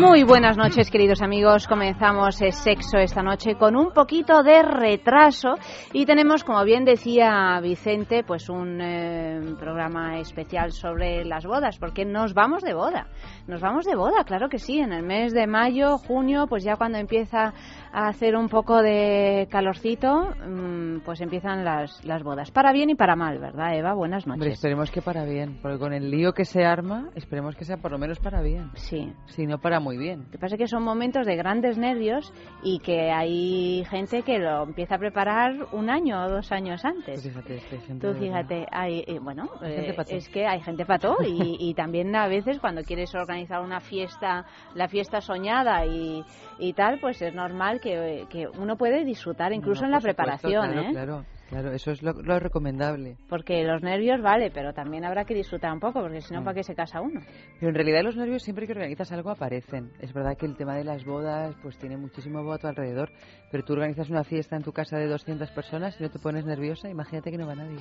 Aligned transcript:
Muy 0.00 0.24
buenas 0.24 0.58
noches, 0.58 0.90
queridos 0.90 1.22
amigos. 1.22 1.66
Comenzamos 1.66 2.36
Sexo 2.36 2.98
esta 2.98 3.22
noche 3.22 3.54
con 3.54 3.76
un 3.76 3.92
poquito 3.92 4.42
de 4.42 4.62
retraso 4.62 5.54
y 5.92 6.04
tenemos, 6.04 6.44
como 6.44 6.62
bien 6.64 6.84
decía 6.84 7.58
Vicente, 7.62 8.22
pues 8.22 8.50
un 8.50 8.78
eh, 8.82 9.40
programa 9.58 10.18
especial 10.18 10.72
sobre 10.72 11.24
las 11.24 11.46
bodas, 11.46 11.78
porque 11.78 12.04
nos 12.04 12.34
vamos 12.34 12.62
de 12.62 12.74
boda. 12.74 13.06
Nos 13.46 13.62
vamos 13.62 13.86
de 13.86 13.96
boda, 13.96 14.24
claro 14.24 14.50
que 14.50 14.58
sí, 14.58 14.80
en 14.80 14.92
el 14.92 15.02
mes 15.02 15.32
de 15.32 15.46
mayo, 15.46 15.96
junio, 15.96 16.46
pues 16.46 16.62
ya 16.62 16.76
cuando 16.76 16.98
empieza 16.98 17.54
a 17.96 18.08
hacer 18.08 18.36
un 18.36 18.50
poco 18.50 18.82
de 18.82 19.48
calorcito, 19.50 20.28
mm, 20.46 20.98
pues 21.02 21.22
empiezan 21.22 21.64
las, 21.64 22.04
las 22.04 22.22
bodas. 22.22 22.50
Para 22.50 22.70
bien 22.70 22.90
y 22.90 22.94
para 22.94 23.16
mal, 23.16 23.38
¿verdad, 23.38 23.74
Eva? 23.74 23.94
Buenas 23.94 24.26
noches. 24.26 24.42
Hombre, 24.42 24.52
esperemos 24.52 24.90
que 24.90 25.00
para 25.00 25.24
bien, 25.24 25.58
porque 25.62 25.78
con 25.78 25.94
el 25.94 26.10
lío 26.10 26.34
que 26.34 26.44
se 26.44 26.62
arma, 26.62 27.08
esperemos 27.14 27.56
que 27.56 27.64
sea 27.64 27.78
por 27.78 27.92
lo 27.92 27.98
menos 27.98 28.18
para 28.18 28.42
bien. 28.42 28.70
Sí. 28.74 29.14
Si 29.28 29.46
no, 29.46 29.56
para 29.60 29.80
muy 29.80 29.96
bien. 29.96 30.24
Lo 30.24 30.30
que 30.32 30.38
pasa 30.38 30.56
es 30.56 30.58
que 30.58 30.66
son 30.66 30.82
momentos 30.82 31.26
de 31.26 31.36
grandes 31.36 31.78
nervios 31.78 32.34
y 32.62 32.80
que 32.80 33.10
hay 33.10 33.82
gente 33.88 34.20
que 34.24 34.40
lo 34.40 34.64
empieza 34.64 34.96
a 34.96 34.98
preparar 34.98 35.54
un 35.72 35.88
año 35.88 36.22
o 36.22 36.28
dos 36.28 36.52
años 36.52 36.84
antes. 36.84 37.22
Pues 37.22 37.22
fíjate, 37.22 37.56
este 37.56 37.78
gente 37.78 38.06
Tú 38.06 38.12
fíjate, 38.12 38.66
hay, 38.72 39.04
eh, 39.06 39.18
bueno, 39.22 39.48
Hay 39.62 39.72
eh, 39.72 39.96
es 40.08 40.28
que 40.28 40.46
hay 40.46 40.60
gente 40.60 40.84
pató 40.84 41.16
y, 41.26 41.56
y 41.70 41.72
también 41.72 42.14
a 42.14 42.28
veces 42.28 42.58
cuando 42.60 42.82
quieres 42.82 43.14
organizar 43.14 43.62
una 43.62 43.80
fiesta, 43.80 44.44
la 44.74 44.86
fiesta 44.86 45.22
soñada 45.22 45.86
y, 45.86 46.22
y 46.58 46.74
tal, 46.74 47.00
pues 47.00 47.22
es 47.22 47.34
normal 47.34 47.80
que, 47.80 47.85
que 48.30 48.46
uno 48.58 48.76
puede 48.76 49.04
disfrutar 49.04 49.52
incluso 49.52 49.82
No, 49.82 49.86
en 49.86 49.92
la 49.92 50.00
supuesto, 50.00 50.16
preparación, 50.22 50.70
claro, 50.72 50.80
¿eh? 50.80 50.90
Claro, 50.92 51.24
claro, 51.48 51.72
eso 51.72 51.90
es 51.92 52.02
lo, 52.02 52.12
lo 52.12 52.38
recomendable. 52.38 53.16
Porque 53.28 53.62
los 53.64 53.82
nervios 53.82 54.20
vale, 54.20 54.50
pero 54.50 54.72
también 54.72 55.04
habrá 55.04 55.24
que 55.24 55.34
disfrutar 55.34 55.72
un 55.72 55.80
poco, 55.80 56.00
porque 56.00 56.20
si 56.20 56.34
no, 56.34 56.40
Mm. 56.40 56.44
¿para 56.44 56.54
qué 56.56 56.62
se 56.62 56.74
casa 56.74 57.00
uno? 57.00 57.20
Pero 57.60 57.68
en 57.70 57.74
realidad 57.74 58.02
los 58.02 58.16
nervios 58.16 58.42
siempre 58.42 58.66
que 58.66 58.72
organizas 58.72 59.10
algo 59.12 59.30
aparecen. 59.30 59.90
Es 60.00 60.12
verdad 60.12 60.36
que 60.36 60.46
el 60.46 60.56
tema 60.56 60.74
de 60.76 60.84
las 60.84 61.04
bodas 61.04 61.54
pues 61.62 61.78
tiene 61.78 61.96
muchísimo 61.96 62.42
voto 62.42 62.68
a 62.68 62.72
tu 62.72 62.80
alrededor, 62.80 63.10
pero 63.50 63.64
tú 63.64 63.72
organizas 63.74 64.10
una 64.10 64.24
fiesta 64.24 64.56
en 64.56 64.62
tu 64.62 64.72
casa 64.72 64.96
de 64.98 65.06
200 65.06 65.50
personas 65.52 65.96
y 66.00 66.02
no 66.02 66.10
te 66.10 66.18
pones 66.18 66.44
nerviosa, 66.44 66.88
imagínate 66.88 67.30
que 67.30 67.38
no 67.38 67.46
va 67.46 67.54
nadie. 67.54 67.78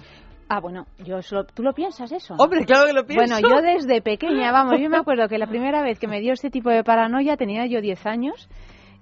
Ah, 0.47 0.59
bueno, 0.59 0.85
yo 1.03 1.21
solo- 1.23 1.43
¿tú 1.45 1.63
lo 1.63 1.73
piensas 1.73 2.11
eso? 2.11 2.35
Hombre, 2.37 2.65
claro 2.65 2.85
que 2.85 2.93
lo 2.93 3.03
Bueno, 3.03 3.39
yo 3.39 3.61
desde 3.63 4.01
pequeña, 4.01 4.51
vamos, 4.51 4.79
yo 4.79 4.89
me 4.89 4.97
acuerdo 5.01 5.27
que 5.27 5.39
la 5.39 5.47
primera 5.47 5.81
vez 5.81 5.97
que 5.99 6.07
me 6.07 6.19
dio 6.21 6.33
este 6.33 6.49
tipo 6.51 6.69
de 6.69 6.83
paranoia 6.83 7.35
tenía 7.35 7.65
yo 7.65 7.81
10 7.81 8.05
años 8.05 8.47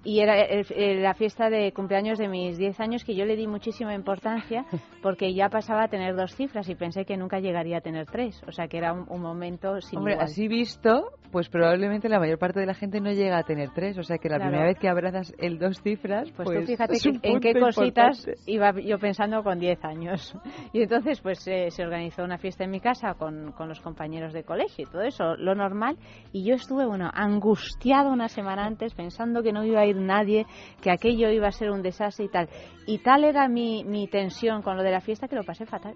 y 0.04 0.20
era 0.20 0.40
el- 0.42 0.66
el- 0.76 1.02
la 1.02 1.14
fiesta 1.14 1.50
de 1.50 1.72
cumpleaños 1.72 2.18
de 2.18 2.28
mis 2.28 2.58
10 2.58 2.78
años 2.80 3.04
que 3.04 3.14
yo 3.14 3.24
le 3.24 3.36
di 3.36 3.46
muchísima 3.46 3.94
importancia 3.94 4.64
porque 5.02 5.34
ya 5.34 5.48
pasaba 5.48 5.84
a 5.84 5.88
tener 5.88 6.14
dos 6.14 6.34
cifras 6.36 6.68
y 6.68 6.74
pensé 6.74 7.04
que 7.04 7.16
nunca 7.16 7.40
llegaría 7.40 7.78
a 7.78 7.80
tener 7.80 8.06
tres, 8.06 8.42
o 8.46 8.52
sea 8.52 8.68
que 8.68 8.78
era 8.78 8.92
un, 8.92 9.06
un 9.08 9.20
momento 9.20 9.80
sin 9.80 9.98
Hombre, 9.98 10.14
igual. 10.14 10.26
así 10.26 10.46
visto, 10.48 11.10
pues 11.32 11.48
probablemente 11.48 12.08
la 12.08 12.18
mayor 12.20 12.38
parte 12.38 12.60
de 12.60 12.66
la 12.66 12.74
gente 12.74 13.00
no 13.00 13.10
llega 13.10 13.38
a 13.38 13.42
tener 13.42 13.70
tres, 13.74 13.98
o 13.98 14.02
sea 14.02 14.18
que 14.18 14.28
la 14.28 14.36
Claro. 14.36 14.50
primera 14.50 14.68
vez 14.68 14.78
que 14.78 14.88
abrazas 14.88 15.32
el 15.38 15.58
dos 15.58 15.80
cifras, 15.82 16.30
Pues, 16.32 16.46
pues, 16.46 16.60
tú 16.60 16.66
fíjate 16.66 16.92
es 16.94 17.02
que- 17.02 17.28
en 17.30 17.40
qué 17.40 17.54
cositas 17.58 18.18
importante. 18.26 18.50
iba 18.50 18.72
yo 18.80 18.98
pensando 18.98 19.42
con 19.42 19.58
10 19.58 19.82
años. 19.84 20.34
Y 20.72 20.82
entonces 20.82 21.20
pues 21.20 21.46
eh, 21.46 21.70
se 21.70 21.82
organizó 21.84 22.24
una 22.24 22.36
fiesta 22.38 22.64
en 22.64 22.70
mi 22.70 22.80
casa 22.80 23.14
con, 23.14 23.52
con 23.52 23.68
los 23.68 23.80
compañeros 23.80 24.32
de 24.32 24.42
colegio 24.44 24.84
y 24.86 24.90
todo 24.90 25.02
eso, 25.02 25.36
lo 25.36 25.54
normal. 25.54 25.96
Y 26.32 26.44
yo 26.44 26.54
estuve, 26.54 26.84
bueno, 26.86 27.10
angustiada 27.14 28.10
una 28.10 28.28
semana 28.28 28.64
antes 28.66 28.94
pensando 28.94 29.42
que 29.42 29.52
no 29.52 29.64
iba 29.64 29.80
a 29.80 29.86
ir 29.86 29.93
nadie, 29.94 30.46
que 30.82 30.90
aquello 30.90 31.30
iba 31.30 31.48
a 31.48 31.52
ser 31.52 31.70
un 31.70 31.82
desastre 31.82 32.24
y 32.26 32.28
tal. 32.28 32.48
Y 32.86 32.98
tal 32.98 33.24
era 33.24 33.48
mi, 33.48 33.84
mi 33.84 34.06
tensión 34.08 34.62
con 34.62 34.76
lo 34.76 34.82
de 34.82 34.90
la 34.90 35.00
fiesta 35.00 35.28
que 35.28 35.36
lo 35.36 35.44
pasé 35.44 35.66
fatal. 35.66 35.94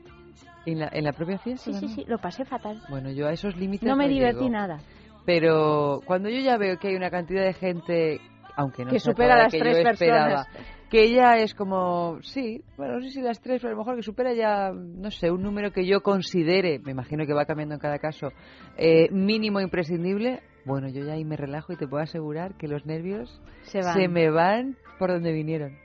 ¿En 0.67 0.79
la, 0.81 0.89
en 0.93 1.05
la 1.05 1.13
propia 1.13 1.39
fiesta? 1.39 1.73
Sí, 1.73 1.75
sí, 1.75 1.89
sí, 1.89 2.05
lo 2.07 2.19
pasé 2.19 2.45
fatal. 2.45 2.81
Bueno, 2.89 3.11
yo 3.11 3.27
a 3.27 3.33
esos 3.33 3.57
límites 3.57 3.89
No 3.89 3.97
me 3.97 4.09
divertí 4.09 4.41
llego. 4.45 4.51
nada. 4.53 4.79
Pero 5.25 6.01
cuando 6.07 6.29
yo 6.29 6.41
ya 6.41 6.57
veo 6.57 6.79
que 6.79 6.89
hay 6.89 6.95
una 6.97 7.11
cantidad 7.11 7.45
de 7.45 7.53
gente, 7.53 8.21
aunque 8.57 8.85
no 8.85 8.91
Que 8.91 8.99
sea 8.99 9.13
supera 9.13 9.35
toda 9.35 9.43
las 9.45 9.53
que 9.53 9.59
tres 9.59 9.83
yo 9.85 9.91
esperaba, 9.91 10.45
personas. 10.45 10.67
que 10.91 11.13
ya 11.13 11.37
es 11.37 11.55
como, 11.55 12.19
sí, 12.23 12.63
bueno, 12.79 12.95
no 12.95 13.01
sé 13.03 13.11
si 13.11 13.21
las 13.21 13.41
tres, 13.41 13.61
pero 13.61 13.69
a 13.69 13.73
lo 13.77 13.79
mejor 13.79 13.97
que 13.97 14.03
supera 14.03 14.33
ya, 14.33 14.71
no 14.73 15.11
sé, 15.11 15.31
un 15.31 15.43
número 15.43 15.71
que 15.71 15.87
yo 15.87 16.01
considere, 16.01 16.79
me 16.79 16.93
imagino 16.93 17.27
que 17.27 17.35
va 17.35 17.45
cambiando 17.45 17.75
en 17.75 17.81
cada 17.81 17.99
caso, 17.99 18.29
eh, 18.79 19.09
mínimo 19.11 19.61
imprescindible, 19.61 20.41
bueno, 20.69 20.89
yo 20.89 21.05
ya 21.05 21.15
ahí 21.15 21.25
me 21.25 21.37
relajo 21.37 21.73
y 21.73 21.77
te 21.77 21.89
puedo 21.89 22.03
asegurar 22.03 22.55
que 22.57 22.69
los 22.69 22.87
nervios 22.87 23.41
Se 23.63 23.81
van. 23.81 24.13
me 24.13 24.31
van 24.31 24.77
por 24.99 25.11
donde 25.11 25.33
vinieron. 25.33 25.77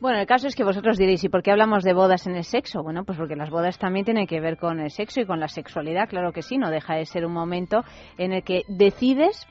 Bueno, 0.00 0.18
el 0.18 0.26
caso 0.26 0.46
es 0.46 0.54
que 0.54 0.64
vosotros 0.64 0.98
diréis, 0.98 1.24
¿y 1.24 1.28
por 1.28 1.42
qué 1.42 1.50
hablamos 1.50 1.82
de 1.82 1.94
bodas 1.94 2.26
en 2.26 2.36
el 2.36 2.44
sexo? 2.44 2.82
Bueno, 2.82 3.04
pues 3.04 3.16
porque 3.16 3.36
las 3.36 3.48
bodas 3.48 3.78
también 3.78 4.04
tienen 4.04 4.26
que 4.26 4.40
ver 4.40 4.58
con 4.58 4.78
el 4.80 4.90
sexo 4.90 5.20
y 5.20 5.26
con 5.26 5.40
la 5.40 5.48
sexualidad, 5.48 6.08
claro 6.08 6.32
que 6.32 6.42
sí, 6.42 6.58
no 6.58 6.70
deja 6.70 6.96
de 6.96 7.06
ser 7.06 7.24
un 7.24 7.32
momento 7.32 7.82
en 8.18 8.32
el 8.32 8.42
que 8.42 8.62
decides, 8.68 9.46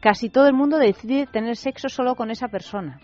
casi 0.00 0.30
todo 0.30 0.48
el 0.48 0.54
mundo 0.54 0.78
decide 0.78 1.26
tener 1.26 1.56
sexo 1.56 1.88
solo 1.88 2.16
con 2.16 2.30
esa 2.30 2.48
persona. 2.48 2.98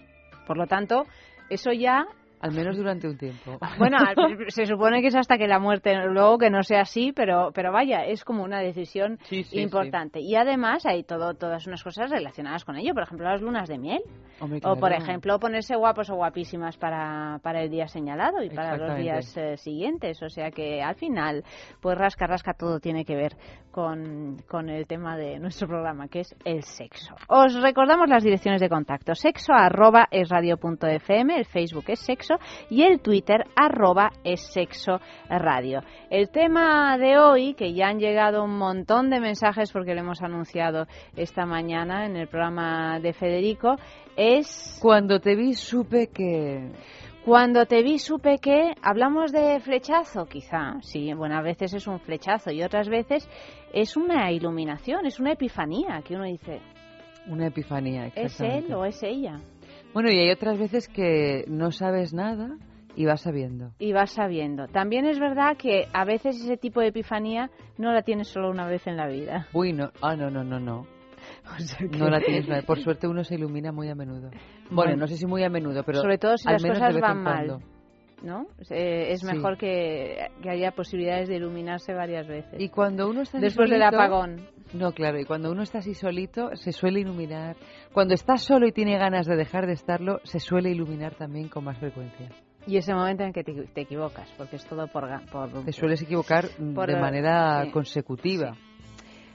Por 0.47 0.57
lo 0.57 0.67
tanto, 0.67 1.05
eso 1.49 1.71
ya, 1.71 2.07
Al 2.41 2.53
menos 2.53 2.77
durante 2.77 3.07
un 3.07 3.19
tiempo. 3.19 3.59
bueno, 3.79 3.99
se 4.49 4.65
supone 4.65 5.03
que 5.03 5.09
es 5.09 5.15
hasta 5.15 5.37
que 5.37 5.47
la 5.47 5.59
muerte, 5.59 5.95
luego 6.07 6.39
que 6.39 6.51
no 6.51 6.63
sea 6.63 6.83
así, 6.83 7.13
pero, 7.13 7.51
pero 7.55 7.71
vaya, 7.71 8.07
es 8.07 8.25
como 8.25 8.43
una 8.43 8.61
decisión 8.61 9.19
Sí, 9.25 9.43
sí, 9.45 9.61
importante. 9.61 10.21
Y 10.21 10.35
además 10.37 10.87
hay 10.87 11.03
todo, 11.03 11.35
todas 11.35 11.67
unas 11.67 11.83
cosas 11.85 12.11
relacionadas 12.11 12.65
con 12.65 12.77
ello, 12.77 12.95
por 12.95 13.03
ejemplo, 13.03 13.29
las 13.29 13.43
lunas 13.43 13.69
de 13.69 13.79
miel. 13.79 14.01
Hombre, 14.41 14.61
O, 14.65 14.77
por 14.77 14.93
ejemplo, 14.93 15.39
ponerse 15.39 15.77
guapos 15.77 16.09
o 16.09 16.17
guapísimas 16.17 16.79
para, 16.79 17.39
para 17.43 17.63
el 17.63 17.71
día 17.71 17.87
señalado 17.89 18.43
y 18.43 18.49
para 18.49 18.77
los 18.77 18.97
días 18.97 19.37
eh, 19.37 19.59
siguientes. 19.59 20.23
O 20.23 20.31
sea 20.31 20.51
que 20.51 20.83
al 20.83 20.95
final, 20.95 21.45
pues 21.81 21.99
rasca, 21.99 22.27
rasca, 22.27 22.55
todo 22.55 22.81
tiene 22.81 23.05
que 23.05 23.17
ver 23.17 23.37
con, 23.71 24.39
con 24.49 24.71
el 24.71 24.87
tema 24.87 25.17
de 25.17 25.39
nuestro 25.39 25.69
programa, 25.69 26.09
que 26.09 26.21
es 26.21 26.35
el 26.47 26.63
sexo. 26.63 27.15
Os 27.29 27.61
recordamos 27.61 28.09
las 28.09 28.25
direcciones 28.25 28.63
de 28.63 28.71
contacto. 28.71 29.15
Sexo 29.15 29.53
arroba 29.53 30.09
es 30.11 30.31
radio.fm, 30.31 31.37
el 31.37 31.45
Facebook 31.45 31.85
es 31.89 32.01
sexo 32.01 32.30
y 32.69 32.83
el 32.83 33.01
Twitter 33.01 33.45
arroba 33.57 34.11
es 34.25 34.41
sexo 34.53 35.01
radio. 35.29 35.81
El 36.11 36.31
tema 36.31 36.97
de 36.99 37.19
hoy, 37.19 37.55
que 37.55 37.73
ya 37.73 37.89
han 37.89 37.99
llegado 37.99 38.45
un 38.45 38.57
montón 38.59 39.11
de 39.11 39.21
mensajes 39.21 39.73
porque 39.73 39.95
lo 39.95 40.01
hemos 40.01 40.23
anunciado 40.23 40.87
esta 41.17 41.47
mañana 41.47 42.07
en 42.07 42.17
el 42.17 42.29
programa 42.29 43.01
de 43.01 43.13
Federico, 43.13 43.77
es 44.17 44.79
Cuando 44.81 45.21
te 45.21 45.35
vi 45.37 45.55
supe 45.55 46.09
que... 46.09 46.71
cuando 47.25 47.67
te 47.67 47.83
vi 47.83 47.99
supe 47.99 48.39
que 48.39 48.73
hablamos 48.83 49.33
de 49.33 49.61
flechazo, 49.61 50.27
quizá, 50.27 50.81
sí, 50.83 51.13
bueno, 51.15 51.37
a 51.37 51.43
veces 51.43 51.73
es 51.75 51.87
un 51.87 52.01
flechazo 52.01 52.51
y 52.51 52.63
otras 52.63 52.89
veces 52.89 53.29
es 53.73 53.97
una 53.97 54.31
iluminación, 54.33 55.07
es 55.07 55.21
una 55.21 55.33
epifanía, 55.33 56.03
que 56.05 56.15
uno 56.15 56.25
dice, 56.25 56.61
Una 57.29 57.47
epifanía, 57.47 58.07
¿es 58.15 58.41
él 58.41 58.73
o 58.73 58.85
es 58.85 59.03
ella? 59.03 59.41
Bueno, 59.93 60.11
y 60.11 60.19
hay 60.19 60.31
otras 60.31 60.59
veces 60.59 60.89
que 60.89 61.45
no 61.49 61.73
sabes 61.73 62.13
nada 62.15 62.57
y 62.97 63.07
vas 63.07 63.23
sabiendo. 63.23 63.73
Y 63.79 63.93
vas 63.93 64.11
sabiendo. 64.13 64.67
También 64.69 65.05
es 65.07 65.19
verdad 65.19 65.57
que 65.57 65.87
a 65.93 66.05
veces 66.05 66.37
ese 66.41 66.57
tipo 66.57 66.81
de 66.81 66.89
epifanía 66.89 67.51
no 67.79 67.93
la 67.93 68.03
tienes 68.03 68.29
solo 68.29 68.51
una 68.51 68.67
vez 68.69 68.87
en 68.87 68.97
la 68.97 69.07
vida. 69.09 69.47
Uy, 69.53 69.73
no, 69.73 69.91
ah, 70.03 70.15
no, 70.17 70.31
no, 70.31 70.45
no, 70.45 70.61
no. 70.61 70.87
O 71.57 71.59
sea 71.61 71.89
que- 71.89 71.99
No 71.99 72.09
la 72.09 72.21
tienes. 72.21 72.47
una- 72.47 72.63
Por 72.63 72.79
suerte 72.81 73.07
uno 73.09 73.25
se 73.25 73.35
ilumina 73.35 73.73
muy 73.73 73.89
a 73.89 73.95
menudo. 73.95 74.31
Bueno, 74.71 74.93
Bueno. 74.93 74.97
no 74.97 75.07
sé 75.07 75.17
si 75.17 75.27
muy 75.27 75.43
a 75.45 75.51
menudo, 75.51 75.83
pero 75.85 76.01
Sobre 76.01 76.19
todo 76.19 76.37
si 76.37 76.49
al 76.49 76.55
las 76.55 76.63
menos 76.63 76.79
de 76.79 76.81
cosas 76.85 76.95
vez 76.95 77.03
van 77.03 77.17
en 77.19 77.23
mal. 77.23 77.47
cuando. 77.47 77.67
¿No? 78.23 78.47
Eh, 78.71 79.13
es 79.13 79.21
Sí. 79.21 79.27
mejor 79.27 79.57
que, 79.57 80.29
que 80.43 80.51
haya 80.51 80.73
posibilidades 80.73 81.29
de 81.29 81.37
iluminarse 81.37 81.95
varias 81.95 82.27
veces. 82.27 82.61
Y 82.61 82.69
cuando 82.69 83.09
uno 83.09 83.23
está 83.23 83.39
así 83.39 83.45
Después 83.47 83.71
del 83.71 83.81
solito- 83.81 83.97
apagón. 83.97 84.47
No, 84.75 84.93
claro, 84.93 85.19
y 85.19 85.25
cuando 85.25 85.51
uno 85.51 85.63
está 85.63 85.79
así 85.79 85.95
solito, 85.95 86.55
se 86.55 86.73
suele 86.73 87.01
iluminar. 87.01 87.57
Cuando 87.93 88.15
está 88.15 88.37
solo 88.37 88.69
y 88.69 88.73
tiene 88.73 88.99
ganas 88.99 89.27
de 89.27 89.37
dejar 89.37 89.67
de 89.67 89.73
estarlo, 89.73 90.21
se 90.25 90.39
suele 90.39 90.71
iluminar 90.71 91.15
también 91.15 91.49
con 91.49 91.65
más 91.65 91.79
frecuencia. 91.79 92.29
Y 92.67 92.77
ese 92.77 92.95
momento 92.95 93.25
en 93.25 93.33
que 93.33 93.43
te, 93.43 93.53
te 93.55 93.81
equivocas, 93.81 94.31
porque 94.37 94.57
es 94.57 94.67
todo 94.67 94.87
por... 94.87 95.09
por 95.33 95.65
Te 95.65 95.73
sueles 95.73 96.03
equivocar 96.03 96.45
Por, 96.75 96.89
de 96.89 96.99
eh, 96.99 97.01
manera 97.01 97.65
sí. 97.65 97.71
consecutiva. 97.71 98.53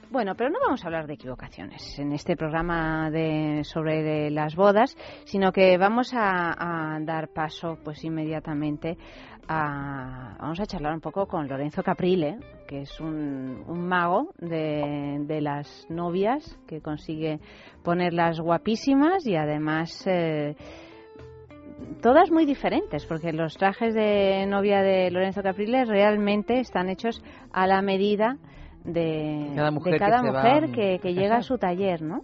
Bueno, 0.08 0.36
pero 0.36 0.50
no 0.50 0.60
vamos 0.60 0.84
a 0.84 0.86
hablar 0.86 1.08
de 1.08 1.14
equivocaciones 1.14 1.98
en 1.98 2.12
este 2.12 2.36
programa 2.36 3.10
de, 3.10 3.64
sobre 3.64 4.30
las 4.30 4.54
bodas, 4.54 4.96
sino 5.24 5.50
que 5.50 5.76
vamos 5.78 6.12
a, 6.14 6.98
dar 7.00 7.28
paso, 7.28 7.78
pues 7.82 8.04
inmediatamente, 8.04 8.96
a, 9.48 10.36
vamos 10.38 10.60
a 10.60 10.66
charlar 10.66 10.94
un 10.94 11.00
poco 11.00 11.26
con 11.26 11.48
Lorenzo 11.48 11.82
Caprile, 11.82 12.38
que 12.68 12.82
es 12.82 13.00
un, 13.00 13.64
un 13.66 13.88
mago 13.88 14.32
de, 14.38 15.24
de 15.26 15.40
las 15.40 15.86
novias, 15.90 16.56
que 16.68 16.80
consigue 16.80 17.40
ponerlas 17.82 18.38
guapísimas 18.38 19.26
y 19.26 19.34
además 19.34 20.06
eh, 20.06 20.54
todas 22.00 22.30
muy 22.30 22.46
diferentes, 22.46 23.04
porque 23.06 23.32
los 23.32 23.56
trajes 23.56 23.92
de 23.92 24.46
novia 24.46 24.82
de 24.82 25.10
Lorenzo 25.10 25.42
Capriles 25.42 25.88
realmente 25.88 26.60
están 26.60 26.90
hechos 26.90 27.24
a 27.52 27.66
la 27.66 27.82
medida 27.82 28.38
de 28.86 29.52
cada 29.54 29.70
mujer, 29.70 29.92
de 29.92 29.98
cada 29.98 30.22
que, 30.22 30.30
mujer 30.30 31.00
que, 31.00 31.14
llega 31.14 31.36
a 31.36 31.42
su 31.42 31.58
taller, 31.58 32.02
¿no? 32.02 32.22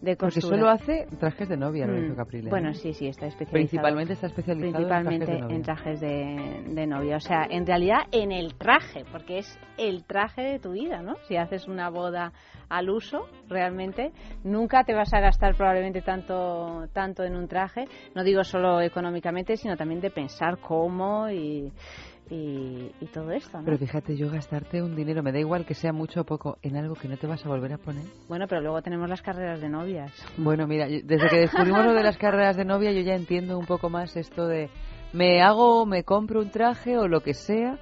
de 0.00 0.16
Porque 0.16 0.40
solo 0.40 0.68
hace 0.68 1.06
trajes 1.18 1.48
de 1.48 1.56
novia, 1.56 1.86
Lorenzo 1.86 2.14
mm, 2.14 2.16
Capriles. 2.16 2.50
Bueno, 2.50 2.72
sí, 2.72 2.94
sí, 2.94 3.06
está 3.06 3.26
especializado. 3.26 3.52
Principalmente 3.52 4.12
está 4.14 4.26
especializado 4.28 4.72
principalmente 4.72 5.54
en 5.54 5.62
trajes, 5.62 6.00
de, 6.00 6.86
novia. 6.86 7.16
O 7.16 7.20
sea, 7.20 7.46
en 7.48 7.66
realidad 7.66 7.98
en 8.10 8.32
el 8.32 8.54
traje, 8.54 9.04
porque 9.12 9.38
es 9.38 9.58
el 9.76 10.04
traje 10.04 10.42
de 10.42 10.58
tu 10.58 10.72
vida, 10.72 11.02
¿no? 11.02 11.16
Si 11.28 11.36
haces 11.36 11.68
una 11.68 11.90
boda 11.90 12.32
al 12.70 12.88
uso, 12.88 13.26
realmente, 13.48 14.12
nunca 14.42 14.84
te 14.84 14.94
vas 14.94 15.12
a 15.12 15.20
gastar 15.20 15.54
probablemente 15.54 16.00
tanto, 16.00 16.86
tanto 16.94 17.22
en 17.24 17.36
un 17.36 17.46
traje. 17.46 17.84
No 18.14 18.24
digo 18.24 18.42
solo 18.42 18.80
económicamente, 18.80 19.56
sino 19.56 19.76
también 19.76 20.00
de 20.00 20.10
pensar 20.10 20.58
cómo 20.60 21.28
y 22.30 22.70
y, 23.00 23.06
todo 23.06 23.30
esto. 23.32 23.58
¿no? 23.58 23.64
Pero 23.64 23.78
fíjate, 23.78 24.16
yo 24.16 24.30
gastarte 24.30 24.82
un 24.82 24.94
dinero, 24.94 25.22
me 25.22 25.32
da 25.32 25.38
igual 25.38 25.64
que 25.64 25.74
sea 25.74 25.92
mucho 25.92 26.22
o 26.22 26.24
poco, 26.24 26.58
en 26.62 26.76
algo 26.76 26.94
que 26.94 27.08
no 27.08 27.16
te 27.16 27.26
vas 27.26 27.44
a 27.44 27.48
volver 27.48 27.72
a 27.72 27.78
poner. 27.78 28.04
Bueno, 28.28 28.46
pero 28.48 28.60
luego 28.60 28.82
tenemos 28.82 29.08
las 29.08 29.22
carreras 29.22 29.60
de 29.60 29.68
novias. 29.68 30.12
Bueno, 30.36 30.66
mira, 30.66 30.86
desde 30.86 31.28
que 31.28 31.38
descubrimos 31.40 31.84
lo 31.84 31.94
de 31.94 32.02
las 32.02 32.16
carreras 32.16 32.56
de 32.56 32.64
novia, 32.64 32.92
yo 32.92 33.00
ya 33.00 33.14
entiendo 33.14 33.58
un 33.58 33.66
poco 33.66 33.90
más 33.90 34.16
esto 34.16 34.46
de 34.46 34.70
me 35.12 35.42
hago, 35.42 35.86
me 35.86 36.04
compro 36.04 36.40
un 36.40 36.50
traje 36.50 36.96
o 36.96 37.08
lo 37.08 37.20
que 37.20 37.34
sea. 37.34 37.78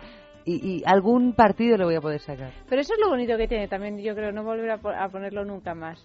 Y, 0.51 0.83
algún 0.87 1.35
partido 1.35 1.77
lo 1.77 1.85
voy 1.85 1.97
a 1.97 2.01
poder 2.01 2.21
sacar. 2.21 2.53
Pero 2.71 2.81
eso 2.81 2.95
es 2.95 3.01
lo 3.01 3.11
bonito 3.11 3.37
que 3.37 3.47
tiene 3.47 3.69
también, 3.69 3.99
yo 3.99 4.15
creo, 4.15 4.33
no 4.33 4.45
volver 4.45 4.71
a, 4.71 5.09
ponerlo 5.11 5.45
nunca 5.45 5.75
más. 5.75 6.03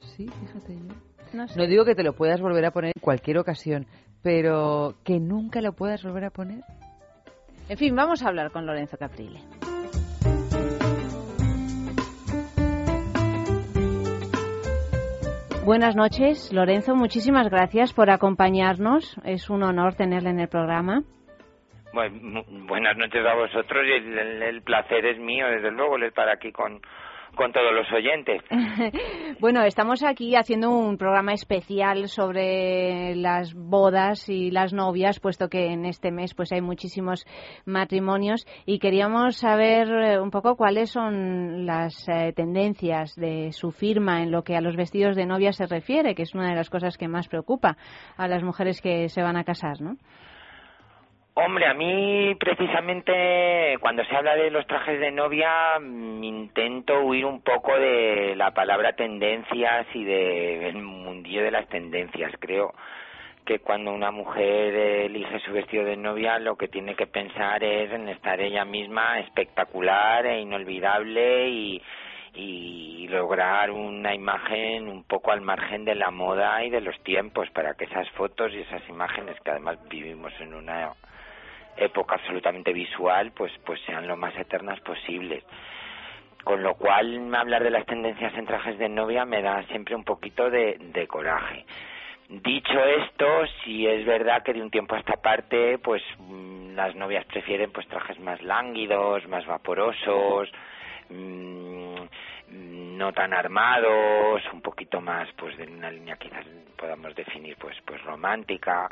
Sí, 0.00 0.26
fíjate 0.26 0.74
yo. 0.74 0.94
No, 1.34 1.44
no 1.54 1.66
digo 1.66 1.84
que 1.84 1.94
te 1.94 2.02
lo 2.02 2.14
puedas 2.14 2.40
volver 2.40 2.64
a 2.64 2.70
poner 2.70 2.92
en 2.96 3.02
cualquier 3.02 3.36
ocasión, 3.36 3.84
pero 4.22 4.94
que 5.04 5.20
nunca 5.20 5.60
lo 5.60 5.74
puedas 5.74 6.02
volver 6.02 6.24
a 6.24 6.30
poner. 6.30 6.64
En 7.68 7.76
fin, 7.76 7.94
vamos 7.94 8.22
a 8.22 8.28
hablar 8.28 8.50
con 8.50 8.64
Lorenzo 8.64 8.96
Caprile. 8.96 9.40
Buenas 15.66 15.94
noches, 15.94 16.50
Lorenzo. 16.50 16.96
Muchísimas 16.96 17.50
gracias 17.50 17.92
por 17.92 18.08
acompañarnos. 18.08 19.16
Es 19.22 19.50
un 19.50 19.62
honor 19.62 19.94
tenerle 19.96 20.30
en 20.30 20.40
el 20.40 20.48
programa. 20.48 21.02
Bueno, 21.92 22.42
buenas 22.66 22.96
noches 22.96 23.22
a 23.26 23.34
vosotros 23.34 23.84
y 23.86 23.92
el, 23.92 24.62
placer 24.62 25.04
es 25.04 25.18
mío, 25.18 25.46
desde 25.48 25.70
luego, 25.70 25.98
estar 25.98 26.30
aquí 26.30 26.52
con, 26.52 26.80
con 27.34 27.52
todos 27.52 27.72
los 27.72 27.90
oyentes. 27.92 28.42
bueno, 29.40 29.62
estamos 29.64 30.02
aquí 30.02 30.34
haciendo 30.34 30.70
un 30.70 30.98
programa 30.98 31.32
especial 31.32 32.08
sobre 32.08 33.14
las 33.16 33.54
bodas 33.54 34.28
y 34.28 34.50
las 34.50 34.72
novias, 34.72 35.20
puesto 35.20 35.48
que 35.48 35.66
en 35.66 35.84
este 35.84 36.10
mes 36.10 36.34
pues 36.34 36.52
hay 36.52 36.60
muchísimos 36.60 37.26
matrimonios 37.64 38.46
y 38.66 38.78
queríamos 38.78 39.36
saber 39.36 39.88
eh, 39.88 40.20
un 40.20 40.30
poco 40.30 40.56
cuáles 40.56 40.90
son 40.90 41.66
las 41.66 42.08
eh, 42.08 42.32
tendencias 42.34 43.14
de 43.14 43.52
su 43.52 43.70
firma 43.70 44.22
en 44.22 44.30
lo 44.30 44.42
que 44.42 44.56
a 44.56 44.60
los 44.60 44.76
vestidos 44.76 45.16
de 45.16 45.26
novia 45.26 45.52
se 45.52 45.66
refiere, 45.66 46.14
que 46.14 46.22
es 46.22 46.34
una 46.34 46.48
de 46.50 46.56
las 46.56 46.70
cosas 46.70 46.96
que 46.96 47.08
más 47.08 47.28
preocupa 47.28 47.76
a 48.16 48.28
las 48.28 48.42
mujeres 48.42 48.80
que 48.80 49.08
se 49.08 49.22
van 49.22 49.36
a 49.36 49.44
casar, 49.44 49.80
¿no? 49.80 49.96
Hombre, 51.40 51.66
a 51.66 51.72
mí 51.72 52.34
precisamente 52.34 53.76
cuando 53.78 54.04
se 54.06 54.16
habla 54.16 54.34
de 54.34 54.50
los 54.50 54.66
trajes 54.66 54.98
de 54.98 55.12
novia 55.12 55.78
mm, 55.78 56.24
intento 56.24 57.00
huir 57.02 57.24
un 57.24 57.42
poco 57.42 57.78
de 57.78 58.34
la 58.34 58.50
palabra 58.50 58.94
tendencias 58.94 59.86
y 59.94 60.02
del 60.02 60.82
mundillo 60.82 61.44
de 61.44 61.52
las 61.52 61.68
tendencias. 61.68 62.32
Creo 62.40 62.74
que 63.46 63.60
cuando 63.60 63.92
una 63.92 64.10
mujer 64.10 64.74
elige 64.74 65.38
su 65.38 65.52
vestido 65.52 65.84
de 65.84 65.96
novia 65.96 66.40
lo 66.40 66.56
que 66.56 66.66
tiene 66.66 66.96
que 66.96 67.06
pensar 67.06 67.62
es 67.62 67.92
en 67.92 68.08
estar 68.08 68.40
ella 68.40 68.64
misma 68.64 69.20
espectacular 69.20 70.26
e 70.26 70.40
inolvidable 70.40 71.48
y, 71.50 71.82
y 72.34 73.06
lograr 73.10 73.70
una 73.70 74.12
imagen 74.12 74.88
un 74.88 75.04
poco 75.04 75.30
al 75.30 75.42
margen 75.42 75.84
de 75.84 75.94
la 75.94 76.10
moda 76.10 76.64
y 76.64 76.70
de 76.70 76.80
los 76.80 77.00
tiempos 77.04 77.48
para 77.50 77.74
que 77.74 77.84
esas 77.84 78.10
fotos 78.10 78.52
y 78.54 78.58
esas 78.62 78.82
imágenes 78.88 79.38
que 79.44 79.52
además 79.52 79.78
vivimos 79.88 80.32
en 80.40 80.54
una 80.54 80.94
época 81.78 82.16
absolutamente 82.16 82.72
visual, 82.72 83.32
pues, 83.32 83.52
pues 83.64 83.80
sean 83.82 84.06
lo 84.06 84.16
más 84.16 84.36
eternas 84.36 84.80
posibles. 84.80 85.44
Con 86.44 86.62
lo 86.62 86.74
cual, 86.74 87.34
hablar 87.34 87.62
de 87.62 87.70
las 87.70 87.86
tendencias 87.86 88.32
en 88.34 88.46
trajes 88.46 88.78
de 88.78 88.88
novia 88.88 89.24
me 89.24 89.42
da 89.42 89.62
siempre 89.64 89.94
un 89.94 90.04
poquito 90.04 90.50
de, 90.50 90.76
de 90.78 91.06
coraje. 91.06 91.64
Dicho 92.28 92.78
esto, 92.84 93.26
si 93.64 93.86
es 93.86 94.04
verdad 94.04 94.42
que 94.42 94.52
de 94.52 94.60
un 94.60 94.70
tiempo 94.70 94.94
a 94.94 94.98
esta 94.98 95.14
parte, 95.14 95.78
pues 95.78 96.02
mm, 96.18 96.74
las 96.74 96.94
novias 96.94 97.24
prefieren 97.24 97.72
pues 97.72 97.88
trajes 97.88 98.20
más 98.20 98.42
lánguidos, 98.42 99.26
más 99.28 99.46
vaporosos, 99.46 100.50
mm, 101.08 101.96
no 102.98 103.12
tan 103.12 103.32
armados, 103.32 104.42
un 104.52 104.60
poquito 104.60 105.00
más 105.00 105.28
pues 105.36 105.56
de 105.56 105.64
una 105.64 105.90
línea 105.90 106.16
quizás 106.16 106.44
podamos 106.76 107.14
definir 107.14 107.56
pues 107.56 107.76
pues 107.86 108.02
romántica 108.04 108.88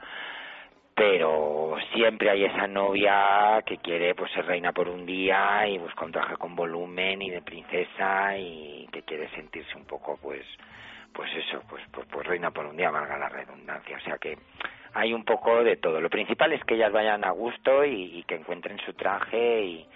pero 0.96 1.76
siempre 1.92 2.30
hay 2.30 2.46
esa 2.46 2.66
novia 2.66 3.62
que 3.66 3.76
quiere 3.76 4.14
pues 4.14 4.32
ser 4.32 4.46
reina 4.46 4.72
por 4.72 4.88
un 4.88 5.04
día 5.04 5.68
y 5.68 5.76
busca 5.76 6.06
un 6.06 6.12
traje 6.12 6.36
con 6.38 6.56
volumen 6.56 7.20
y 7.20 7.28
de 7.28 7.42
princesa 7.42 8.36
y 8.38 8.88
que 8.90 9.02
quiere 9.02 9.28
sentirse 9.30 9.76
un 9.76 9.84
poco 9.84 10.18
pues 10.22 10.42
pues 11.12 11.30
eso 11.36 11.62
pues 11.68 11.84
pues, 11.92 12.06
pues 12.10 12.26
reina 12.26 12.50
por 12.50 12.64
un 12.64 12.78
día 12.78 12.90
valga 12.90 13.18
la 13.18 13.28
redundancia 13.28 13.98
o 13.98 14.00
sea 14.00 14.16
que 14.16 14.38
hay 14.94 15.12
un 15.12 15.26
poco 15.26 15.62
de 15.62 15.76
todo 15.76 16.00
lo 16.00 16.08
principal 16.08 16.54
es 16.54 16.64
que 16.64 16.76
ellas 16.76 16.92
vayan 16.92 17.26
a 17.26 17.30
gusto 17.30 17.84
y, 17.84 18.24
que 18.26 18.36
encuentren 18.36 18.78
su 18.78 18.94
traje 18.94 19.62
y, 19.62 19.86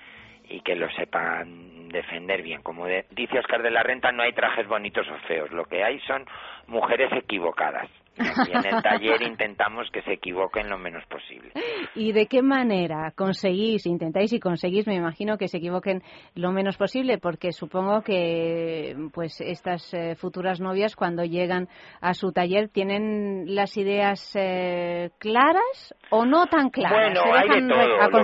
y 0.50 0.60
que 0.60 0.76
lo 0.76 0.90
sepan 0.90 1.88
defender 1.88 2.42
bien. 2.42 2.60
Como 2.60 2.86
dice 2.86 3.38
Oscar 3.38 3.62
de 3.62 3.70
la 3.70 3.82
Renta, 3.82 4.12
no 4.12 4.22
hay 4.22 4.32
trajes 4.32 4.68
bonitos 4.68 5.08
o 5.08 5.16
feos, 5.26 5.50
lo 5.52 5.64
que 5.64 5.82
hay 5.82 6.00
son 6.00 6.26
mujeres 6.66 7.10
equivocadas. 7.12 7.88
Y 8.20 8.50
en 8.50 8.74
el 8.74 8.82
taller 8.82 9.22
intentamos 9.22 9.90
que 9.90 10.02
se 10.02 10.14
equivoquen 10.14 10.68
lo 10.68 10.78
menos 10.78 11.04
posible. 11.06 11.52
¿Y 11.94 12.12
de 12.12 12.26
qué 12.26 12.42
manera 12.42 13.12
conseguís, 13.16 13.86
intentáis 13.86 14.32
y 14.32 14.40
conseguís, 14.40 14.86
me 14.86 14.94
imagino, 14.94 15.38
que 15.38 15.48
se 15.48 15.58
equivoquen 15.58 16.02
lo 16.34 16.52
menos 16.52 16.76
posible? 16.76 17.18
Porque 17.18 17.52
supongo 17.52 18.02
que 18.02 18.96
pues 19.12 19.40
estas 19.40 19.92
eh, 19.94 20.14
futuras 20.16 20.60
novias, 20.60 20.96
cuando 20.96 21.24
llegan 21.24 21.68
a 22.00 22.14
su 22.14 22.32
taller, 22.32 22.68
¿tienen 22.68 23.54
las 23.54 23.76
ideas 23.76 24.34
eh, 24.36 25.10
claras 25.18 25.94
o 26.10 26.24
no 26.24 26.46
tan 26.46 26.70
claras? 26.70 27.14
Bueno, 27.14 27.34
hay 27.34 27.60
de 27.60 27.68
todo. 27.68 28.20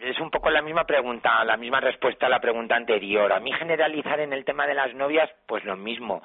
es 0.00 0.20
un 0.20 0.30
poco 0.30 0.50
la 0.50 0.62
misma 0.62 0.84
pregunta, 0.84 1.44
la 1.44 1.56
misma 1.56 1.80
respuesta 1.80 2.26
a 2.26 2.30
la 2.30 2.40
pregunta 2.40 2.76
anterior. 2.76 3.32
A 3.32 3.40
mí 3.40 3.52
generalizar 3.52 4.20
en 4.20 4.32
el 4.32 4.44
tema 4.44 4.66
de 4.66 4.74
las 4.74 4.94
novias, 4.94 5.30
pues 5.46 5.64
lo 5.64 5.76
mismo 5.76 6.22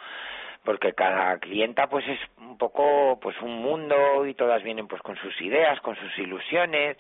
porque 0.64 0.94
cada 0.94 1.38
clienta 1.40 1.88
pues 1.88 2.08
es 2.08 2.20
un 2.38 2.58
poco 2.58 3.20
pues 3.22 3.40
un 3.42 3.62
mundo 3.62 4.26
y 4.26 4.34
todas 4.34 4.64
vienen 4.64 4.88
pues 4.88 5.02
con 5.02 5.16
sus 5.18 5.40
ideas, 5.42 5.80
con 5.82 5.96
sus 5.96 6.18
ilusiones, 6.18 6.98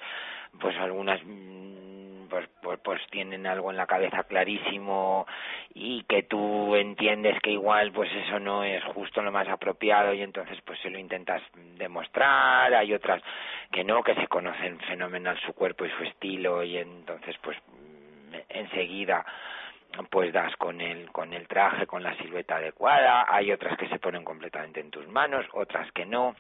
pues 0.59 0.75
algunas 0.77 1.21
mm, 1.23 2.27
pues, 2.33 2.49
pues, 2.63 2.79
pues 2.83 3.01
tienen 3.11 3.45
algo 3.45 3.69
en 3.69 3.77
la 3.77 3.85
cabeza 3.85 4.23
clarísimo 4.23 5.27
y 5.75 6.03
que 6.03 6.23
tú 6.23 6.75
entiendes 6.75 7.39
que 7.43 7.51
igual 7.51 7.91
pues 7.91 8.11
eso 8.11 8.39
no 8.39 8.63
es 8.63 8.83
justo 8.85 9.21
lo 9.21 9.31
más 9.31 9.47
apropiado 9.47 10.13
y 10.13 10.21
entonces 10.23 10.59
pues 10.65 10.79
se 10.79 10.89
lo 10.89 10.97
intentas 10.97 11.43
demostrar, 11.77 12.73
hay 12.73 12.91
otras 12.91 13.21
que 13.71 13.83
no, 13.83 14.03
que 14.03 14.15
se 14.15 14.27
conocen 14.27 14.79
fenomenal 14.79 15.39
su 15.45 15.53
cuerpo 15.53 15.85
y 15.85 15.91
su 15.91 16.03
estilo 16.03 16.63
y 16.63 16.77
entonces 16.77 17.35
pues 17.43 17.55
mm, 17.67 18.35
enseguida 18.49 19.23
pues 20.09 20.33
das 20.33 20.55
con 20.57 20.81
el 20.81 21.11
con 21.11 21.33
el 21.33 21.47
traje 21.47 21.85
con 21.85 22.03
la 22.03 22.15
silueta 22.17 22.55
adecuada 22.55 23.25
hay 23.29 23.51
otras 23.51 23.77
que 23.77 23.87
se 23.87 23.99
ponen 23.99 24.23
completamente 24.23 24.79
en 24.79 24.91
tus 24.91 25.07
manos 25.07 25.45
otras 25.53 25.91
que 25.91 26.05
no. 26.05 26.35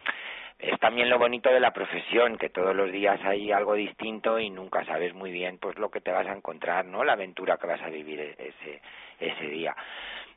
Es 0.59 0.79
también 0.79 1.09
lo 1.09 1.19
bonito 1.19 1.49
de 1.49 1.59
la 1.59 1.73
profesión 1.73 2.37
que 2.37 2.49
todos 2.49 2.75
los 2.75 2.91
días 2.91 3.19
hay 3.23 3.51
algo 3.51 3.73
distinto 3.73 4.39
y 4.39 4.49
nunca 4.49 4.85
sabes 4.85 5.13
muy 5.13 5.31
bien 5.31 5.57
pues 5.57 5.77
lo 5.77 5.89
que 5.89 5.99
te 5.99 6.11
vas 6.11 6.27
a 6.27 6.33
encontrar 6.33 6.85
no 6.85 7.03
la 7.03 7.13
aventura 7.13 7.57
que 7.57 7.67
vas 7.67 7.81
a 7.81 7.89
vivir 7.89 8.19
e-, 8.19 8.35
ese 8.37 8.81
ese 9.19 9.47
día. 9.47 9.75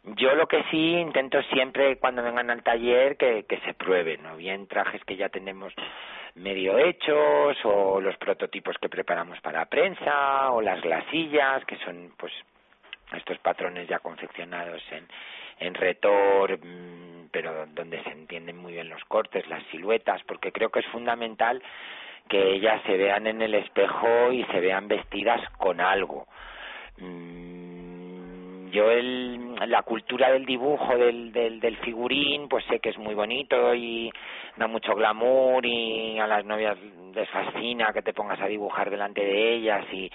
Yo 0.04 0.34
lo 0.34 0.46
que 0.46 0.62
sí 0.70 0.92
intento 0.92 1.42
siempre 1.44 1.96
cuando 1.96 2.22
vengan 2.22 2.50
al 2.50 2.62
taller 2.62 3.16
que, 3.16 3.44
que 3.44 3.58
se 3.60 3.74
prueben, 3.74 4.22
¿no? 4.22 4.36
Bien 4.36 4.68
trajes 4.68 5.02
que 5.04 5.16
ya 5.16 5.28
tenemos 5.28 5.74
medio 6.36 6.78
hechos 6.78 7.56
o 7.64 8.00
los 8.00 8.16
prototipos 8.18 8.76
que 8.80 8.88
preparamos 8.88 9.40
para 9.40 9.66
prensa 9.66 10.50
o 10.52 10.60
las 10.60 10.80
glasillas 10.80 11.64
que 11.64 11.76
son 11.78 12.12
pues 12.16 12.32
estos 13.12 13.38
patrones 13.38 13.88
ya 13.88 13.98
confeccionados 13.98 14.82
en, 14.90 15.06
en 15.60 15.74
retor, 15.74 16.58
mm, 16.58 17.28
pero 17.30 17.66
donde 17.66 18.02
se 18.02 18.10
entienden 18.10 18.56
muy 18.56 18.72
bien 18.72 18.88
los 18.88 19.04
cortes, 19.04 19.46
las 19.48 19.62
siluetas, 19.64 20.22
porque 20.24 20.52
creo 20.52 20.70
que 20.70 20.80
es 20.80 20.86
fundamental 20.86 21.62
que 22.28 22.54
ellas 22.54 22.82
se 22.86 22.96
vean 22.96 23.26
en 23.26 23.40
el 23.42 23.54
espejo 23.54 24.32
y 24.32 24.44
se 24.44 24.60
vean 24.60 24.88
vestidas 24.88 25.40
con 25.58 25.80
algo. 25.80 26.26
Mm, 26.98 28.70
yo 28.70 28.90
el, 28.90 29.54
la 29.70 29.82
cultura 29.82 30.30
del 30.30 30.44
dibujo, 30.44 30.96
del, 30.96 31.32
del, 31.32 31.60
del 31.60 31.76
figurín, 31.78 32.48
pues 32.48 32.64
sé 32.66 32.80
que 32.80 32.90
es 32.90 32.98
muy 32.98 33.14
bonito 33.14 33.74
y 33.74 34.10
da 34.56 34.66
mucho 34.66 34.94
glamour 34.94 35.64
y 35.64 36.18
a 36.18 36.26
las 36.26 36.44
novias 36.44 36.76
les 37.14 37.28
fascina 37.30 37.92
que 37.92 38.02
te 38.02 38.12
pongas 38.12 38.40
a 38.40 38.46
dibujar 38.46 38.90
delante 38.90 39.24
de 39.24 39.54
ellas 39.54 39.86
y, 39.92 40.10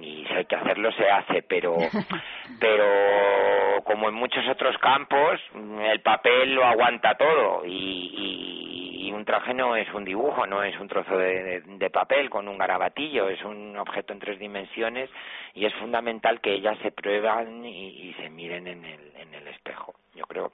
y 0.00 0.24
si 0.26 0.32
hay 0.32 0.44
que 0.46 0.56
hacerlo 0.56 0.90
se 0.92 1.08
hace 1.08 1.42
pero 1.42 1.76
pero 2.60 3.82
como 3.84 4.08
en 4.08 4.14
muchos 4.14 4.46
otros 4.48 4.76
campos 4.78 5.40
el 5.54 6.00
papel 6.00 6.54
lo 6.54 6.64
aguanta 6.64 7.16
todo 7.16 7.64
y, 7.64 7.72
y, 7.72 9.12
un 9.12 9.24
traje 9.24 9.54
no 9.54 9.76
es 9.76 9.92
un 9.94 10.04
dibujo 10.04 10.46
no 10.46 10.62
es 10.62 10.78
un 10.78 10.88
trozo 10.88 11.16
de, 11.16 11.62
de, 11.62 11.90
papel 11.90 12.28
con 12.28 12.48
un 12.48 12.58
garabatillo 12.58 13.30
es 13.30 13.42
un 13.44 13.74
objeto 13.78 14.12
en 14.12 14.18
tres 14.18 14.38
dimensiones 14.38 15.08
y 15.54 15.64
es 15.64 15.72
fundamental 15.74 16.40
que 16.42 16.52
ellas 16.52 16.76
se 16.82 16.90
prueban 16.90 17.64
y, 17.64 18.10
y 18.10 18.14
se 18.14 18.28
miren 18.28 18.66
en 18.66 18.84
el 18.84 19.06
en 19.16 19.34
el 19.34 19.48
espejo. 19.48 19.94
Yo 20.14 20.24
creo 20.26 20.52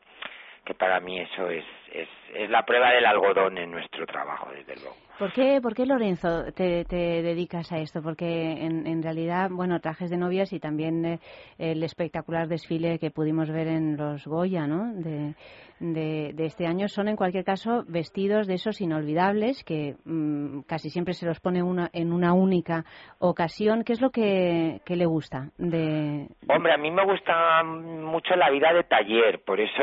que 0.65 0.75
para 0.75 1.01
mí 1.01 1.19
eso 1.19 1.51
es, 1.51 1.65
es, 1.93 2.09
es 2.35 2.51
la 2.51 2.65
prueba 2.65 2.91
del 2.91 3.07
algodón 3.07 3.59
en 3.59 3.71
nuestro 3.71 4.07
trabajo, 4.07 4.51
desde 4.51 4.77
luego. 4.77 4.97
¿Por 5.19 5.33
qué, 5.33 5.61
por 5.61 5.75
qué 5.75 5.87
Lorenzo, 5.87 6.53
te, 6.53 6.85
te 6.85 7.23
dedicas 7.23 7.71
a 7.71 7.79
esto? 7.79 8.03
Porque 8.03 8.25
en, 8.25 8.87
en, 8.87 9.03
realidad, 9.03 9.51
bueno, 9.51 9.79
trajes 9.79 10.11
de 10.11 10.17
novias 10.17 10.53
y 10.53 10.59
también 10.59 11.05
eh, 11.05 11.21
el 11.59 11.83
espectacular 11.85 12.49
desfile 12.49 12.99
que 12.99 13.11
pudimos 13.11 13.51
ver 13.51 13.69
en 13.69 13.97
los 13.97 14.27
Goya, 14.27 14.67
¿no? 14.67 14.93
De, 14.95 15.35
de, 15.79 16.33
de 16.33 16.45
este 16.47 16.67
año 16.67 16.89
son, 16.89 17.09
en 17.09 17.17
cualquier 17.17 17.45
caso, 17.45 17.85
vestidos 17.87 18.47
de 18.47 18.55
esos 18.55 18.81
inolvidables 18.81 19.63
que 19.65 19.97
mmm, 20.05 20.63
casi 20.63 20.91
siempre 20.91 21.15
se 21.15 21.27
los 21.27 21.41
pone 21.41 21.63
una, 21.63 21.91
en 21.93 22.13
una 22.13 22.33
única 22.33 22.85
ocasión. 23.19 23.85
¿Qué 23.85 23.93
es 23.93 24.01
lo 24.01 24.11
que, 24.11 24.81
que 24.85 24.97
le 24.97 25.07
gusta? 25.07 25.51
De... 25.59 26.27
Hombre, 26.49 26.73
a 26.73 26.79
mí 26.79 26.91
me 26.91 27.05
gusta 27.05 27.63
mucho 27.63 28.35
la 28.35 28.51
vida 28.51 28.73
de 28.73 28.85
taller, 28.85 29.41
por 29.45 29.61
eso 29.61 29.83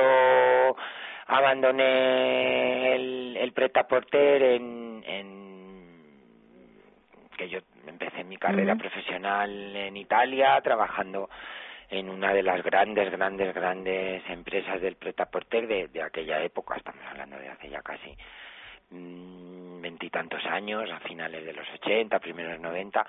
abandoné 1.30 2.96
el, 2.96 3.38
el 3.38 3.54
pretaporter 3.54 4.42
en, 4.42 5.04
en 5.06 5.40
que 7.38 7.48
yo 7.50 7.60
empecé 7.88 8.24
mi 8.24 8.38
carrera 8.38 8.74
uh 8.74 8.76
-huh. 8.76 8.80
profesional 8.80 9.76
en 9.76 9.96
Italia 9.96 10.60
trabajando 10.62 11.30
en 11.90 12.10
una 12.10 12.34
de 12.34 12.44
las 12.44 12.62
grandes, 12.64 13.12
grandes, 13.12 13.54
grandes 13.54 14.24
empresas 14.30 14.82
del 14.82 14.96
pretaporter 14.96 15.68
de, 15.68 15.88
de 15.88 16.02
aquella 16.02 16.42
época, 16.44 16.76
estamos 16.76 17.04
hablando 17.06 17.38
de 17.38 17.50
hace 17.50 17.70
ya 17.70 17.82
casi 17.82 18.16
veintitantos 19.90 20.46
años, 20.46 20.90
a 20.92 21.00
finales 21.00 21.44
de 21.44 21.54
los 21.54 21.68
ochenta, 21.74 22.20
primeros 22.20 22.60
noventa, 22.60 23.06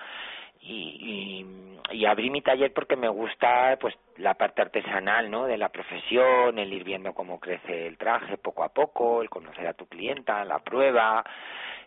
y, 0.63 1.45
y, 1.91 2.05
abrí 2.05 2.29
mi 2.29 2.41
taller 2.41 2.71
porque 2.73 2.95
me 2.95 3.09
gusta 3.09 3.77
pues 3.79 3.95
la 4.17 4.35
parte 4.35 4.61
artesanal 4.61 5.29
no 5.31 5.45
de 5.45 5.57
la 5.57 5.69
profesión 5.69 6.59
el 6.59 6.71
ir 6.71 6.83
viendo 6.83 7.13
cómo 7.13 7.39
crece 7.39 7.87
el 7.87 7.97
traje 7.97 8.37
poco 8.37 8.63
a 8.63 8.69
poco 8.69 9.23
el 9.23 9.29
conocer 9.29 9.65
a 9.65 9.73
tu 9.73 9.87
clienta 9.87 10.45
la 10.45 10.59
prueba 10.59 11.23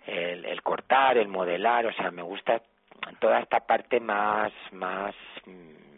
el, 0.06 0.44
el 0.44 0.60
cortar 0.62 1.18
el 1.18 1.28
modelar 1.28 1.86
o 1.86 1.92
sea 1.92 2.10
me 2.10 2.22
gusta 2.22 2.62
toda 3.20 3.40
esta 3.40 3.60
parte 3.60 4.00
más 4.00 4.52
más 4.72 5.14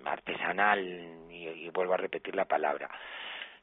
artesanal 0.04 0.80
y, 1.30 1.48
y 1.48 1.70
vuelvo 1.70 1.94
a 1.94 1.98
repetir 1.98 2.34
la 2.34 2.44
palabra. 2.44 2.90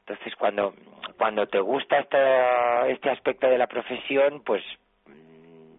Entonces 0.00 0.34
cuando 0.36 0.74
cuando 1.16 1.46
te 1.46 1.60
gusta 1.60 1.98
este 2.00 2.92
este 2.92 3.10
aspecto 3.10 3.46
de 3.48 3.58
la 3.58 3.68
profesión 3.68 4.42
pues 4.44 4.62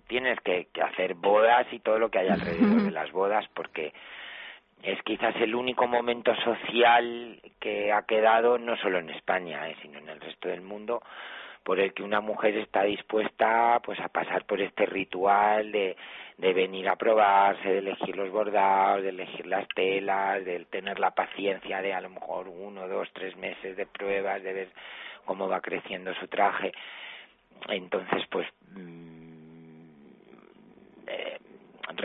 tienes 0.08 0.40
que, 0.42 0.68
que 0.74 0.82
hacer 0.82 1.16
bodas 1.16 1.68
y 1.72 1.80
todo 1.80 2.00
lo 2.00 2.10
que 2.10 2.20
hay 2.20 2.30
alrededor 2.30 2.84
de 2.84 2.92
las 2.92 3.12
bodas 3.12 3.46
porque 3.54 3.94
es 4.84 5.02
quizás 5.04 5.36
el 5.38 5.56
único 5.56 5.88
momento 5.88 6.36
social 6.44 7.40
que 7.60 7.92
ha 7.92 8.04
quedado 8.04 8.58
no 8.58 8.78
solo 8.78 9.00
en 9.00 9.10
España 9.10 9.70
eh, 9.70 9.76
sino 9.82 10.00
en 10.00 10.10
el 10.10 10.20
resto 10.20 10.50
del 10.50 10.62
mundo 10.62 11.02
por 11.64 11.80
el 11.80 11.94
que 11.94 12.04
una 12.04 12.22
mujer 12.22 12.56
está 12.58 12.84
dispuesta 12.84 13.80
pues 13.84 14.00
a 14.00 14.10
pasar 14.10 14.46
por 14.46 14.62
este 14.62 14.86
ritual 14.86 15.72
de 15.72 15.96
de 16.38 16.54
venir 16.54 16.88
a 16.90 16.96
probarse, 16.96 17.70
de 17.70 17.78
elegir 17.78 18.16
los 18.18 18.30
bordados, 18.30 19.04
de 19.04 19.10
elegir 19.10 19.46
las 19.46 19.68
telas, 19.70 20.44
de 20.44 20.66
tener 20.66 21.00
la 21.00 21.12
paciencia 21.12 21.82
de 21.82 21.94
a 21.94 22.02
lo 22.02 22.10
mejor 22.10 22.48
uno, 22.50 22.88
dos, 22.88 23.08
tres 23.14 23.36
meses 23.38 23.78
de 23.78 23.86
pruebas, 23.86 24.44
de 24.44 24.54
ver 24.54 24.70
cómo 25.24 25.48
va 25.48 25.62
creciendo 25.62 26.14
su 26.16 26.28
traje. 26.28 26.74
Entonces, 27.70 28.24
pues 28.30 28.48
eh, 28.78 29.15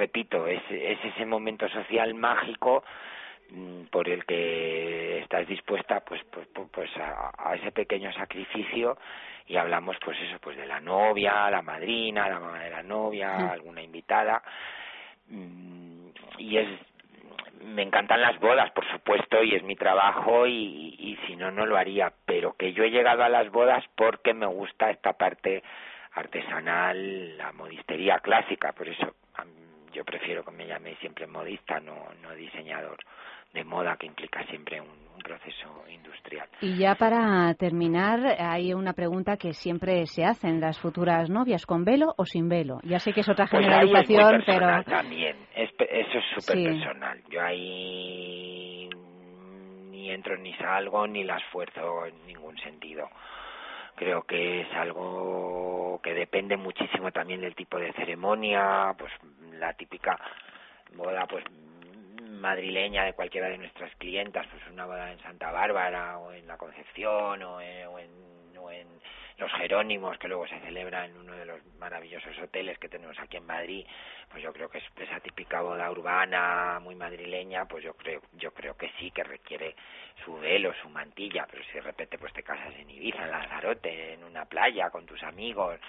repito, 0.00 0.46
es, 0.46 0.62
es 0.70 0.98
ese 1.04 1.26
momento 1.26 1.68
social 1.68 2.14
mágico 2.14 2.82
por 3.90 4.08
el 4.08 4.24
que 4.24 5.18
estás 5.18 5.46
dispuesta 5.46 6.00
pues 6.00 6.22
pues, 6.30 6.46
pues 6.70 6.90
a, 6.96 7.32
a, 7.36 7.54
ese 7.56 7.72
pequeño 7.72 8.12
sacrificio 8.12 8.96
y 9.46 9.56
hablamos 9.56 9.96
pues 10.04 10.16
eso 10.20 10.38
pues 10.40 10.56
de 10.56 10.66
la 10.66 10.80
novia 10.80 11.50
la 11.50 11.60
madrina 11.60 12.28
la 12.28 12.38
mamá 12.38 12.60
de 12.60 12.70
la 12.70 12.84
novia 12.84 13.36
sí. 13.36 13.44
alguna 13.50 13.82
invitada 13.82 14.40
y 16.38 16.58
es 16.58 16.68
me 17.64 17.82
encantan 17.82 18.20
las 18.20 18.38
bodas 18.38 18.70
por 18.70 18.88
supuesto 18.92 19.42
y 19.42 19.56
es 19.56 19.64
mi 19.64 19.74
trabajo 19.74 20.46
y, 20.46 20.94
y 20.96 21.18
si 21.26 21.34
no 21.34 21.50
no 21.50 21.66
lo 21.66 21.76
haría 21.76 22.12
pero 22.24 22.52
que 22.52 22.72
yo 22.72 22.84
he 22.84 22.90
llegado 22.90 23.24
a 23.24 23.28
las 23.28 23.50
bodas 23.50 23.84
porque 23.96 24.32
me 24.32 24.46
gusta 24.46 24.90
esta 24.90 25.14
parte 25.14 25.64
artesanal 26.12 27.36
la 27.36 27.52
modistería 27.52 28.20
clásica 28.20 28.72
por 28.72 28.88
eso 28.88 29.14
yo 29.92 30.04
prefiero 30.04 30.44
que 30.44 30.50
me 30.50 30.66
llame 30.66 30.96
siempre 30.96 31.26
modista 31.26 31.80
no 31.80 32.08
no 32.22 32.34
diseñador 32.34 32.98
de 33.52 33.64
moda 33.64 33.96
que 33.96 34.06
implica 34.06 34.44
siempre 34.46 34.80
un, 34.80 34.88
un, 34.88 35.20
proceso 35.22 35.84
industrial. 35.88 36.48
Y 36.60 36.78
ya 36.78 36.94
para 36.94 37.52
terminar, 37.54 38.20
hay 38.38 38.72
una 38.72 38.92
pregunta 38.92 39.36
que 39.36 39.52
siempre 39.52 40.06
se 40.06 40.24
hacen 40.24 40.60
las 40.60 40.78
futuras 40.78 41.28
novias, 41.28 41.66
¿con 41.66 41.84
velo 41.84 42.14
o 42.16 42.24
sin 42.24 42.48
velo? 42.48 42.78
Ya 42.84 42.98
sé 42.98 43.12
que 43.12 43.20
es 43.20 43.28
otra 43.28 43.46
pues 43.46 43.62
generalización, 43.62 44.42
pero... 44.46 44.82
También, 44.84 45.36
es, 45.54 45.70
eso 45.78 46.18
es 46.18 46.24
súper 46.36 46.56
sí. 46.56 46.64
personal. 46.64 47.22
Yo 47.28 47.42
ahí 47.42 48.88
ni 49.90 50.10
entro 50.10 50.36
ni 50.36 50.54
salgo 50.54 51.06
ni 51.06 51.24
las 51.24 51.42
esfuerzo 51.42 52.06
en 52.06 52.26
ningún 52.26 52.56
sentido. 52.58 53.08
Creo 53.96 54.22
que 54.22 54.62
es 54.62 54.72
algo 54.74 56.00
que 56.02 56.14
depende 56.14 56.56
muchísimo 56.56 57.10
también 57.10 57.40
del 57.42 57.54
tipo 57.54 57.78
de 57.78 57.92
ceremonia, 57.92 58.94
pues 58.96 59.12
la 59.60 59.74
típica 59.74 60.18
boda 60.94 61.26
pues 61.26 61.44
madrileña 62.40 63.04
de 63.04 63.12
cualquiera 63.12 63.48
de 63.48 63.58
nuestras 63.58 63.94
clientas, 63.96 64.46
pues 64.50 64.62
una 64.72 64.86
boda 64.86 65.12
en 65.12 65.20
Santa 65.20 65.52
Bárbara 65.52 66.18
o 66.18 66.32
en 66.32 66.46
la 66.46 66.56
Concepción 66.56 67.42
o 67.42 67.60
en, 67.60 67.86
o 67.86 67.98
en, 68.70 69.00
los 69.36 69.50
Jerónimos 69.52 70.18
que 70.18 70.28
luego 70.28 70.46
se 70.46 70.60
celebra 70.60 71.06
en 71.06 71.16
uno 71.16 71.32
de 71.32 71.46
los 71.46 71.64
maravillosos 71.78 72.38
hoteles 72.38 72.78
que 72.78 72.90
tenemos 72.90 73.18
aquí 73.18 73.38
en 73.38 73.46
Madrid, 73.46 73.86
pues 74.28 74.42
yo 74.42 74.52
creo 74.52 74.68
que 74.68 74.78
es 74.78 74.84
esa 74.98 75.18
típica 75.20 75.62
boda 75.62 75.90
urbana 75.90 76.78
muy 76.78 76.94
madrileña, 76.94 77.64
pues 77.64 77.82
yo 77.82 77.94
creo 77.94 78.20
yo 78.32 78.52
creo 78.52 78.76
que 78.76 78.92
sí 78.98 79.10
que 79.10 79.24
requiere 79.24 79.74
su 80.26 80.38
velo, 80.38 80.74
su 80.82 80.90
mantilla, 80.90 81.46
pero 81.50 81.64
si 81.64 81.72
de 81.72 81.80
repente 81.80 82.18
pues 82.18 82.34
te 82.34 82.42
casas 82.42 82.74
en 82.78 82.90
Ibiza, 82.90 83.24
en 83.24 83.30
Lanzarote, 83.30 84.12
en 84.12 84.24
una 84.24 84.44
playa 84.44 84.90
con 84.90 85.06
tus 85.06 85.22
amigos, 85.22 85.80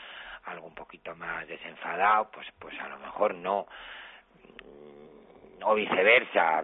algo 0.45 0.67
un 0.67 0.75
poquito 0.75 1.13
más 1.17 1.45
desenfadado, 1.45 2.31
pues 2.31 2.47
pues 2.57 2.79
a 2.79 2.87
lo 2.87 2.99
mejor 2.99 3.35
no 3.35 3.67
o 5.63 5.75
viceversa. 5.75 6.63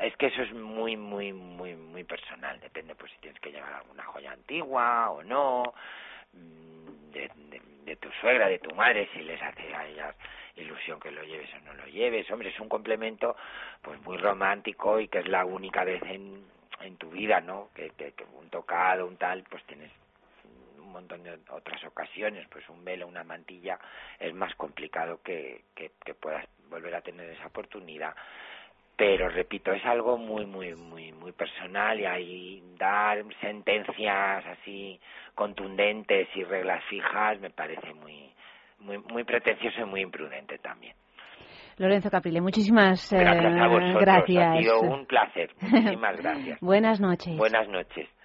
Es 0.00 0.16
que 0.16 0.26
eso 0.26 0.42
es 0.42 0.52
muy 0.52 0.96
muy 0.96 1.32
muy 1.32 1.74
muy 1.74 2.04
personal. 2.04 2.58
Depende 2.60 2.94
pues 2.94 3.12
si 3.12 3.18
tienes 3.18 3.40
que 3.40 3.52
llevar 3.52 3.72
alguna 3.74 4.04
joya 4.04 4.32
antigua 4.32 5.10
o 5.10 5.22
no 5.22 5.74
de, 6.32 7.30
de, 7.50 7.62
de 7.84 7.96
tu 7.96 8.10
suegra 8.20 8.48
de 8.48 8.58
tu 8.58 8.74
madre 8.74 9.08
si 9.12 9.20
les 9.20 9.40
hace 9.42 9.74
a 9.74 9.86
ellas 9.86 10.16
ilusión 10.56 11.00
que 11.00 11.10
lo 11.10 11.22
lleves 11.24 11.48
o 11.54 11.60
no 11.60 11.74
lo 11.74 11.86
lleves. 11.86 12.30
Hombre 12.30 12.50
es 12.50 12.60
un 12.60 12.68
complemento 12.68 13.36
pues 13.80 14.00
muy 14.02 14.16
romántico 14.18 15.00
y 15.00 15.08
que 15.08 15.20
es 15.20 15.28
la 15.28 15.44
única 15.44 15.84
vez 15.84 16.02
en 16.04 16.44
en 16.82 16.96
tu 16.96 17.10
vida 17.10 17.40
no 17.40 17.68
que, 17.74 17.92
un 18.38 18.48
tocado 18.50 19.06
un 19.06 19.16
tal 19.16 19.44
pues 19.48 19.62
tienes 19.64 19.90
montón 20.92 21.22
de 21.22 21.38
otras 21.50 21.82
ocasiones 21.84 22.46
pues 22.50 22.68
un 22.68 22.84
velo 22.84 23.06
una 23.06 23.24
mantilla 23.24 23.78
es 24.18 24.34
más 24.34 24.54
complicado 24.56 25.20
que, 25.22 25.64
que, 25.74 25.92
que 26.04 26.14
puedas 26.14 26.46
volver 26.68 26.94
a 26.94 27.00
tener 27.00 27.28
esa 27.30 27.46
oportunidad 27.46 28.14
pero 28.96 29.28
repito 29.28 29.72
es 29.72 29.84
algo 29.84 30.18
muy 30.18 30.46
muy 30.46 30.74
muy 30.74 31.12
muy 31.12 31.32
personal 31.32 31.98
y 31.98 32.06
ahí 32.06 32.62
dar 32.78 33.24
sentencias 33.40 34.44
así 34.46 35.00
contundentes 35.34 36.28
y 36.34 36.44
reglas 36.44 36.84
fijas 36.84 37.40
me 37.40 37.50
parece 37.50 37.92
muy 37.94 38.32
muy 38.78 38.98
muy 38.98 39.24
pretencioso 39.24 39.80
y 39.80 39.84
muy 39.84 40.00
imprudente 40.02 40.58
también 40.58 40.94
Lorenzo 41.78 42.10
Caprile, 42.10 42.40
muchísimas 42.40 43.10
gracias 43.10 43.56
a 43.56 43.66
vosotros. 43.66 44.00
gracias. 44.02 44.56
Ha 44.56 44.60
sido 44.60 44.80
un 44.82 45.06
placer. 45.06 45.50
Muchísimas 45.60 46.16
gracias. 46.22 46.60
Buenas 46.60 47.00
noches. 47.00 47.36
Buenas 47.36 47.68
noches. 47.68 48.08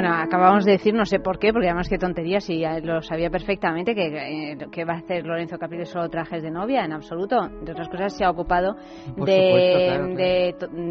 Bueno, 0.00 0.14
acabamos 0.14 0.64
de 0.64 0.72
decir, 0.72 0.94
no 0.94 1.04
sé 1.04 1.18
por 1.18 1.38
qué, 1.40 1.52
porque 1.52 1.66
además 1.68 1.88
qué 1.88 1.98
tontería, 1.98 2.40
si 2.40 2.60
ya 2.60 2.78
lo 2.78 3.02
sabía 3.02 3.30
perfectamente, 3.30 3.94
que, 3.96 4.52
eh, 4.52 4.56
que 4.70 4.84
va 4.84 4.94
a 4.94 4.98
hacer 4.98 5.26
Lorenzo 5.26 5.58
Caprile 5.58 5.86
solo 5.86 6.08
trajes 6.08 6.40
de 6.42 6.50
novia, 6.52 6.84
en 6.84 6.92
absoluto. 6.92 7.48
De 7.62 7.72
otras 7.72 7.88
cosas, 7.88 8.16
se 8.16 8.24
ha 8.24 8.30
ocupado 8.30 8.74
de, 8.74 9.10
supuesto, 9.16 9.78
claro, 9.84 10.06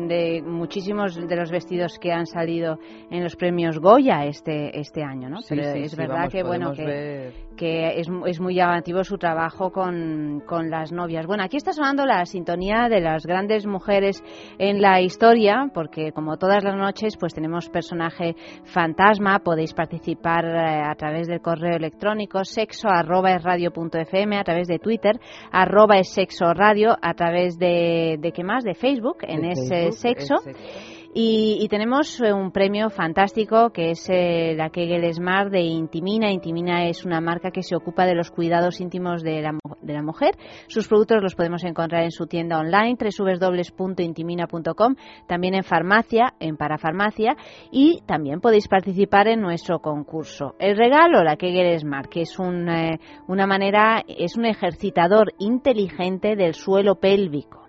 de 0.07 0.41
muchísimos 0.45 1.15
de 1.15 1.35
los 1.37 1.49
vestidos 1.51 1.97
que 1.99 2.11
han 2.11 2.25
salido 2.25 2.79
en 3.09 3.23
los 3.23 3.35
premios 3.37 3.79
Goya 3.79 4.25
este 4.25 4.77
este 4.77 5.03
año, 5.03 5.29
¿no? 5.29 5.39
Sí, 5.41 5.55
Pero 5.55 5.71
sí, 5.73 5.79
es 5.83 5.91
sí, 5.91 5.97
verdad 5.97 6.15
vamos, 6.15 6.33
que, 6.33 6.43
bueno, 6.43 6.73
que, 6.73 6.85
ver- 6.85 7.33
que 7.57 7.99
es, 7.99 8.07
es 8.27 8.39
muy 8.39 8.55
llamativo 8.55 9.03
su 9.03 9.17
trabajo 9.17 9.71
con, 9.71 10.41
con 10.45 10.69
las 10.69 10.93
novias. 10.93 11.25
Bueno, 11.25 11.43
aquí 11.43 11.57
está 11.57 11.73
sonando 11.73 12.05
la 12.05 12.25
sintonía 12.25 12.87
de 12.89 13.01
las 13.01 13.25
grandes 13.25 13.65
mujeres 13.65 14.23
en 14.57 14.81
la 14.81 15.01
historia, 15.01 15.69
porque 15.73 16.13
como 16.13 16.37
todas 16.37 16.63
las 16.63 16.75
noches, 16.75 17.17
pues 17.17 17.33
tenemos 17.33 17.67
personaje 17.67 18.35
fantasma. 18.63 19.39
Podéis 19.39 19.73
participar 19.73 20.45
eh, 20.45 20.83
a 20.85 20.95
través 20.95 21.27
del 21.27 21.41
correo 21.41 21.75
electrónico 21.75 22.45
sexo 22.45 22.87
arroba 22.87 23.31
es 23.31 23.43
radio 23.43 23.71
punto 23.71 23.97
fm, 23.97 24.37
a 24.37 24.43
través 24.43 24.67
de 24.67 24.79
Twitter 24.79 25.19
arroba 25.51 25.97
es 25.97 26.13
sexo 26.13 26.53
radio, 26.53 26.95
a 27.01 27.13
través 27.13 27.57
de, 27.57 28.17
de 28.19 28.31
qué 28.31 28.43
más, 28.43 28.63
de 28.63 28.75
Facebook, 28.75 29.17
en 29.21 29.45
ese 29.45 29.67
Facebook, 29.67 29.93
sexo. 29.93 30.35
es 30.35 30.43
sexo. 30.43 30.96
Y, 31.13 31.57
y 31.61 31.67
tenemos 31.67 32.19
eh, 32.21 32.33
un 32.33 32.51
premio 32.51 32.89
fantástico 32.89 33.71
que 33.71 33.91
es 33.91 34.07
eh, 34.09 34.53
la 34.55 34.69
Kegel 34.69 35.11
Smart 35.13 35.51
de 35.51 35.61
Intimina. 35.61 36.31
Intimina 36.31 36.87
es 36.87 37.05
una 37.05 37.21
marca 37.21 37.51
que 37.51 37.63
se 37.63 37.75
ocupa 37.75 38.05
de 38.05 38.15
los 38.15 38.31
cuidados 38.31 38.79
íntimos 38.81 39.23
de 39.23 39.41
la, 39.41 39.57
de 39.81 39.93
la 39.93 40.03
mujer. 40.03 40.35
Sus 40.67 40.87
productos 40.87 41.21
los 41.21 41.35
podemos 41.35 41.63
encontrar 41.63 42.03
en 42.03 42.11
su 42.11 42.27
tienda 42.27 42.59
online 42.59 42.97
www.intimina.com, 42.99 44.95
también 45.27 45.55
en 45.55 45.63
farmacia, 45.63 46.33
en 46.39 46.57
parafarmacia 46.57 47.35
y 47.71 48.01
también 48.05 48.39
podéis 48.39 48.67
participar 48.67 49.27
en 49.27 49.41
nuestro 49.41 49.79
concurso. 49.79 50.55
El 50.59 50.77
regalo, 50.77 51.23
la 51.23 51.37
Kegel 51.37 51.79
Smart, 51.79 52.09
que 52.09 52.21
es 52.21 52.37
un, 52.39 52.69
eh, 52.69 52.99
una 53.27 53.47
manera, 53.47 54.03
es 54.07 54.37
un 54.37 54.45
ejercitador 54.45 55.33
inteligente 55.39 56.35
del 56.35 56.53
suelo 56.53 56.95
pélvico. 56.95 57.66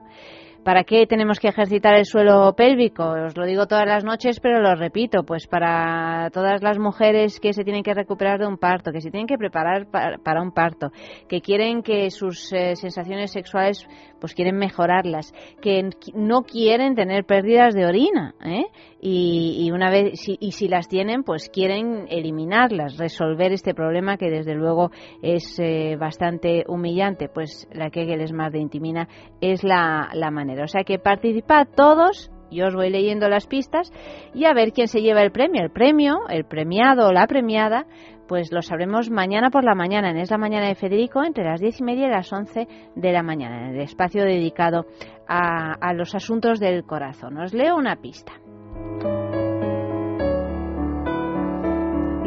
¿Para 0.65 0.85
qué 0.85 1.07
tenemos 1.07 1.39
que 1.41 1.49
ejercitar 1.49 1.95
el 1.95 2.05
suelo 2.05 2.53
pélvico? 2.55 3.05
Os 3.05 3.37
lo 3.37 3.47
digo 3.47 3.67
todas 3.67 3.87
las 3.87 4.05
noches, 4.05 4.39
pero 4.41 4.61
lo 4.61 4.75
repito, 4.75 5.23
pues 5.25 5.47
para 5.47 6.29
todas 6.31 6.63
las 6.63 6.79
mujeres 6.79 7.41
que 7.41 7.55
se 7.55 7.65
tienen 7.65 7.83
que 7.83 7.95
recuperar 7.95 8.39
de 8.39 8.47
un 8.47 8.59
parto, 8.59 8.93
que 8.93 9.01
se 9.01 9.11
tienen 9.11 9.27
que 9.27 9.39
preparar 9.39 9.87
pa- 9.91 10.17
para 10.23 10.43
un 10.43 10.53
parto, 10.53 10.91
que 11.27 11.41
quieren 11.41 11.83
que 11.83 12.11
sus 12.11 12.53
eh, 12.53 12.77
sensaciones 12.77 13.31
sexuales 13.33 13.87
pues 14.21 14.35
quieren 14.35 14.57
mejorarlas, 14.57 15.33
que 15.63 15.91
no 16.13 16.43
quieren 16.43 16.97
tener 16.97 17.25
pérdidas 17.25 17.73
de 17.73 17.87
orina, 17.87 18.35
¿eh? 18.45 18.65
y, 19.01 19.65
y 19.65 19.71
una 19.71 19.91
vez 19.91 20.19
si, 20.21 20.37
y 20.41 20.51
si 20.53 20.67
las 20.67 20.89
tienen, 20.89 21.23
pues 21.23 21.49
quieren 21.51 22.07
eliminarlas, 22.11 22.99
resolver 22.99 23.53
este 23.53 23.75
problema 23.75 24.17
que 24.17 24.29
desde 24.29 24.55
luego 24.57 24.91
es 25.23 25.57
eh, 25.61 25.97
bastante 25.97 26.65
humillante, 26.67 27.29
pues 27.29 27.69
la 27.73 27.91
Kegel 27.91 28.27
Smart 28.27 28.53
de 28.53 28.59
Intimina 28.59 29.09
es 29.41 29.63
la, 29.63 30.09
la 30.13 30.33
manera. 30.33 30.48
O 30.63 30.69
sea 30.69 30.85
que 30.85 30.99
participad 30.99 31.67
todos. 31.75 32.31
Yo 32.51 32.67
os 32.67 32.75
voy 32.75 32.89
leyendo 32.89 33.29
las 33.29 33.47
pistas 33.47 33.93
y 34.33 34.47
a 34.47 34.55
ver 34.55 34.73
quién 34.73 34.89
se 34.89 35.03
lleva 35.03 35.23
el 35.23 35.33
premio. 35.33 35.63
El 35.63 35.71
premio, 35.71 36.21
el 36.31 36.45
premiado 36.45 37.09
o 37.09 37.13
la 37.13 37.27
premiada, 37.27 37.85
pues 38.27 38.53
lo 38.53 38.63
sabremos 38.63 39.11
mañana 39.11 39.51
por 39.51 39.65
la 39.65 39.75
mañana, 39.75 40.11
en 40.11 40.17
Es 40.17 40.31
la 40.31 40.39
Mañana 40.39 40.69
de 40.69 40.75
Federico, 40.75 41.23
entre 41.23 41.45
las 41.45 41.61
diez 41.61 41.79
y 41.81 41.85
media 41.85 42.07
y 42.07 42.11
las 42.11 42.33
once 42.33 42.67
de 42.95 43.13
la 43.13 43.23
mañana, 43.23 43.69
en 43.69 43.75
el 43.75 43.81
espacio 43.81 44.25
dedicado 44.25 44.87
a, 45.27 45.73
a 45.73 45.93
los 45.93 46.15
asuntos 46.15 46.59
del 46.59 46.85
corazón. 46.85 47.37
Os 47.39 47.53
leo 47.53 47.77
una 47.77 47.97
pista. 47.97 48.33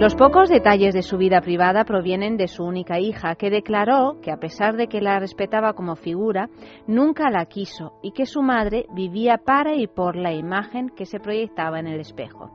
Los 0.02 0.16
pocos 0.16 0.50
detalles 0.50 0.96
de 0.96 1.04
su 1.04 1.20
vida 1.20 1.42
privada 1.42 1.84
provienen 1.86 2.36
de 2.36 2.48
su 2.48 2.64
única 2.64 2.98
hija, 2.98 3.36
que 3.36 3.52
declaró 3.52 4.20
que 4.20 4.32
a 4.32 4.38
pesar 4.38 4.76
de 4.76 4.88
que 4.88 5.00
la 5.00 5.20
respetaba 5.20 5.74
como 5.74 5.96
figura, 5.96 6.50
nunca 6.88 7.30
la 7.30 7.46
quiso 7.46 8.00
y 8.02 8.12
que 8.12 8.26
su 8.26 8.42
madre 8.42 8.88
vivía 8.96 9.38
para 9.38 9.76
y 9.76 9.86
por 9.86 10.16
la 10.16 10.34
imagen 10.34 10.90
que 10.90 11.06
se 11.06 11.20
proyectaba 11.20 11.80
en 11.80 11.86
el 11.86 12.00
espejo. 12.00 12.50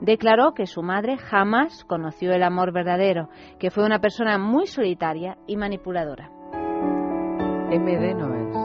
Declaró 0.00 0.54
que 0.54 0.66
su 0.66 0.82
madre 0.82 1.18
jamás 1.18 1.84
conoció 1.84 2.32
el 2.32 2.42
amor 2.42 2.72
verdadero, 2.72 3.28
que 3.60 3.70
fue 3.70 3.84
una 3.84 4.00
persona 4.00 4.36
muy 4.36 4.66
solitaria 4.66 5.38
y 5.46 5.56
manipuladora. 5.56 6.32
MD 7.70 8.14
no 8.16 8.34
es. 8.34 8.56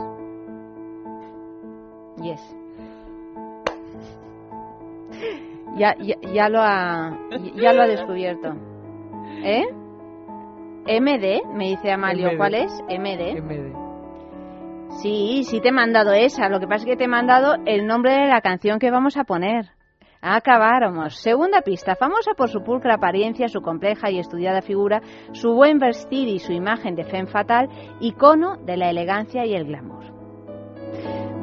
Yes. 2.24 2.63
Ya, 5.76 5.96
ya, 6.00 6.16
ya 6.34 6.50
lo 6.50 6.62
ha 6.62 7.18
ya 7.56 7.74
lo 7.74 7.82
ha 7.82 7.88
descubierto. 7.88 8.54
¿Eh? 9.44 9.66
MD, 10.86 11.46
me 11.54 11.70
dice 11.70 11.92
Amalio, 11.92 12.32
MD. 12.32 12.38
¿cuál 12.38 12.56
es? 12.56 12.82
MD. 12.84 13.42
MD. 13.42 13.84
Sí, 15.02 15.44
sí 15.44 15.60
te 15.62 15.70
he 15.70 15.72
mandado 15.72 16.12
esa. 16.12 16.50
Lo 16.50 16.60
que 16.60 16.68
pasa 16.68 16.84
es 16.84 16.86
que 16.86 16.96
te 16.96 17.06
he 17.06 17.08
mandado 17.08 17.56
el 17.66 17.88
nombre 17.88 18.14
de 18.14 18.28
la 18.28 18.42
canción 18.42 18.80
que 18.80 18.92
vamos 18.92 19.18
a 19.18 19.24
poner. 19.24 19.70
Acabáramos. 20.22 21.16
Segunda 21.18 21.62
pista. 21.62 21.96
Famosa 21.96 22.34
por 22.36 22.50
su 22.50 22.64
pulcra 22.64 22.96
apariencia, 22.96 23.50
su 23.50 23.62
compleja 23.62 24.10
y 24.10 24.20
estudiada 24.20 24.62
figura, 24.62 25.02
su 25.34 25.54
buen 25.54 25.80
vestir 25.80 26.28
y 26.28 26.40
su 26.40 26.54
imagen 26.54 26.96
de 26.96 27.04
femme 27.04 27.28
fatal, 27.28 27.68
icono 28.00 28.56
de 28.58 28.78
la 28.78 28.90
elegancia 28.90 29.46
y 29.46 29.54
el 29.54 29.66
glamour. 29.66 30.13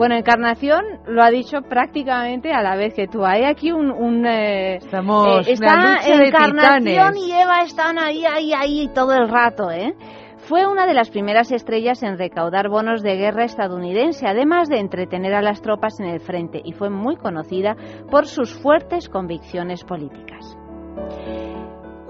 Bueno, 0.00 0.14
Encarnación 0.14 0.82
lo 1.08 1.22
ha 1.22 1.28
dicho 1.28 1.60
prácticamente 1.60 2.54
a 2.54 2.62
la 2.62 2.74
vez 2.74 2.94
que 2.94 3.06
tú. 3.06 3.22
Hay 3.26 3.44
aquí 3.44 3.70
un... 3.70 3.90
un, 3.90 4.24
eh, 4.24 4.76
Estamos 4.76 5.46
eh, 5.46 5.52
una 5.58 5.66
está 5.66 5.76
lucha 5.76 6.16
de 6.16 6.28
Encarnación 6.28 6.84
titanes. 6.84 7.22
y 7.22 7.32
Eva 7.32 7.58
están 7.58 7.98
ahí, 7.98 8.24
ahí, 8.24 8.54
ahí 8.54 8.88
todo 8.94 9.12
el 9.12 9.28
rato, 9.28 9.70
¿eh? 9.70 9.94
Fue 10.48 10.66
una 10.66 10.86
de 10.86 10.94
las 10.94 11.10
primeras 11.10 11.52
estrellas 11.52 12.02
en 12.02 12.16
recaudar 12.16 12.70
bonos 12.70 13.02
de 13.02 13.14
guerra 13.16 13.44
estadounidense, 13.44 14.26
además 14.26 14.70
de 14.70 14.78
entretener 14.78 15.34
a 15.34 15.42
las 15.42 15.60
tropas 15.60 16.00
en 16.00 16.06
el 16.06 16.20
frente, 16.20 16.62
y 16.64 16.72
fue 16.72 16.88
muy 16.88 17.16
conocida 17.16 17.76
por 18.10 18.26
sus 18.26 18.54
fuertes 18.54 19.06
convicciones 19.10 19.84
políticas. 19.84 20.56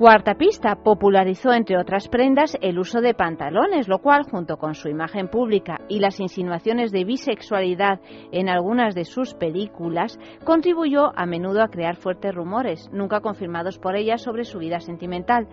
Cuarta 0.00 0.36
pista, 0.36 0.76
popularizó 0.76 1.52
entre 1.52 1.76
otras 1.76 2.08
prendas 2.08 2.56
el 2.62 2.78
uso 2.78 3.02
de 3.02 3.12
pantalones, 3.12 3.86
lo 3.86 3.98
cual, 3.98 4.22
junto 4.22 4.56
con 4.56 4.74
su 4.74 4.88
imagen 4.88 5.28
pública 5.28 5.76
y 5.90 5.98
las 5.98 6.20
insinuaciones 6.20 6.90
de 6.90 7.04
bisexualidad 7.04 8.00
en 8.32 8.48
algunas 8.48 8.94
de 8.94 9.04
sus 9.04 9.34
películas, 9.34 10.18
contribuyó 10.46 11.12
a 11.14 11.26
menudo 11.26 11.62
a 11.62 11.68
crear 11.68 11.96
fuertes 11.96 12.34
rumores, 12.34 12.88
nunca 12.94 13.20
confirmados 13.20 13.78
por 13.78 13.94
ella, 13.94 14.16
sobre 14.16 14.44
su 14.44 14.58
vida 14.58 14.80
sentimental. 14.80 15.46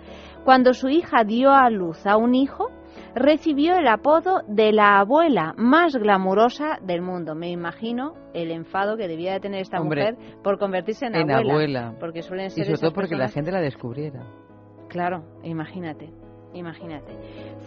Cuando 0.45 0.71
su 0.71 0.87
hija 0.87 1.25
dio 1.25 1.51
a 1.51 1.69
luz 1.69 2.07
a 2.07 2.15
un 2.15 2.33
hijo, 2.33 2.69
recibió 3.15 3.77
el 3.77 3.87
apodo 3.87 4.41
de 4.47 4.71
la 4.71 4.99
abuela 4.99 5.53
más 5.57 5.95
glamurosa 5.95 6.79
del 6.81 7.01
mundo. 7.01 7.35
Me 7.35 7.49
imagino 7.49 8.13
el 8.33 8.51
enfado 8.51 8.97
que 8.97 9.07
debía 9.07 9.33
de 9.33 9.39
tener 9.39 9.61
esta 9.61 9.79
Hombre, 9.79 10.13
mujer 10.13 10.41
por 10.43 10.57
convertirse 10.57 11.05
en, 11.05 11.15
En 11.15 11.31
abuela, 11.31 11.53
abuela. 11.53 11.95
Porque 11.99 12.21
suelen 12.21 12.47
Y 12.47 12.49
ser 12.51 12.65
sobre 12.65 12.73
esas 12.75 12.81
todo 12.81 12.93
porque 12.93 13.15
la 13.15 13.29
gente 13.29 13.51
la 13.51 13.61
descubriera. 13.61 14.21
Claro, 14.89 15.23
imagínate, 15.43 16.13
imagínate. 16.57 17.13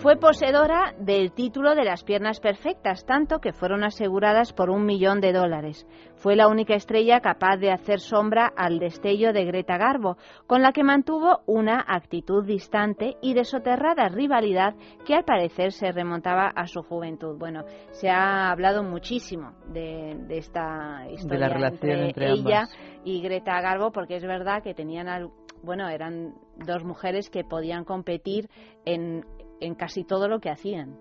Fue 0.02 0.16
poseedora 0.16 0.94
del 0.98 1.32
título 1.32 1.74
de 1.74 1.84
las 1.84 2.04
piernas 2.04 2.40
perfectas, 2.40 3.04
tanto 3.04 3.38
que 3.40 3.52
fueron 3.52 3.84
aseguradas 3.84 4.52
por 4.52 4.70
un 4.70 4.84
millón 4.86 5.20
de 5.20 5.32
dólares. 5.32 5.86
Fue 6.16 6.36
la 6.36 6.48
única 6.48 6.74
estrella 6.74 7.20
capaz 7.20 7.56
de 7.58 7.70
hacer 7.70 8.00
sombra 8.00 8.50
al 8.56 8.78
destello 8.78 9.32
de 9.32 9.44
Greta 9.44 9.76
Garbo, 9.78 10.16
con 10.46 10.62
la 10.62 10.72
que 10.72 10.84
mantuvo 10.84 11.40
una 11.46 11.84
actitud 11.86 12.44
distante 12.46 13.16
y 13.22 13.34
de 13.34 13.44
soterrada 13.44 14.08
rivalidad 14.08 14.74
que 15.06 15.14
al 15.14 15.24
parecer 15.24 15.72
se 15.72 15.92
remontaba 15.92 16.48
a 16.54 16.66
su 16.66 16.82
juventud. 16.82 17.36
Bueno, 17.38 17.64
se 17.92 18.08
ha 18.10 18.50
hablado 18.50 18.82
muchísimo 18.82 19.52
de, 19.68 20.16
de 20.26 20.38
esta 20.38 21.06
historia 21.10 21.48
relación 21.48 22.00
entre 22.00 22.30
ella 22.32 22.60
ambas. 22.62 22.78
y 23.04 23.22
Greta 23.22 23.60
Garbo, 23.60 23.92
porque 23.92 24.16
es 24.16 24.22
verdad 24.24 24.62
que 24.62 24.74
tenían 24.74 25.08
al- 25.08 25.30
bueno, 25.62 25.88
eran 25.90 26.32
dos 26.64 26.84
mujeres 26.84 27.30
que 27.30 27.44
podían 27.44 27.84
competir 27.84 28.48
en, 28.84 29.24
en 29.60 29.74
casi 29.74 30.04
todo 30.04 30.28
lo 30.28 30.40
que 30.40 30.50
hacían, 30.50 30.98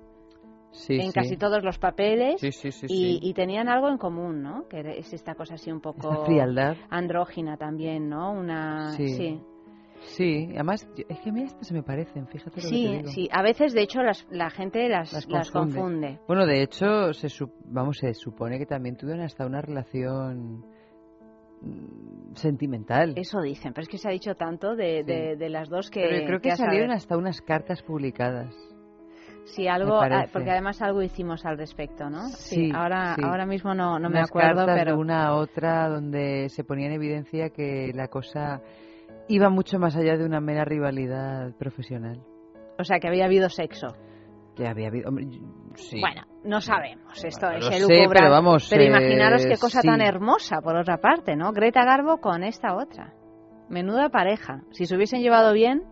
Sí, 0.72 0.93
en 1.00 1.08
sí. 1.08 1.13
casi 1.13 1.36
todos 1.38 1.63
los 1.63 1.80
papeles 1.80 2.39
Sí, 2.39 2.50
y, 2.88 3.19
y 3.28 3.34
tenían 3.34 3.69
algo 3.69 3.89
en 3.89 3.98
común, 3.98 4.43
¿no? 4.43 4.67
Que 4.67 4.82
es 5.00 5.12
esta 5.13 5.34
cosa 5.34 5.56
así 5.56 5.72
un 5.72 5.82
poco 5.82 6.12
Esta 6.12 6.26
frialdad. 6.26 6.78
andrógina 6.91 7.58
también, 7.58 8.08
¿no? 8.08 8.32
Una 8.34 8.91
Sí. 8.91 9.41
Sí, 10.02 10.48
además, 10.54 10.88
es 11.10 11.19
que 11.19 11.30
a 11.30 11.34
mí 11.34 11.41
estas 11.43 11.67
se 11.67 11.74
me 11.74 11.84
parecen, 11.84 12.26
fíjate 12.28 12.52
lo 12.52 12.56
que 12.56 12.62
te 12.62 12.67
Sí, 12.69 12.88
digo. 13.00 13.08
sí. 13.10 13.30
A 13.34 13.41
veces, 13.41 13.74
de 13.74 13.82
hecho, 13.82 14.02
las- 14.02 14.26
la 14.32 14.50
gente 14.50 14.88
las, 14.88 15.12
Las 15.12 15.28
las 15.28 15.52
confunde. 15.52 16.19
Bueno, 16.26 16.45
de 16.45 16.62
hecho, 16.63 17.12
se, 17.13 17.28
vamos, 17.65 17.98
se 17.98 18.13
supone 18.13 18.58
que 18.60 18.65
también 18.65 18.95
tuvieron 18.95 19.26
hasta 19.26 19.45
una 19.45 19.60
relación 19.62 20.63
mm, 21.62 22.18
sentimental. 22.39 23.13
Eso 23.15 23.41
dicen, 23.41 23.73
pero 23.73 23.84
es 23.84 23.89
que 23.89 23.97
se 23.97 24.10
ha 24.10 24.12
dicho 24.12 24.36
tanto 24.36 24.75
de, 24.75 25.04
Sí. 25.06 25.12
de, 25.12 25.36
de 25.36 25.49
las 25.49 25.69
dos 25.69 25.89
que. 25.89 26.02
Pero 26.02 26.25
creo 26.25 26.41
que 26.41 26.52
saber. 26.52 26.65
salieron 26.71 26.91
hasta 26.91 27.15
unas 27.17 27.41
cartas 27.41 27.82
publicadas. 27.84 28.54
Sí, 29.45 29.67
algo, 29.67 29.99
ah, 29.99 30.25
porque 30.32 30.52
además 30.52 30.80
algo 30.82 31.02
hicimos 31.02 31.43
al 31.45 31.58
respecto, 31.58 32.08
¿no? 32.10 32.28
Sí, 32.30 32.71
ahora, 32.73 33.15
sí. 33.15 33.21
ahora 33.23 33.47
mismo 33.47 33.73
no, 33.73 33.97
no 33.97 34.10
me 34.10 34.19
acuerdo, 34.19 34.58
cartas 34.65 34.78
pero 34.78 34.91
de 34.95 35.02
una 35.02 35.25
a 35.28 35.36
otra 35.36 35.89
donde 35.89 36.49
se 36.49 36.63
ponía 36.63 36.86
en 36.86 36.93
evidencia 36.93 37.49
que 37.49 37.91
la 37.95 38.10
cosa 38.10 38.62
iba 39.28 39.49
mucho 39.49 39.80
más 39.80 39.95
allá 39.95 40.17
de 40.17 40.25
una 40.25 40.39
mera 40.39 40.65
rivalidad 40.65 41.56
profesional. 41.58 42.21
o 42.78 42.84
sea 42.84 42.99
que 42.99 43.08
había 43.08 43.25
habido 43.25 43.49
sexo. 43.49 43.88
Había 44.67 44.88
habido. 44.88 45.10
hombre, 45.10 45.26
sí. 45.76 46.00
Bueno, 46.00 46.22
no 46.43 46.60
sabemos, 46.62 47.24
esto 47.24 47.50
es 47.52 47.65
lo 47.65 47.72
el 47.72 47.84
sé, 47.84 48.06
pero 48.13 48.30
vamos, 48.32 48.67
Pero 48.69 48.84
eh, 48.84 48.88
imaginaros 48.88 49.45
qué 49.45 49.58
cosa 49.58 49.82
sí. 49.82 49.88
tan 49.88 50.02
hermosa, 50.02 50.62
por 50.62 50.76
otra 50.76 50.98
parte, 50.98 51.36
¿no? 51.36 51.52
Greta 51.52 51.84
Garbo 51.86 52.17
con 52.17 52.43
esta 52.43 52.76
otra. 52.76 53.13
Menuda 53.69 54.10
pareja. 54.10 54.62
Si 54.72 54.86
se 54.86 54.95
hubiesen 54.95 55.22
llevado 55.22 55.54
bien, 55.54 55.84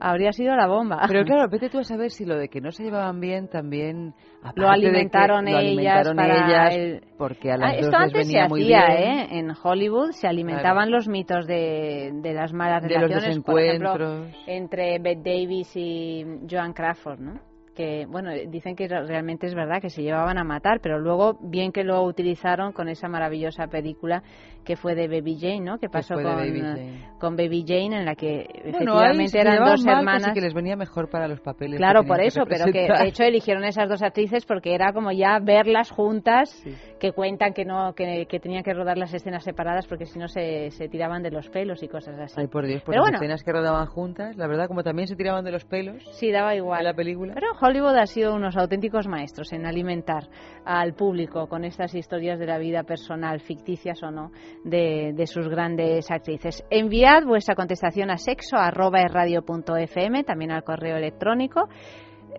habría 0.00 0.32
sido 0.32 0.56
la 0.56 0.66
bomba. 0.66 1.02
Pero 1.06 1.22
claro, 1.24 1.48
vete 1.50 1.68
tú 1.68 1.78
a 1.78 1.84
saber 1.84 2.10
si 2.10 2.24
lo 2.24 2.36
de 2.38 2.48
que 2.48 2.62
no 2.62 2.70
se 2.72 2.82
llevaban 2.82 3.20
bien 3.20 3.48
también. 3.48 4.14
Lo 4.56 4.62
de 4.70 4.80
que 4.80 4.86
alimentaron 4.86 5.44
lo 5.44 5.50
ellas 5.50 5.60
alimentaron 5.60 6.16
para 6.16 6.46
ellas, 6.46 6.74
el- 6.76 7.02
porque 7.18 7.50
a 7.50 7.54
Ah, 7.54 7.58
las 7.58 7.74
esto 7.74 7.90
dos 7.90 7.92
les 8.00 8.02
antes 8.14 8.28
se 8.28 8.48
muy 8.48 8.62
hacía, 8.62 8.86
bien. 8.96 9.02
¿eh? 9.02 9.38
En 9.38 9.52
Hollywood 9.62 10.12
se 10.12 10.26
alimentaban 10.26 10.90
los 10.90 11.08
mitos 11.08 11.46
de, 11.46 12.10
de 12.14 12.32
las 12.32 12.54
malas 12.54 12.82
De 12.82 12.88
los 12.88 13.02
relaciones, 13.02 13.38
por 13.40 13.60
ejemplo, 13.60 14.26
entre 14.46 14.98
Bette 14.98 15.22
Davis 15.22 15.70
y 15.76 16.24
Joan 16.50 16.72
Crawford, 16.72 17.20
¿no? 17.20 17.49
Que, 17.80 18.04
bueno, 18.04 18.30
dicen 18.48 18.76
que 18.76 18.86
realmente 18.88 19.46
es 19.46 19.54
verdad 19.54 19.80
que 19.80 19.88
se 19.88 20.02
llevaban 20.02 20.36
a 20.36 20.44
matar, 20.44 20.80
pero 20.82 20.98
luego 20.98 21.38
bien 21.40 21.72
que 21.72 21.82
lo 21.82 22.02
utilizaron 22.02 22.72
con 22.72 22.90
esa 22.90 23.08
maravillosa 23.08 23.68
película 23.68 24.22
que 24.66 24.76
fue 24.76 24.94
de 24.94 25.08
Baby 25.08 25.38
Jane, 25.40 25.60
¿no? 25.60 25.78
Que 25.78 25.88
pasó 25.88 26.14
con, 26.16 26.24
Baby 26.24 26.60
Jane. 26.60 27.08
con 27.18 27.34
Baby 27.36 27.64
Jane, 27.66 27.96
en 28.00 28.04
la 28.04 28.14
que 28.14 28.46
Bueno, 28.70 29.00
efectivamente 29.00 29.40
eran 29.40 29.64
dos 29.64 29.82
mal, 29.86 29.98
hermanas. 30.00 30.22
casi 30.24 30.34
que 30.34 30.40
les 30.42 30.52
venía 30.52 30.76
mejor 30.76 31.08
para 31.08 31.26
los 31.26 31.40
papeles. 31.40 31.72
que 31.72 31.78
Claro, 31.78 32.04
por 32.04 32.18
que 32.18 32.26
eso, 32.26 32.42
pero 32.46 32.66
que 32.66 32.86
de 32.86 33.08
hecho 33.08 33.22
eligieron 33.24 33.64
esas 33.64 33.88
dos 33.88 34.02
actrices 34.02 34.44
porque 34.44 34.74
era 34.74 34.92
como 34.92 35.10
ya 35.12 35.38
verlas 35.40 35.90
juntas, 35.90 36.50
Sí. 36.62 36.74
que 37.00 37.12
cuentan 37.12 37.54
que 37.54 37.64
no 37.64 37.94
que, 37.94 38.26
que 38.28 38.38
tenían 38.38 38.62
que 38.62 38.74
rodar 38.74 38.98
las 38.98 39.14
escenas 39.14 39.42
separadas 39.42 39.86
porque 39.86 40.04
si 40.04 40.18
no 40.18 40.28
se, 40.28 40.70
se 40.72 40.88
tiraban 40.90 41.22
de 41.22 41.30
los 41.30 41.48
pelos 41.48 41.82
y 41.82 41.88
cosas 41.88 42.18
así. 42.20 42.34
Ay, 42.38 42.46
por 42.48 42.66
Dios, 42.66 42.82
por 42.82 42.92
Pero 42.92 43.00
las 43.04 43.12
bueno. 43.12 43.16
escenas 43.24 43.42
que 43.42 43.52
rodaban 43.52 43.86
juntas, 43.86 44.36
la 44.36 44.46
verdad, 44.46 44.68
como 44.68 44.82
también 44.82 45.08
se 45.08 45.16
tiraban 45.16 45.42
de 45.42 45.52
los 45.52 45.64
pelos 45.64 46.04
Sí, 46.18 46.30
daba 46.30 46.52
en 46.52 46.58
igual. 46.58 46.84
la 46.84 46.92
película. 46.92 47.32
Pero 47.32 47.54
Hollywood 47.70 47.98
ha 47.98 48.06
sido 48.06 48.34
unos 48.34 48.56
auténticos 48.56 49.06
maestros 49.06 49.52
en 49.52 49.64
alimentar 49.64 50.28
al 50.64 50.94
público 50.94 51.46
con 51.46 51.64
estas 51.64 51.94
historias 51.94 52.40
de 52.40 52.46
la 52.46 52.58
vida 52.58 52.82
personal, 52.82 53.38
ficticias 53.38 54.02
o 54.02 54.10
no, 54.10 54.32
de, 54.64 55.14
sus 55.28 55.48
grandes 55.48 56.10
actrices. 56.10 56.64
Enviad 56.68 57.22
vuestra 57.24 57.54
contestación 57.54 58.10
a 58.10 58.16
sexo.erradio.fm, 58.16 60.24
también 60.24 60.50
al 60.50 60.64
correo 60.64 60.96
electrónico. 60.96 61.68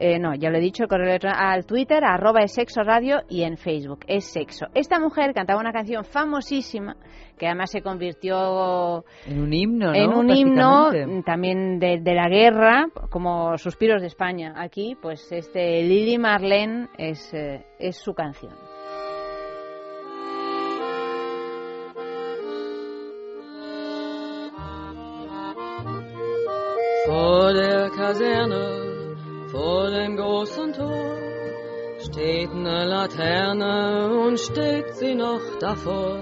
Eh, 0.04 0.18
no, 0.18 0.34
ya 0.34 0.50
lo 0.50 0.58
he 0.58 0.62
dicho, 0.62 0.82
el 0.82 0.90
correo 0.90 1.10
electrónico, 1.10 1.40
al 1.40 1.64
Twitter, 1.68 2.04
arroba 2.04 2.42
es 2.42 2.54
sexo 2.54 2.82
radio 2.82 3.22
y 3.30 3.44
en 3.44 3.56
Facebook, 3.56 4.00
es 4.08 4.26
sexo. 4.26 4.66
Esta 4.74 5.00
mujer 5.00 5.32
cantaba 5.32 5.60
una 5.60 5.72
canción 5.72 6.04
famosísima 6.04 6.96
que 7.38 7.46
además 7.46 7.70
se 7.70 7.84
convirtió 7.84 9.06
En 9.28 9.40
un 9.40 9.54
himno, 9.54 9.92
¿no? 9.92 9.94
en 9.94 10.12
un 10.12 10.30
himno 10.32 10.90
también 11.24 11.78
de, 11.78 12.00
de 12.00 12.16
la 12.16 12.28
guerra, 12.30 12.88
como 13.12 13.56
Suspiros 13.60 14.02
de 14.02 14.08
España. 14.08 14.56
Aquí, 14.58 14.98
pues 15.00 15.32
este 15.32 15.84
Lili 15.84 16.18
Marlene 16.18 16.88
es, 16.98 17.32
eh, 17.36 17.64
es 17.78 17.98
su 17.98 18.16
canción. 18.16 18.54
Vor 29.52 29.90
dem 29.92 30.16
großen 30.16 30.74
Tor, 30.74 31.18
steht 32.00 32.50
eine 32.52 32.86
Laterne 32.86 34.10
und 34.24 34.40
steht 34.40 34.96
sie 34.96 35.14
noch 35.14 35.42
davor. 35.60 36.20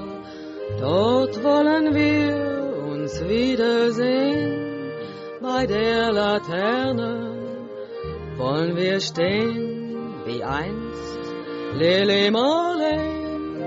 Dort 0.80 1.44
wollen 1.44 1.94
wir 1.94 2.76
uns 2.92 3.22
wiedersehen, 3.28 4.92
bei 5.42 5.66
der 5.68 6.12
Laterne 6.12 7.38
wollen 8.38 8.76
wir 8.76 9.00
stehen, 9.00 10.14
wie 10.26 10.44
einst 10.44 11.20
Lili 11.76 12.32
Marleen, 12.32 13.62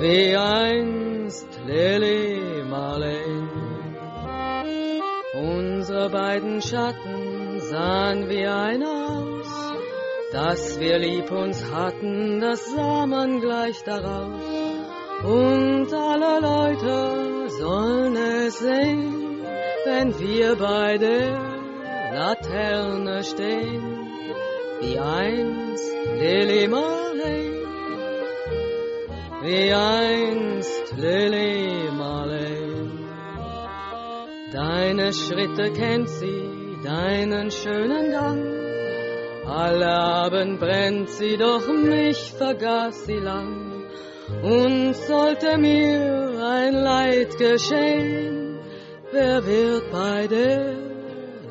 wie 0.00 0.36
einst 0.36 1.48
Lili 1.66 2.62
Marleen. 2.70 3.48
Unsere 5.34 6.08
beiden 6.10 6.62
Schatten 6.62 7.47
sahen 7.70 8.28
wie 8.28 8.46
einer 8.46 8.94
aus. 9.10 9.50
Dass 10.32 10.78
wir 10.78 10.98
lieb 10.98 11.30
uns 11.30 11.64
hatten, 11.72 12.40
das 12.40 12.60
sah 12.74 13.06
man 13.06 13.40
gleich 13.40 13.82
daraus. 13.84 14.42
Und 15.24 15.92
alle 15.92 16.40
Leute 16.40 17.48
sollen 17.48 18.16
es 18.16 18.58
sehen, 18.58 19.40
wenn 19.84 20.18
wir 20.18 20.54
bei 20.56 20.98
der 20.98 21.32
Laterne 22.12 23.24
stehen. 23.24 24.06
Wie 24.80 24.98
einst 24.98 25.92
Lily 26.20 26.68
Marley, 26.68 27.64
wie 29.42 29.72
einst 29.72 30.96
Lily 30.96 31.90
Marley. 31.96 32.90
Deine 34.52 35.12
Schritte 35.12 35.72
kennt 35.72 36.08
sie, 36.08 36.57
deinen 36.82 37.50
schönen 37.50 38.10
Gang. 38.10 38.44
Alle 39.46 39.88
Abend 39.88 40.60
brennt 40.60 41.10
sie, 41.10 41.36
doch 41.36 41.66
mich 41.68 42.32
vergaß 42.36 43.06
sie 43.06 43.18
lang. 43.18 43.84
Und 44.42 44.94
sollte 44.94 45.56
mir 45.56 46.38
ein 46.44 46.74
Leid 46.74 47.38
geschehen, 47.38 48.58
wer 49.10 49.46
wird 49.46 49.90
bei 49.90 50.26
der 50.26 50.76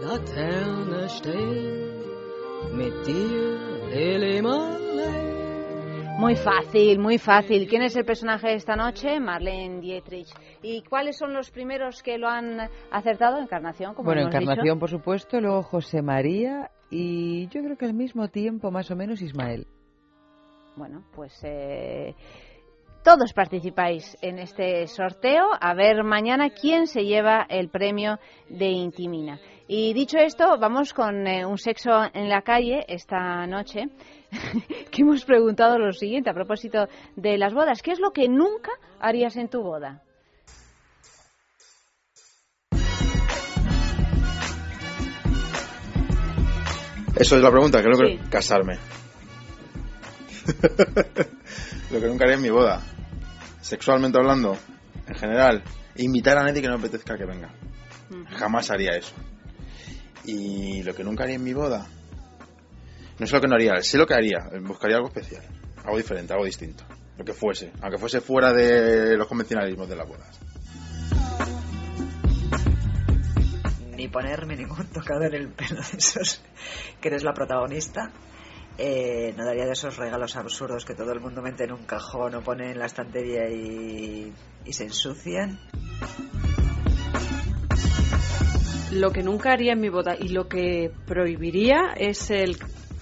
Laterne 0.03 1.09
stehen? 1.09 1.87
Mit 2.73 3.07
dir, 3.07 3.47
Marley. 4.43 4.86
Muy 6.17 6.35
fácil, 6.35 6.97
muy 6.99 7.19
fácil. 7.19 7.67
¿Quién 7.67 7.83
es 7.83 7.95
el 7.95 8.03
personaje 8.03 8.47
de 8.47 8.55
esta 8.55 8.75
noche? 8.75 9.19
Marlene 9.19 9.79
Dietrich. 9.79 10.27
¿Y 10.63 10.81
cuáles 10.81 11.15
son 11.17 11.33
los 11.33 11.51
primeros 11.51 12.01
que 12.01 12.17
lo 12.17 12.27
han 12.27 12.59
acertado? 12.91 13.37
Encarnación, 13.39 13.93
como 13.93 14.07
Bueno, 14.07 14.21
hemos 14.21 14.33
Encarnación, 14.33 14.65
dicho. 14.65 14.79
por 14.79 14.89
supuesto, 14.89 15.39
luego 15.39 15.61
José 15.61 16.01
María 16.01 16.71
y 16.89 17.47
yo 17.49 17.61
creo 17.61 17.77
que 17.77 17.85
al 17.85 17.93
mismo 17.93 18.29
tiempo, 18.29 18.71
más 18.71 18.89
o 18.89 18.95
menos, 18.95 19.21
Ismael. 19.21 19.67
Bueno, 20.75 21.03
pues 21.15 21.39
eh, 21.43 22.15
todos 23.03 23.31
participáis 23.33 24.17
en 24.21 24.39
este 24.39 24.87
sorteo. 24.87 25.45
A 25.61 25.75
ver 25.75 26.03
mañana 26.03 26.49
quién 26.49 26.87
se 26.87 27.05
lleva 27.05 27.45
el 27.47 27.69
premio 27.69 28.17
de 28.49 28.65
Intimina. 28.69 29.39
Y 29.67 29.93
dicho 29.93 30.17
esto, 30.17 30.57
vamos 30.59 30.93
con 30.93 31.27
eh, 31.27 31.45
un 31.45 31.57
sexo 31.57 31.91
en 32.13 32.27
la 32.29 32.41
calle 32.41 32.85
esta 32.87 33.45
noche. 33.47 33.83
que 34.91 35.01
hemos 35.01 35.25
preguntado 35.25 35.77
lo 35.77 35.91
siguiente 35.93 36.29
a 36.29 36.33
propósito 36.33 36.87
de 37.15 37.37
las 37.37 37.53
bodas. 37.53 37.81
¿Qué 37.81 37.91
es 37.91 37.99
lo 37.99 38.11
que 38.11 38.27
nunca 38.27 38.71
harías 38.99 39.35
en 39.37 39.49
tu 39.49 39.61
boda? 39.61 40.03
Eso 47.15 47.35
es 47.35 47.41
la 47.41 47.49
pregunta, 47.51 47.81
creo 47.81 47.97
que 47.97 48.17
Sí. 48.17 48.29
casarme. 48.29 48.77
Lo 51.91 51.99
que 51.99 52.07
nunca 52.07 52.25
haría 52.25 52.35
en 52.35 52.41
mi 52.41 52.49
boda. 52.49 52.81
Sexualmente 53.61 54.17
hablando, 54.19 54.55
en 55.07 55.15
general, 55.15 55.63
invitar 55.95 56.37
a 56.37 56.43
nadie 56.43 56.61
que 56.61 56.67
no 56.67 56.75
apetezca 56.75 57.17
que 57.17 57.25
venga. 57.25 57.49
Jamás 58.37 58.69
haría 58.71 58.91
eso. 58.91 59.13
Y 60.25 60.83
lo 60.83 60.93
que 60.93 61.03
nunca 61.03 61.23
haría 61.23 61.35
en 61.37 61.43
mi 61.43 61.53
boda, 61.53 61.87
no 63.19 63.27
sé 63.27 63.35
lo 63.35 63.41
que 63.41 63.47
no 63.47 63.55
haría, 63.55 63.81
sé 63.81 63.97
lo 63.97 64.05
que 64.05 64.13
haría, 64.13 64.49
buscaría 64.61 64.97
algo 64.97 65.07
especial, 65.07 65.43
algo 65.83 65.97
diferente, 65.97 66.33
algo 66.33 66.45
distinto, 66.45 66.83
lo 67.17 67.25
que 67.25 67.33
fuese, 67.33 67.71
aunque 67.81 67.97
fuese 67.97 68.21
fuera 68.21 68.53
de 68.53 69.17
los 69.17 69.27
convencionalismos 69.27 69.89
de 69.89 69.95
las 69.95 70.07
bodas. 70.07 70.39
ni 73.97 74.07
ponerme 74.07 74.55
ningún 74.55 74.85
tocado 74.93 75.23
en 75.23 75.33
el 75.33 75.47
pelo 75.49 75.81
de 75.81 75.97
esos 75.97 76.43
que 77.01 77.07
eres 77.07 77.23
la 77.23 77.33
protagonista. 77.33 78.11
Eh, 78.77 79.33
no 79.35 79.43
daría 79.43 79.65
de 79.65 79.71
esos 79.71 79.97
regalos 79.97 80.35
absurdos 80.35 80.85
que 80.85 80.93
todo 80.93 81.11
el 81.11 81.19
mundo 81.19 81.41
mete 81.41 81.63
en 81.63 81.71
un 81.71 81.83
cajón 81.85 82.35
o 82.35 82.43
pone 82.43 82.69
en 82.69 82.77
la 82.77 82.85
estantería 82.85 83.49
y, 83.49 84.31
y 84.65 84.73
se 84.73 84.83
ensucian. 84.83 85.59
lo 88.91 89.11
que 89.11 89.21
nunca 89.21 89.51
haría 89.51 89.73
en 89.73 89.81
mi 89.81 89.89
boda 89.89 90.15
y 90.17 90.29
lo 90.29 90.47
que 90.47 90.91
prohibiría 91.05 91.93
es 91.97 92.31
el 92.31 92.57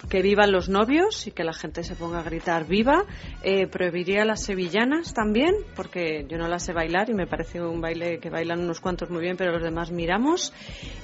que 0.08 0.22
vivan 0.22 0.52
los 0.52 0.68
novios 0.68 1.26
y 1.26 1.32
que 1.32 1.44
la 1.44 1.52
gente 1.52 1.82
se 1.82 1.94
ponga 1.96 2.20
a 2.20 2.22
gritar 2.22 2.66
viva. 2.66 3.04
Eh, 3.42 3.66
prohibiría 3.66 4.24
las 4.24 4.42
sevillanas 4.42 5.14
también, 5.14 5.54
porque 5.74 6.26
yo 6.28 6.38
no 6.38 6.48
las 6.48 6.64
sé 6.64 6.72
bailar 6.72 7.10
y 7.10 7.14
me 7.14 7.26
parece 7.26 7.60
un 7.60 7.80
baile 7.80 8.18
que 8.18 8.30
bailan 8.30 8.60
unos 8.60 8.80
cuantos 8.80 9.10
muy 9.10 9.20
bien, 9.20 9.36
pero 9.36 9.52
los 9.52 9.62
demás 9.62 9.90
miramos. 9.90 10.52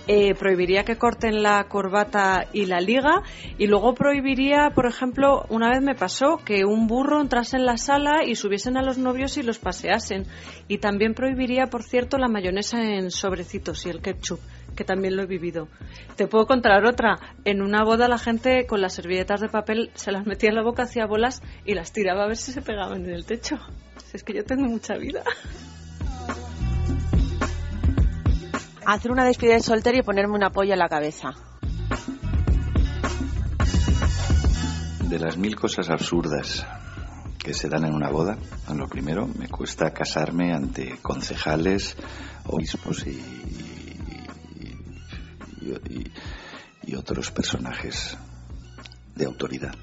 Eh, 0.06 0.34
prohibiría 0.34 0.84
que 0.84 0.96
corten 0.96 1.42
la 1.42 1.64
corbata 1.64 2.46
y 2.52 2.66
la 2.66 2.80
liga. 2.80 3.22
Y 3.58 3.66
luego 3.66 3.94
prohibiría, 3.94 4.70
por 4.74 4.86
ejemplo, 4.86 5.44
una 5.48 5.70
vez 5.70 5.82
me 5.82 5.94
pasó 5.94 6.38
que 6.44 6.64
un 6.64 6.86
burro 6.86 7.20
entrase 7.20 7.56
en 7.56 7.66
la 7.66 7.76
sala 7.76 8.24
y 8.24 8.34
subiesen 8.36 8.76
a 8.76 8.82
los 8.82 8.98
novios 8.98 9.36
y 9.36 9.42
los 9.42 9.58
paseasen. 9.58 10.26
Y 10.68 10.78
también 10.78 11.14
prohibiría, 11.14 11.66
por 11.66 11.82
cierto, 11.82 12.18
la 12.18 12.28
mayonesa 12.28 12.82
en 12.82 13.10
sobrecitos 13.10 13.84
y 13.86 13.90
el 13.90 14.00
ketchup 14.00 14.40
que 14.74 14.84
también 14.84 15.16
lo 15.16 15.22
he 15.22 15.26
vivido. 15.26 15.68
Te 16.16 16.26
puedo 16.26 16.46
contar 16.46 16.84
otra. 16.84 17.18
En 17.44 17.62
una 17.62 17.84
boda 17.84 18.08
la 18.08 18.18
gente 18.18 18.66
con 18.66 18.80
las 18.80 18.94
servilletas 18.94 19.40
de 19.40 19.48
papel 19.48 19.90
se 19.94 20.12
las 20.12 20.26
metía 20.26 20.50
en 20.50 20.56
la 20.56 20.62
boca, 20.62 20.84
hacía 20.84 21.06
bolas 21.06 21.42
y 21.64 21.74
las 21.74 21.92
tiraba 21.92 22.24
a 22.24 22.26
ver 22.26 22.36
si 22.36 22.52
se 22.52 22.62
pegaban 22.62 23.04
en 23.04 23.10
el 23.10 23.24
techo. 23.24 23.58
Es 24.12 24.22
que 24.22 24.34
yo 24.34 24.44
tengo 24.44 24.64
mucha 24.64 24.94
vida. 24.96 25.22
Hacer 28.84 29.12
una 29.12 29.24
despedida 29.24 29.54
de 29.54 29.60
soltero 29.60 29.98
y 29.98 30.02
ponerme 30.02 30.34
una 30.34 30.50
polla 30.50 30.74
en 30.74 30.80
la 30.80 30.88
cabeza. 30.88 31.30
De 35.08 35.18
las 35.18 35.36
mil 35.36 35.54
cosas 35.56 35.88
absurdas 35.88 36.66
que 37.42 37.54
se 37.54 37.68
dan 37.68 37.84
en 37.84 37.94
una 37.94 38.08
boda, 38.08 38.38
en 38.68 38.78
lo 38.78 38.86
primero, 38.86 39.26
me 39.26 39.48
cuesta 39.48 39.92
casarme 39.92 40.52
ante 40.52 40.98
concejales, 41.02 41.96
obispos 42.46 43.06
y, 43.06 43.20
y, 45.62 46.10
y 46.84 46.94
otros 46.94 47.30
personajes 47.30 48.16
de 49.14 49.24
autoridad. 49.24 49.74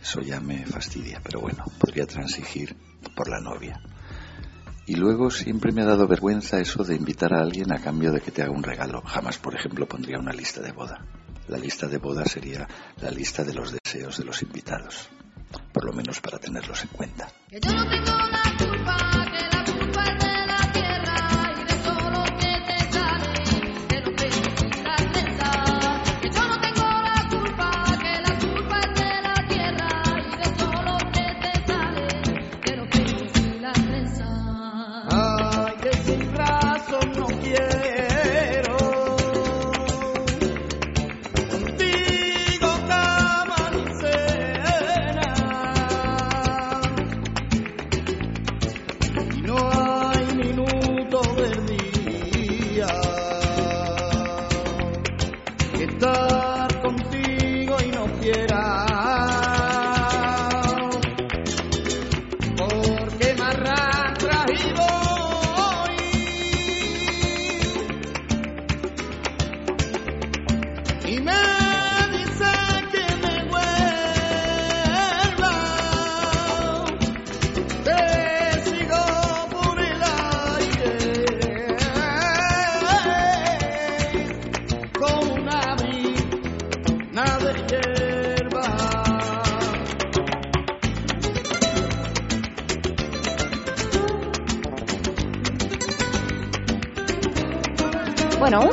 Eso 0.00 0.20
ya 0.20 0.40
me 0.40 0.64
fastidia, 0.66 1.20
pero 1.22 1.40
bueno, 1.40 1.64
podría 1.78 2.06
transigir 2.06 2.76
por 3.14 3.28
la 3.28 3.40
novia. 3.40 3.80
Y 4.86 4.94
luego 4.94 5.30
siempre 5.32 5.72
me 5.72 5.82
ha 5.82 5.86
dado 5.86 6.06
vergüenza 6.06 6.60
eso 6.60 6.84
de 6.84 6.94
invitar 6.94 7.34
a 7.34 7.40
alguien 7.40 7.72
a 7.72 7.80
cambio 7.80 8.12
de 8.12 8.20
que 8.20 8.30
te 8.30 8.42
haga 8.42 8.52
un 8.52 8.62
regalo. 8.62 9.02
Jamás, 9.02 9.36
por 9.38 9.56
ejemplo, 9.56 9.86
pondría 9.86 10.18
una 10.18 10.32
lista 10.32 10.60
de 10.60 10.70
boda. 10.70 11.04
La 11.48 11.58
lista 11.58 11.88
de 11.88 11.98
boda 11.98 12.24
sería 12.24 12.68
la 13.00 13.10
lista 13.10 13.42
de 13.42 13.54
los 13.54 13.72
deseos 13.72 14.18
de 14.18 14.24
los 14.24 14.42
invitados, 14.42 15.08
por 15.72 15.84
lo 15.84 15.92
menos 15.92 16.20
para 16.20 16.38
tenerlos 16.38 16.82
en 16.82 16.88
cuenta. 16.88 17.28
Ay, 17.52 19.15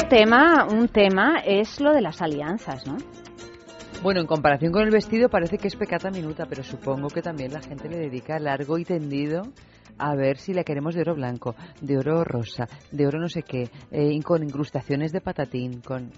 tema, 0.07 0.65
un 0.69 0.87
tema 0.87 1.39
es 1.45 1.79
lo 1.79 1.93
de 1.93 2.01
las 2.01 2.21
alianzas, 2.21 2.85
¿no? 2.87 2.97
Bueno, 4.01 4.19
en 4.19 4.27
comparación 4.27 4.73
con 4.73 4.83
el 4.83 4.91
vestido 4.91 5.29
parece 5.29 5.57
que 5.57 5.67
es 5.67 5.75
pecata 5.75 6.11
minuta, 6.11 6.45
pero 6.49 6.63
supongo 6.63 7.07
que 7.07 7.21
también 7.21 7.53
la 7.53 7.61
gente 7.61 7.87
le 7.87 7.97
dedica 7.97 8.37
largo 8.39 8.77
y 8.77 8.83
tendido 8.83 9.43
a 9.97 10.15
ver 10.15 10.37
si 10.37 10.53
la 10.53 10.63
queremos 10.63 10.95
de 10.95 11.01
oro 11.01 11.15
blanco, 11.15 11.55
de 11.79 11.97
oro 11.97 12.23
rosa, 12.23 12.67
de 12.91 13.07
oro 13.07 13.19
no 13.19 13.29
sé 13.29 13.43
qué, 13.43 13.69
eh, 13.91 14.19
con 14.23 14.43
incrustaciones 14.43 15.11
de 15.13 15.21
patatín, 15.21 15.81
con... 15.81 16.11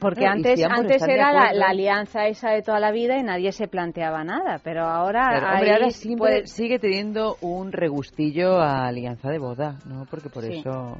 Porque 0.00 0.26
antes, 0.26 0.58
si 0.58 0.64
antes 0.64 1.00
era 1.02 1.32
la, 1.32 1.68
alianza 1.68 2.26
esa 2.26 2.50
de 2.50 2.62
toda 2.62 2.78
la 2.80 2.90
vida 2.92 3.16
y 3.16 3.22
nadie 3.22 3.52
se 3.52 3.68
planteaba 3.68 4.22
nada, 4.24 4.60
pero 4.62 4.84
ahora, 4.84 5.28
Claro, 5.30 5.46
hombre, 5.52 5.70
ahí 5.70 5.72
ahora 5.76 5.90
siempre 5.90 6.18
puede- 6.18 6.46
sigue 6.46 6.78
teniendo 6.78 7.36
un 7.40 7.72
regustillo 7.72 8.58
a 8.60 8.86
alianza 8.86 9.30
de 9.30 9.38
boda, 9.38 9.78
¿no? 9.86 10.04
Porque 10.10 10.28
por 10.28 10.42
Sí. 10.42 10.58
eso, 10.58 10.98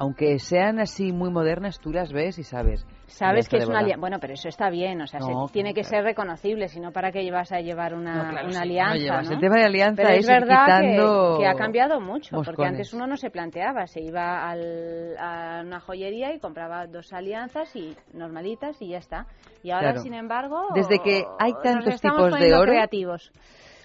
aunque 0.00 0.38
sean 0.38 0.80
así 0.80 1.12
muy 1.12 1.30
modernas, 1.30 1.78
tú 1.78 1.92
las 1.92 2.10
ves 2.10 2.38
y 2.38 2.42
sabes. 2.42 2.86
Sabes 3.06 3.48
que 3.50 3.58
es 3.58 3.68
una 3.68 3.80
alianza. 3.80 4.00
Bueno, 4.00 4.18
pero 4.18 4.32
eso 4.32 4.48
está 4.48 4.70
bien, 4.70 5.02
o 5.02 5.06
sea, 5.06 5.20
se- 5.20 5.32
tiene 5.52 5.74
que 5.74 5.84
ser 5.84 6.02
reconocible, 6.04 6.68
sino 6.68 6.90
para 6.90 7.12
qué 7.12 7.30
vas 7.30 7.52
a 7.52 7.60
llevar 7.60 7.92
una, 7.94 8.14
No, 8.24 8.30
claro, 8.30 8.46
una 8.46 8.54
sí, 8.56 8.62
alianza. 8.62 8.94
no 8.94 9.00
llevas. 9.00 9.26
¿no? 9.28 9.34
El 9.34 9.40
tema 9.40 9.56
de 9.56 9.64
alianza 9.66 10.02
pero 10.02 10.14
es 10.14 10.24
ir 10.24 10.30
verdad 10.32 10.80
que- 10.80 10.88
quitando 10.88 11.36
que, 11.38 11.46
ha 11.46 11.54
cambiado 11.54 12.00
mucho, 12.00 12.40
porque 12.42 12.64
antes 12.64 12.94
uno 12.94 13.06
no 13.06 13.16
se 13.18 13.28
planteaba, 13.30 13.86
se 13.86 14.00
iba 14.00 14.48
al- 14.48 15.16
a 15.18 15.60
una 15.66 15.80
joyería 15.80 16.32
y 16.34 16.40
compraba 16.40 16.86
dos 16.86 17.12
alianzas 17.12 17.76
y 17.76 17.94
normalitas 18.14 18.80
y 18.80 18.88
ya 18.88 18.98
está. 18.98 19.26
Y 19.62 19.70
ahora, 19.70 19.88
Claro. 19.90 20.02
sin 20.02 20.14
embargo, 20.14 20.68
Desde 20.74 20.98
que 21.00 21.24
hay 21.38 21.52
tantos 21.62 22.00
tipos 22.00 22.32
de 22.38 22.54
oro, 22.54 22.72
creativos. 22.72 23.30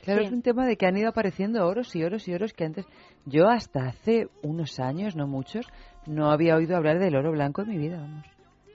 Claro, 0.06 0.22
Sí. 0.22 0.28
es 0.28 0.32
un 0.32 0.42
tema 0.42 0.66
de 0.66 0.78
que 0.78 0.86
han 0.88 0.96
ido 0.98 1.10
apareciendo 1.10 1.66
oros 1.68 1.96
y 1.96 2.04
oros 2.04 2.28
y 2.28 2.34
oros 2.34 2.54
que 2.54 2.64
antes, 2.64 2.86
yo 3.26 3.50
hasta 3.50 3.88
hace 3.88 4.28
unos 4.44 4.80
años, 4.80 5.16
no 5.16 5.28
muchos, 5.28 5.68
no 6.06 6.32
había 6.32 6.56
oído 6.56 6.78
hablar 6.78 7.00
del 7.00 7.16
oro 7.16 7.32
blanco 7.32 7.64
en 7.64 7.70
mi 7.70 7.78
vida, 7.78 7.98
vamos. 7.98 8.26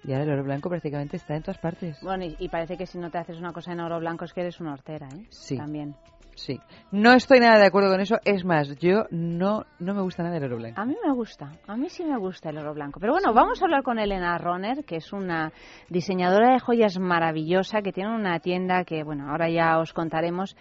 Y 0.02 0.12
ahora 0.12 0.24
el 0.24 0.30
oro 0.32 0.44
blanco 0.44 0.68
prácticamente 0.68 1.16
está 1.16 1.36
en 1.36 1.42
todas 1.42 1.58
partes. 1.58 1.98
Bueno, 2.02 2.24
y, 2.24 2.34
y 2.38 2.48
parece 2.48 2.76
que 2.76 2.86
si 2.86 2.98
no 2.98 3.10
te 3.10 3.18
haces 3.18 3.38
una 3.38 3.52
cosa 3.52 3.72
en 3.72 3.80
oro 3.80 3.98
blanco 4.00 4.24
es 4.24 4.32
que 4.32 4.40
eres 4.40 4.58
una 4.60 4.72
hortera, 4.72 5.08
¿eh? 5.14 5.26
Sí. 5.30 5.56
También. 5.56 5.94
Sí. 6.36 6.58
No 6.90 7.12
estoy 7.12 7.38
nada 7.40 7.58
de 7.58 7.66
acuerdo 7.66 7.90
con 7.90 8.00
eso. 8.00 8.16
Es 8.24 8.46
más, 8.46 8.74
yo 8.78 9.04
no, 9.10 9.66
no 9.78 9.92
me 9.94 10.00
gusta 10.00 10.22
nada 10.22 10.38
el 10.38 10.44
oro 10.44 10.56
blanco. 10.56 10.80
A 10.80 10.86
mí 10.86 10.96
me 11.04 11.12
gusta, 11.12 11.52
a 11.66 11.76
mí 11.76 11.90
sí 11.90 12.02
me 12.02 12.16
gusta 12.16 12.48
el 12.48 12.56
oro 12.56 12.72
blanco. 12.72 12.98
Pero 12.98 13.12
bueno, 13.12 13.34
vamos 13.34 13.60
a 13.60 13.66
hablar 13.66 13.82
con 13.82 13.98
Elena 13.98 14.38
Roner, 14.38 14.84
que 14.86 14.96
es 14.96 15.12
una 15.12 15.52
diseñadora 15.90 16.54
de 16.54 16.60
joyas 16.60 16.98
maravillosa, 16.98 17.82
que 17.82 17.92
tiene 17.92 18.14
una 18.14 18.38
tienda 18.40 18.84
que, 18.84 19.02
bueno, 19.02 19.30
ahora 19.30 19.50
ya 19.50 19.78
os 19.80 19.92
contaremos, 19.92 20.56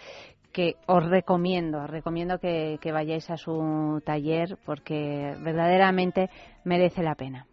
que 0.52 0.76
os 0.86 1.04
recomiendo, 1.04 1.82
os 1.82 1.90
recomiendo 1.90 2.38
que, 2.38 2.78
que 2.80 2.92
vayáis 2.92 3.30
a 3.30 3.36
su 3.36 4.02
taller 4.04 4.58
porque 4.64 5.34
verdaderamente 5.40 6.30
merece 6.64 7.02
la 7.02 7.14
pena. 7.14 7.46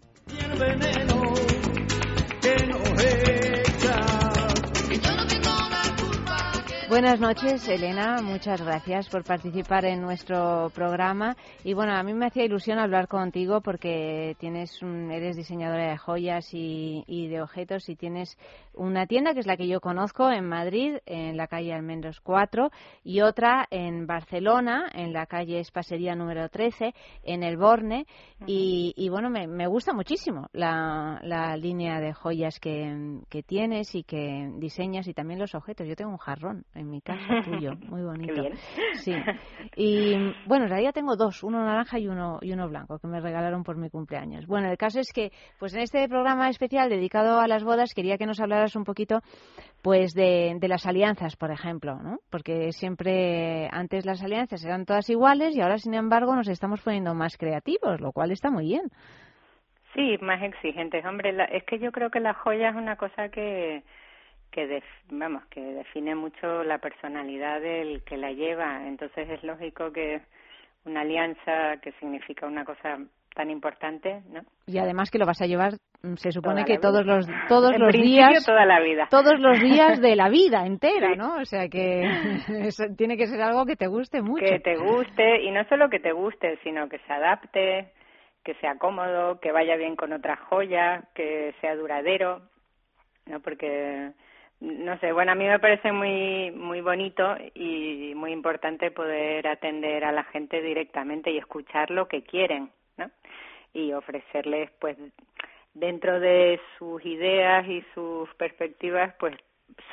Buenas 6.89 7.19
noches, 7.19 7.67
Elena. 7.67 8.21
Muchas 8.21 8.61
gracias 8.61 9.09
por 9.09 9.25
participar 9.25 9.83
en 9.83 10.01
nuestro 10.01 10.71
programa. 10.73 11.35
Y 11.65 11.73
bueno, 11.73 11.93
a 11.93 12.01
mí 12.01 12.13
me 12.13 12.27
hacía 12.27 12.45
ilusión 12.45 12.79
hablar 12.79 13.09
contigo 13.09 13.59
porque 13.59 14.37
tienes 14.39 14.81
eres 14.81 15.35
diseñadora 15.35 15.89
de 15.89 15.97
joyas 15.97 16.53
y, 16.53 17.03
y 17.05 17.27
de 17.27 17.41
objetos 17.41 17.89
y 17.89 17.97
tienes 17.97 18.37
una 18.77 19.05
tienda 19.07 19.33
que 19.33 19.39
es 19.41 19.47
la 19.47 19.57
que 19.57 19.67
yo 19.67 19.79
conozco 19.81 20.29
en 20.31 20.47
Madrid, 20.47 20.97
en 21.05 21.37
la 21.37 21.47
calle 21.47 21.73
Almendros 21.73 22.19
4, 22.21 22.69
y 23.03 23.21
otra 23.21 23.67
en 23.71 24.07
Barcelona, 24.07 24.87
en 24.93 25.13
la 25.13 25.25
calle 25.25 25.59
Espasería 25.59 26.15
número 26.15 26.49
13, 26.49 26.93
en 27.23 27.43
el 27.43 27.57
Borne. 27.57 28.05
y, 28.45 28.93
y 28.95 29.09
bueno, 29.09 29.29
me, 29.29 29.47
me 29.47 29.67
gusta 29.67 29.93
muchísimo 29.93 30.47
la, 30.53 31.19
la 31.23 31.57
línea 31.57 31.99
de 31.99 32.13
joyas 32.13 32.59
que, 32.59 33.19
que 33.29 33.43
tienes 33.43 33.95
y 33.95 34.03
que 34.03 34.49
diseñas 34.57 35.07
y 35.07 35.13
también 35.13 35.39
los 35.39 35.55
objetos. 35.55 35.87
Yo 35.87 35.95
tengo 35.95 36.11
un 36.11 36.17
jarrón 36.17 36.65
en 36.73 36.89
mi 36.89 37.01
casa 37.01 37.17
tuyo, 37.45 37.71
muy 37.87 38.03
bonito. 38.03 38.33
bien. 38.41 38.53
Sí. 39.03 39.13
Y 39.75 40.15
bueno, 40.47 40.65
en 40.65 40.69
realidad 40.71 40.93
tengo 40.93 41.15
dos, 41.15 41.43
uno 41.43 41.63
naranja 41.63 41.99
y 41.99 42.07
uno 42.07 42.39
y 42.41 42.51
uno 42.51 42.67
blanco 42.67 42.97
que 42.99 43.07
me 43.07 43.19
regalaron 43.19 43.63
por 43.63 43.77
mi 43.77 43.89
cumpleaños. 43.89 44.47
Bueno, 44.47 44.69
el 44.71 44.77
caso 44.77 44.99
es 44.99 45.11
que 45.13 45.31
pues 45.59 45.73
en 45.73 45.81
este 45.81 46.07
programa 46.07 46.49
especial 46.49 46.89
dedicado 46.89 47.39
a 47.39 47.47
las 47.47 47.63
bodas 47.63 47.93
quería 47.93 48.17
que 48.17 48.25
nos 48.25 48.39
hablaras 48.39 48.66
un 48.75 48.83
poquito 48.83 49.21
pues 49.81 50.13
de, 50.13 50.55
de 50.59 50.67
las 50.67 50.85
alianzas, 50.85 51.35
por 51.35 51.51
ejemplo, 51.51 51.95
¿no? 52.01 52.17
Porque 52.29 52.71
siempre 52.71 53.67
antes 53.71 54.05
las 54.05 54.21
alianzas 54.23 54.63
eran 54.65 54.85
todas 54.85 55.09
iguales 55.09 55.55
y 55.55 55.61
ahora 55.61 55.77
sin 55.77 55.93
embargo 55.93 56.35
nos 56.35 56.47
estamos 56.49 56.81
poniendo 56.81 57.13
más 57.13 57.37
creativos, 57.37 58.01
lo 58.01 58.11
cual 58.11 58.31
está 58.31 58.49
muy 58.51 58.65
bien. 58.65 58.89
Sí, 59.93 60.17
más 60.21 60.41
exigentes. 60.43 61.03
Hombre, 61.05 61.31
la- 61.33 61.45
es 61.45 61.63
que 61.63 61.79
yo 61.79 61.91
creo 61.91 62.11
que 62.11 62.19
la 62.19 62.33
joya 62.33 62.69
es 62.69 62.75
una 62.75 62.95
cosa 62.97 63.29
que 63.29 63.83
que 64.51 64.65
def- 64.65 65.03
vamos 65.09 65.45
que 65.47 65.61
define 65.61 66.15
mucho 66.15 66.63
la 66.63 66.77
personalidad 66.79 67.59
del 67.61 68.01
que 68.03 68.15
la 68.17 68.31
lleva. 68.31 68.87
Entonces 68.87 69.29
es 69.29 69.43
lógico 69.43 69.91
que 69.91 70.21
una 70.85 71.01
alianza 71.01 71.77
que 71.81 71.91
significa 71.99 72.47
una 72.47 72.63
cosa 72.63 72.97
tan 73.37 73.51
importante, 73.51 74.23
¿no? 74.31 74.41
Y 74.65 74.79
además 74.79 75.11
que 75.11 75.19
lo 75.19 75.27
vas 75.27 75.39
a 75.41 75.45
llevar, 75.45 75.73
mm, 76.01 76.15
se 76.15 76.31
supone 76.31 76.63
Toda 76.63 76.65
que 76.65 76.79
todos 76.79 77.03
vida. 77.03 77.15
los 77.15 77.27
todos 77.47 77.71
En 77.71 77.81
los 77.81 77.93
días 77.93 78.43
toda 78.45 78.65
la 78.65 78.79
vida. 78.81 79.07
todos 79.11 79.39
los 79.39 79.59
días 79.61 80.01
de 80.01 80.15
la 80.15 80.27
vida 80.29 80.65
entera, 80.65 81.11
Sí. 81.11 81.17
¿no? 81.17 81.35
O 81.35 81.45
sea 81.45 81.69
que 81.69 82.01
eso 82.67 82.83
tiene 82.97 83.15
que 83.15 83.27
ser 83.27 83.39
algo 83.41 83.65
que 83.67 83.75
te 83.75 83.85
guste 83.87 84.21
mucho. 84.23 84.43
Que 84.43 84.59
te 84.59 84.75
guste 84.75 85.43
y 85.43 85.51
no 85.51 85.63
solo 85.69 85.87
que 85.89 85.99
te 85.99 86.11
guste, 86.11 86.57
sino 86.63 86.89
que 86.89 86.97
se 86.99 87.13
adapte, 87.13 87.91
que 88.43 88.55
sea 88.55 88.77
cómodo, 88.79 89.39
que 89.39 89.51
vaya 89.51 89.75
bien 89.75 89.95
con 89.95 90.11
otra 90.13 90.35
joya, 90.35 91.03
que 91.13 91.53
sea 91.61 91.75
duradero, 91.75 92.41
¿no? 93.27 93.39
Porque 93.41 94.11
no 94.59 94.97
sé, 94.99 95.11
bueno, 95.11 95.33
a 95.33 95.35
mí 95.35 95.45
me 95.45 95.59
parece 95.59 95.91
muy 95.91 96.49
muy 96.51 96.81
bonito 96.81 97.23
y 97.53 98.13
muy 98.15 98.31
importante 98.31 98.89
poder 98.89 99.47
atender 99.47 100.03
a 100.03 100.11
la 100.11 100.23
gente 100.23 100.61
directamente 100.63 101.29
y 101.29 101.37
escuchar 101.37 101.91
lo 101.91 102.07
que 102.07 102.23
quieren, 102.23 102.71
¿no? 102.97 103.09
Y 103.73 103.93
ofrecerles 103.93 104.71
pues 104.79 104.97
dentro 105.73 106.19
de 106.19 106.59
sus 106.77 107.05
ideas 107.05 107.67
y 107.67 107.83
sus 107.93 108.33
perspectivas 108.35 109.13
pues 109.19 109.35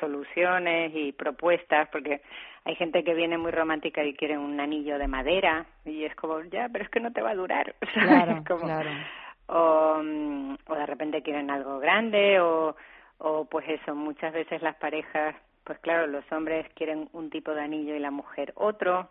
soluciones 0.01 0.93
y 0.95 1.13
propuestas 1.13 1.89
porque 1.91 2.23
hay 2.65 2.75
gente 2.77 3.05
que 3.05 3.13
viene 3.15 3.37
muy 3.37 3.51
romántica 3.51 4.03
y 4.05 4.15
quiere 4.15 4.39
un 4.39 4.59
anillo 4.61 4.99
de 4.99 5.09
madera 5.09 5.67
y 5.85 6.05
es 6.05 6.15
como 6.15 6.41
ya 6.45 6.69
pero 6.73 6.85
es 6.85 6.91
que 6.91 7.01
no 7.01 7.13
te 7.13 7.21
va 7.23 7.31
a 7.31 7.35
durar. 7.35 7.75
Claro, 7.93 8.43
Como- 8.47 8.65
claro. 8.65 8.91
o, 9.47 10.01
mm, 10.03 10.57
o 10.69 10.75
de 10.75 10.87
repente 10.87 11.23
quieren 11.23 11.51
algo 11.51 11.79
grande 11.79 12.41
o 12.41 12.77
o 13.19 13.45
pues 13.45 13.69
eso 13.69 13.95
muchas 13.95 14.33
veces 14.33 14.61
las 14.63 14.77
parejas 14.77 15.35
pues 15.65 15.79
claro 15.81 16.07
los 16.07 16.25
hombres 16.33 16.67
quieren 16.75 17.09
un 17.13 17.31
tipo 17.31 17.53
de 17.55 17.63
anillo 17.63 17.95
y 17.95 17.99
la 18.01 18.11
mujer 18.11 18.53
otro 18.57 19.09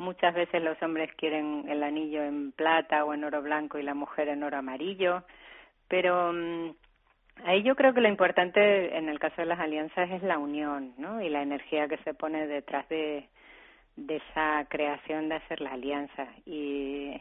muchas 0.00 0.34
veces 0.34 0.62
los 0.62 0.80
hombres 0.82 1.10
quieren 1.16 1.66
el 1.68 1.82
anillo 1.82 2.22
en 2.22 2.52
plata 2.52 3.04
o 3.04 3.14
en 3.14 3.24
oro 3.24 3.42
blanco 3.42 3.78
y 3.78 3.82
la 3.82 3.94
mujer 3.94 4.28
en 4.28 4.42
oro 4.42 4.56
amarillo 4.58 5.22
pero 5.88 6.32
mm, 6.32 6.74
ahí 7.44 7.62
yo 7.62 7.76
creo 7.76 7.94
que 7.94 8.00
lo 8.00 8.08
importante 8.08 8.96
en 8.96 9.08
el 9.08 9.18
caso 9.18 9.36
de 9.38 9.46
las 9.46 9.60
alianzas 9.60 10.10
es 10.10 10.22
la 10.22 10.38
unión 10.38 10.94
no 10.98 11.22
y 11.22 11.28
la 11.28 11.42
energía 11.42 11.88
que 11.88 11.98
se 11.98 12.14
pone 12.14 12.46
detrás 12.46 12.88
de 12.88 13.28
de 13.96 14.16
esa 14.16 14.64
creación 14.68 15.28
de 15.28 15.36
hacer 15.36 15.60
la 15.60 15.72
alianza. 15.72 16.26
Y 16.46 17.14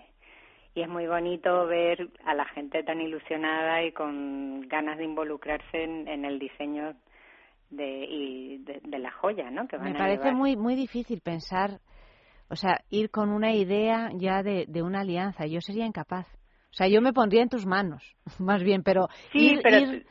y 0.76 0.82
es 0.82 0.88
muy 0.88 1.08
bonito 1.08 1.65
ver 1.65 2.10
a 2.26 2.36
la 2.36 2.46
gente 2.46 2.84
tan 2.84 3.02
ilusionada 3.02 3.84
y 3.84 3.92
con 3.92 4.62
ganas 4.70 5.00
de 5.00 5.04
involucrarse 5.04 5.84
en, 5.84 6.08
en 6.08 6.26
el 6.26 6.38
diseño 6.38 6.94
de, 7.72 8.06
y 8.06 8.58
de, 8.60 8.80
de 8.84 9.00
la 9.00 9.12
joya, 9.12 9.50
¿no? 9.50 9.68
Que 9.68 9.78
van 9.78 9.94
Me 9.94 9.98
parece 9.98 10.32
muy 10.32 10.56
muy 10.56 10.76
difícil 10.76 11.22
pensar, 11.22 11.80
o 12.50 12.56
sea, 12.56 12.82
ir 12.90 13.10
con 13.12 13.30
una 13.30 13.54
idea 13.54 14.10
ya 14.16 14.44
de, 14.44 14.66
de 14.68 14.82
una 14.82 15.02
alianza. 15.02 15.46
Yo 15.46 15.62
sería 15.62 15.86
incapaz. 15.86 16.28
O 16.72 16.74
sea, 16.74 16.88
yo 16.88 17.02
me 17.02 17.14
pondría 17.14 17.42
en 17.42 17.50
tus 17.50 17.66
manos, 17.66 18.04
más 18.40 18.64
bien, 18.64 18.84
pero 18.84 19.08
Sí, 19.32 19.54
ir- 19.54 19.62
pero 19.64 19.78
ir- 19.78 20.06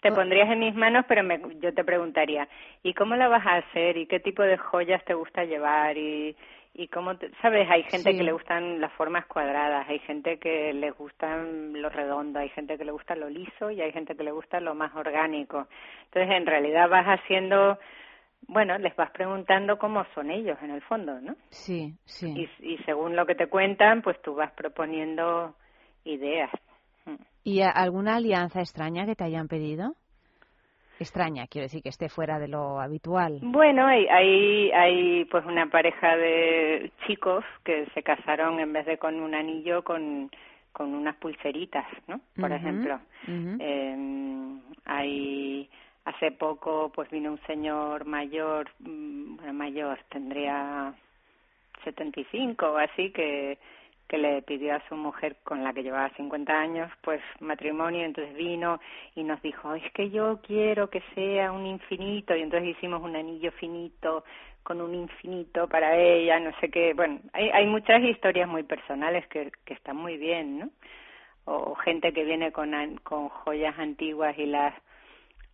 te 0.00 0.10
pondrías 0.10 0.50
en 0.50 0.58
mis 0.58 0.74
manos, 0.74 1.04
pero 1.08 1.22
me, 1.22 1.40
yo 1.60 1.72
te 1.72 1.84
preguntaría, 1.84 2.48
¿y 2.82 2.92
cómo 2.94 3.14
la 3.14 3.28
vas 3.28 3.46
a 3.46 3.56
hacer? 3.58 3.96
¿Y 3.96 4.06
qué 4.06 4.18
tipo 4.18 4.42
de 4.42 4.56
joyas 4.58 5.04
te 5.04 5.14
gusta 5.14 5.44
llevar? 5.44 5.96
¿Y, 5.96 6.34
y 6.74 6.88
cómo, 6.88 7.16
te- 7.16 7.30
sabes? 7.40 7.68
Hay 7.70 7.84
gente 7.84 8.10
Sí. 8.10 8.16
que 8.16 8.24
le 8.24 8.32
gustan 8.32 8.80
las 8.80 8.92
formas 8.94 9.26
cuadradas, 9.26 9.86
hay 9.88 10.00
gente 10.00 10.38
que 10.38 10.72
le 10.72 10.90
gustan 10.90 11.80
lo 11.80 11.88
redondo, 11.88 12.40
hay 12.40 12.48
gente 12.48 12.76
que 12.76 12.84
le 12.84 12.90
gusta 12.92 13.14
lo 13.14 13.28
liso 13.28 13.70
y 13.70 13.80
hay 13.80 13.92
gente 13.92 14.16
que 14.16 14.24
le 14.24 14.32
gusta 14.32 14.58
lo 14.58 14.74
más 14.74 14.92
orgánico. 14.96 15.68
Entonces, 16.06 16.36
en 16.36 16.46
realidad 16.46 16.88
vas 16.88 17.06
haciendo, 17.06 17.78
bueno, 18.48 18.76
les 18.78 18.94
vas 18.96 19.10
preguntando 19.10 19.78
cómo 19.78 20.04
son 20.14 20.30
ellos 20.30 20.58
en 20.62 20.70
el 20.70 20.82
fondo, 20.82 21.20
¿no? 21.20 21.34
Sí, 21.50 21.94
sí. 22.04 22.48
Y, 22.60 22.74
y 22.74 22.78
según 22.84 23.16
lo 23.16 23.26
que 23.26 23.34
te 23.34 23.46
cuentan, 23.48 24.02
pues 24.02 24.20
tú 24.22 24.34
vas 24.34 24.52
proponiendo 24.52 25.54
ideas. 26.04 26.50
¿Y 27.44 27.60
a- 27.62 27.70
alguna 27.70 28.16
alianza 28.16 28.60
extraña 28.60 29.06
que 29.06 29.16
te 29.16 29.24
hayan 29.24 29.48
pedido? 29.48 29.94
Extraña, 31.00 31.46
quiero 31.48 31.64
decir 31.64 31.82
que 31.82 31.88
esté 31.88 32.08
fuera 32.08 32.38
de 32.38 32.46
lo 32.48 32.78
habitual. 32.80 33.40
Bueno, 33.42 33.86
hay, 33.86 34.06
hay, 34.06 34.70
hay 34.70 35.24
pues 35.24 35.44
una 35.46 35.66
pareja 35.66 36.16
de 36.16 36.92
chicos 37.06 37.44
que 37.64 37.86
se 37.94 38.02
casaron 38.02 38.60
en 38.60 38.72
vez 38.72 38.86
de 38.86 38.98
con 38.98 39.20
un 39.20 39.34
anillo 39.34 39.82
con, 39.82 40.30
con 40.72 40.94
unas 40.94 41.16
pulseritas, 41.16 41.86
¿no? 42.06 42.20
Por 42.38 42.52
ejemplo. 42.52 43.00
Eh, 43.58 44.58
hay 44.84 45.68
hace 46.04 46.32
poco 46.32 46.90
pues 46.94 47.10
vino 47.10 47.32
un 47.32 47.40
señor 47.46 48.04
mayor, 48.04 48.70
mm, 48.80 49.36
bueno 49.36 49.52
mayor, 49.52 49.98
tendría 50.10 50.94
75 51.84 52.72
o 52.72 52.78
así 52.78 53.10
que 53.10 53.58
que 54.12 54.18
le 54.18 54.42
pidió 54.42 54.74
a 54.74 54.88
su 54.90 54.94
mujer 54.94 55.36
con 55.42 55.64
la 55.64 55.72
que 55.72 55.82
llevaba 55.82 56.10
50 56.10 56.52
años 56.52 56.92
pues 57.00 57.22
matrimonio. 57.40 58.04
Entonces 58.04 58.34
vino 58.34 58.78
y 59.14 59.24
nos 59.24 59.40
dijo 59.40 59.74
es 59.74 59.90
que 59.92 60.10
yo 60.10 60.40
quiero 60.42 60.90
que 60.90 61.02
sea 61.14 61.50
un 61.50 61.64
infinito 61.64 62.36
y 62.36 62.42
entonces 62.42 62.76
hicimos 62.76 63.02
un 63.02 63.16
anillo 63.16 63.50
finito 63.52 64.24
con 64.64 64.82
un 64.82 64.94
infinito 64.94 65.66
para 65.66 65.96
ella 65.96 66.38
no 66.40 66.50
sé 66.60 66.70
qué. 66.70 66.92
Bueno 66.94 67.20
hay 67.32 67.48
hay 67.50 67.66
muchas 67.66 68.02
historias 68.02 68.48
muy 68.48 68.64
personales 68.64 69.26
que 69.28 69.50
que 69.64 69.74
están 69.74 69.96
muy 69.96 70.18
bien 70.18 70.58
no 70.58 70.70
o 71.46 71.74
gente 71.76 72.12
que 72.12 72.24
viene 72.24 72.52
con 72.52 72.72
con 72.98 73.30
joyas 73.30 73.78
antiguas 73.78 74.36
y 74.38 74.44
las 74.46 74.74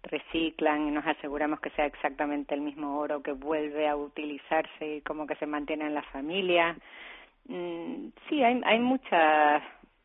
reciclan 0.02 0.88
y 0.88 0.90
nos 0.90 1.06
aseguramos 1.06 1.60
que 1.60 1.70
sea 1.70 1.86
exactamente 1.86 2.54
el 2.54 2.60
mismo 2.60 2.98
oro 2.98 3.22
que 3.22 3.32
vuelve 3.32 3.88
a 3.88 3.96
utilizarse 3.96 4.96
y 4.96 5.00
como 5.02 5.26
que 5.26 5.36
se 5.36 5.46
mantiene 5.46 5.86
en 5.86 5.94
la 5.94 6.02
familia. 6.04 6.76
Mm, 7.46 8.08
sí, 8.28 8.42
hay, 8.42 8.60
hay 8.64 8.78
muchas 8.78 9.62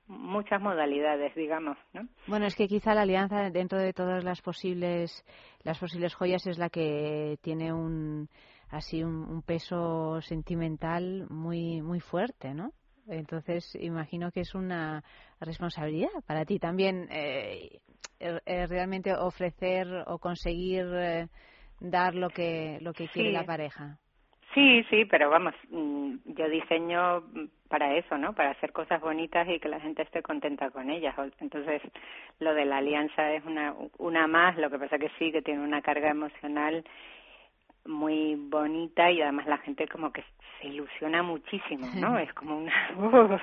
muchas 0.07 0.61
modalidades, 0.61 1.33
digamos, 1.33 1.77
¿no? 1.93 2.07
Bueno, 2.27 2.45
es 2.45 2.55
que 2.55 2.67
quizá 2.67 2.93
la 2.93 3.03
alianza 3.03 3.49
dentro 3.49 3.79
de 3.79 3.93
todas 3.93 4.23
las 4.23 4.41
posibles 4.41 5.25
las 5.63 5.79
posibles 5.79 6.13
joyas 6.13 6.45
es 6.45 6.57
la 6.57 6.69
que 6.69 7.37
tiene 7.41 7.71
un 7.71 8.29
así 8.69 9.03
un, 9.03 9.23
un 9.23 9.41
peso 9.41 10.21
sentimental 10.21 11.25
muy 11.29 11.81
muy 11.81 11.99
fuerte, 11.99 12.53
¿no? 12.53 12.71
Entonces 13.07 13.75
imagino 13.79 14.31
que 14.31 14.41
es 14.41 14.55
una 14.55 15.03
responsabilidad 15.39 16.09
para 16.25 16.45
ti 16.45 16.59
también 16.59 17.07
eh, 17.11 17.79
eh, 18.19 18.39
eh, 18.45 18.67
realmente 18.67 19.13
ofrecer 19.13 19.85
o 20.07 20.17
conseguir 20.17 20.85
eh, 20.93 21.27
dar 21.81 22.15
lo 22.15 22.29
que 22.29 22.77
lo 22.79 22.93
que 22.93 23.09
quiere 23.09 23.33
la 23.33 23.43
pareja. 23.43 23.97
Sí, 24.53 24.83
sí, 24.89 25.03
pero 25.05 25.29
vamos, 25.29 25.53
mm, 25.69 26.15
yo 26.25 26.47
diseño 26.47 27.21
mm, 27.21 27.45
para 27.67 27.97
eso, 27.97 28.17
¿no? 28.17 28.33
Para 28.33 28.51
hacer 28.51 28.71
cosas 28.71 29.01
bonitas 29.01 29.45
y 29.49 29.59
que 29.59 29.67
la 29.67 29.81
gente 29.81 30.03
esté 30.03 30.21
contenta 30.21 30.69
con 30.69 30.89
ellas. 30.89 31.15
Entonces, 31.41 31.81
lo 32.39 32.53
de 32.53 32.63
la 32.63 32.77
alianza 32.77 33.33
es 33.33 33.43
una 33.45 33.75
una 33.97 34.25
más, 34.27 34.57
lo 34.57 34.69
que 34.69 34.79
pasa 34.79 34.97
que 34.97 35.11
sí, 35.19 35.31
que 35.33 35.41
tiene 35.41 35.61
una 35.61 35.81
carga 35.81 36.09
emocional 36.09 36.85
muy 37.85 38.35
bonita 38.35 39.11
y 39.11 39.21
además 39.21 39.47
la 39.47 39.57
gente 39.57 39.87
como 39.87 40.11
que 40.11 40.23
se 40.59 40.67
ilusiona 40.67 41.23
muchísimo, 41.23 41.87
¿no? 41.95 42.17
Es 42.17 42.33
como 42.33 42.57
una... 42.57 42.71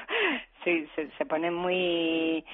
sí, 0.64 0.88
se, 0.94 1.10
se 1.10 1.26
ponen 1.26 1.54
muy 1.54 2.44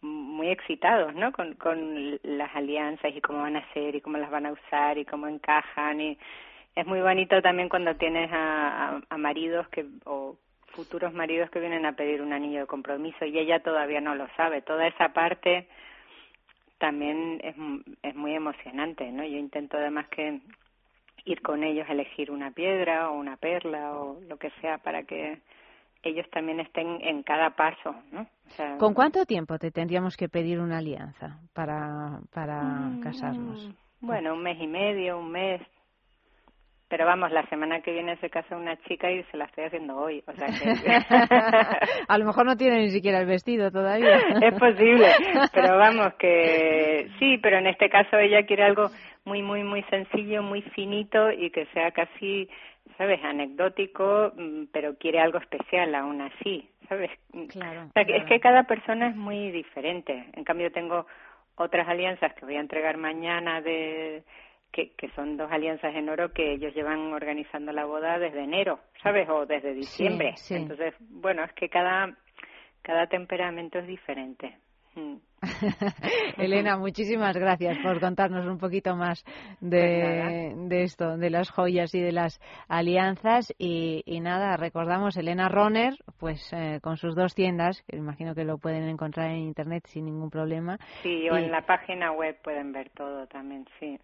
muy 0.00 0.50
excitados, 0.50 1.12
¿no? 1.14 1.32
Con, 1.32 1.54
con 1.54 2.20
las 2.22 2.54
alianzas 2.54 3.12
y 3.14 3.20
cómo 3.20 3.40
van 3.40 3.56
a 3.56 3.72
ser 3.72 3.96
y 3.96 4.00
cómo 4.00 4.16
las 4.16 4.30
van 4.30 4.46
a 4.46 4.52
usar 4.52 4.96
y 4.96 5.04
cómo 5.04 5.26
encajan 5.26 6.00
y 6.00 6.18
es 6.76 6.86
muy 6.86 7.00
bonito 7.00 7.42
también 7.42 7.68
cuando 7.68 7.96
tienes 7.96 8.30
a, 8.32 8.90
a, 8.90 9.00
a 9.08 9.18
maridos 9.18 9.66
que 9.68 9.84
o 10.04 10.36
futuros 10.68 11.12
maridos 11.12 11.50
que 11.50 11.58
vienen 11.58 11.84
a 11.86 11.96
pedir 11.96 12.22
un 12.22 12.32
anillo 12.32 12.60
de 12.60 12.66
compromiso 12.66 13.24
y 13.24 13.36
ella 13.36 13.60
todavía 13.60 14.00
no 14.00 14.14
lo 14.14 14.28
sabe. 14.36 14.62
Toda 14.62 14.86
esa 14.86 15.12
parte 15.12 15.66
también 16.78 17.40
es, 17.42 17.56
es 18.02 18.14
muy 18.14 18.34
emocionante, 18.34 19.10
¿no? 19.10 19.24
Yo 19.24 19.36
intento 19.36 19.76
además 19.76 20.06
que 20.08 20.40
ir 21.24 21.42
con 21.42 21.62
ellos 21.62 21.86
a 21.88 21.92
elegir 21.92 22.30
una 22.30 22.50
piedra 22.50 23.10
o 23.10 23.18
una 23.18 23.36
perla 23.36 23.94
o 23.94 24.20
lo 24.28 24.36
que 24.38 24.50
sea 24.60 24.78
para 24.78 25.02
que 25.02 25.40
ellos 26.02 26.26
también 26.30 26.60
estén 26.60 27.00
en 27.02 27.22
cada 27.22 27.50
paso, 27.50 27.94
¿no? 28.12 28.22
O 28.22 28.50
sea, 28.50 28.78
¿Con 28.78 28.94
cuánto 28.94 29.24
tiempo 29.26 29.58
te 29.58 29.70
tendríamos 29.70 30.16
que 30.16 30.28
pedir 30.28 30.60
una 30.60 30.78
alianza 30.78 31.40
para 31.52 32.20
para 32.32 32.62
Mm, 32.62 33.00
casarnos? 33.00 33.68
Bueno, 34.00 34.34
un 34.34 34.42
mes 34.42 34.60
y 34.60 34.66
medio, 34.66 35.18
un 35.18 35.30
mes. 35.32 35.60
Pero 36.88 37.04
vamos, 37.04 37.30
la 37.32 37.46
semana 37.48 37.80
que 37.80 37.92
viene 37.92 38.16
se 38.16 38.30
casa 38.30 38.56
una 38.56 38.76
chica 38.84 39.10
y 39.10 39.22
se 39.24 39.36
la 39.36 39.44
estoy 39.44 39.64
haciendo 39.64 39.96
hoy. 39.96 40.22
O 40.26 40.32
sea 40.32 40.48
que... 40.48 40.68
A 42.08 42.18
lo 42.18 42.24
mejor 42.24 42.46
no 42.46 42.56
tiene 42.56 42.78
ni 42.78 42.90
siquiera 42.90 43.20
el 43.20 43.26
vestido 43.26 43.70
todavía. 43.70 44.16
es 44.40 44.58
posible, 44.58 45.06
pero 45.52 45.76
vamos 45.76 46.14
que 46.14 47.10
sí, 47.18 47.36
pero 47.42 47.58
en 47.58 47.66
este 47.66 47.90
caso 47.90 48.16
ella 48.16 48.46
quiere 48.46 48.64
algo 48.64 48.88
muy, 49.26 49.42
muy, 49.42 49.62
muy 49.64 49.82
sencillo, 49.84 50.42
muy 50.42 50.62
finito 50.62 51.30
y 51.30 51.50
que 51.50 51.66
sea 51.74 51.90
casi, 51.90 52.48
¿sabes?, 52.96 53.22
anecdótico, 53.22 54.32
mm, 54.34 54.64
pero 54.72 54.96
quiere 54.96 55.20
algo 55.20 55.38
especial 55.38 55.94
aún 55.94 56.22
así, 56.22 56.70
¿sabes? 56.88 57.10
Claro. 57.50 57.82
O 57.88 57.92
sea, 57.92 58.04
que 58.06 58.16
es 58.16 58.24
que 58.24 58.40
cada 58.40 58.62
persona 58.64 59.08
es 59.08 59.16
muy 59.16 59.50
diferente. 59.50 60.30
En 60.34 60.44
cambio, 60.44 60.72
tengo 60.72 61.06
otras 61.56 61.86
alianzas 61.86 62.32
que 62.34 62.46
voy 62.46 62.56
a 62.56 62.60
entregar 62.60 62.96
mañana 62.96 63.60
de 63.60 64.22
que, 64.72 64.92
que 64.94 65.08
son 65.10 65.36
dos 65.36 65.50
alianzas 65.50 65.94
en 65.94 66.08
oro 66.08 66.32
que 66.32 66.52
ellos 66.52 66.74
llevan 66.74 67.12
organizando 67.12 67.72
la 67.72 67.84
boda 67.84 68.18
desde 68.18 68.44
enero, 68.44 68.80
¿sabes? 69.02 69.28
O 69.28 69.46
desde 69.46 69.74
diciembre. 69.74 70.34
sí. 70.36 70.54
Entonces, 70.54 70.94
bueno, 71.00 71.44
es 71.44 71.52
que 71.52 71.68
cada 71.68 72.16
cada 72.82 73.06
temperamento 73.06 73.78
es 73.78 73.86
diferente. 73.86 74.56
Mm. 74.94 75.16
Elena, 76.38 76.76
muchísimas 76.76 77.36
gracias 77.36 77.78
por 77.82 78.00
contarnos 78.00 78.46
un 78.46 78.58
poquito 78.58 78.96
más 78.96 79.24
de, 79.60 80.54
de 80.56 80.82
esto, 80.82 81.16
de 81.16 81.30
las 81.30 81.50
joyas 81.50 81.94
y 81.94 82.00
de 82.00 82.12
las 82.12 82.40
alianzas. 82.68 83.52
Y, 83.58 84.02
y 84.06 84.20
nada, 84.20 84.56
recordamos 84.56 85.16
Elena 85.16 85.48
Roner, 85.48 85.94
pues 86.18 86.52
eh, 86.52 86.80
con 86.82 86.96
sus 86.96 87.14
dos 87.14 87.34
tiendas, 87.34 87.82
que 87.88 87.96
imagino 87.96 88.34
que 88.34 88.44
lo 88.44 88.58
pueden 88.58 88.88
encontrar 88.88 89.30
en 89.30 89.38
internet 89.38 89.84
sin 89.86 90.06
ningún 90.06 90.30
problema. 90.30 90.78
Sí, 91.02 91.28
o 91.30 91.38
Y- 91.38 91.44
en 91.44 91.50
la 91.50 91.62
página 91.62 92.12
web 92.12 92.36
pueden 92.42 92.72
ver 92.72 92.90
todo 92.90 93.26
también, 93.26 93.64
sí. 93.80 93.98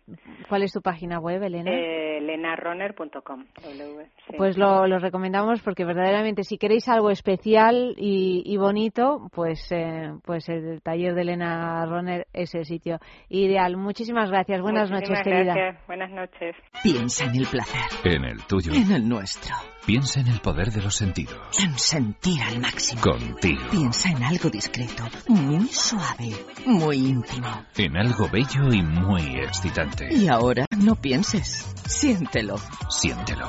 ¿Cuál 0.49 0.62
es 0.62 0.72
tu 0.72 0.80
página 0.80 1.18
web, 1.18 1.43
Elena? 1.43 1.70
Eh, 1.70 2.20
lenarroner.com. 2.20 3.45
W, 3.62 4.07
sí. 4.28 4.35
Pues 4.37 4.57
lo, 4.57 4.87
lo 4.87 4.99
recomendamos 4.99 5.61
porque 5.62 5.85
verdaderamente 5.85 6.45
si 6.45 6.59
queréis 6.59 6.89
algo 6.89 7.11
especial 7.11 7.95
y, 7.97 8.43
y 8.47 8.57
bonito, 8.57 9.28
pues 9.32 9.61
eh, 9.72 10.12
pues 10.24 10.49
el 10.49 10.80
taller 10.82 11.14
de 11.14 11.24
Elena 11.25 11.85
Roner 11.87 12.27
es 12.33 12.55
el 12.55 12.64
sitio 12.64 12.99
ideal. 13.29 13.77
Muchísimas 13.77 14.31
gracias. 14.31 14.61
Buenas 14.62 14.91
Muchísimas 14.91 15.18
noches, 15.18 15.33
querida. 15.33 15.55
gracias. 15.55 15.87
Buenas 15.87 16.11
noches. 16.11 16.57
Piensa 16.83 17.25
en 17.25 17.35
el 17.37 17.47
placer, 17.47 17.81
En 18.05 18.25
el 18.25 18.43
tuyo. 18.45 18.72
en 18.72 18.93
el 18.93 19.09
nuestro, 19.09 19.55
Piensa 19.87 20.20
en 20.20 20.29
el 20.29 20.41
poder 20.41 20.70
de 20.70 20.83
los 20.83 20.95
sentidos. 20.95 21.37
en 21.62 21.77
sentir 21.79 22.41
al 22.43 22.61
máximo. 22.61 23.01
Contigo. 23.03 23.62
Piensa 23.70 24.11
en 24.11 24.22
algo 24.22 24.49
discreto, 24.51 25.05
muy 25.29 25.66
suave, 25.68 26.31
muy 26.66 26.97
íntimo. 26.97 27.49
En 27.77 27.97
algo 27.97 28.29
bello 28.31 28.72
y 28.72 28.83
muy 28.83 29.22
excitante. 29.41 30.09
Y 30.14 30.29
ahora 30.29 30.66
no 30.79 30.95
pienses, 30.95 31.75
siéntelo. 31.87 32.57
Siéntelo. 32.89 33.49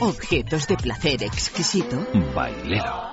Objetos 0.00 0.66
de 0.66 0.76
placer 0.76 1.22
exquisito. 1.22 1.96
Bailelo. 2.34 3.12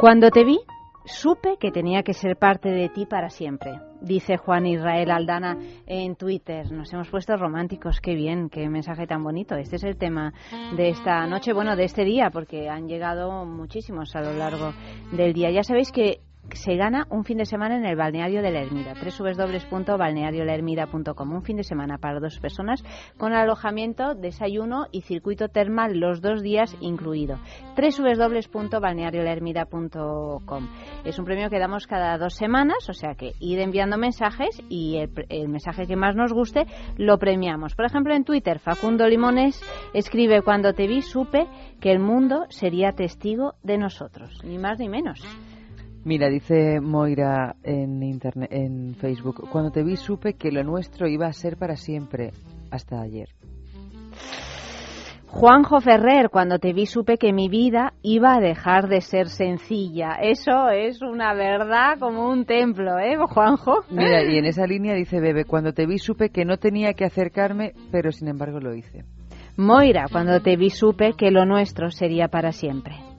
Cuando 0.00 0.30
te 0.30 0.44
vi, 0.44 0.58
supe 1.04 1.58
que 1.60 1.70
tenía 1.70 2.02
que 2.02 2.14
ser 2.14 2.38
parte 2.38 2.70
de 2.70 2.88
ti 2.88 3.04
para 3.04 3.28
siempre. 3.28 3.78
Dice 4.00 4.38
Juan 4.38 4.64
Israel 4.64 5.10
Aldana 5.10 5.58
en 5.86 6.16
Twitter. 6.16 6.72
Nos 6.72 6.90
hemos 6.94 7.10
puesto 7.10 7.36
románticos. 7.36 8.00
Qué 8.00 8.14
bien, 8.14 8.48
qué 8.48 8.66
mensaje 8.70 9.06
tan 9.06 9.22
bonito. 9.22 9.56
Este 9.56 9.76
es 9.76 9.84
el 9.84 9.98
tema 9.98 10.32
de 10.74 10.88
esta 10.88 11.26
noche, 11.26 11.52
bueno, 11.52 11.76
de 11.76 11.84
este 11.84 12.04
día, 12.04 12.30
porque 12.30 12.70
han 12.70 12.88
llegado 12.88 13.44
muchísimos 13.44 14.16
a 14.16 14.22
lo 14.22 14.32
largo 14.32 14.72
del 15.12 15.34
día. 15.34 15.50
Ya 15.50 15.64
sabéis 15.64 15.92
que 15.92 16.20
se 16.54 16.76
gana 16.76 17.06
un 17.10 17.24
fin 17.24 17.38
de 17.38 17.46
semana 17.46 17.76
en 17.76 17.84
el 17.84 17.96
balneario 17.96 18.42
de 18.42 18.50
la 18.50 18.60
Ermida, 18.60 18.94
www.balneariolermida.com. 18.94 21.32
Un 21.32 21.42
fin 21.42 21.56
de 21.56 21.64
semana 21.64 21.98
para 21.98 22.20
dos 22.20 22.38
personas 22.38 22.84
con 23.18 23.32
alojamiento, 23.32 24.14
desayuno 24.14 24.86
y 24.92 25.00
circuito 25.02 25.48
termal 25.48 25.98
los 25.98 26.20
dos 26.20 26.42
días 26.42 26.76
incluido. 26.80 27.38
www.balneariolermida.com. 27.76 30.68
Es 31.04 31.18
un 31.18 31.24
premio 31.24 31.50
que 31.50 31.58
damos 31.58 31.86
cada 31.86 32.18
dos 32.18 32.34
semanas, 32.34 32.88
o 32.88 32.92
sea 32.92 33.14
que 33.14 33.32
ir 33.40 33.58
enviando 33.60 33.96
mensajes 33.96 34.60
y 34.68 34.96
el, 34.96 35.10
el 35.28 35.48
mensaje 35.48 35.86
que 35.86 35.96
más 35.96 36.16
nos 36.16 36.32
guste 36.32 36.66
lo 36.96 37.18
premiamos. 37.18 37.74
Por 37.74 37.86
ejemplo, 37.86 38.14
en 38.14 38.24
Twitter, 38.24 38.58
Facundo 38.58 39.06
Limones 39.06 39.62
escribe: 39.94 40.42
Cuando 40.42 40.74
te 40.74 40.86
vi, 40.86 41.02
supe 41.02 41.46
que 41.80 41.92
el 41.92 41.98
mundo 41.98 42.46
sería 42.48 42.92
testigo 42.92 43.54
de 43.62 43.78
nosotros, 43.78 44.30
ni 44.44 44.58
más 44.58 44.78
ni 44.78 44.88
menos. 44.88 45.20
Mira, 46.04 46.28
dice 46.28 46.80
Moira 46.80 47.56
en 47.62 48.02
internet, 48.02 48.50
en 48.52 48.94
Facebook, 48.94 49.48
cuando 49.50 49.70
te 49.70 49.82
vi 49.82 49.96
supe 49.96 50.34
que 50.34 50.50
lo 50.50 50.64
nuestro 50.64 51.06
iba 51.06 51.26
a 51.26 51.32
ser 51.32 51.58
para 51.58 51.76
siempre, 51.76 52.32
hasta 52.70 53.00
ayer. 53.02 53.28
Juanjo 55.26 55.80
Ferrer, 55.80 56.28
cuando 56.28 56.58
te 56.58 56.72
vi 56.72 56.86
supe 56.86 57.16
que 57.16 57.32
mi 57.32 57.48
vida 57.48 57.92
iba 58.02 58.34
a 58.34 58.40
dejar 58.40 58.88
de 58.88 59.00
ser 59.00 59.28
sencilla. 59.28 60.16
Eso 60.20 60.70
es 60.70 61.02
una 61.02 61.34
verdad 61.34 61.98
como 62.00 62.28
un 62.28 62.46
templo, 62.46 62.98
¿eh, 62.98 63.16
Juanjo? 63.16 63.84
Mira, 63.90 64.24
y 64.24 64.38
en 64.38 64.44
esa 64.46 64.66
línea 64.66 64.94
dice 64.94 65.20
Bebe, 65.20 65.44
cuando 65.44 65.72
te 65.72 65.86
vi 65.86 65.98
supe 65.98 66.30
que 66.30 66.44
no 66.44 66.56
tenía 66.56 66.94
que 66.94 67.04
acercarme, 67.04 67.74
pero 67.92 68.10
sin 68.10 68.26
embargo 68.26 68.58
lo 68.58 68.74
hice. 68.74 69.04
Moira, 69.56 70.06
cuando 70.10 70.40
te 70.40 70.56
vi 70.56 70.70
supe 70.70 71.12
que 71.12 71.30
lo 71.30 71.44
nuestro 71.44 71.90
sería 71.90 72.26
para 72.26 72.50
siempre. 72.50 73.09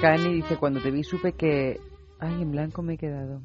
Cani 0.00 0.32
dice, 0.32 0.56
cuando 0.56 0.80
te 0.80 0.90
vi 0.90 1.04
supe 1.04 1.32
que... 1.32 1.78
Ay, 2.18 2.40
en 2.40 2.52
blanco 2.52 2.82
me 2.82 2.94
he 2.94 2.98
quedado. 2.98 3.42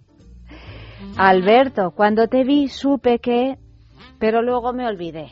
Alberto, 1.17 1.91
cuando 1.91 2.27
te 2.27 2.45
vi 2.45 2.69
supe 2.69 3.19
que... 3.19 3.57
Pero 4.19 4.41
luego 4.41 4.71
me 4.71 4.87
olvidé. 4.87 5.31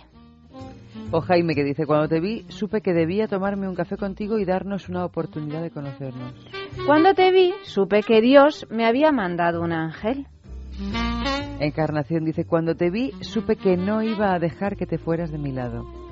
O 1.12 1.22
Jaime 1.22 1.56
que 1.56 1.64
dice, 1.64 1.86
cuando 1.86 2.10
te 2.10 2.20
vi 2.20 2.44
supe 2.50 2.82
que 2.82 2.94
debía 2.94 3.28
tomarme 3.28 3.70
un 3.70 3.76
café 3.76 3.96
contigo 3.96 4.38
y 4.38 4.46
darnos 4.46 4.90
una 4.90 5.06
oportunidad 5.06 5.62
de 5.62 5.72
conocernos. 5.72 6.34
Cuando 6.86 7.14
te 7.14 7.32
vi 7.32 7.54
supe 7.64 8.02
que 8.04 8.20
Dios 8.20 8.68
me 8.70 8.86
había 8.86 9.12
mandado 9.14 9.62
un 9.62 9.72
ángel. 9.72 10.28
Encarnación 11.60 12.26
dice, 12.26 12.46
cuando 12.46 12.76
te 12.76 12.90
vi 12.90 13.12
supe 13.22 13.56
que 13.56 13.78
no 13.78 14.04
iba 14.04 14.34
a 14.34 14.40
dejar 14.40 14.76
que 14.76 14.86
te 14.86 14.98
fueras 14.98 15.32
de 15.32 15.38
mi 15.38 15.54
lado. 15.54 16.03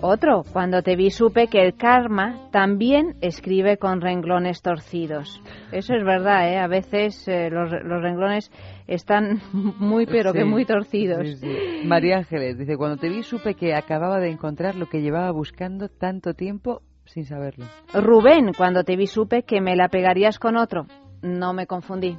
Otro, 0.00 0.44
cuando 0.52 0.82
te 0.82 0.94
vi 0.94 1.10
supe 1.10 1.48
que 1.48 1.60
el 1.60 1.74
karma 1.74 2.48
también 2.52 3.16
escribe 3.20 3.78
con 3.78 4.00
renglones 4.00 4.62
torcidos. 4.62 5.42
Eso 5.72 5.92
es 5.94 6.04
verdad, 6.04 6.52
¿eh? 6.52 6.58
A 6.58 6.68
veces 6.68 7.26
eh, 7.26 7.50
los, 7.50 7.72
los 7.82 8.00
renglones 8.00 8.52
están 8.86 9.40
muy, 9.52 10.06
pero 10.06 10.32
que 10.32 10.44
muy 10.44 10.64
torcidos. 10.64 11.26
sí, 11.26 11.36
sí. 11.36 11.86
María 11.86 12.18
Ángeles 12.18 12.56
dice, 12.56 12.76
cuando 12.76 12.96
te 12.96 13.08
vi 13.08 13.24
supe 13.24 13.54
que 13.54 13.74
acababa 13.74 14.20
de 14.20 14.30
encontrar 14.30 14.76
lo 14.76 14.86
que 14.86 15.00
llevaba 15.00 15.32
buscando 15.32 15.88
tanto 15.88 16.32
tiempo 16.32 16.82
sin 17.04 17.24
saberlo. 17.24 17.66
Rubén, 17.92 18.52
cuando 18.56 18.84
te 18.84 18.94
vi 18.94 19.08
supe 19.08 19.42
que 19.42 19.60
me 19.60 19.74
la 19.74 19.88
pegarías 19.88 20.38
con 20.38 20.56
otro. 20.56 20.86
No 21.22 21.52
me 21.52 21.66
confundí. 21.66 22.16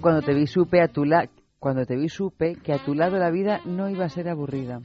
Cuando 0.00 0.22
te 0.22 0.34
vi 0.34 0.48
supe 0.48 0.80
a 0.80 0.88
tu 0.88 1.04
la 1.04 1.28
cuando 1.60 1.84
te 1.84 1.94
vi 1.94 2.08
supe 2.08 2.56
que 2.56 2.72
a 2.72 2.78
tu 2.78 2.94
lado 2.94 3.18
la 3.18 3.30
vida 3.30 3.60
no 3.66 3.88
iba 3.90 4.06
a 4.06 4.08
ser 4.08 4.28
aburrida. 4.28 4.80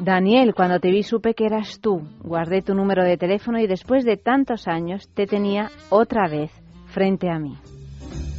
Daniel, 0.00 0.54
cuando 0.54 0.78
te 0.80 0.90
vi 0.90 1.02
supe 1.02 1.34
que 1.34 1.46
eras 1.46 1.80
tú. 1.80 2.02
Guardé 2.20 2.62
tu 2.62 2.74
número 2.74 3.04
de 3.04 3.16
teléfono 3.16 3.58
y 3.58 3.66
después 3.66 4.04
de 4.04 4.16
tantos 4.16 4.68
años 4.68 5.08
te 5.14 5.26
tenía 5.26 5.70
otra 5.90 6.28
vez 6.28 6.50
frente 6.86 7.30
a 7.30 7.38
mí. 7.38 7.56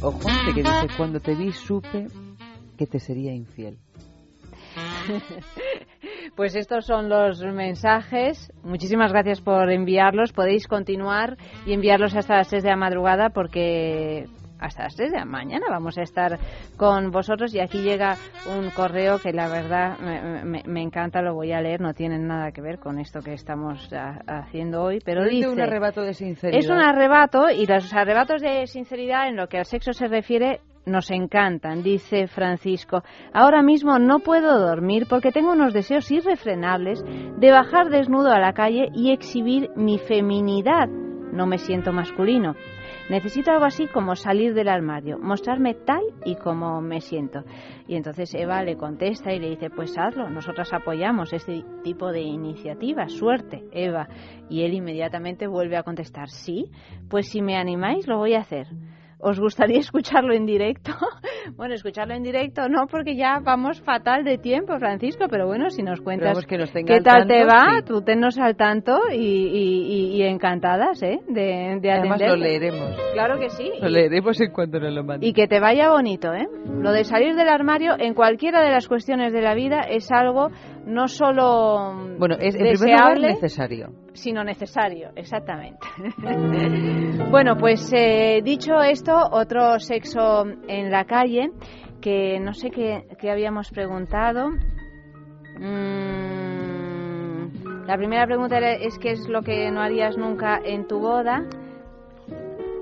O 0.02 0.10
Juanfe 0.12 0.54
que 0.54 0.62
dice, 0.62 0.86
cuando 0.96 1.20
te 1.20 1.34
vi 1.34 1.52
supe 1.52 2.06
que 2.78 2.86
te 2.86 2.98
sería 2.98 3.34
infiel. 3.34 3.78
Pues 6.36 6.54
estos 6.54 6.86
son 6.86 7.08
los 7.08 7.42
mensajes. 7.42 8.52
Muchísimas 8.62 9.12
gracias 9.12 9.40
por 9.40 9.70
enviarlos. 9.70 10.32
Podéis 10.32 10.66
continuar 10.66 11.36
y 11.66 11.72
enviarlos 11.72 12.14
hasta 12.14 12.36
las 12.36 12.48
6 12.48 12.62
de 12.62 12.70
la 12.70 12.76
madrugada 12.76 13.30
porque 13.30 14.26
hasta 14.60 14.84
las 14.84 14.94
3 14.96 15.10
de 15.12 15.18
la 15.18 15.24
mañana 15.24 15.66
vamos 15.70 15.96
a 15.98 16.02
estar 16.02 16.38
con 16.76 17.10
vosotros 17.10 17.54
y 17.54 17.60
aquí 17.60 17.82
llega 17.82 18.16
un 18.46 18.70
correo 18.70 19.18
que 19.18 19.32
la 19.32 19.48
verdad 19.48 19.98
me, 19.98 20.44
me- 20.44 20.62
me 20.66 20.82
encanta, 20.82 21.22
lo 21.22 21.34
voy 21.34 21.52
a 21.52 21.60
leer, 21.60 21.80
no 21.80 21.94
tiene 21.94 22.18
nada 22.18 22.52
que 22.52 22.60
ver 22.60 22.78
con 22.78 22.98
esto 22.98 23.20
que 23.20 23.32
estamos 23.32 23.92
a- 23.92 24.20
haciendo 24.26 24.82
hoy, 24.82 25.00
pero 25.04 25.24
dice... 25.24 25.48
un 25.48 25.60
arrebato 25.60 26.02
de 26.02 26.14
sinceridad. 26.14 26.58
Es 26.60 26.68
un 26.68 26.80
arrebato 26.80 27.50
y 27.50 27.66
los 27.66 27.92
arrebatos 27.94 28.40
de 28.42 28.66
sinceridad 28.66 29.28
en 29.28 29.36
lo 29.36 29.48
que 29.48 29.58
al 29.58 29.64
sexo 29.66 29.92
se 29.92 30.06
refiere 30.08 30.60
nos 30.86 31.10
encantan, 31.10 31.82
dice 31.82 32.26
Francisco. 32.26 33.02
Ahora 33.34 33.62
mismo 33.62 33.98
no 33.98 34.20
puedo 34.20 34.58
dormir 34.58 35.06
porque 35.08 35.30
tengo 35.30 35.52
unos 35.52 35.74
deseos 35.74 36.10
irrefrenables 36.10 37.04
de 37.04 37.50
bajar 37.50 37.90
desnudo 37.90 38.32
a 38.32 38.38
la 38.40 38.54
calle 38.54 38.88
y 38.94 39.12
exhibir 39.12 39.68
mi 39.76 39.98
feminidad. 39.98 40.88
No 40.88 41.46
me 41.46 41.58
siento 41.58 41.92
masculino. 41.92 42.54
Necesito 43.10 43.50
algo 43.50 43.64
así 43.64 43.88
como 43.88 44.14
salir 44.14 44.54
del 44.54 44.68
armario, 44.68 45.18
mostrarme 45.18 45.74
tal 45.74 46.04
y 46.24 46.36
como 46.36 46.80
me 46.80 47.00
siento. 47.00 47.42
Y 47.88 47.96
entonces 47.96 48.32
Eva 48.34 48.62
le 48.62 48.76
contesta 48.76 49.32
y 49.32 49.40
le 49.40 49.50
dice, 49.50 49.68
pues 49.68 49.98
hazlo, 49.98 50.30
nosotras 50.30 50.72
apoyamos 50.72 51.32
este 51.32 51.64
tipo 51.82 52.12
de 52.12 52.20
iniciativas, 52.20 53.10
suerte, 53.10 53.64
Eva. 53.72 54.06
Y 54.48 54.62
él 54.62 54.74
inmediatamente 54.74 55.48
vuelve 55.48 55.76
a 55.76 55.82
contestar, 55.82 56.28
sí, 56.28 56.70
pues 57.08 57.28
si 57.28 57.42
me 57.42 57.56
animáis 57.56 58.06
lo 58.06 58.16
voy 58.16 58.34
a 58.34 58.42
hacer. 58.42 58.68
¿Os 59.22 59.38
gustaría 59.38 59.78
escucharlo 59.80 60.32
en 60.34 60.46
directo? 60.46 60.92
bueno, 61.56 61.74
escucharlo 61.74 62.14
en 62.14 62.22
directo 62.22 62.68
no, 62.68 62.86
porque 62.86 63.16
ya 63.16 63.38
vamos 63.42 63.80
fatal 63.82 64.24
de 64.24 64.38
tiempo, 64.38 64.78
Francisco, 64.78 65.26
pero 65.30 65.46
bueno, 65.46 65.70
si 65.70 65.82
nos 65.82 66.00
cuentas 66.00 66.44
que 66.46 66.58
nos 66.58 66.70
qué 66.72 66.94
al 66.94 67.02
tal 67.02 67.26
te 67.26 67.44
va, 67.44 67.78
sí. 67.78 67.84
tú 67.86 68.02
tennos 68.02 68.38
al 68.38 68.56
tanto 68.56 68.98
y, 69.12 69.16
y- 69.16 69.82
y- 70.14 70.16
y 70.16 70.22
encantadas, 70.22 71.02
¿eh? 71.02 71.18
De, 71.28 71.78
de 71.80 71.90
Además 71.92 72.20
lo 72.20 72.36
leeremos. 72.36 72.96
Claro 73.12 73.38
que 73.38 73.50
sí. 73.50 73.70
Lo 73.80 73.88
leeremos 73.88 74.40
en 74.40 74.52
cuanto 74.52 74.78
nos 74.80 74.92
lo 74.92 75.04
manden. 75.04 75.28
Y 75.28 75.32
que 75.32 75.46
te 75.46 75.60
vaya 75.60 75.90
bonito, 75.90 76.32
¿eh? 76.34 76.46
Lo 76.66 76.92
de 76.92 77.04
salir 77.04 77.34
del 77.34 77.48
armario 77.48 77.94
en 77.98 78.14
cualquiera 78.14 78.62
de 78.62 78.70
las 78.70 78.88
cuestiones 78.88 79.32
de 79.32 79.42
la 79.42 79.54
vida 79.54 79.80
es 79.80 80.10
algo 80.10 80.48
no 80.86 81.08
solo 81.08 81.94
Bueno, 82.18 82.36
es 82.38 82.54
en 82.54 82.60
primer 82.60 82.78
lugar 82.78 83.18
deseable, 83.18 83.28
necesario. 83.34 83.88
sino 84.12 84.44
necesario, 84.44 85.10
exactamente. 85.16 85.86
bueno, 87.30 87.56
pues 87.56 87.92
eh, 87.92 88.40
dicho 88.42 88.80
esto, 88.80 89.12
otro 89.30 89.78
sexo 89.78 90.44
en 90.68 90.90
la 90.90 91.04
calle, 91.04 91.50
que 92.00 92.38
no 92.40 92.54
sé 92.54 92.70
qué, 92.70 93.04
qué 93.18 93.30
habíamos 93.30 93.70
preguntado. 93.70 94.48
Mm, 95.58 97.86
la 97.86 97.96
primera 97.96 98.26
pregunta 98.26 98.58
era, 98.58 98.72
es 98.72 98.98
qué 98.98 99.12
es 99.12 99.28
lo 99.28 99.42
que 99.42 99.70
no 99.70 99.80
harías 99.80 100.16
nunca 100.16 100.60
en 100.64 100.86
tu 100.86 101.00
boda. 101.00 101.44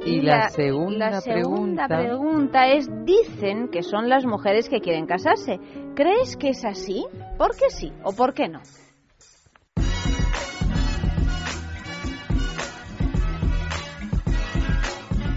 Y 0.09 0.21
la 0.23 0.49
segunda 0.49 1.11
la 1.11 1.21
segunda 1.21 1.87
pregunta- 1.87 1.99
pregunta 1.99 2.67
es, 2.69 2.89
dicen 3.05 3.69
que 3.69 3.83
son 3.83 4.09
las 4.09 4.25
mujeres 4.25 4.69
que 4.69 4.81
quieren 4.81 5.07
casarse. 5.07 5.59
¿Crees 5.95 6.37
que 6.37 6.51
es 6.51 6.65
así? 6.65 7.05
¿Por 7.37 7.57
qué 7.57 7.71
sí 7.71 7.93
o 8.03 8.13
por 8.13 8.33
qué 8.35 8.49
no? 8.49 8.61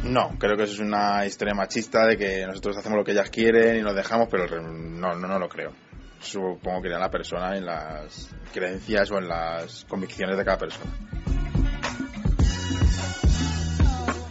No, 0.03 0.31
creo 0.37 0.57
que 0.57 0.63
eso 0.63 0.73
es 0.73 0.79
una 0.79 1.25
historia 1.25 1.53
machista 1.53 2.05
de 2.05 2.17
que 2.17 2.45
nosotros 2.45 2.77
hacemos 2.77 2.97
lo 2.97 3.03
que 3.03 3.11
ellas 3.11 3.29
quieren 3.29 3.77
y 3.77 3.81
nos 3.81 3.95
dejamos, 3.95 4.27
pero 4.29 4.45
no, 4.61 5.13
no, 5.15 5.27
no 5.27 5.39
lo 5.39 5.47
creo. 5.47 5.71
Supongo 6.19 6.81
que 6.81 6.89
irá 6.89 6.99
la 6.99 7.09
persona 7.09 7.55
en 7.55 7.65
las 7.65 8.35
creencias 8.53 9.09
o 9.11 9.17
en 9.19 9.27
las 9.27 9.85
convicciones 9.85 10.37
de 10.37 10.43
cada 10.45 10.57
persona. 10.57 10.91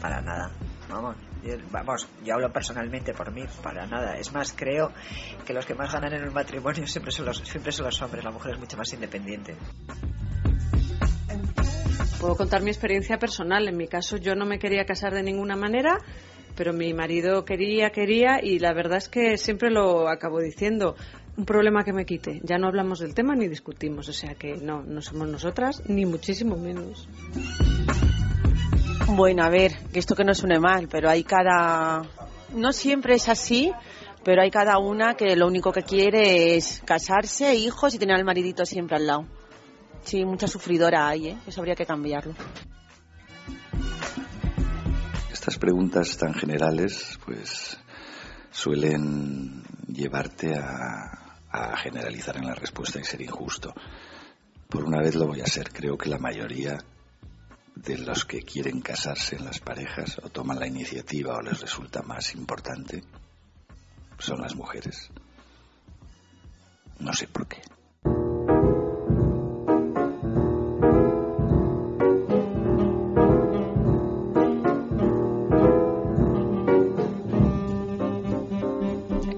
Para 0.01 0.21
nada. 0.21 0.51
Vamos, 0.89 1.17
yo, 1.45 1.55
vamos, 1.71 2.09
yo 2.25 2.35
hablo 2.35 2.53
personalmente 2.53 3.13
por 3.15 3.31
mí, 3.33 3.45
para 3.63 3.87
nada. 3.87 4.17
Es 4.17 4.33
más, 4.33 4.53
creo 4.53 4.93
que 5.47 5.53
los 5.53 5.67
que 5.67 5.75
más 5.75 5.93
ganan 5.93 6.15
en 6.15 6.23
el 6.23 6.31
matrimonio 6.31 6.87
siempre 6.87 7.13
son 7.13 7.27
los, 7.27 7.39
siempre 7.39 7.71
son 7.73 7.87
los 7.87 8.03
hombres. 8.03 8.25
La 8.25 8.31
mujer 8.31 8.55
es 8.55 8.59
mucho 8.59 8.77
más 8.77 8.93
independiente. 8.93 9.55
Puedo 12.21 12.37
contar 12.37 12.63
mi 12.63 12.71
experiencia 12.71 13.19
personal. 13.19 13.67
En 13.69 13.77
mi 13.77 13.89
caso, 13.89 14.17
yo 14.17 14.35
no 14.35 14.45
me 14.45 14.59
quería 14.59 14.85
casar 14.85 15.15
de 15.15 15.23
ninguna 15.23 15.57
manera, 15.57 15.99
pero 16.55 16.73
mi 16.73 16.93
marido 16.93 17.45
quería, 17.45 17.91
quería, 17.91 18.41
y 18.43 18.59
la 18.59 18.75
verdad 18.75 18.99
es 18.99 19.09
que 19.09 19.39
siempre 19.39 19.71
lo 19.71 20.09
acabo 20.09 20.41
diciendo. 20.41 20.97
Un 21.37 21.47
problema 21.47 21.85
que 21.85 21.95
me 21.95 22.05
quite. 22.05 22.41
Ya 22.43 22.59
no 22.59 22.67
hablamos 22.67 22.99
del 22.99 23.15
tema 23.15 23.35
ni 23.35 23.49
discutimos. 23.49 24.09
O 24.09 24.13
sea 24.13 24.35
que 24.35 24.57
no, 24.57 24.83
no 24.83 25.01
somos 25.01 25.29
nosotras, 25.29 25.83
ni 25.87 26.05
muchísimo 26.05 26.57
menos. 26.57 27.09
Bueno, 29.13 29.43
a 29.43 29.49
ver, 29.49 29.77
que 29.93 29.99
esto 29.99 30.15
que 30.15 30.23
no 30.23 30.35
suene 30.35 30.61
mal, 30.61 30.87
pero 30.89 31.11
hay 31.11 31.25
cada... 31.25 32.03
No 32.55 32.73
siempre 32.73 33.17
es 33.17 33.29
así, 33.29 33.73
pero 34.25 34.41
hay 34.41 34.53
cada 34.53 34.79
una 34.79 35.15
que 35.15 35.35
lo 35.35 35.49
único 35.49 35.73
que 35.73 35.83
quiere 35.83 36.57
es 36.57 36.81
casarse, 36.85 37.57
hijos 37.57 37.93
y 37.93 37.99
tener 37.99 38.17
al 38.17 38.25
maridito 38.25 38.65
siempre 38.65 38.97
al 38.97 39.07
lado. 39.09 39.27
Sí, 40.05 40.25
mucha 40.25 40.47
sufridora 40.47 41.09
hay, 41.09 41.29
¿eh? 41.29 41.39
Eso 41.45 41.61
habría 41.61 41.75
que 41.75 41.87
cambiarlo. 41.87 42.35
Estas 45.33 45.59
preguntas 45.59 46.17
tan 46.17 46.33
generales, 46.33 47.19
pues, 47.25 47.79
suelen 48.53 49.65
llevarte 49.89 50.55
a, 50.55 51.37
a 51.51 51.77
generalizar 51.79 52.37
en 52.37 52.47
la 52.47 52.55
respuesta 52.55 53.01
y 53.01 53.05
ser 53.05 53.23
injusto. 53.23 53.75
Por 54.69 54.85
una 54.85 55.01
vez 55.01 55.17
lo 55.17 55.27
voy 55.27 55.41
a 55.41 55.47
ser. 55.47 55.73
Creo 55.73 55.99
que 55.99 56.09
la 56.09 56.19
mayoría 56.19 56.79
de 57.83 57.99
los 57.99 58.25
que 58.25 58.43
quieren 58.43 58.81
casarse 58.81 59.37
en 59.37 59.45
las 59.45 59.59
parejas 59.59 60.19
o 60.23 60.29
toman 60.29 60.59
la 60.61 60.67
iniciativa 60.67 61.37
o 61.37 61.41
les 61.41 61.61
resulta 61.61 62.03
más 62.03 62.35
importante 62.35 63.03
son 64.19 64.43
las 64.43 64.55
mujeres. 64.55 65.11
No 66.99 67.13
sé 67.15 67.27
por 67.27 67.49
qué. 67.49 67.63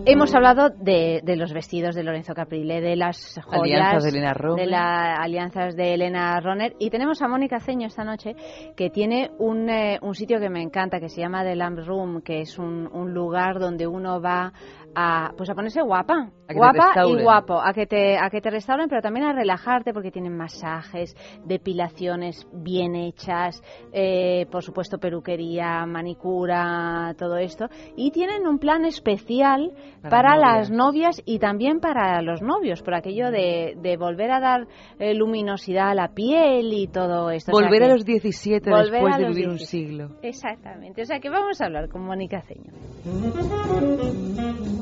Hemos 0.04 0.34
hablado 0.34 0.68
de, 0.70 1.20
de 1.22 1.36
los 1.36 1.52
vestidos 1.52 1.94
de 1.94 2.02
Lorenzo 2.02 2.34
Caprile, 2.34 2.80
de 2.80 2.96
las 2.96 3.40
joyas, 3.44 3.94
Alianzas 3.94 4.04
de 4.04 4.62
de 4.62 4.66
las 4.66 5.18
alianzas 5.20 5.76
de 5.76 5.94
Elena 5.94 6.40
Roner 6.40 6.74
y 6.80 6.90
tenemos 6.90 7.22
a 7.22 7.28
Mónica 7.28 7.60
Ceño 7.60 7.86
esta 7.86 8.02
noche 8.02 8.34
que 8.76 8.90
tiene 8.90 9.30
un, 9.38 9.70
eh, 9.70 10.00
un 10.02 10.14
sitio 10.14 10.40
que 10.40 10.50
me 10.50 10.60
encanta 10.60 10.98
que 10.98 11.08
se 11.08 11.20
llama 11.20 11.44
The 11.44 11.54
Lamp 11.54 11.78
Room, 11.86 12.20
que 12.20 12.40
es 12.40 12.58
un, 12.58 12.88
un 12.92 13.14
lugar 13.14 13.60
donde 13.60 13.86
uno 13.86 14.20
va 14.20 14.52
a 14.94 15.32
pues 15.36 15.48
a 15.50 15.54
ponerse 15.54 15.80
guapa, 15.82 16.30
A 16.48 16.52
guapa 16.54 16.92
y 17.06 17.22
guapo, 17.22 17.60
a 17.60 17.72
que 17.72 17.86
te 17.86 18.18
a 18.18 18.28
que 18.30 18.40
te 18.40 18.50
restauren, 18.50 18.88
pero 18.88 19.00
también 19.00 19.26
a 19.26 19.32
relajarte 19.32 19.92
porque 19.94 20.10
tienen 20.10 20.36
masajes, 20.36 21.14
depilaciones 21.44 22.46
bien 22.52 22.94
hechas, 22.94 23.62
eh, 23.92 24.46
por 24.50 24.62
supuesto 24.62 24.98
peluquería, 24.98 25.86
manicura, 25.86 27.14
todo 27.18 27.36
esto 27.36 27.66
y 27.96 28.10
tienen 28.10 28.46
un 28.46 28.58
plan 28.58 28.84
especial 28.84 29.72
Para 30.02 30.10
para, 30.10 30.36
novias. 30.36 30.58
las 30.58 30.70
novias 30.70 31.22
y 31.24 31.38
también 31.38 31.80
para 31.80 32.20
los 32.22 32.42
novios, 32.42 32.82
por 32.82 32.94
aquello 32.94 33.30
de, 33.30 33.74
de 33.80 33.96
volver 33.96 34.30
a 34.30 34.40
dar 34.40 34.66
eh, 34.98 35.14
luminosidad 35.14 35.88
a 35.90 35.94
la 35.94 36.08
piel 36.08 36.72
y 36.72 36.86
todo 36.88 37.30
esto. 37.30 37.52
O 37.52 37.56
sea 37.58 37.66
Volver 37.66 37.82
a 37.84 37.86
que- 37.86 37.92
los 37.92 38.04
17 38.04 38.70
volver 38.70 38.90
después 38.92 39.16
de 39.18 39.28
vivir 39.28 39.48
un 39.48 39.56
17. 39.56 39.66
siglo. 39.66 40.08
Exactamente. 40.22 41.02
O 41.02 41.04
sea 41.06 41.18
que 41.20 41.30
vamos 41.30 41.60
a 41.60 41.66
hablar 41.66 41.88
con 41.88 42.02
Mónica 42.04 42.42
Ceño. 42.42 42.72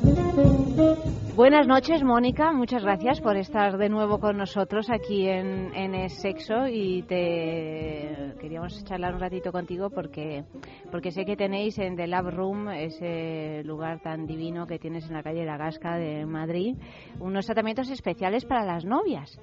Buenas 1.35 1.65
noches, 1.65 2.03
Mónica. 2.03 2.51
Muchas 2.51 2.83
gracias 2.83 3.21
por 3.21 3.37
estar 3.37 3.77
de 3.77 3.87
nuevo 3.87 4.19
con 4.19 4.37
nosotros 4.37 4.89
aquí 4.91 5.27
en, 5.27 5.73
en 5.73 5.95
Es 5.95 6.21
Sexo 6.21 6.67
y 6.67 7.03
te 7.03 8.35
queríamos 8.39 8.83
charlar 8.83 9.15
un 9.15 9.21
ratito 9.21 9.51
contigo 9.51 9.89
porque 9.89 10.43
porque 10.91 11.11
sé 11.11 11.23
que 11.23 11.37
tenéis 11.37 11.79
en 11.79 11.95
The 11.95 12.07
Lab 12.07 12.29
Room 12.29 12.69
ese 12.69 13.63
lugar 13.63 14.01
tan 14.01 14.27
divino 14.27 14.67
que 14.67 14.77
tienes 14.77 15.07
en 15.07 15.13
la 15.13 15.23
calle 15.23 15.45
La 15.45 15.57
Gasca 15.57 15.95
de 15.95 16.25
Madrid 16.25 16.75
unos 17.19 17.45
tratamientos 17.45 17.89
especiales 17.89 18.45
para 18.45 18.65
las 18.65 18.83
novias. 18.85 19.39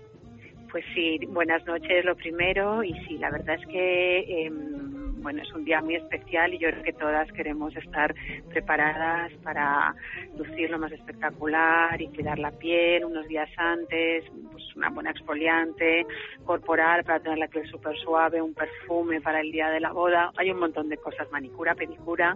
Pues 0.71 0.85
sí, 0.95 1.19
buenas 1.29 1.67
noches 1.67 2.05
lo 2.05 2.15
primero 2.15 2.85
y 2.85 2.93
sí, 3.07 3.17
la 3.17 3.31
verdad 3.31 3.57
es 3.59 3.67
que 3.67 4.47
em, 4.47 5.08
bueno 5.29 5.43
es 5.43 5.53
un 5.53 5.63
día 5.63 5.83
muy 5.83 5.95
especial 5.95 6.55
y 6.55 6.59
yo 6.59 6.71
creo 6.71 6.83
que 6.83 6.95
todas 6.95 7.31
queremos 7.33 7.77
estar 7.77 8.15
preparadas 8.49 9.31
para 9.43 9.95
lucir 10.39 10.71
lo 10.71 10.79
más 10.79 10.91
espectacular 10.91 12.01
y 12.01 12.09
cuidar 12.09 12.39
la 12.39 12.51
piel 12.51 13.05
unos 13.05 13.29
días 13.29 13.51
antes, 13.59 14.25
pues 14.51 14.65
una 14.75 14.89
buena 14.89 15.11
exfoliante 15.11 16.07
corporal 16.47 17.05
para 17.05 17.21
tener 17.21 17.37
la 17.37 17.49
piel 17.49 17.69
súper 17.69 17.95
suave, 17.99 18.41
un 18.41 18.55
perfume 18.55 19.21
para 19.21 19.43
el 19.43 19.53
día 19.53 19.69
de 19.69 19.81
la 19.81 19.93
boda, 19.93 20.33
hay 20.39 20.51
un 20.51 20.61
montón 20.61 20.89
de 20.89 20.97
cosas, 20.97 21.31
manicura, 21.31 21.75
pedicura. 21.75 22.35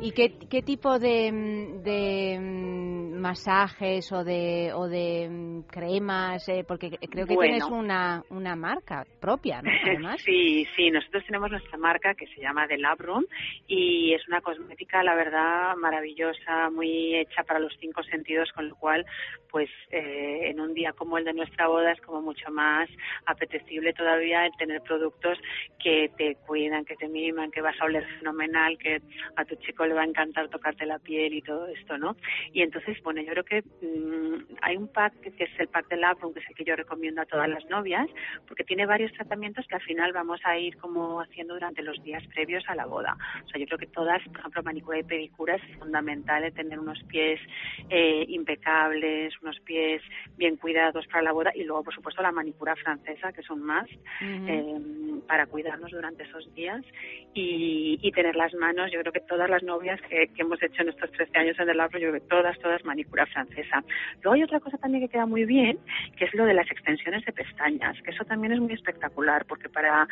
¿Y 0.00 0.12
qué, 0.12 0.34
qué 0.48 0.62
tipo 0.62 1.00
de, 1.00 1.32
mm, 1.32 1.82
de 1.82 2.38
mm, 2.40 2.97
masajes 3.18 4.10
o 4.12 4.24
de, 4.24 4.72
o 4.74 4.86
de 4.88 5.28
mm, 5.28 5.62
cremas? 5.70 6.48
eh, 6.48 6.64
porque 6.66 6.90
creo 6.90 7.26
que 7.26 7.34
Bueno. 7.34 7.52
tienes 7.54 7.68
una, 7.70 8.22
una 8.30 8.56
marca 8.56 9.04
propia, 9.20 9.60
¿no? 9.62 9.70
Además. 9.82 10.20
Sí, 10.24 10.66
sí, 10.76 10.90
nosotros 10.90 11.24
tenemos 11.26 11.50
nuestra 11.50 11.78
marca 11.78 12.14
que 12.14 12.26
se 12.28 12.40
llama 12.40 12.66
The 12.66 12.78
Lab 12.78 13.00
Room 13.00 13.24
y 13.66 14.14
es 14.14 14.26
una 14.28 14.40
cosmética, 14.40 15.02
la 15.02 15.14
verdad, 15.14 15.74
maravillosa, 15.76 16.70
muy 16.70 17.16
hecha 17.16 17.42
para 17.44 17.60
los 17.60 17.72
cinco 17.80 18.02
sentidos, 18.04 18.50
con 18.52 18.68
lo 18.68 18.76
cual, 18.76 19.04
pues 19.50 19.68
eh, 19.90 20.50
en 20.50 20.60
un 20.60 20.74
día 20.74 20.92
como 20.92 21.18
el 21.18 21.24
de 21.24 21.32
nuestra 21.32 21.68
boda 21.68 21.92
es 21.92 22.00
como 22.02 22.22
mucho 22.22 22.50
más 22.50 22.88
apetecible 23.26 23.92
todavía 23.92 24.46
el 24.46 24.52
tener 24.58 24.80
productos 24.82 25.38
que 25.82 26.10
te 26.16 26.36
cuidan, 26.46 26.84
que 26.84 26.96
te 26.96 27.08
miman, 27.08 27.50
que 27.50 27.60
vas 27.60 27.80
a 27.80 27.84
oler 27.84 28.06
fenomenal, 28.18 28.78
que 28.78 29.00
a 29.36 29.44
tu 29.44 29.54
chico 29.56 29.86
le 29.86 29.94
va 29.94 30.02
a 30.02 30.06
encantar 30.06 30.48
tocarte 30.48 30.86
la 30.86 30.98
piel 30.98 31.34
y 31.34 31.42
todo 31.42 31.66
esto, 31.66 31.98
¿no? 31.98 32.16
Y 32.52 32.62
entonces, 32.62 32.98
bueno, 33.08 33.22
yo 33.22 33.32
creo 33.32 33.44
que 33.44 33.62
mm, 33.62 34.56
hay 34.60 34.76
un 34.76 34.86
pack 34.88 35.18
que 35.22 35.30
que 35.30 35.44
es 35.44 35.60
el 35.60 35.68
pack 35.68 35.88
de 35.88 35.96
Lab 35.96 36.18
Room, 36.20 36.34
que 36.34 36.40
es 36.40 36.48
el 36.50 36.54
que 36.54 36.64
yo 36.64 36.76
recomiendo 36.76 37.22
a 37.22 37.24
todas 37.24 37.48
las 37.48 37.64
novias, 37.70 38.06
porque 38.46 38.64
tiene 38.64 38.84
varios 38.84 39.12
tratamientos 39.12 39.66
que 39.66 39.76
al 39.76 39.80
final 39.80 40.12
vamos 40.12 40.40
a 40.44 40.58
ir 40.58 40.76
como 40.76 41.22
haciendo 41.22 41.54
durante 41.54 41.80
los 41.80 42.02
días 42.02 42.22
previos 42.34 42.64
a 42.68 42.74
la 42.74 42.84
boda. 42.84 43.16
O 43.46 43.48
sea, 43.48 43.58
yo 43.58 43.66
creo 43.66 43.78
que 43.78 43.86
todas, 43.86 44.22
por 44.24 44.40
ejemplo, 44.40 44.62
manicura 44.62 44.98
y 44.98 45.04
pedicura 45.04 45.54
es 45.54 45.62
fundamental 45.78 46.52
tener 46.52 46.78
unos 46.78 47.02
pies 47.04 47.40
eh, 47.88 48.26
impecables, 48.28 49.32
unos 49.40 49.58
pies 49.60 50.02
bien 50.36 50.56
cuidados 50.56 51.06
para 51.06 51.22
la 51.22 51.32
boda 51.32 51.52
y 51.54 51.64
luego, 51.64 51.84
por 51.84 51.94
supuesto, 51.94 52.20
la 52.20 52.32
manicura 52.32 52.76
francesa, 52.76 53.32
que 53.32 53.42
son 53.42 53.62
más 53.62 53.86
eh, 54.20 54.80
para 55.26 55.46
cuidarnos 55.46 55.92
durante 55.92 56.24
esos 56.24 56.52
días 56.54 56.84
y, 57.32 57.98
y 58.02 58.12
tener 58.12 58.36
las 58.36 58.52
manos. 58.54 58.90
Yo 58.92 59.00
creo 59.00 59.12
que 59.12 59.20
todas 59.20 59.48
las 59.48 59.62
novias 59.62 60.00
que, 60.02 60.28
que 60.28 60.42
hemos 60.42 60.62
hecho 60.62 60.82
en 60.82 60.88
estos 60.88 61.10
13 61.12 61.38
años 61.38 61.58
en 61.58 61.70
el 61.70 61.76
Labro, 61.76 61.98
yo 61.98 62.10
creo 62.10 62.20
que 62.20 62.28
todas, 62.28 62.58
todas 62.58 62.84
manicura 62.98 63.26
francesa. 63.26 63.82
Luego 64.22 64.34
hay 64.34 64.42
otra 64.42 64.58
cosa 64.60 64.76
también 64.78 65.04
que 65.04 65.12
queda 65.12 65.26
muy 65.26 65.44
bien, 65.44 65.78
que 66.16 66.24
es 66.24 66.34
lo 66.34 66.44
de 66.44 66.54
las 66.54 66.68
extensiones 66.70 67.24
de 67.24 67.32
pestañas, 67.32 67.96
que 68.02 68.10
eso 68.10 68.24
también 68.24 68.52
es 68.52 68.60
muy 68.60 68.72
espectacular, 68.72 69.44
porque 69.46 69.68
para 69.68 70.06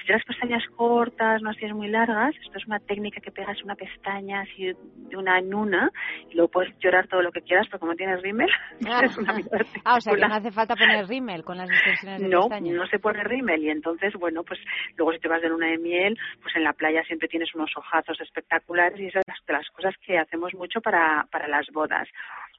si 0.00 0.06
tienes 0.06 0.24
pestañas 0.24 0.62
cortas, 0.76 1.42
no 1.42 1.50
así 1.50 1.66
es 1.66 1.74
muy 1.74 1.88
largas, 1.88 2.34
esto 2.42 2.58
es 2.58 2.66
una 2.66 2.78
técnica 2.80 3.20
que 3.20 3.30
pegas 3.30 3.62
una 3.62 3.74
pestaña 3.74 4.40
así 4.40 4.72
de 4.96 5.16
una 5.16 5.38
en 5.38 5.52
una 5.54 5.90
y 6.30 6.34
luego 6.34 6.50
puedes 6.50 6.72
llorar 6.78 7.06
todo 7.08 7.20
lo 7.22 7.30
que 7.30 7.42
quieras, 7.42 7.66
pero 7.68 7.80
como 7.80 7.94
tienes 7.94 8.22
rímel, 8.22 8.48
es 8.80 9.18
una 9.18 9.34
Ah, 9.84 9.96
o 9.96 10.00
sea 10.00 10.14
que 10.14 10.20
no 10.26 10.34
hace 10.34 10.50
falta 10.50 10.74
poner 10.76 11.06
rímel 11.06 11.44
con 11.44 11.56
las 11.58 11.68
extensiones 11.70 12.22
de 12.22 12.28
No, 12.28 12.42
pestañas. 12.42 12.74
no 12.74 12.86
se 12.86 12.98
pone 12.98 13.22
rímel 13.24 13.62
y 13.62 13.70
entonces, 13.70 14.14
bueno, 14.14 14.42
pues 14.44 14.60
luego 14.96 15.12
si 15.12 15.18
te 15.20 15.28
vas 15.28 15.42
de 15.42 15.48
luna 15.48 15.66
de 15.66 15.78
miel, 15.78 16.18
pues 16.42 16.56
en 16.56 16.64
la 16.64 16.72
playa 16.72 17.02
siempre 17.04 17.28
tienes 17.28 17.54
unos 17.54 17.70
ojazos 17.76 18.18
espectaculares 18.20 18.98
y 18.98 19.06
esas 19.06 19.24
de 19.46 19.52
las 19.52 19.68
cosas 19.70 19.94
que 20.06 20.18
hacemos 20.18 20.54
mucho 20.54 20.80
para, 20.80 21.26
para 21.30 21.48
las 21.48 21.66
bodas. 21.72 22.08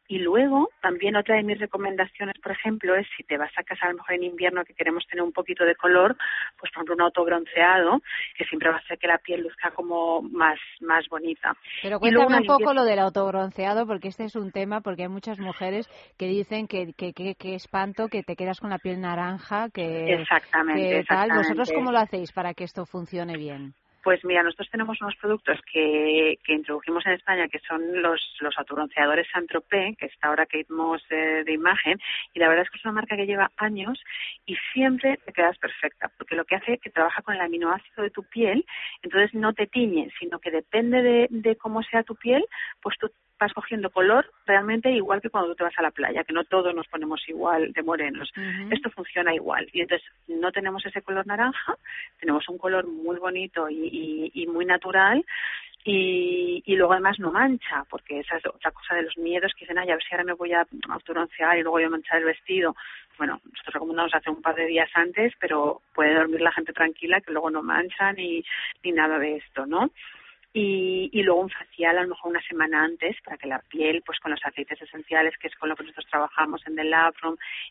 Y 0.08 0.20
luego, 0.20 0.70
también 0.82 1.16
otra 1.16 1.36
de 1.36 1.44
mis 1.44 1.60
recomendaciones, 1.60 2.36
por 2.42 2.52
ejemplo, 2.52 2.96
es 2.96 3.08
si 3.16 3.24
te 3.24 3.38
vas 3.38 3.52
a 3.58 3.64
casar 3.64 3.90
a 3.90 3.92
lo 3.92 3.98
mejor 4.00 4.16
en 4.16 4.24
invierno 4.24 4.66
que 4.66 4.74
queremos 4.74 5.06
tener 5.08 5.24
un 5.24 5.32
poquito 5.32 5.64
de 5.64 5.76
color, 5.76 6.18
pues 6.60 6.72
por 6.72 6.80
ejemplo 6.80 6.96
un 6.96 7.02
autobronceado, 7.02 8.02
que 8.36 8.44
siempre 8.46 8.70
va 8.70 8.76
a 8.76 8.80
hacer 8.80 8.98
que 8.98 9.08
la 9.08 9.20
piel 9.20 9.42
luzca 9.42 9.72
como 9.72 10.22
más, 10.22 10.60
más 10.82 11.08
bonita. 11.10 11.56
Pero 11.82 12.00
cuéntame 12.00 12.40
un 12.40 12.46
poco 12.46 12.74
lo 12.74 12.84
del 12.84 13.00
autobronceado, 13.00 13.88
porque 13.88 14.10
este 14.10 14.26
es 14.26 14.36
un 14.36 14.52
tema, 14.52 14.82
porque 14.82 15.04
hay 15.04 15.10
muchas 15.10 15.40
mujeres 15.40 15.90
que 16.18 16.28
dicen 16.28 16.68
que, 16.68 16.94
que, 16.94 17.14
que, 17.14 17.36
que 17.36 17.56
espanto, 17.56 18.08
que 18.10 18.24
te 18.24 18.36
quedas 18.36 18.60
con 18.60 18.70
la 18.70 18.80
piel 18.80 19.00
naranja, 19.00 19.70
que, 19.70 20.14
Exactamente, 20.14 20.90
que 20.90 21.04
tal. 21.06 21.30
¿Vosotros 21.30 21.70
exactamente. 21.70 21.74
cómo 21.74 21.92
lo 21.92 22.00
hacéis 22.00 22.32
para 22.32 22.54
que 22.54 22.66
esto 22.66 22.86
funcione 22.86 23.38
bien? 23.38 23.76
Pues 24.04 24.24
mira, 24.26 24.42
nosotros 24.42 24.70
tenemos 24.72 25.00
unos 25.02 25.16
productos 25.18 25.60
que, 25.72 26.40
que 26.44 26.54
introdujimos 26.54 27.06
en 27.06 27.14
España 27.14 27.48
que 27.48 27.60
son 27.60 28.02
los, 28.02 28.20
los 28.40 28.58
autobronceadores 28.58 29.28
Saint-Tropez, 29.32 29.96
que 29.98 30.08
está 30.08 30.30
ahora 30.30 30.48
Kate 30.48 30.74
Moss 30.74 31.04
eh, 31.12 31.44
de 31.46 31.54
imagen, 31.54 32.00
y 32.34 32.40
la 32.40 32.48
verdad 32.48 32.64
es 32.64 32.72
que 32.72 32.80
es 32.80 32.86
una 32.86 32.96
marca 32.96 33.16
que 33.16 33.28
lleva 33.28 33.52
años 33.58 34.02
y 34.48 34.56
siempre 34.74 35.18
te 35.24 35.34
quedas 35.34 35.58
perfecta, 35.60 36.12
porque 36.18 36.36
lo 36.36 36.46
que 36.46 36.56
hace 36.56 36.74
es 36.74 36.82
que 36.82 36.90
trabaja 36.90 37.22
con 37.22 37.36
el 37.36 37.42
aminoácido 37.42 38.02
de 38.04 38.10
tu 38.10 38.24
piel, 38.24 38.66
entonces 39.04 39.36
no 39.36 39.54
te 39.54 39.68
tiñe, 39.68 40.10
sino 40.20 40.40
que 40.40 40.50
depende 40.50 41.04
de, 41.04 41.28
de 41.30 41.56
cómo 41.56 41.84
sea 41.84 42.02
tu 42.02 42.16
piel, 42.16 42.44
pues 42.82 42.98
tú 42.98 43.12
vas 43.46 43.54
cogiendo 43.54 43.90
color 43.90 44.30
realmente 44.46 44.92
igual 44.92 45.22
que 45.22 45.30
cuando 45.30 45.50
tú 45.50 45.56
te 45.56 45.64
vas 45.64 45.78
a 45.78 45.82
la 45.82 45.92
playa, 45.92 46.24
que 46.24 46.34
no 46.34 46.44
todos 46.44 46.74
nos 46.74 46.88
ponemos 46.88 47.22
igual 47.28 47.74
de 47.74 47.84
morenos. 47.84 48.32
Esto 48.72 48.90
funciona 48.92 49.34
igual. 49.34 49.68
Y 49.74 49.82
entonces 49.82 50.08
no 50.28 50.52
tenemos 50.52 50.86
ese 50.86 51.02
color 51.02 51.26
naranja, 51.28 51.76
tenemos 52.20 52.48
un 52.50 52.58
color 52.58 52.88
muy 52.88 53.18
bonito 53.18 53.70
y, 53.70 53.76
y- 54.34 54.44
y 54.44 54.48
muy 54.48 54.66
natural. 54.66 55.26
Y, 55.84 56.62
y 56.66 56.76
luego 56.76 56.94
además 56.94 57.18
no 57.20 57.32
mancha, 57.32 57.84
porque 57.90 58.20
esa 58.20 58.38
es 58.38 58.46
otra 58.46 58.70
cosa 58.72 58.94
de 58.96 59.02
los 59.02 59.18
miedos 59.18 59.52
que 59.56 59.66
dicen, 59.66 59.80
ay, 59.80 59.90
a 59.90 59.96
ver 59.96 60.04
si 60.04 60.14
ahora 60.14 60.26
me 60.26 60.34
voy 60.34 60.54
a 60.54 60.68
autobroncear 60.90 61.58
y 61.58 61.62
luego 61.62 61.78
voy 61.78 61.84
a 61.86 61.90
manchar 61.90 62.20
el 62.20 62.26
vestido. 62.26 62.76
Bueno, 63.18 63.42
nosotros 63.44 63.74
recomendamos 63.74 64.14
hacer 64.14 64.32
un 64.32 64.44
par 64.44 64.54
de 64.56 64.68
días 64.68 64.90
antes, 64.94 65.34
pero 65.40 65.82
puede 65.96 66.14
dormir 66.14 66.42
la 66.42 66.52
gente 66.52 66.72
tranquila, 66.72 67.20
que 67.22 67.32
luego 67.32 67.50
no 67.50 67.64
mancha 67.64 68.14
ni, 68.14 68.44
ni 68.84 68.92
nada 68.92 69.18
de 69.18 69.38
esto, 69.38 69.66
¿no? 69.66 69.90
Y, 70.54 71.10
y 71.14 71.24
luego 71.24 71.42
un 71.42 71.50
facial 71.50 71.98
a 71.98 72.04
lo 72.04 72.10
mejor 72.10 72.32
una 72.32 72.42
semana 72.42 72.84
antes 72.84 73.16
para 73.24 73.38
que 73.38 73.48
la 73.48 73.60
piel, 73.60 74.04
pues 74.06 74.20
con 74.20 74.32
los 74.32 74.40
aceites 74.44 74.82
esenciales, 74.82 75.38
que 75.38 75.48
es 75.48 75.56
con 75.56 75.70
lo 75.70 75.76
que 75.76 75.84
nosotros 75.84 76.08
trabajamos 76.10 76.62
en 76.68 76.76
The 76.76 76.84
Lab 76.84 77.14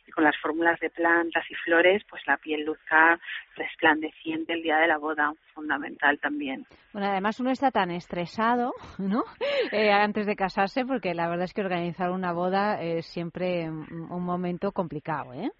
y 0.06 0.10
con 0.10 0.24
las 0.24 0.36
fórmulas 0.38 0.80
de 0.80 0.90
plantas 0.90 1.44
y 1.50 1.54
flores, 1.54 2.02
pues 2.08 2.22
la 2.26 2.38
piel 2.38 2.64
luzca 2.64 3.18
resplandeciente 3.56 4.54
el 4.54 4.62
día 4.62 4.78
de 4.78 4.88
la 4.88 4.98
boda, 4.98 5.32
fundamental 5.54 6.18
también. 6.20 6.66
Bueno, 6.92 7.08
además 7.08 7.38
uno 7.38 7.50
está 7.50 7.70
tan 7.70 7.90
estresado, 7.90 8.72
¿no? 8.98 9.24
Eh, 9.72 9.92
antes 9.92 10.26
de 10.26 10.36
casarse, 10.36 10.84
porque 10.84 11.14
la 11.14 11.28
verdad 11.28 11.44
es 11.44 11.52
que 11.52 11.60
organizar 11.60 12.10
una 12.10 12.32
boda 12.32 12.82
es 12.82 13.06
siempre 13.06 13.68
un 13.68 14.24
momento 14.24 14.72
complicado, 14.72 15.34
¿eh? 15.34 15.50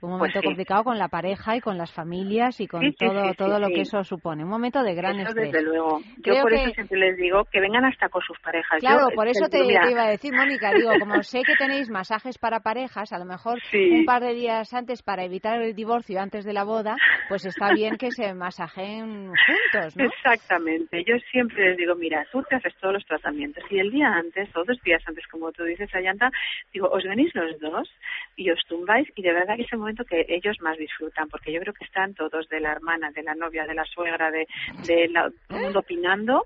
Un 0.00 0.10
Pues 0.10 0.18
momento 0.18 0.40
sí. 0.40 0.46
complicado 0.46 0.84
con 0.84 0.98
la 0.98 1.08
pareja 1.08 1.56
y 1.56 1.60
con 1.60 1.78
las 1.78 1.92
familias 1.92 2.60
y 2.60 2.66
con 2.66 2.82
Sí, 2.82 2.92
todo 2.98 3.30
sí, 3.30 3.36
todo 3.36 3.58
lo 3.58 3.68
que 3.68 3.82
eso 3.82 4.04
supone. 4.04 4.44
Un 4.44 4.50
momento 4.50 4.82
de 4.82 4.94
gran 4.94 5.18
Eso 5.20 5.28
estrés. 5.30 5.52
desde 5.52 5.62
luego. 5.64 6.00
Yo 6.18 6.22
Creo 6.22 6.42
por 6.42 6.50
que- 6.50 6.56
eso 6.64 6.74
siempre 6.74 6.98
les 6.98 7.16
digo 7.16 7.44
que 7.50 7.60
vengan 7.60 7.84
hasta 7.84 8.08
con 8.08 8.20
sus 8.22 8.38
parejas. 8.40 8.80
Claro, 8.80 9.08
Yo, 9.10 9.14
por 9.14 9.28
eso 9.28 9.48
te, 9.48 9.64
iba 9.64 10.02
a 10.04 10.08
decir, 10.08 10.32
Mónica, 10.34 10.72
digo, 10.74 10.98
como 10.98 11.22
sé 11.22 11.42
que 11.44 11.54
tenéis 11.56 11.88
masajes 11.90 12.38
para 12.38 12.60
parejas, 12.60 13.12
a 13.12 13.18
lo 13.18 13.24
mejor 13.24 13.58
un 13.72 14.04
par 14.04 14.22
de 14.22 14.34
días 14.34 14.72
antes 14.74 15.02
para 15.02 15.24
evitar 15.24 15.62
el 15.62 15.74
divorcio 15.74 16.20
antes 16.20 16.44
de 16.44 16.52
la 16.52 16.64
boda, 16.64 16.96
pues 17.28 17.46
está 17.46 17.72
bien 17.72 17.96
que 17.96 18.10
se 18.10 18.34
masajen 18.34 19.28
juntos, 19.28 19.96
¿no? 19.96 20.04
Exactamente. 20.04 21.04
Yo 21.04 21.16
siempre 21.30 21.68
les 21.70 21.76
digo, 21.76 21.94
mira, 21.94 22.26
tú 22.32 22.42
te 22.48 22.56
haces 22.56 22.74
todos 22.80 22.94
los 22.94 23.04
tratamientos 23.06 23.64
y 23.70 23.78
el 23.78 23.90
día 23.90 24.08
antes, 24.08 24.48
o 24.56 24.64
dos 24.64 24.80
días 24.84 25.02
antes, 25.06 25.26
como 25.28 25.52
tú 25.52 25.64
dices, 25.64 25.92
Ayanta, 25.94 26.30
digo, 26.72 26.88
os 26.88 27.04
venís 27.04 27.34
los 27.34 27.58
dos 27.60 27.88
y 28.36 28.50
os 28.50 28.58
tumbáis 28.68 29.08
y 29.14 29.22
de 29.22 29.32
verdad 29.32 29.56
que 29.56 29.62
es 29.62 29.72
el 29.72 29.78
momento 29.84 30.04
que 30.04 30.24
ellos 30.28 30.56
más 30.60 30.76
disfrutan, 30.78 31.28
porque 31.28 31.52
yo 31.52 31.60
creo 31.60 31.72
que 31.74 31.84
están 31.84 32.14
todos 32.14 32.48
de 32.48 32.60
la 32.60 32.72
hermana, 32.72 33.10
de 33.12 33.22
la 33.22 33.34
novia, 33.34 33.64
de 33.66 33.74
la 33.74 33.84
suegra, 33.84 34.30
de, 34.30 34.46
de 34.86 35.08
la, 35.08 35.30
todo 35.48 35.58
el 35.58 35.62
mundo 35.64 35.80
opinando, 35.80 36.42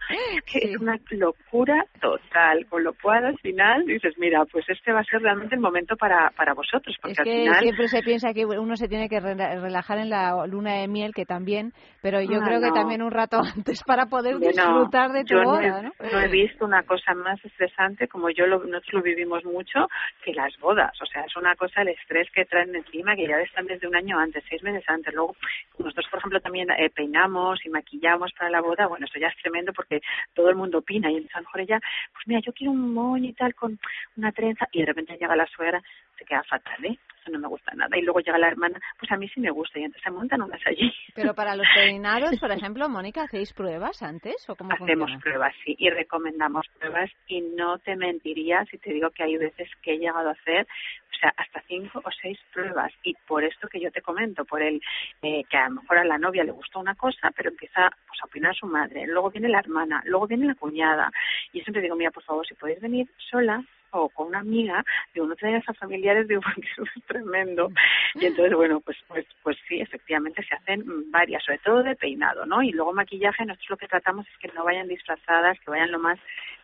que 0.46 0.58
es 0.58 0.80
una 0.80 0.96
locura 1.10 1.84
total, 2.00 2.66
con 2.68 2.84
lo 2.84 2.92
cual 2.94 3.24
al 3.26 3.38
final 3.38 3.84
dices, 3.86 4.14
mira, 4.18 4.44
pues 4.50 4.64
este 4.68 4.92
va 4.92 5.00
a 5.00 5.04
ser 5.04 5.20
realmente 5.22 5.54
el 5.54 5.60
momento 5.60 5.96
para, 5.96 6.30
para 6.36 6.54
vosotros, 6.54 6.96
porque 7.00 7.12
Es 7.12 7.18
al 7.20 7.24
que 7.24 7.34
final... 7.42 7.62
siempre 7.62 7.88
se 7.88 8.02
piensa 8.02 8.32
que 8.34 8.46
uno 8.46 8.76
se 8.76 8.88
tiene 8.88 9.08
que 9.08 9.16
rela- 9.20 9.60
relajar 9.60 9.98
en 9.98 10.10
la 10.10 10.46
luna 10.46 10.74
de 10.80 10.88
miel, 10.88 11.12
que 11.14 11.24
también, 11.24 11.72
pero 12.02 12.20
yo 12.20 12.38
Ah, 12.40 12.44
creo 12.46 12.60
que 12.60 12.68
no. 12.68 12.72
también 12.74 13.02
un 13.02 13.10
rato 13.10 13.38
antes 13.56 13.82
para 13.84 14.06
poder 14.06 14.38
disfrutar 14.38 15.10
de 15.12 15.24
tu 15.24 15.34
yo 15.34 15.42
no 15.42 15.50
boda, 15.50 15.80
he, 15.80 15.82
¿no? 15.82 15.92
no 16.12 16.20
he 16.20 16.28
visto 16.28 16.64
una 16.64 16.82
cosa 16.82 17.14
más 17.14 17.42
estresante 17.44 18.08
como 18.08 18.30
yo 18.30 18.46
lo, 18.46 18.58
nosotros 18.64 18.92
lo 18.94 19.02
vivimos 19.02 19.44
mucho 19.44 19.86
que 20.24 20.32
las 20.32 20.56
bodas. 20.58 20.92
O 21.02 21.06
sea, 21.06 21.22
es 21.22 21.36
una 21.36 21.54
cosa 21.56 21.82
el 21.82 21.88
estrés 21.88 22.28
que 22.32 22.44
traen 22.44 22.74
encima 22.74 23.14
que 23.16 23.26
ya 23.28 23.40
están 23.40 23.66
desde 23.66 23.86
un 23.86 23.96
año 23.96 24.18
antes, 24.18 24.42
seis 24.48 24.62
meses 24.62 24.84
antes. 24.88 25.14
Luego, 25.14 25.36
nosotros, 25.78 26.06
por 26.10 26.18
ejemplo, 26.18 26.40
también 26.40 26.70
eh, 26.70 26.90
peinamos 26.90 27.64
y 27.64 27.68
maquillamos 27.68 28.32
para 28.32 28.50
la 28.50 28.60
boda. 28.60 28.86
Bueno, 28.86 29.06
eso 29.06 29.18
ya 29.18 29.28
es 29.28 29.36
tremendo 29.42 29.72
porque 29.72 30.00
todo 30.34 30.50
el 30.50 30.56
mundo 30.56 30.78
opina 30.78 31.10
y 31.10 31.16
entonces 31.16 31.36
a 31.36 31.40
lo 31.40 31.44
mejor 31.44 31.60
ella, 31.60 31.80
pues 32.12 32.26
mira, 32.26 32.40
yo 32.40 32.52
quiero 32.52 32.72
un 32.72 32.94
moño 32.94 33.28
y 33.28 33.34
tal 33.34 33.54
con 33.54 33.78
una 34.16 34.32
trenza 34.32 34.66
y 34.72 34.80
de 34.80 34.86
repente 34.86 35.16
llega 35.18 35.36
la 35.36 35.46
suegra, 35.46 35.82
se 36.18 36.24
queda 36.24 36.42
fatal, 36.44 36.84
¿eh? 36.84 36.98
Eso 37.28 37.32
no 37.36 37.38
me 37.40 37.48
gusta 37.48 37.72
nada. 37.74 37.96
Y 37.96 38.02
luego 38.02 38.20
llega 38.20 38.38
la 38.38 38.48
hermana, 38.48 38.80
pues 38.98 39.10
a 39.12 39.16
mí 39.16 39.28
sí 39.28 39.40
me 39.40 39.50
gusta 39.50 39.78
y 39.78 39.84
entonces 39.84 40.02
se 40.02 40.10
montan 40.10 40.42
unas 40.42 40.60
allí. 40.66 40.92
Pero 41.14 41.34
para 41.34 41.54
los 41.56 41.66
peinados, 41.74 42.38
por 42.40 42.50
ejemplo, 42.52 42.88
Mónica, 42.88 43.22
¿hacéis 43.22 43.52
pruebas 43.52 44.02
antes 44.02 44.48
o 44.48 44.56
cómo 44.56 44.72
Hacemos 44.72 45.10
funciona? 45.10 45.20
pruebas, 45.20 45.54
sí, 45.64 45.76
y 45.78 45.90
recomendamos 45.90 46.66
pruebas 46.78 47.10
y 47.26 47.40
no 47.40 47.78
te 47.78 47.96
mentiría 47.96 48.64
si 48.70 48.78
te 48.78 48.92
digo 48.92 49.10
que 49.10 49.24
hay 49.24 49.36
veces 49.36 49.68
que 49.82 49.94
he 49.94 49.98
llegado 49.98 50.28
a 50.28 50.32
hacer, 50.32 50.66
o 51.12 51.16
sea, 51.20 51.34
hasta 51.36 51.60
cinco 51.66 52.00
o 52.04 52.10
seis 52.22 52.38
pruebas 52.52 52.92
y 53.02 53.14
por 53.26 53.44
esto 53.44 53.68
que 53.68 53.80
yo 53.80 53.90
te 53.90 54.02
comento, 54.02 54.44
por 54.44 54.62
el 54.62 54.80
eh, 55.22 55.44
que 55.50 55.56
a 55.56 55.68
lo 55.68 55.82
mejor 55.82 55.98
a 55.98 56.04
la 56.04 56.18
novia 56.18 56.44
le 56.44 56.52
gusta 56.52 56.78
una 56.78 56.94
cosa, 56.94 57.30
pero 57.36 57.50
empieza 57.50 57.90
pues 58.06 58.20
a 58.22 58.26
opinar 58.26 58.54
su 58.54 58.66
madre, 58.66 59.06
luego 59.06 59.30
viene 59.30 59.48
la 59.48 59.58
hermana, 59.58 60.02
luego 60.06 60.26
viene 60.26 60.46
la 60.46 60.54
cuñada 60.54 61.10
y 61.52 61.58
yo 61.58 61.64
siempre 61.64 61.82
digo, 61.82 61.96
mira, 61.96 62.10
por 62.10 62.22
favor, 62.22 62.46
si 62.46 62.54
podéis 62.54 62.80
venir 62.80 63.08
sola, 63.30 63.62
o 63.90 64.08
con 64.08 64.28
una 64.28 64.40
amiga, 64.40 64.84
digo, 65.14 65.26
no 65.26 65.36
te 65.36 65.54
a 65.56 65.74
familiares, 65.74 66.28
digo, 66.28 66.40
porque 66.54 66.68
eso 66.70 66.82
es 66.82 67.04
tremendo. 67.04 67.70
Y 68.14 68.26
entonces, 68.26 68.54
bueno, 68.54 68.80
pues, 68.80 68.96
pues, 69.08 69.26
pues 69.42 69.56
sí, 69.68 69.80
efectivamente 69.80 70.42
se 70.42 70.54
hacen 70.54 71.10
varias, 71.10 71.44
sobre 71.44 71.58
todo 71.58 71.82
de 71.82 71.96
peinado, 71.96 72.46
¿no? 72.46 72.62
Y 72.62 72.72
luego 72.72 72.92
maquillaje, 72.92 73.44
nosotros 73.44 73.70
lo 73.70 73.76
que 73.76 73.88
tratamos 73.88 74.26
es 74.28 74.38
que 74.38 74.48
no 74.54 74.64
vayan 74.64 74.88
disfrazadas, 74.88 75.58
que 75.60 75.70
vayan 75.70 75.92
lo 75.92 75.98
más 75.98 76.18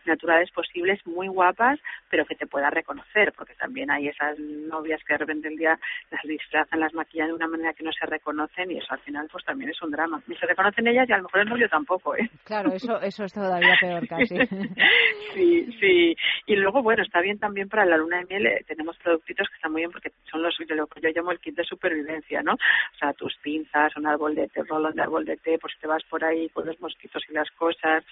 naturales 0.07 0.51
posibles, 0.51 1.05
muy 1.05 1.27
guapas, 1.27 1.79
pero 2.09 2.25
que 2.25 2.35
te 2.35 2.47
pueda 2.47 2.69
reconocer, 2.69 3.33
porque 3.37 3.55
también 3.55 3.91
hay 3.91 4.07
esas 4.07 4.37
novias 4.39 5.03
que 5.03 5.13
de 5.13 5.19
repente 5.19 5.47
el 5.47 5.57
día 5.57 5.79
las 6.11 6.21
disfrazan, 6.23 6.79
las 6.79 6.93
maquillan 6.93 7.27
de 7.27 7.33
una 7.33 7.47
manera 7.47 7.73
que 7.73 7.83
no 7.83 7.91
se 7.91 8.05
reconocen 8.05 8.71
y 8.71 8.77
eso 8.77 8.93
al 8.93 8.99
final 8.99 9.27
pues 9.31 9.43
también 9.45 9.71
es 9.71 9.81
un 9.81 9.91
drama. 9.91 10.21
Ni 10.27 10.35
se 10.35 10.45
reconocen 10.45 10.87
ellas 10.87 11.07
y 11.09 11.13
a 11.13 11.17
lo 11.17 11.23
mejor 11.23 11.41
el 11.41 11.49
novio 11.49 11.69
tampoco, 11.69 12.15
¿eh? 12.15 12.29
Claro, 12.43 12.73
eso, 12.73 12.99
eso 13.01 13.23
es 13.23 13.33
todavía 13.33 13.75
peor 13.79 14.07
casi. 14.07 14.35
sí, 15.33 15.77
sí. 15.79 16.15
Y 16.47 16.55
luego, 16.55 16.81
bueno, 16.81 17.03
está 17.03 17.21
bien 17.21 17.39
también 17.39 17.69
para 17.69 17.85
la 17.85 17.97
luna 17.97 18.19
de 18.19 18.25
miel, 18.25 18.45
eh, 18.47 18.63
tenemos 18.67 18.97
productitos 18.97 19.47
que 19.49 19.55
están 19.55 19.71
muy 19.71 19.81
bien 19.81 19.91
porque 19.91 20.11
son 20.29 20.41
los 20.41 20.55
de 20.57 20.75
lo 20.75 20.87
que 20.87 21.01
yo 21.01 21.09
llamo 21.09 21.31
el 21.31 21.39
kit 21.39 21.55
de 21.55 21.63
supervivencia, 21.63 22.41
¿no? 22.41 22.53
O 22.53 22.97
sea, 22.97 23.13
tus 23.13 23.35
pinzas, 23.37 23.95
un 23.97 24.07
árbol 24.07 24.35
de 24.35 24.47
té, 24.47 24.63
rolón 24.63 24.95
de 24.95 25.01
árbol 25.01 25.25
de 25.25 25.37
té, 25.37 25.57
pues 25.59 25.73
te 25.79 25.87
vas 25.87 26.03
por 26.09 26.23
ahí 26.23 26.49
con 26.49 26.65
los 26.65 26.79
mosquitos 26.79 27.23
y 27.29 27.33
las 27.33 27.49
cosas, 27.51 28.03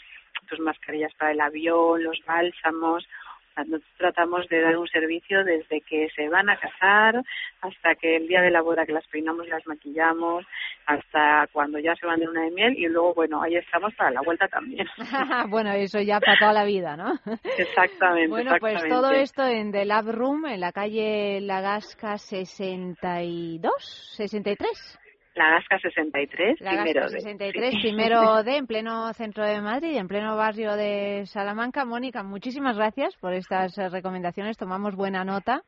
tus 0.47 0.59
mascarillas 0.59 1.13
para 1.15 1.31
el 1.31 1.41
avión, 1.41 1.77
los 1.97 2.19
bálsamos, 2.25 3.03
o 3.03 3.53
sea, 3.53 3.63
nosotros 3.65 3.93
tratamos 3.97 4.47
de 4.49 4.61
dar 4.61 4.77
un 4.77 4.87
servicio 4.87 5.43
desde 5.43 5.81
que 5.81 6.09
se 6.15 6.27
van 6.27 6.49
a 6.49 6.57
casar 6.57 7.23
hasta 7.61 7.95
que 7.95 8.17
el 8.17 8.27
día 8.27 8.41
de 8.41 8.49
la 8.49 8.61
boda 8.61 8.85
que 8.85 8.93
las 8.93 9.07
peinamos 9.07 9.45
y 9.45 9.49
las 9.49 9.65
maquillamos, 9.67 10.45
hasta 10.85 11.47
cuando 11.51 11.79
ya 11.79 11.95
se 11.95 12.05
van 12.05 12.19
de 12.19 12.25
luna 12.25 12.41
de 12.43 12.51
miel 12.51 12.77
y 12.77 12.87
luego, 12.87 13.13
bueno, 13.13 13.41
ahí 13.41 13.55
estamos 13.55 13.93
para 13.95 14.11
la 14.11 14.21
vuelta 14.21 14.47
también. 14.47 14.87
bueno, 15.49 15.71
eso 15.73 15.99
ya 15.99 16.19
para 16.19 16.39
toda 16.39 16.53
la 16.53 16.65
vida, 16.65 16.97
¿no? 16.97 17.13
Exactamente. 17.57 18.29
Bueno, 18.29 18.55
pues 18.59 18.83
todo 18.87 19.11
esto 19.11 19.45
en 19.45 19.71
The 19.71 19.85
Lab 19.85 20.09
Room, 20.09 20.45
en 20.47 20.59
la 20.59 20.71
calle 20.71 21.39
Lagasca 21.41 22.17
62, 22.17 23.71
63. 24.17 24.99
La 25.35 25.49
Gasca 25.49 25.79
63, 25.79 26.61
La 26.61 26.71
primero 26.71 27.01
Gasca 27.01 27.15
de. 27.15 27.21
63, 27.21 27.71
sí. 27.71 27.79
primero 27.81 28.43
de, 28.43 28.57
en 28.57 28.67
pleno 28.67 29.11
centro 29.13 29.45
de 29.45 29.61
Madrid, 29.61 29.97
en 29.97 30.07
pleno 30.07 30.35
barrio 30.35 30.75
de 30.75 31.25
Salamanca. 31.25 31.85
Mónica, 31.85 32.23
muchísimas 32.23 32.77
gracias 32.77 33.15
por 33.17 33.33
estas 33.33 33.77
eh, 33.77 33.89
recomendaciones, 33.89 34.57
tomamos 34.57 34.95
buena 34.95 35.23
nota 35.23 35.63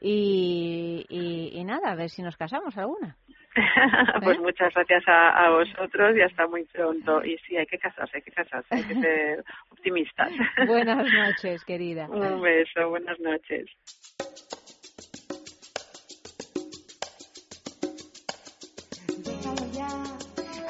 y, 0.00 1.04
y, 1.08 1.58
y 1.58 1.64
nada, 1.64 1.90
a 1.90 1.96
ver 1.96 2.08
si 2.08 2.22
nos 2.22 2.36
casamos 2.36 2.76
alguna. 2.78 3.16
pues 4.22 4.36
¿Eh? 4.36 4.40
muchas 4.40 4.72
gracias 4.74 5.02
a, 5.08 5.46
a 5.46 5.50
vosotros 5.50 6.16
y 6.16 6.22
hasta 6.22 6.46
muy 6.46 6.64
pronto. 6.66 7.24
Y 7.24 7.36
sí, 7.38 7.56
hay 7.56 7.66
que 7.66 7.78
casarse, 7.78 8.16
hay 8.16 8.22
que 8.22 8.30
casarse, 8.30 8.74
hay 8.74 8.84
que 8.84 8.94
ser 9.00 9.44
optimistas. 9.70 10.30
Buenas 10.66 11.06
noches, 11.12 11.64
querida. 11.64 12.06
Un 12.08 12.40
beso, 12.40 12.88
buenas 12.88 13.18
noches. 13.20 13.66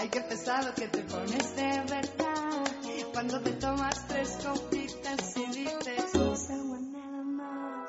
Ay 0.01 0.09
qué 0.09 0.21
pesado 0.23 0.73
que 0.75 0.89
te 0.89 1.03
pones 1.03 1.57
de 1.57 1.81
verdad. 1.91 2.65
Cuando 3.13 3.41
te 3.43 3.51
tomas 3.53 4.09
tres 4.09 4.39
copitas 4.43 5.37
y 5.37 5.45
dices 5.47 6.15
"No 6.15 6.79
nada 6.81 7.23
más 7.25 7.80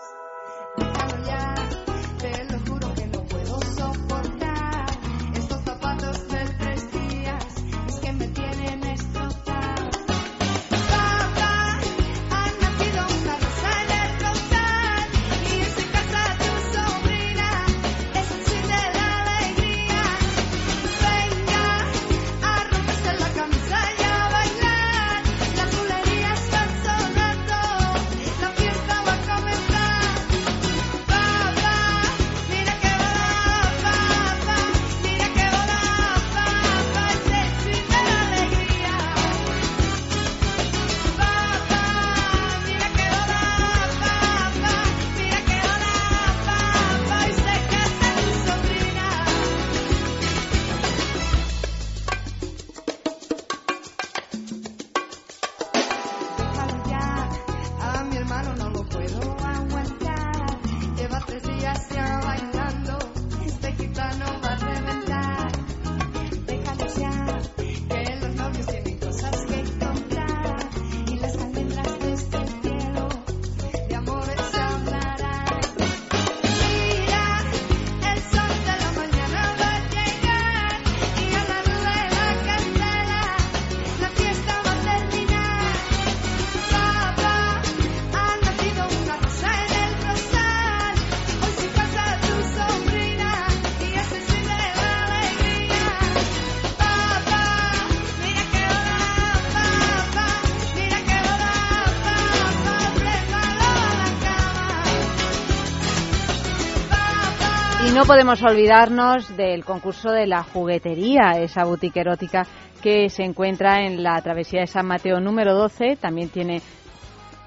podemos 108.11 108.43
olvidarnos 108.43 109.37
del 109.37 109.63
concurso 109.63 110.11
de 110.11 110.27
la 110.27 110.43
juguetería, 110.43 111.39
esa 111.39 111.63
boutique 111.63 112.01
erótica 112.01 112.45
que 112.83 113.09
se 113.09 113.23
encuentra 113.23 113.85
en 113.85 114.03
la 114.03 114.21
travesía 114.21 114.59
de 114.59 114.67
San 114.67 114.85
Mateo 114.85 115.21
número 115.21 115.55
12. 115.55 115.95
También 115.95 116.27
tiene 116.27 116.61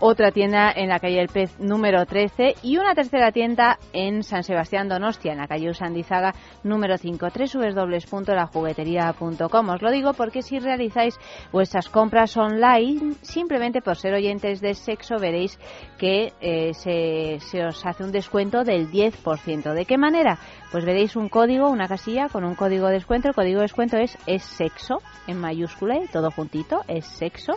otra 0.00 0.30
tienda 0.30 0.72
en 0.74 0.88
la 0.88 0.98
calle 0.98 1.20
El 1.20 1.28
Pez 1.28 1.58
número 1.58 2.04
13 2.04 2.56
y 2.62 2.78
una 2.78 2.94
tercera 2.94 3.32
tienda 3.32 3.78
en 3.92 4.22
San 4.22 4.42
Sebastián 4.42 4.88
Donostia, 4.88 5.32
en 5.32 5.38
la 5.38 5.46
calle 5.46 5.70
Usandizaga 5.70 6.34
número 6.62 6.98
5, 6.98 7.28
www.lajugueteria.com. 7.28 9.68
Os 9.68 9.82
lo 9.82 9.90
digo 9.90 10.12
porque 10.14 10.42
si 10.42 10.58
realizáis 10.58 11.18
vuestras 11.52 11.88
compras 11.88 12.36
online, 12.36 13.14
simplemente 13.22 13.82
por 13.82 13.96
ser 13.96 14.14
oyentes 14.14 14.60
de 14.60 14.74
sexo, 14.74 15.16
veréis 15.18 15.58
que 15.98 16.32
eh, 16.40 16.72
se, 16.74 17.38
se 17.40 17.64
os 17.64 17.84
hace 17.86 18.04
un 18.04 18.12
descuento 18.12 18.64
del 18.64 18.90
10%. 18.90 19.72
¿De 19.72 19.84
qué 19.84 19.98
manera? 19.98 20.38
Pues 20.70 20.84
veréis 20.84 21.16
un 21.16 21.28
código, 21.28 21.68
una 21.68 21.86
casilla 21.86 22.28
con 22.28 22.44
un 22.44 22.54
código 22.54 22.88
de 22.88 22.94
descuento. 22.94 23.28
El 23.28 23.34
código 23.34 23.60
de 23.60 23.64
descuento 23.64 23.96
es, 23.96 24.16
es 24.26 24.42
sexo, 24.42 25.00
en 25.26 25.40
mayúscula, 25.40 25.98
y 25.98 26.08
todo 26.08 26.30
juntito, 26.30 26.82
es 26.88 27.06
sexo. 27.06 27.54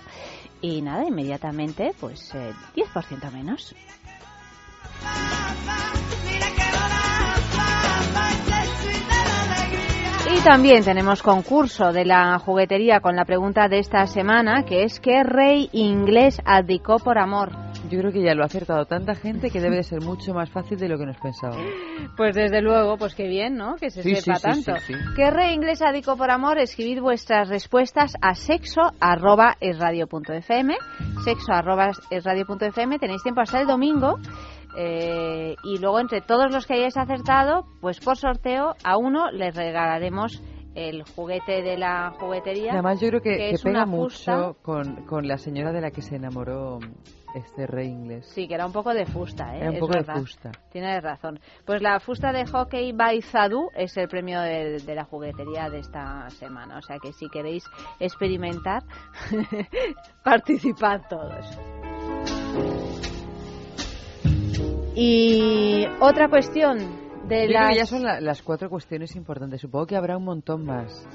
Y 0.61 0.81
nada, 0.81 1.05
inmediatamente, 1.07 1.93
pues 1.99 2.33
eh, 2.33 2.53
10% 2.75 3.31
menos. 3.31 3.75
Y 10.29 10.39
también 10.41 10.83
tenemos 10.83 11.23
concurso 11.23 11.93
de 11.93 12.05
la 12.05 12.37
juguetería 12.39 12.99
con 12.99 13.15
la 13.15 13.25
pregunta 13.25 13.67
de 13.67 13.79
esta 13.79 14.05
semana, 14.07 14.63
que 14.63 14.83
es 14.83 14.99
¿qué 14.99 15.23
rey 15.23 15.69
inglés 15.71 16.41
abdicó 16.45 16.99
por 16.99 17.17
amor? 17.17 17.66
Yo 17.89 17.99
creo 17.99 18.11
que 18.11 18.21
ya 18.21 18.33
lo 18.33 18.43
ha 18.43 18.47
acertado 18.47 18.85
tanta 18.85 19.15
gente 19.15 19.49
que 19.49 19.61
debe 19.61 19.77
de 19.77 19.83
ser 19.83 20.01
mucho 20.01 20.33
más 20.33 20.49
fácil 20.49 20.77
de 20.77 20.89
lo 20.89 20.97
que 20.97 21.05
nos 21.05 21.17
pensábamos. 21.17 21.63
Pues 22.17 22.35
desde 22.35 22.61
luego, 22.61 22.97
pues 22.97 23.15
qué 23.15 23.27
bien, 23.27 23.55
¿no? 23.55 23.75
Que 23.75 23.89
se 23.89 24.03
Sí, 24.03 24.15
sepa 24.15 24.35
sí, 24.39 24.41
sí, 24.55 24.63
tanto. 24.65 24.81
sí, 24.81 24.93
sí. 24.93 24.99
¿Qué 25.15 25.31
rey 25.31 25.53
inglés 25.53 25.81
abdicó 25.81 26.17
por 26.17 26.29
amor? 26.31 26.57
Escribid 26.57 26.99
vuestras 27.01 27.47
respuestas 27.49 28.13
a 28.21 28.33
sexo 28.35 28.81
arroba 28.99 29.55
esradio.fm 29.61 30.75
sexo 31.23 31.53
arroba 31.53 31.91
esradio.fm 32.09 32.99
Tenéis 32.99 33.23
tiempo 33.23 33.41
hasta 33.41 33.61
el 33.61 33.67
domingo 33.67 34.17
eh, 34.77 35.55
y 35.63 35.77
luego 35.79 35.99
entre 35.99 36.21
todos 36.21 36.51
los 36.51 36.65
que 36.67 36.73
hayáis 36.75 36.97
acertado, 36.97 37.65
pues 37.81 37.99
por 37.99 38.17
sorteo 38.17 38.75
a 38.83 38.97
uno 38.97 39.31
les 39.31 39.55
regalaremos 39.55 40.41
el 40.75 41.03
juguete 41.15 41.63
de 41.63 41.77
la 41.77 42.11
juguetería. 42.19 42.73
Además, 42.73 42.99
yo 43.01 43.07
creo 43.09 43.21
que, 43.21 43.35
que 43.35 43.49
es 43.51 43.63
pega 43.63 43.87
mucho 43.87 44.57
con, 44.61 45.07
con 45.07 45.27
la 45.27 45.37
señora 45.39 45.71
de 45.71 45.81
la 45.81 45.89
que 45.89 46.03
se 46.03 46.17
enamoró 46.17 46.77
este 47.35 47.67
rey 47.67 47.87
inglés. 47.89 48.25
Sí, 48.33 48.47
que 48.47 48.55
era 48.55 48.65
un 48.65 48.71
poco 48.71 48.93
de 48.93 49.05
fusta, 49.05 49.55
¿eh? 49.55 49.59
Era 49.59 49.69
un 49.69 49.75
Es 49.75 49.79
poco 49.79 49.93
de 49.93 49.99
verdad. 49.99 50.15
fusta. 50.21 50.51
Tienes 50.71 51.03
razón. 51.03 51.39
Pues 51.65 51.81
la 51.81 51.99
fusta 51.99 52.31
de 52.31 52.45
hockey 52.45 52.93
by 52.93 53.21
Zadu 53.21 53.69
es 53.75 53.95
el 53.97 54.07
premio 54.07 54.41
de, 54.41 54.79
de 54.79 54.95
la 54.95 55.03
juguetería 55.05 55.69
de 55.69 55.79
esta 55.79 56.29
semana. 56.31 56.77
O 56.77 56.81
sea 56.81 56.97
que 57.01 57.13
si 57.13 57.27
queréis 57.29 57.63
experimentar, 57.99 58.83
participad 60.23 61.01
todos. 61.09 61.45
Y 64.95 65.85
otra 65.99 66.27
cuestión 66.29 66.77
de 67.27 67.41
Yo 67.43 67.47
creo 67.49 67.51
las... 67.61 67.69
que 67.69 67.75
ya 67.75 67.85
son 67.85 68.03
la- 68.03 68.19
las 68.21 68.41
cuatro 68.41 68.69
cuestiones 68.69 69.15
importantes. 69.15 69.61
Supongo 69.61 69.85
que 69.85 69.95
habrá 69.95 70.17
un 70.17 70.23
montón 70.25 70.65
más. 70.65 71.07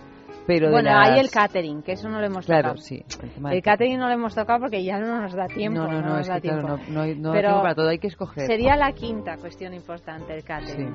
Pero 0.47 0.71
bueno, 0.71 0.91
las- 0.91 1.09
hay 1.11 1.21
el 1.21 1.31
catering, 1.31 1.83
que 1.83 1.93
eso 1.93 2.09
no 2.09 2.19
lo 2.21 2.27
hemos 2.27 2.47
Claro, 2.47 2.71
tocado. 2.71 2.83
sí. 2.83 3.05
El, 3.51 3.63
catering 3.63 3.99
no 3.99 4.09
lo 4.09 4.15
hemos 4.15 4.35
tocado 4.35 4.61
porque 4.61 4.83
ya 4.83 4.99
no 4.99 5.21
nos 5.21 5.33
da 5.35 5.47
tiempo. 5.47 5.81
No, 5.81 5.87
no, 5.89 6.01
no, 6.03 6.17
nos 6.17 6.29
es 6.29 6.35
que 6.35 6.49
claro, 6.49 6.63
no, 6.63 6.77
no 6.89 7.01
hay- 7.03 7.15
no 7.15 7.31
Pero 7.33 7.49
tiempo 7.49 7.63
para 7.63 7.75
todo, 7.77 7.89
hay 7.89 7.99
que 7.99 8.09
escoger. 8.09 8.47
Sería 8.47 8.75
la 8.77 8.93
quinta 8.93 9.37
cuestión 9.37 9.73
importante, 9.73 10.35
el 10.35 10.43
catering. 10.45 10.95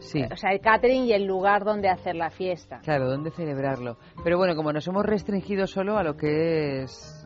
Sí. 0.00 0.22
O 0.30 0.36
sea, 0.36 0.50
el 0.50 0.60
catering 0.60 1.04
y 1.04 1.12
el 1.12 1.24
lugar 1.24 1.64
donde 1.64 1.88
hacer 1.88 2.16
la 2.16 2.28
fiesta. 2.30 2.80
Claro, 2.82 3.08
¿dónde 3.08 3.30
celebrarlo? 3.30 3.96
Pero 4.24 4.36
bueno, 4.36 4.54
como 4.56 4.72
nos 4.72 4.86
hemos 4.88 5.06
restringido 5.06 5.66
solo 5.66 5.96
a 5.96 6.02
lo 6.02 6.16
que 6.16 6.82
es... 6.82 7.18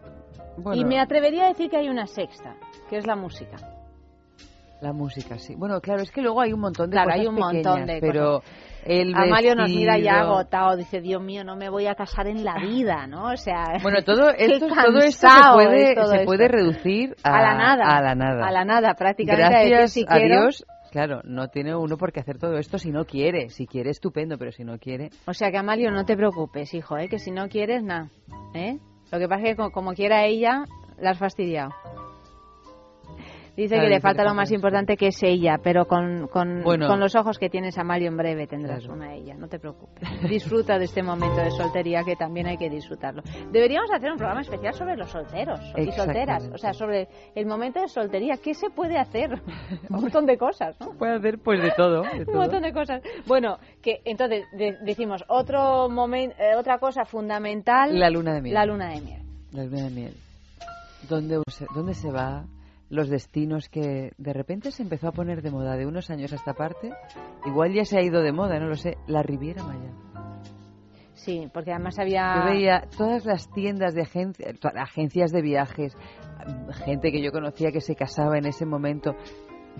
Bueno, 0.58 0.80
Y 0.80 0.84
me 0.84 1.00
atrevería 1.00 1.46
a 1.46 1.48
decir 1.48 1.70
que 1.70 1.76
hay 1.78 1.88
una 1.88 2.06
sexta, 2.06 2.54
que 2.88 2.98
es 2.98 3.06
la 3.06 3.16
música. 3.16 3.56
la 4.82 4.92
música, 4.92 5.38
sí. 5.38 5.54
Bueno, 5.56 5.80
claro, 5.80 6.02
es 6.02 6.10
que 6.10 6.20
luego 6.20 6.40
hay 6.42 6.52
un 6.52 6.60
montón 6.60 6.90
de 6.90 6.94
Claro, 6.96 7.08
cosas 7.08 7.20
hay 7.20 7.26
un 7.26 7.34
montón 7.34 7.86
de 7.86 7.98
pero 7.98 8.42
el 8.86 9.14
Amalio 9.14 9.54
nos 9.54 9.68
mira 9.68 9.98
ya 9.98 10.20
agotado, 10.20 10.76
dice, 10.76 11.00
Dios 11.00 11.22
mío, 11.22 11.44
no 11.44 11.56
me 11.56 11.68
voy 11.68 11.86
a 11.86 11.94
casar 11.94 12.26
en 12.26 12.44
la 12.44 12.54
vida, 12.58 13.06
¿no? 13.06 13.32
O 13.32 13.36
sea, 13.36 13.64
Bueno, 13.82 14.02
todo 14.04 14.30
esto, 14.36 14.66
todo 14.68 14.98
esto 14.98 15.28
se 15.28 15.52
puede, 15.54 15.90
es 15.90 15.94
todo 15.96 16.06
se 16.08 16.14
esto. 16.16 16.24
puede 16.26 16.48
reducir 16.48 17.16
a, 17.22 17.38
a 17.38 17.42
la 17.42 17.54
nada. 17.54 17.84
A 17.96 18.00
la 18.02 18.14
nada. 18.14 18.46
A 18.46 18.50
la 18.50 18.64
nada, 18.64 18.94
prácticamente. 18.94 19.44
a 19.44 19.58
decir, 19.58 19.70
Gracias 19.70 19.92
si 19.92 20.04
a 20.08 20.16
quiero- 20.16 20.40
Dios, 20.42 20.64
claro, 20.92 21.20
no 21.24 21.48
tiene 21.48 21.74
uno 21.74 21.96
por 21.96 22.12
qué 22.12 22.20
hacer 22.20 22.38
todo 22.38 22.56
esto 22.58 22.78
si 22.78 22.90
no 22.90 23.04
quiere. 23.04 23.50
Si 23.50 23.66
quiere, 23.66 23.90
estupendo, 23.90 24.38
pero 24.38 24.52
si 24.52 24.64
no 24.64 24.78
quiere... 24.78 25.10
O 25.26 25.34
sea 25.34 25.50
que 25.50 25.58
Amalio, 25.58 25.90
no 25.90 26.04
te 26.04 26.16
preocupes, 26.16 26.72
hijo, 26.74 26.96
¿eh? 26.96 27.08
que 27.08 27.18
si 27.18 27.30
no 27.30 27.48
quieres, 27.48 27.82
nada. 27.82 28.08
¿eh? 28.54 28.78
Lo 29.12 29.18
que 29.18 29.28
pasa 29.28 29.42
es 29.42 29.50
que 29.50 29.56
co- 29.56 29.70
como, 29.72 29.92
quiera 29.92 30.24
ella, 30.24 30.64
la 30.98 31.10
has 31.10 31.18
fastidiado. 31.18 31.70
Dice 33.56 33.74
Claro, 33.74 33.84
que 33.88 33.94
le 33.94 34.00
falta 34.00 34.22
lo 34.22 34.34
más 34.34 34.52
importante 34.52 34.96
que 34.98 35.06
es 35.08 35.22
ella, 35.22 35.56
pero 35.62 35.86
con, 35.86 36.28
con, 36.28 36.62
Bueno. 36.62 36.88
con 36.88 37.00
los 37.00 37.14
ojos 37.16 37.38
que 37.38 37.48
tienes 37.48 37.78
Amalio 37.78 38.08
en 38.08 38.16
breve 38.18 38.46
tendrás 38.46 38.80
Claro. 38.80 38.94
una 38.94 39.14
ella, 39.14 39.34
no 39.34 39.48
te 39.48 39.58
preocupes. 39.58 40.06
Disfruta 40.28 40.78
de 40.78 40.84
este 40.84 41.02
momento 41.02 41.36
de 41.40 41.50
soltería 41.50 42.02
que 42.04 42.16
también 42.16 42.46
hay 42.48 42.58
que 42.58 42.68
disfrutarlo. 42.68 43.22
Deberíamos 43.50 43.90
hacer 43.90 44.10
un 44.12 44.18
programa 44.18 44.42
especial 44.42 44.74
sobre 44.74 44.96
los 44.96 45.08
solteros 45.10 45.58
y 45.76 45.90
solteras, 45.92 46.50
o 46.52 46.58
sea, 46.58 46.74
sobre 46.74 47.08
el 47.34 47.46
momento 47.46 47.80
de 47.80 47.88
soltería. 47.88 48.36
¿Qué 48.36 48.52
se 48.52 48.68
puede 48.68 48.98
hacer? 48.98 49.30
un 49.90 50.00
montón 50.02 50.26
de 50.26 50.36
cosas, 50.36 50.76
¿no? 50.80 50.92
Puede 50.92 51.14
hacer 51.16 51.38
pues 51.38 51.62
de 51.62 51.70
todo. 51.70 52.02
de 52.02 52.18
un 52.20 52.24
todo. 52.26 52.36
montón 52.36 52.62
de 52.62 52.72
cosas. 52.74 53.00
Bueno, 53.26 53.56
que 53.80 54.00
entonces 54.04 54.44
de- 54.52 54.76
decimos 54.82 55.24
otro 55.28 55.88
momento, 55.88 56.34
otra 56.58 56.78
cosa 56.78 57.04
fundamental. 57.06 57.98
La 57.98 58.10
luna 58.10 58.34
de 58.34 58.42
miel. 58.42 58.54
La 58.54 58.66
luna 58.66 58.88
de 58.90 59.00
miel. 59.00 59.22
La 59.52 59.64
luna 59.64 59.82
de 59.84 59.90
miel. 59.90 60.14
¿Dónde 61.08 61.40
se, 61.50 61.66
¿Dónde 61.74 61.94
se 61.94 62.10
va? 62.10 62.44
Los 62.88 63.08
destinos 63.08 63.68
que 63.68 64.12
de 64.16 64.32
repente 64.32 64.70
se 64.70 64.82
empezó 64.82 65.08
a 65.08 65.12
poner 65.12 65.42
de 65.42 65.50
moda 65.50 65.76
de 65.76 65.86
unos 65.86 66.08
años 66.10 66.32
a 66.32 66.36
esta 66.36 66.54
parte. 66.54 66.90
Igual 67.44 67.72
ya 67.72 67.84
se 67.84 67.98
ha 67.98 68.02
ido 68.02 68.22
de 68.22 68.32
moda, 68.32 68.58
no 68.60 68.66
lo 68.68 68.76
sé. 68.76 68.96
La 69.08 69.22
Riviera 69.22 69.62
Maya. 69.64 69.90
Sí, 71.14 71.48
porque 71.52 71.72
además 71.72 71.98
había. 71.98 72.36
Yo 72.44 72.52
veía 72.52 72.84
todas 72.96 73.24
las 73.24 73.50
tiendas 73.50 73.94
de 73.94 74.02
agencia- 74.02 74.52
agencias 74.76 75.32
de 75.32 75.42
viajes, 75.42 75.96
gente 76.84 77.10
que 77.10 77.22
yo 77.22 77.32
conocía 77.32 77.72
que 77.72 77.80
se 77.80 77.96
casaba 77.96 78.38
en 78.38 78.46
ese 78.46 78.66
momento. 78.66 79.16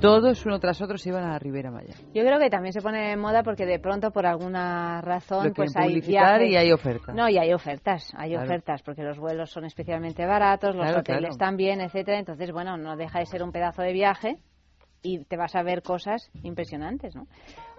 Todos 0.01 0.45
uno 0.45 0.61
tras 0.61 0.81
otro 0.83 0.99
se 0.99 1.09
iban 1.09 1.25
a 1.25 1.31
la 1.33 1.39
Riviera 1.39 1.71
Maya. 1.71 1.95
Yo 2.15 2.23
creo 2.23 2.39
que 2.39 2.51
también 2.51 2.73
se 2.75 2.83
pone 2.83 3.09
de 3.09 3.17
moda 3.17 3.43
porque 3.43 3.65
de 3.65 3.79
pronto 3.79 4.11
por 4.11 4.27
alguna 4.27 5.01
razón 5.01 5.49
Lo 5.49 5.55
pues 5.55 5.75
hay 5.75 5.89
publicitar 5.89 6.39
viajes- 6.41 6.53
y 6.53 6.57
hay 6.57 6.73
oferta. 6.73 7.13
No, 7.15 7.29
y 7.31 7.39
hay 7.39 7.53
ofertas, 7.55 8.13
hay 8.15 8.31
Claro. 8.33 8.45
ofertas 8.45 8.83
porque 8.83 9.03
los 9.03 9.19
vuelos 9.19 9.51
son 9.51 9.65
especialmente 9.65 10.27
baratos, 10.27 10.75
los 10.77 10.85
Claro, 10.85 11.01
hoteles 11.01 11.21
claro. 11.21 11.37
también, 11.39 11.81
etcétera. 11.81 12.19
Entonces, 12.19 12.53
bueno, 12.53 12.77
no 12.77 12.97
deja 12.97 13.21
de 13.21 13.27
ser 13.27 13.43
un 13.43 13.53
pedazo 13.53 13.81
de 13.83 13.93
viaje 13.95 14.37
y 15.03 15.25
te 15.25 15.37
vas 15.37 15.55
a 15.55 15.63
ver 15.63 15.83
cosas 15.83 16.31
impresionantes, 16.43 17.15
¿no? 17.15 17.27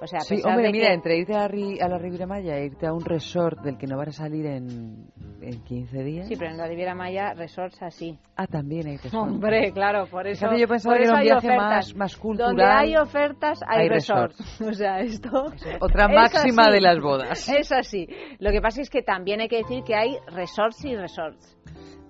O 0.01 0.07
sea, 0.07 0.19
a 0.19 0.21
Sí, 0.21 0.35
pesar 0.35 0.51
hombre, 0.51 0.67
de 0.67 0.71
mira, 0.71 0.87
que- 0.87 0.93
entre 0.93 1.17
irte 1.17 1.33
a 1.35 1.39
la, 1.39 1.49
Ri- 1.49 1.81
a 1.81 1.87
la 1.89 1.97
Riviera 1.97 2.25
Maya 2.27 2.57
e 2.57 2.65
irte 2.65 2.85
a 2.87 2.93
un 2.93 3.03
resort 3.03 3.59
del 3.61 3.77
que 3.77 3.87
no 3.87 3.97
vas 3.97 4.09
a 4.09 4.11
salir 4.11 4.45
en, 4.45 5.07
en 5.41 5.63
15 5.63 6.03
días. 6.03 6.27
Sí, 6.27 6.35
pero 6.37 6.51
en 6.51 6.57
la 6.57 6.67
Riviera 6.67 6.93
Maya, 6.95 7.33
resorts 7.33 7.81
así. 7.81 8.17
Ah, 8.35 8.47
también 8.47 8.87
hay 8.87 8.97
resort. 8.97 9.29
Hombre, 9.31 9.71
claro, 9.73 10.05
por 10.05 10.27
eso. 10.27 10.41
Fíjate, 10.45 10.61
yo 10.61 10.67
pensaba 10.67 10.95
por 10.95 11.01
que 11.01 11.07
era 11.07 11.15
un 11.17 11.23
viaje 11.23 11.57
más- 11.57 11.95
más 11.95 12.15
cultural. 12.17 12.49
Donde 12.49 12.63
hay 12.63 12.95
ofertas, 12.95 13.59
hay, 13.67 13.81
Hay 13.83 13.89
resorts. 13.89 14.61
O 14.61 14.73
sea, 14.73 14.99
esto. 14.99 15.45
Otra 15.81 16.07
máxima 16.07 16.69
de 16.69 16.81
las 16.81 16.99
bodas. 17.01 17.49
Es 17.57 17.71
así. 17.71 18.07
Lo 18.39 18.51
que 18.51 18.61
pasa 18.61 18.81
es 18.81 18.89
que 18.89 19.01
también 19.01 19.41
hay 19.41 19.47
que 19.49 19.57
decir 19.57 19.83
que 19.83 19.95
hay 19.95 20.15
resorts 20.27 20.85
y 20.85 20.95
resorts. 20.95 21.57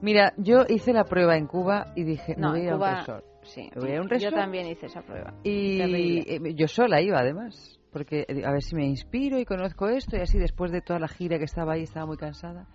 Mira, 0.01 0.33
yo 0.37 0.65
hice 0.69 0.93
la 0.93 1.05
prueba 1.05 1.37
en 1.37 1.47
Cuba 1.47 1.87
y 1.95 2.03
dije, 2.03 2.35
No, 2.37 2.51
me 2.51 2.59
voy 2.59 2.67
a 2.67 2.71
un 2.73 2.77
Cuba, 2.77 2.95
resort. 2.99 3.25
Sí. 3.47 3.69
Un 3.75 3.87
Yo 3.87 4.03
resort. 4.03 4.35
también 4.35 4.67
hice 4.67 4.85
esa 4.87 5.01
prueba. 5.01 5.33
Y 5.43 5.77
Terrible. 5.77 6.49
eh, 6.49 6.55
yo 6.55 6.67
sola 6.67 7.01
iba, 7.01 7.19
además. 7.19 7.79
Porque 7.91 8.25
eh, 8.27 8.45
a 8.45 8.51
ver 8.51 8.61
si 8.61 8.75
me 8.75 8.85
inspiro 8.85 9.39
y 9.39 9.45
conozco 9.45 9.87
esto. 9.87 10.17
Y 10.17 10.19
así, 10.21 10.37
después 10.37 10.71
de 10.71 10.81
toda 10.81 10.99
la 10.99 11.07
gira 11.07 11.37
que 11.39 11.45
estaba 11.45 11.73
ahí, 11.73 11.83
estaba 11.83 12.05
muy 12.05 12.17
cansada. 12.17 12.67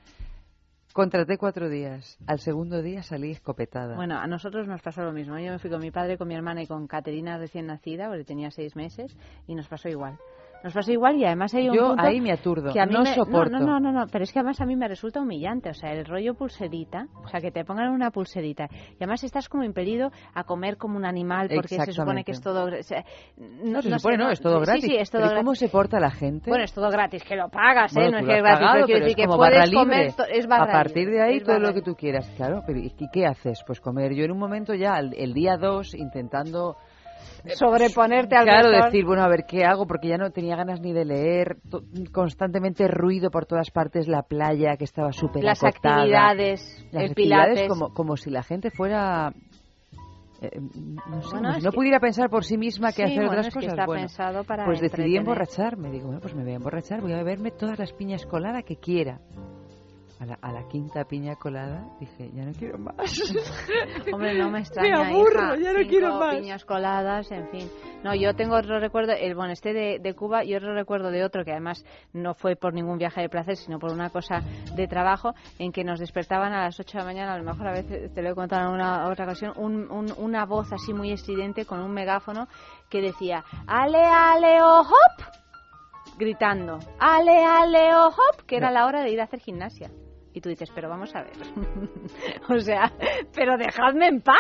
Contraté 0.93 1.39
cuatro 1.39 1.71
días. 1.71 2.19
Al 2.27 2.39
segundo 2.39 2.83
día 2.83 3.03
salí 3.03 3.31
escopetada. 3.31 3.97
Bueno, 3.97 4.19
a 4.19 4.27
nosotros 4.27 4.69
nos 4.69 4.83
pasó 4.83 5.03
lo 5.03 5.13
mismo. 5.13 5.39
Yo 5.39 5.51
me 5.53 5.59
fui 5.59 5.71
con 5.71 5.81
mi 5.81 5.91
padre, 5.91 6.19
con 6.19 6.29
mi 6.29 6.35
hermana 6.35 6.63
y 6.63 6.67
con 6.67 6.87
Caterina 6.87 7.39
recién 7.39 7.67
nacida, 7.67 8.09
porque 8.09 8.25
tenía 8.25 8.51
seis 8.51 8.77
meses, 8.77 9.17
y 9.47 9.55
nos 9.55 9.69
pasó 9.69 9.89
igual. 9.89 10.19
Nos 10.63 10.73
pasó 10.73 10.93
igual 10.93 11.17
y 11.17 11.25
además 11.25 11.53
hay 11.55 11.69
un 11.69 11.75
Yo 11.77 11.89
punto 11.89 12.03
ahí 12.05 12.21
me 12.21 12.33
aturdo, 12.33 12.73
que 12.73 12.81
a 12.81 12.87
mí 12.87 12.95
no 12.95 13.03
me- 13.03 13.15
soporto. 13.15 13.59
No, 13.59 13.67
no, 13.67 13.81
no, 13.81 13.93
no, 13.93 14.07
pero 14.11 14.25
es 14.25 14.33
que 14.33 14.39
además 14.39 14.61
a 14.61 14.65
mí 14.67 14.77
me 14.77 14.87
resulta 14.89 15.21
humillante, 15.21 15.71
o 15.71 15.75
sea, 15.75 15.93
el 15.93 16.05
rollo 16.05 16.35
pulserita, 16.35 17.07
o 17.25 17.29
sea, 17.29 17.41
que 17.41 17.51
te 17.51 17.65
pongan 17.65 17.91
una 17.91 18.11
pulserita 18.11 18.69
y 18.93 18.97
además 18.97 19.25
estás 19.25 19.49
como 19.49 19.65
impedido 19.65 20.11
a 20.35 20.45
comer 20.45 20.77
como 20.77 20.97
un 20.97 21.05
animal 21.05 21.49
porque 21.55 21.81
se 21.81 21.93
supone 21.93 22.23
que 22.25 22.33
es 22.33 22.41
todo, 22.41 22.67
o 22.67 22.83
sea, 22.83 23.05
no, 23.37 23.83
se 23.83 23.91
sé, 23.91 23.99
supone, 23.99 24.17
no, 24.19 24.31
es 24.31 24.41
todo 24.41 24.61
sí, 24.61 24.67
gratis. 24.67 24.85
Sí, 24.85 24.97
es 24.97 25.11
todo 25.11 25.21
Pero 25.23 25.27
¿y 25.27 25.35
gratis. 25.35 25.45
¿cómo 25.45 25.55
se 25.55 25.69
porta 25.69 25.99
la 26.01 26.11
gente? 26.11 26.51
Bueno, 26.51 26.65
es 26.65 26.73
todo 26.73 26.91
gratis, 26.91 27.23
que 27.25 27.37
lo 27.37 27.49
pagas, 27.49 27.93
Bueno, 27.95 28.09
¿eh? 28.09 28.13
No 28.13 28.19
es 28.21 28.27
que 28.27 28.37
es 28.37 28.43
gratis, 28.43 28.61
pagado, 28.67 28.87
pero 28.87 28.99
decir 29.01 29.17
que 29.17 29.23
es 29.23 29.27
como 29.27 29.37
puedes 29.39 29.59
barra 29.59 29.73
comer, 29.73 29.99
libre. 29.99 30.15
to- 30.17 30.25
es 30.25 30.47
barra 30.47 30.65
a 30.65 30.73
partir 30.73 31.11
de 31.11 31.23
ahí 31.23 31.41
todo 31.41 31.59
lo 31.59 31.75
que 31.75 31.83
tú 31.83 31.95
quieras, 31.95 32.31
claro. 32.37 32.63
Pero 32.67 32.79
¿y 32.79 32.93
qué 33.13 33.27
haces? 33.27 33.63
Pues 33.67 33.81
comer. 33.81 34.15
Yo 34.15 34.25
en 34.25 34.31
un 34.31 34.39
momento 34.39 34.75
ya, 34.75 34.99
el, 34.99 35.13
el 35.17 35.33
día 35.35 35.57
2, 35.57 35.95
intentando 35.95 36.77
sobreponerte 37.55 38.37
al 38.37 38.45
Claro, 38.45 38.71
decir, 38.85 39.05
bueno, 39.05 39.23
a 39.23 39.29
ver 39.29 39.45
qué 39.49 39.65
hago, 39.65 39.87
porque 39.87 40.09
ya 40.09 40.17
no 40.17 40.31
tenía 40.31 40.57
ganas 40.57 40.81
ni 40.81 40.93
de 40.93 41.05
leer, 41.05 41.57
constantemente 42.13 42.87
ruido 42.89 43.31
por 43.31 43.47
todas 43.47 43.71
partes, 43.71 44.09
la 44.09 44.23
playa 44.23 44.77
que 44.77 44.85
estaba 44.85 45.13
súper 45.13 45.45
Las 45.45 45.63
acotada. 45.63 45.97
actividades, 46.01 46.87
Las 46.93 47.05
el 47.05 47.11
actividades 47.11 47.49
pilates. 47.55 47.69
como, 47.69 47.95
como 47.95 48.17
si 48.17 48.31
la 48.31 48.43
gente 48.43 48.71
fuera... 48.71 49.33
eh, 50.41 50.51
no 50.61 51.23
sé, 51.23 51.37
Bueno, 51.37 51.53
no 51.59 51.71
que- 51.71 51.77
pudiera 51.77 52.01
pensar 52.01 52.29
por 52.31 52.45
sí 52.45 52.57
misma 52.59 52.89
que 52.89 52.97
Sí, 53.07 53.13
hacer 53.13 53.17
bueno, 53.27 53.31
otras 53.31 53.47
es 53.47 53.55
que 53.55 53.61
cosas. 53.61 53.73
está 53.75 53.87
Bueno, 53.87 54.03
pensado 54.03 54.45
para 54.45 54.65
pues 54.65 54.81
decidí 54.81 54.91
entretener. 55.17 55.19
emborracharme. 55.21 55.91
Digo, 55.91 56.07
bueno, 56.07 56.21
pues 56.21 56.35
me 56.35 56.43
voy 56.43 56.53
a 56.53 56.57
emborrachar, 56.57 57.01
voy 57.01 57.13
a 57.13 57.17
beberme 57.19 57.51
todas 57.53 57.79
las 57.79 57.93
piñas 57.93 58.27
coladas 58.27 58.65
que 58.65 58.77
quiera. 58.77 59.21
A 60.23 60.25
la, 60.25 60.39
a 60.41 60.53
la 60.53 60.69
quinta 60.69 61.03
piña 61.05 61.35
colada 61.35 61.85
dije, 61.99 62.31
ya 62.33 62.45
no 62.45 62.53
quiero 62.53 62.79
más. 62.79 62.95
Hombre, 64.13 64.39
no 64.39 64.51
me 64.51 64.61
extraña, 64.61 65.03
Me 65.03 65.11
aburro, 65.17 65.47
hija. 65.47 65.57
ya 65.57 65.73
no 65.73 65.79
Cinco 65.81 65.91
quiero 65.91 66.15
más. 66.21 66.37
piñas 66.37 66.65
coladas, 66.65 67.33
en 67.33 67.49
fin. 67.49 67.69
No, 68.05 68.15
yo 68.15 68.33
tengo 68.37 68.55
otro 68.55 68.79
recuerdo, 68.79 69.15
el 69.15 69.35
bueno, 69.35 69.53
este 69.53 69.73
de, 69.73 69.99
de 70.01 70.15
Cuba 70.15 70.45
y 70.45 70.55
otro 70.55 70.75
recuerdo 70.75 71.11
de 71.11 71.25
otro 71.25 71.45
que 71.45 71.51
además 71.51 71.85
no 72.13 72.35
fue 72.35 72.55
por 72.55 72.73
ningún 72.73 72.99
viaje 72.99 73.21
de 73.21 73.29
placer, 73.29 73.57
sino 73.57 73.81
por 73.81 73.91
una 73.91 74.11
cosa 74.11 74.43
de 74.77 74.87
trabajo, 74.87 75.35
en 75.59 75.73
que 75.73 75.83
nos 75.83 75.99
despertaban 75.99 76.53
a 76.53 76.63
las 76.67 76.79
8 76.79 76.93
de 76.93 76.99
la 77.01 77.05
mañana, 77.05 77.35
a 77.35 77.39
lo 77.39 77.45
mejor 77.45 77.67
a 77.67 77.73
veces 77.73 78.15
te 78.15 78.23
lo 78.23 78.31
he 78.31 78.35
contado 78.37 78.69
en 78.69 78.75
una 78.75 79.09
otra 79.09 79.25
ocasión, 79.25 79.55
un- 79.57 79.91
un- 79.91 80.15
una 80.19 80.47
voz 80.47 80.73
así 80.73 80.93
muy 80.95 81.11
estridente 81.11 81.65
con 81.65 81.81
un 81.81 81.91
megáfono 81.91 82.47
que 82.89 83.01
decía, 83.01 83.43
ale, 83.67 83.99
ale, 84.05 84.63
oh, 84.63 84.83
hop, 84.83 85.25
gritando, 86.17 86.79
ale, 87.01 87.45
ale, 87.45 87.93
oh, 87.97 88.07
hop, 88.07 88.47
que 88.47 88.57
era 88.57 88.71
la 88.71 88.87
hora 88.87 89.03
de 89.03 89.11
ir 89.11 89.21
a 89.21 89.25
hacer 89.25 89.41
gimnasia. 89.41 89.91
Y 90.35 90.41
tú 90.41 90.49
dices, 90.49 90.71
pero 90.75 90.89
vamos 90.89 91.15
a 91.15 91.23
ver. 91.23 91.33
o 92.49 92.59
sea, 92.61 92.91
pero 93.35 93.57
dejadme 93.59 94.09
en 94.09 94.21
paz. 94.23 94.37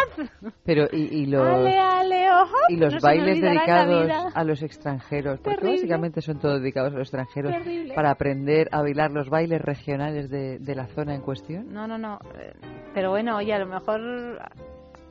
Pero, 0.64 0.86
y, 0.90 1.02
y 1.22 1.26
los... 1.26 1.46
Ale, 1.46 1.78
ale, 1.78 2.30
ojo. 2.32 2.56
y 2.68 2.76
los 2.76 2.94
no 2.94 3.00
bailes 3.00 3.40
dedicados 3.40 4.32
a 4.34 4.44
los 4.44 4.62
extranjeros, 4.62 5.40
porque 5.40 5.66
básicamente 5.66 6.20
son 6.22 6.38
todos 6.40 6.60
dedicados 6.60 6.92
a 6.94 6.98
los 6.98 7.02
extranjeros 7.08 7.52
Terrible. 7.52 7.94
para 7.94 8.10
aprender 8.10 8.68
a 8.72 8.80
bailar 8.82 9.10
los 9.10 9.28
bailes 9.28 9.60
regionales 9.60 10.30
de, 10.30 10.58
de 10.58 10.74
la 10.74 10.86
zona 10.88 11.14
en 11.14 11.20
cuestión. 11.20 11.72
No, 11.72 11.86
no, 11.86 11.98
no. 11.98 12.18
eh, 12.38 12.52
Pero 12.94 13.10
bueno, 13.10 13.36
oye, 13.36 13.52
a 13.52 13.58
lo 13.58 13.66
mejor 13.66 14.00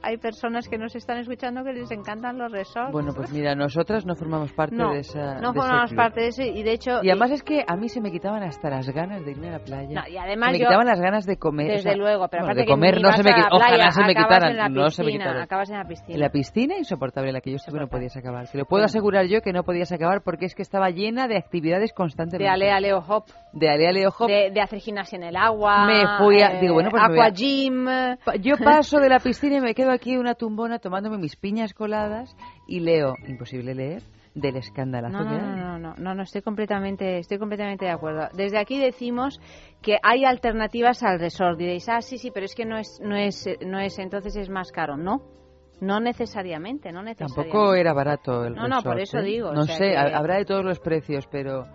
hay 0.03 0.17
personas 0.17 0.67
que 0.67 0.77
nos 0.77 0.95
están 0.95 1.17
escuchando 1.17 1.63
que 1.63 1.73
les 1.73 1.91
encantan 1.91 2.37
los 2.37 2.51
resorts. 2.51 2.91
Bueno, 2.91 3.13
pues 3.15 3.31
mira, 3.31 3.55
nosotras 3.55 4.05
no 4.05 4.15
formamos 4.15 4.51
parte 4.53 4.75
no, 4.75 4.93
de 4.93 4.99
esa. 4.99 5.35
no 5.39 5.51
de 5.53 5.59
ese 5.59 5.59
formamos 5.59 5.89
club. 5.89 5.97
parte 5.97 6.21
de 6.21 6.27
ese 6.27 6.47
y 6.47 6.63
de 6.63 6.71
hecho... 6.73 6.99
Y 7.03 7.09
además 7.09 7.31
es 7.31 7.43
que 7.43 7.63
a 7.67 7.75
mí 7.75 7.89
se 7.89 8.01
me 8.01 8.11
quitaban 8.11 8.43
hasta 8.43 8.69
las 8.69 8.89
ganas 8.89 9.23
de 9.25 9.31
irme 9.31 9.49
a 9.49 9.51
la 9.51 9.59
playa. 9.59 10.01
No, 10.01 10.07
y 10.07 10.17
además 10.17 10.47
se 10.49 10.53
me 10.53 10.59
yo- 10.59 10.65
quitaban 10.67 10.87
las 10.87 10.99
ganas 11.01 11.25
de 11.25 11.37
comer. 11.37 11.67
o 11.67 11.69
Desde 11.73 11.83
sea, 11.83 11.95
luego, 11.95 12.27
pero 12.29 12.41
bueno, 12.43 12.45
aparte 12.51 12.59
de 12.61 12.65
que 12.65 12.71
comer 12.71 13.01
no 13.01 13.11
se 13.11 13.23
me 13.23 13.29
a 13.31 13.37
la 13.37 13.43
qui- 13.43 13.47
ojalá 13.51 13.91
se 13.91 14.01
me 14.01 14.15
quitaran, 14.15 14.57
la 14.57 14.69
no 14.69 14.89
se 14.89 15.01
me 15.03 15.05
piscina, 15.07 15.23
quitaran. 15.25 15.43
acabas 15.43 15.69
en 15.69 15.77
la 15.77 15.85
piscina. 15.85 16.13
En 16.15 16.19
la 16.19 16.29
piscina 16.29 16.77
insoportable, 16.77 17.31
la 17.31 17.41
que 17.41 17.49
yo 17.51 17.55
estuve 17.57 17.79
no 17.79 17.87
podías 17.87 18.15
acabar. 18.17 18.47
Te 18.47 18.57
lo 18.57 18.65
puedo 18.65 18.83
asegurar 18.83 19.25
yo 19.27 19.41
que 19.41 19.53
no 19.53 19.63
podías 19.63 19.91
acabar 19.91 20.21
porque 20.23 20.45
es 20.45 20.55
que 20.55 20.61
estaba 20.61 20.89
llena 20.89 21.27
de 21.27 21.37
actividades 21.37 21.93
constantemente. 21.93 22.43
De 22.43 22.49
ale 22.49 22.71
aleo 22.71 22.99
hop. 23.07 23.25
De. 23.53 23.67
De, 24.27 24.51
de 24.51 24.61
hacer 24.61 24.79
gimnasia 24.79 25.17
en 25.17 25.23
el 25.23 25.35
agua. 25.35 25.85
Me 25.85 26.03
fui 26.17 26.41
a- 26.41 26.57
eh, 26.57 26.61
digo, 26.61 26.75
bueno, 26.75 26.89
pues 26.89 27.01
a- 27.03 27.07
aqua 27.07 27.29
gym. 27.31 27.85
Yo 28.41 28.55
paso 28.57 28.99
de 28.99 29.09
la 29.09 29.19
piscina 29.19 29.57
y 29.57 29.61
me 29.61 29.73
quedo 29.75 29.91
aquí 29.91 30.13
en 30.13 30.19
una 30.19 30.35
tumbona 30.35 30.79
tomándome 30.79 31.17
mis 31.17 31.35
piñas 31.35 31.73
coladas 31.73 32.35
y 32.67 32.79
leo, 32.79 33.13
imposible 33.27 33.75
leer, 33.75 34.03
del 34.33 34.55
escandalazo 34.55 35.17
No, 35.17 35.23
no, 35.25 35.31
no, 35.39 35.55
no, 35.55 35.79
no, 35.79 35.95
no, 35.97 36.15
no, 36.15 36.23
estoy 36.23 36.41
completamente, 36.41 37.17
estoy 37.19 37.37
completamente 37.37 37.83
de 37.85 37.91
acuerdo. 37.91 38.29
Desde 38.33 38.57
aquí 38.57 38.79
decimos 38.79 39.39
que 39.81 39.97
hay 40.01 40.23
alternativas 40.23 41.03
al 41.03 41.19
resort. 41.19 41.57
Diréis, 41.59 41.89
ah, 41.89 42.01
sí, 42.01 42.17
sí, 42.17 42.31
pero 42.31 42.45
es 42.45 42.55
que 42.55 42.65
no 42.65 42.77
es, 42.77 42.99
no 43.03 43.15
es, 43.17 43.45
no 43.65 43.79
es, 43.79 43.99
entonces 43.99 44.35
es 44.37 44.49
más 44.49 44.71
caro. 44.71 44.95
No, 44.95 45.21
no 45.81 45.99
necesariamente, 45.99 46.91
no 46.93 47.01
necesariamente. 47.03 47.49
Tampoco 47.51 47.73
era 47.75 47.91
barato 47.91 48.45
el 48.45 48.53
No, 48.55 48.67
no, 48.69 48.81
por 48.81 48.95
resort, 48.95 48.99
eso 49.01 49.17
¿eh? 49.19 49.23
digo, 49.23 49.51
No 49.51 49.61
o 49.61 49.65
sea 49.65 49.75
sé, 49.75 49.89
que- 49.89 49.97
habrá 49.97 50.37
de 50.37 50.45
todos 50.45 50.63
los 50.63 50.79
precios, 50.79 51.27
pero 51.29 51.65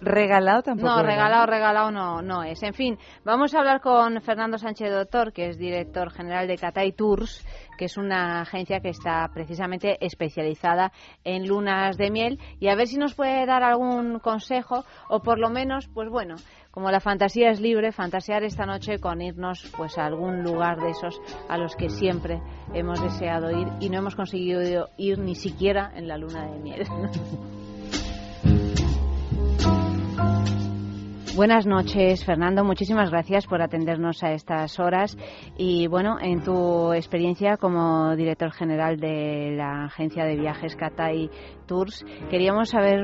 regalado 0.00 0.62
tampoco. 0.62 0.88
No, 0.88 1.02
regalado, 1.02 1.46
regalado 1.46 1.90
no, 1.90 2.22
no 2.22 2.42
es. 2.42 2.62
En 2.62 2.74
fin, 2.74 2.98
vamos 3.24 3.54
a 3.54 3.58
hablar 3.58 3.80
con 3.80 4.20
Fernando 4.20 4.58
Sánchez 4.58 4.90
Doctor, 4.90 5.32
que 5.32 5.48
es 5.48 5.58
director 5.58 6.10
general 6.10 6.46
de 6.46 6.56
Catay 6.56 6.92
Tours, 6.92 7.44
que 7.76 7.86
es 7.86 7.96
una 7.96 8.42
agencia 8.42 8.80
que 8.80 8.90
está 8.90 9.28
precisamente 9.32 10.04
especializada 10.04 10.92
en 11.24 11.46
lunas 11.46 11.96
de 11.96 12.10
miel, 12.10 12.38
y 12.60 12.68
a 12.68 12.74
ver 12.74 12.86
si 12.86 12.96
nos 12.96 13.14
puede 13.14 13.44
dar 13.46 13.62
algún 13.62 14.18
consejo, 14.18 14.84
o 15.08 15.20
por 15.20 15.38
lo 15.38 15.50
menos, 15.50 15.88
pues 15.92 16.08
bueno, 16.08 16.36
como 16.70 16.90
la 16.90 17.00
fantasía 17.00 17.50
es 17.50 17.60
libre, 17.60 17.92
fantasear 17.92 18.44
esta 18.44 18.64
noche 18.64 18.98
con 18.98 19.20
irnos 19.20 19.70
pues 19.76 19.98
a 19.98 20.06
algún 20.06 20.42
lugar 20.42 20.78
de 20.80 20.90
esos 20.90 21.20
a 21.48 21.58
los 21.58 21.76
que 21.76 21.90
siempre 21.90 22.40
hemos 22.72 23.02
deseado 23.02 23.50
ir 23.50 23.68
y 23.80 23.90
no 23.90 23.98
hemos 23.98 24.16
conseguido 24.16 24.88
ir 24.96 25.18
ni 25.18 25.34
siquiera 25.34 25.92
en 25.94 26.08
la 26.08 26.16
luna 26.16 26.46
de 26.50 26.58
miel. 26.58 26.86
Buenas 31.34 31.66
noches, 31.66 32.26
Fernando. 32.26 32.62
Muchísimas 32.62 33.10
gracias 33.10 33.46
por 33.46 33.62
atendernos 33.62 34.22
a 34.22 34.32
estas 34.32 34.78
horas. 34.78 35.16
Y 35.56 35.86
bueno, 35.86 36.18
en 36.20 36.44
tu 36.44 36.92
experiencia 36.92 37.56
como 37.56 38.14
director 38.16 38.52
general 38.52 38.98
de 38.98 39.54
la 39.56 39.86
agencia 39.86 40.26
de 40.26 40.36
viajes 40.36 40.76
Catay 40.76 41.30
Tours, 41.66 42.04
queríamos 42.28 42.68
saber, 42.68 43.00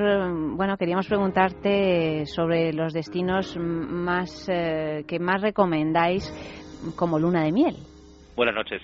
bueno, 0.57 0.77
queríamos 0.77 1.07
preguntarte 1.07 2.27
sobre 2.27 2.75
los 2.75 2.93
destinos 2.93 3.57
más 3.57 4.47
eh, 4.51 5.05
que 5.09 5.19
más 5.19 5.41
recomendáis 5.41 6.31
como 6.97 7.19
luna 7.19 7.45
de 7.45 7.53
miel. 7.53 7.77
Buenas 8.37 8.55
noches. 8.55 8.83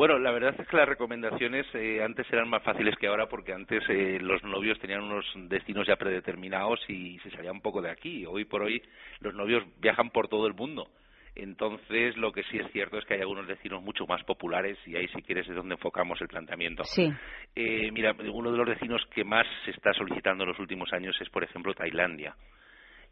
Bueno, 0.00 0.18
la 0.18 0.30
verdad 0.30 0.54
es 0.58 0.66
que 0.66 0.78
las 0.78 0.88
recomendaciones 0.88 1.66
eh, 1.74 2.02
antes 2.02 2.26
eran 2.32 2.48
más 2.48 2.62
fáciles 2.62 2.96
que 2.96 3.06
ahora 3.06 3.28
porque 3.28 3.52
antes 3.52 3.82
eh, 3.90 4.18
los 4.18 4.42
novios 4.42 4.78
tenían 4.78 5.02
unos 5.02 5.26
destinos 5.50 5.86
ya 5.86 5.96
predeterminados 5.96 6.80
y 6.88 7.18
se 7.18 7.30
salía 7.30 7.52
un 7.52 7.60
poco 7.60 7.82
de 7.82 7.90
aquí. 7.90 8.24
Hoy 8.24 8.46
por 8.46 8.62
hoy 8.62 8.80
los 9.18 9.34
novios 9.34 9.62
viajan 9.78 10.08
por 10.08 10.28
todo 10.28 10.46
el 10.46 10.54
mundo. 10.54 10.88
Entonces, 11.34 12.16
lo 12.16 12.32
que 12.32 12.44
sí 12.44 12.56
es 12.56 12.72
cierto 12.72 12.96
es 12.96 13.04
que 13.04 13.12
hay 13.12 13.20
algunos 13.20 13.46
destinos 13.46 13.82
mucho 13.82 14.06
más 14.06 14.24
populares 14.24 14.78
y 14.86 14.96
ahí, 14.96 15.06
si 15.08 15.20
quieres, 15.20 15.46
es 15.46 15.54
donde 15.54 15.74
enfocamos 15.74 16.18
el 16.22 16.28
planteamiento. 16.28 16.82
Sí. 16.84 17.12
Eh, 17.54 17.90
mira, 17.92 18.16
uno 18.32 18.52
de 18.52 18.56
los 18.56 18.68
destinos 18.68 19.02
que 19.14 19.22
más 19.22 19.46
se 19.66 19.72
está 19.72 19.92
solicitando 19.92 20.44
en 20.44 20.48
los 20.48 20.58
últimos 20.58 20.90
años 20.94 21.14
es, 21.20 21.28
por 21.28 21.44
ejemplo, 21.44 21.74
Tailandia. 21.74 22.34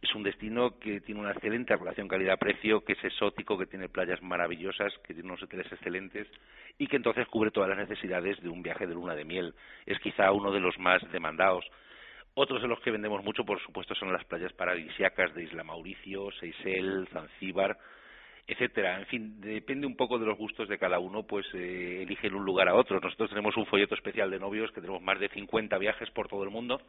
Es 0.01 0.15
un 0.15 0.23
destino 0.23 0.79
que 0.79 1.01
tiene 1.01 1.21
una 1.21 1.33
excelente 1.33 1.75
relación 1.77 2.07
calidad-precio, 2.07 2.85
que 2.85 2.93
es 2.93 3.03
exótico, 3.03 3.59
que 3.59 3.67
tiene 3.67 3.89
playas 3.89 4.23
maravillosas, 4.23 4.93
que 4.99 5.13
tiene 5.13 5.29
unos 5.29 5.43
hoteles 5.43 5.71
excelentes 5.73 6.29
y 6.79 6.87
que 6.87 6.97
entonces 6.97 7.27
cubre 7.27 7.51
todas 7.51 7.69
las 7.69 7.79
necesidades 7.79 8.41
de 8.41 8.49
un 8.49 8.63
viaje 8.63 8.87
de 8.87 8.95
luna 8.95 9.17
de 9.17 9.25
miel. 9.25 9.55
Es 9.87 9.99
quizá 9.99 10.31
uno 10.31 10.53
de 10.53 10.61
los 10.61 10.79
más 10.79 11.03
demandados. 11.11 11.65
Otros 12.35 12.63
de 12.63 12.69
los 12.69 12.79
que 12.81 12.93
vendemos 12.93 13.25
mucho, 13.25 13.45
por 13.45 13.61
supuesto, 13.61 13.97
son 13.97 14.13
las 14.13 14.25
playas 14.25 14.53
paradisíacas 14.53 15.35
de 15.35 15.43
Isla 15.43 15.65
Mauricio, 15.65 16.31
Seychelles, 16.39 17.09
Zanzíbar, 17.09 17.77
etcétera. 18.47 19.01
En 19.01 19.07
fin, 19.07 19.41
depende 19.41 19.89
un 19.89 19.97
poco 19.97 20.21
de 20.21 20.27
los 20.27 20.39
gustos 20.39 20.69
de 20.69 20.79
cada 20.79 21.01
uno, 21.01 21.25
pues 21.25 21.45
eh, 21.55 22.03
eligen 22.05 22.37
un 22.37 22.45
lugar 22.45 22.69
a 22.69 22.77
otro. 22.77 23.01
Nosotros 23.01 23.31
tenemos 23.31 23.57
un 23.57 23.67
folleto 23.67 23.97
especial 23.97 24.31
de 24.31 24.39
novios 24.39 24.71
que 24.71 24.81
tenemos 24.81 25.03
más 25.03 25.19
de 25.19 25.29
50 25.29 25.77
viajes 25.79 26.09
por 26.13 26.29
todo 26.29 26.45
el 26.45 26.51
mundo 26.51 26.81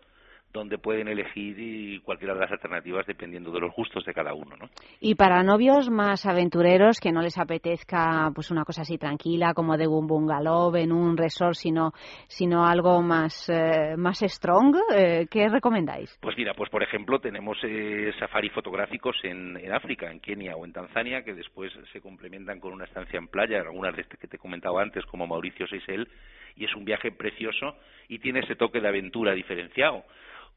donde 0.51 0.77
pueden 0.77 1.07
elegir 1.07 1.55
y 1.59 1.99
cualquiera 1.99 2.33
de 2.33 2.39
las 2.41 2.51
alternativas 2.51 3.05
dependiendo 3.05 3.51
de 3.51 3.59
los 3.59 3.73
gustos 3.75 4.03
de 4.05 4.13
cada 4.13 4.33
uno, 4.33 4.55
¿no? 4.57 4.69
Y 4.99 5.15
para 5.15 5.43
novios 5.43 5.89
más 5.89 6.25
aventureros 6.25 6.99
que 6.99 7.11
no 7.11 7.21
les 7.21 7.37
apetezca 7.37 8.31
pues 8.33 8.49
una 8.49 8.65
cosa 8.65 8.81
así 8.81 8.97
tranquila 8.97 9.53
como 9.53 9.77
de 9.77 9.87
un 9.87 10.07
bungalow 10.07 10.75
en 10.75 10.91
un 10.91 11.17
resort, 11.17 11.53
sino 11.53 11.91
sino 12.27 12.65
algo 12.65 13.01
más 13.01 13.49
eh, 13.49 13.95
más 13.97 14.19
strong, 14.19 14.75
eh, 14.95 15.27
¿qué 15.29 15.49
recomendáis? 15.49 16.17
Pues 16.21 16.35
mira, 16.37 16.53
pues 16.53 16.69
por 16.69 16.81
ejemplo 16.81 17.19
tenemos 17.19 17.57
eh, 17.63 18.11
safari 18.19 18.49
fotográficos 18.49 19.17
en, 19.23 19.57
en 19.57 19.71
África, 19.71 20.11
en 20.11 20.19
Kenia 20.19 20.55
o 20.55 20.65
en 20.65 20.73
Tanzania, 20.73 21.23
que 21.23 21.33
después 21.33 21.71
se 21.91 22.01
complementan 22.01 22.59
con 22.59 22.73
una 22.73 22.85
estancia 22.85 23.17
en 23.17 23.27
playa, 23.27 23.61
algunas 23.61 23.95
de 23.95 24.01
estas 24.01 24.19
que 24.19 24.27
te 24.27 24.37
he 24.37 24.39
comentado 24.39 24.79
antes, 24.79 25.05
como 25.05 25.27
Mauricio 25.27 25.67
Seychelles, 25.67 26.07
y 26.55 26.65
es 26.65 26.75
un 26.75 26.85
viaje 26.85 27.11
precioso 27.11 27.75
y 28.07 28.19
tiene 28.19 28.39
ese 28.39 28.55
toque 28.55 28.81
de 28.81 28.87
aventura 28.87 29.33
diferenciado. 29.33 30.03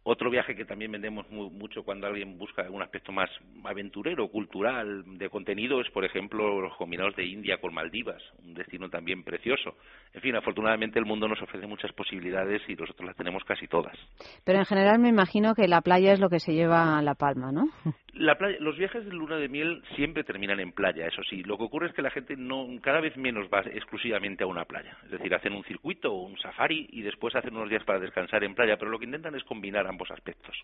Otro 0.04 0.30
viaje 0.30 0.56
que 0.56 0.64
también 0.64 0.90
vendemos 0.90 1.30
mu- 1.30 1.50
mucho 1.50 1.84
cuando 1.84 2.08
alguien 2.08 2.36
busca 2.36 2.68
un 2.68 2.82
aspecto 2.82 3.12
más 3.12 3.30
aventurero, 3.64 4.28
cultural, 4.28 5.04
de 5.18 5.28
contenido, 5.28 5.80
es, 5.80 5.88
por 5.90 6.04
ejemplo, 6.04 6.60
los 6.60 6.74
combinados 6.76 7.14
de 7.14 7.24
India 7.24 7.58
con 7.58 7.72
Maldivas, 7.72 8.20
un 8.44 8.54
destino 8.54 8.88
también 8.90 9.22
precioso. 9.22 9.76
En 10.12 10.20
fin, 10.20 10.34
afortunadamente 10.34 10.98
el 10.98 11.04
mundo 11.06 11.28
nos 11.28 11.40
ofrece 11.40 11.66
muchas 11.66 11.92
posibilidades 11.92 12.62
y 12.68 12.74
nosotros 12.74 13.06
las 13.06 13.16
tenemos 13.16 13.44
casi 13.44 13.68
todas. 13.68 13.96
Pero 14.44 14.58
en 14.58 14.64
general 14.64 14.98
me 14.98 15.08
imagino 15.08 15.54
que 15.54 15.68
la 15.68 15.80
playa 15.82 16.12
es 16.12 16.20
lo 16.20 16.28
que 16.28 16.40
se 16.40 16.52
lleva 16.52 17.00
la 17.02 17.14
palma, 17.14 17.52
¿no? 17.52 17.68
La 18.14 18.36
playa- 18.36 18.58
los 18.60 18.76
viajes 18.76 19.04
de 19.06 19.12
luna 19.12 19.36
de 19.36 19.48
miel 19.48 19.82
siempre 19.96 20.22
terminan 20.24 20.60
en 20.60 20.72
playa, 20.72 21.06
eso 21.06 21.22
sí. 21.30 21.42
Lo 21.44 21.56
que 21.56 21.64
ocurre 21.64 21.86
es 21.86 21.94
que 21.94 22.02
la 22.02 22.10
gente 22.10 22.34
no 22.36 22.66
cada 22.82 23.00
vez 23.00 23.16
menos 23.16 23.46
va 23.52 23.60
exclusivamente 23.60 24.44
a 24.44 24.48
una 24.48 24.64
playa. 24.66 24.96
Es 25.04 25.12
decir, 25.12 25.32
hacen 25.34 25.54
un 25.54 25.64
circuito 25.64 26.12
o 26.12 26.26
un 26.26 26.36
safari 26.38 26.88
y 26.90 27.02
después 27.02 27.34
hacen 27.36 27.56
unos 27.56 27.70
días 27.70 27.84
para 27.84 28.00
descansar 28.00 28.44
en 28.44 28.54
playa, 28.54 28.76
pero 28.76 28.90
lo 28.90 28.98
que 28.98 29.06
intentan 29.06 29.34
es 29.34 29.44
combinar 29.44 29.86
ambos 29.92 30.10
aspectos. 30.10 30.56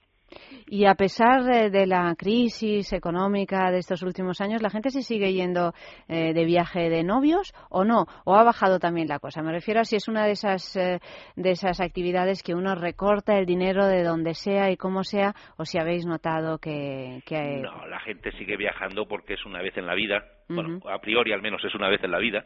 Y 0.66 0.84
a 0.84 0.94
pesar 0.94 1.44
de, 1.44 1.86
la 1.86 2.14
crisis 2.16 2.92
económica 2.92 3.70
de 3.70 3.78
estos 3.78 4.02
últimos 4.02 4.40
años, 4.42 4.60
¿la 4.60 4.68
gente 4.68 4.90
se 4.90 5.02
sigue 5.02 5.32
yendo 5.32 5.72
eh, 6.06 6.34
de 6.34 6.44
viaje 6.44 6.90
de 6.90 7.02
novios 7.02 7.54
o 7.70 7.84
no? 7.84 8.04
¿O 8.24 8.36
ha 8.36 8.44
bajado 8.44 8.78
también 8.78 9.08
la 9.08 9.18
cosa? 9.18 9.42
Me 9.42 9.52
refiero 9.52 9.80
a 9.80 9.84
si 9.84 9.96
es 9.96 10.06
una 10.06 10.26
de 10.26 10.32
esas, 10.32 10.76
eh, 10.76 11.00
de 11.36 11.50
esas 11.50 11.80
actividades 11.80 12.42
que 12.42 12.54
uno 12.54 12.74
recorta 12.74 13.38
el 13.38 13.46
dinero 13.46 13.86
de 13.86 14.02
donde 14.02 14.34
sea 14.34 14.70
y 14.70 14.76
como 14.76 15.02
sea, 15.02 15.34
o 15.56 15.64
si 15.64 15.78
habéis 15.78 16.04
notado 16.04 16.58
que... 16.58 17.22
que 17.24 17.62
No, 17.62 17.86
la 17.86 18.00
gente 18.00 18.30
sigue 18.32 18.58
viajando 18.58 19.06
porque 19.08 19.34
es 19.34 19.46
una 19.46 19.62
vez 19.62 19.76
en 19.78 19.86
la 19.86 19.94
vida. 19.94 20.24
Bueno, 20.50 20.80
a 20.90 20.98
priori 20.98 21.32
al 21.32 21.42
menos 21.42 21.64
es 21.64 21.74
una 21.74 21.88
vez 21.88 22.02
en 22.04 22.10
la 22.10 22.18
vida. 22.18 22.44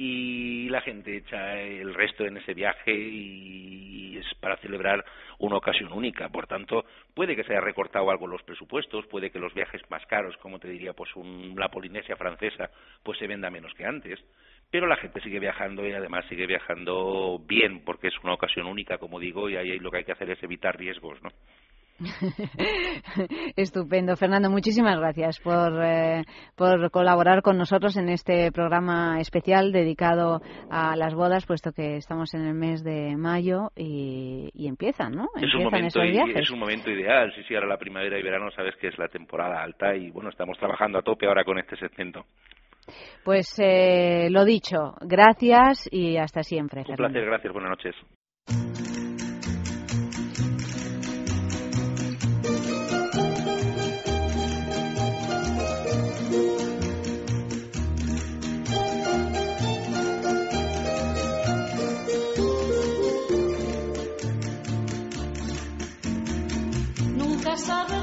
Y 0.00 0.68
la 0.68 0.80
gente 0.80 1.16
echa 1.16 1.60
el 1.60 1.92
resto 1.92 2.24
en 2.24 2.36
ese 2.36 2.54
viaje 2.54 2.94
y 2.94 4.16
es 4.16 4.32
para 4.40 4.56
celebrar 4.58 5.04
una 5.40 5.56
ocasión 5.56 5.92
única. 5.92 6.28
Por 6.28 6.46
tanto, 6.46 6.84
puede 7.14 7.34
que 7.34 7.42
se 7.42 7.50
haya 7.52 7.60
recortado 7.60 8.08
algo 8.08 8.28
los 8.28 8.42
presupuestos, 8.44 9.06
puede 9.08 9.30
que 9.32 9.40
los 9.40 9.52
viajes 9.54 9.82
más 9.90 10.06
caros, 10.06 10.36
como 10.36 10.60
te 10.60 10.68
diría, 10.68 10.92
pues 10.92 11.14
un- 11.16 11.54
la 11.58 11.68
Polinesia 11.68 12.16
francesa, 12.16 12.70
pues 13.02 13.18
se 13.18 13.26
venda 13.26 13.50
menos 13.50 13.74
que 13.74 13.84
antes. 13.86 14.20
Pero 14.70 14.86
la 14.86 14.96
gente 14.98 15.20
sigue 15.20 15.40
viajando 15.40 15.84
y 15.84 15.92
además 15.92 16.24
sigue 16.28 16.46
viajando 16.46 17.40
bien 17.44 17.82
porque 17.84 18.06
es 18.08 18.18
una 18.22 18.34
ocasión 18.34 18.66
única, 18.66 18.98
como 18.98 19.18
digo, 19.18 19.50
y 19.50 19.56
ahí 19.56 19.80
lo 19.80 19.90
que 19.90 19.98
hay 19.98 20.04
que 20.04 20.12
hacer 20.12 20.30
es 20.30 20.40
evitar 20.44 20.78
riesgos, 20.78 21.20
¿no? 21.22 21.30
Estupendo. 23.56 24.16
Fernando, 24.16 24.50
muchísimas 24.50 24.98
gracias 24.98 25.38
por, 25.40 25.82
eh, 25.82 26.24
por 26.56 26.90
colaborar 26.90 27.42
con 27.42 27.56
nosotros 27.58 27.96
en 27.96 28.08
este 28.08 28.52
programa 28.52 29.20
especial 29.20 29.72
dedicado 29.72 30.40
a 30.70 30.96
las 30.96 31.14
bodas, 31.14 31.46
puesto 31.46 31.72
que 31.72 31.96
estamos 31.96 32.34
en 32.34 32.46
el 32.46 32.54
mes 32.54 32.84
de 32.84 33.16
mayo 33.16 33.70
y, 33.76 34.50
y 34.54 34.68
empiezan, 34.68 35.12
¿no? 35.12 35.26
Es 35.36 35.42
un, 35.54 35.62
Empiezan 35.62 35.64
momento, 35.64 36.00
esos 36.02 36.10
viajes. 36.12 36.36
es 36.42 36.50
un 36.50 36.58
momento 36.58 36.90
ideal. 36.90 37.32
Sí, 37.34 37.42
sí, 37.48 37.54
ahora 37.54 37.66
la 37.68 37.78
primavera 37.78 38.18
y 38.18 38.22
verano 38.22 38.50
sabes 38.52 38.74
que 38.76 38.88
es 38.88 38.98
la 38.98 39.08
temporada 39.08 39.62
alta 39.62 39.94
y 39.96 40.10
bueno, 40.10 40.30
estamos 40.30 40.58
trabajando 40.58 40.98
a 40.98 41.02
tope 41.02 41.26
ahora 41.26 41.44
con 41.44 41.58
este 41.58 41.76
segmento. 41.76 42.24
Pues 43.22 43.58
eh, 43.58 44.28
lo 44.30 44.44
dicho, 44.46 44.94
gracias 45.02 45.88
y 45.92 46.16
hasta 46.16 46.42
siempre. 46.42 46.80
Un 46.80 46.86
Fernando. 46.86 47.12
placer, 47.12 47.28
gracias, 47.28 47.52
buenas 47.52 47.70
noches. 47.70 47.94
Nunca 67.66 67.97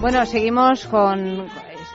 Bueno, 0.00 0.24
seguimos 0.26 0.86
con 0.86 1.46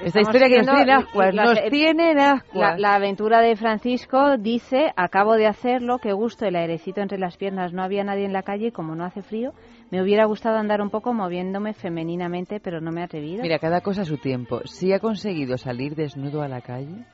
Esta 0.03 0.19
historia 0.19 0.47
que 0.49 0.57
nos 0.57 0.67
tiene 0.67 0.81
en 0.81 0.89
ascuas, 0.91 1.33
nos 1.33 1.59
tiene. 1.69 2.13
La, 2.13 2.77
la 2.77 2.95
aventura 2.95 3.39
de 3.41 3.55
Francisco 3.55 4.37
dice, 4.37 4.91
acabo 4.97 5.35
de 5.35 5.47
hacerlo, 5.47 5.99
qué 5.99 6.11
gusto, 6.11 6.45
el 6.45 6.57
airecito 6.57 6.99
entre 7.01 7.17
las 7.17 7.37
piernas, 7.37 7.71
no 7.71 7.81
había 7.81 8.03
nadie 8.03 8.25
en 8.25 8.33
la 8.33 8.43
calle 8.43 8.67
y 8.67 8.71
como 8.71 8.93
no 8.95 9.05
hace 9.05 9.21
frío, 9.21 9.53
me 9.89 10.01
hubiera 10.01 10.25
gustado 10.25 10.57
andar 10.57 10.81
un 10.81 10.89
poco 10.89 11.13
moviéndome 11.13 11.73
femeninamente, 11.73 12.59
pero 12.59 12.81
no 12.81 12.91
me 12.91 13.01
he 13.01 13.03
atrevido. 13.05 13.41
Mira, 13.41 13.57
cada 13.59 13.79
cosa 13.79 14.01
a 14.01 14.05
su 14.05 14.17
tiempo. 14.17 14.59
Si 14.65 14.91
ha 14.91 14.99
conseguido 14.99 15.57
salir 15.57 15.95
desnudo 15.95 16.41
a 16.41 16.49
la 16.49 16.59
calle, 16.59 17.05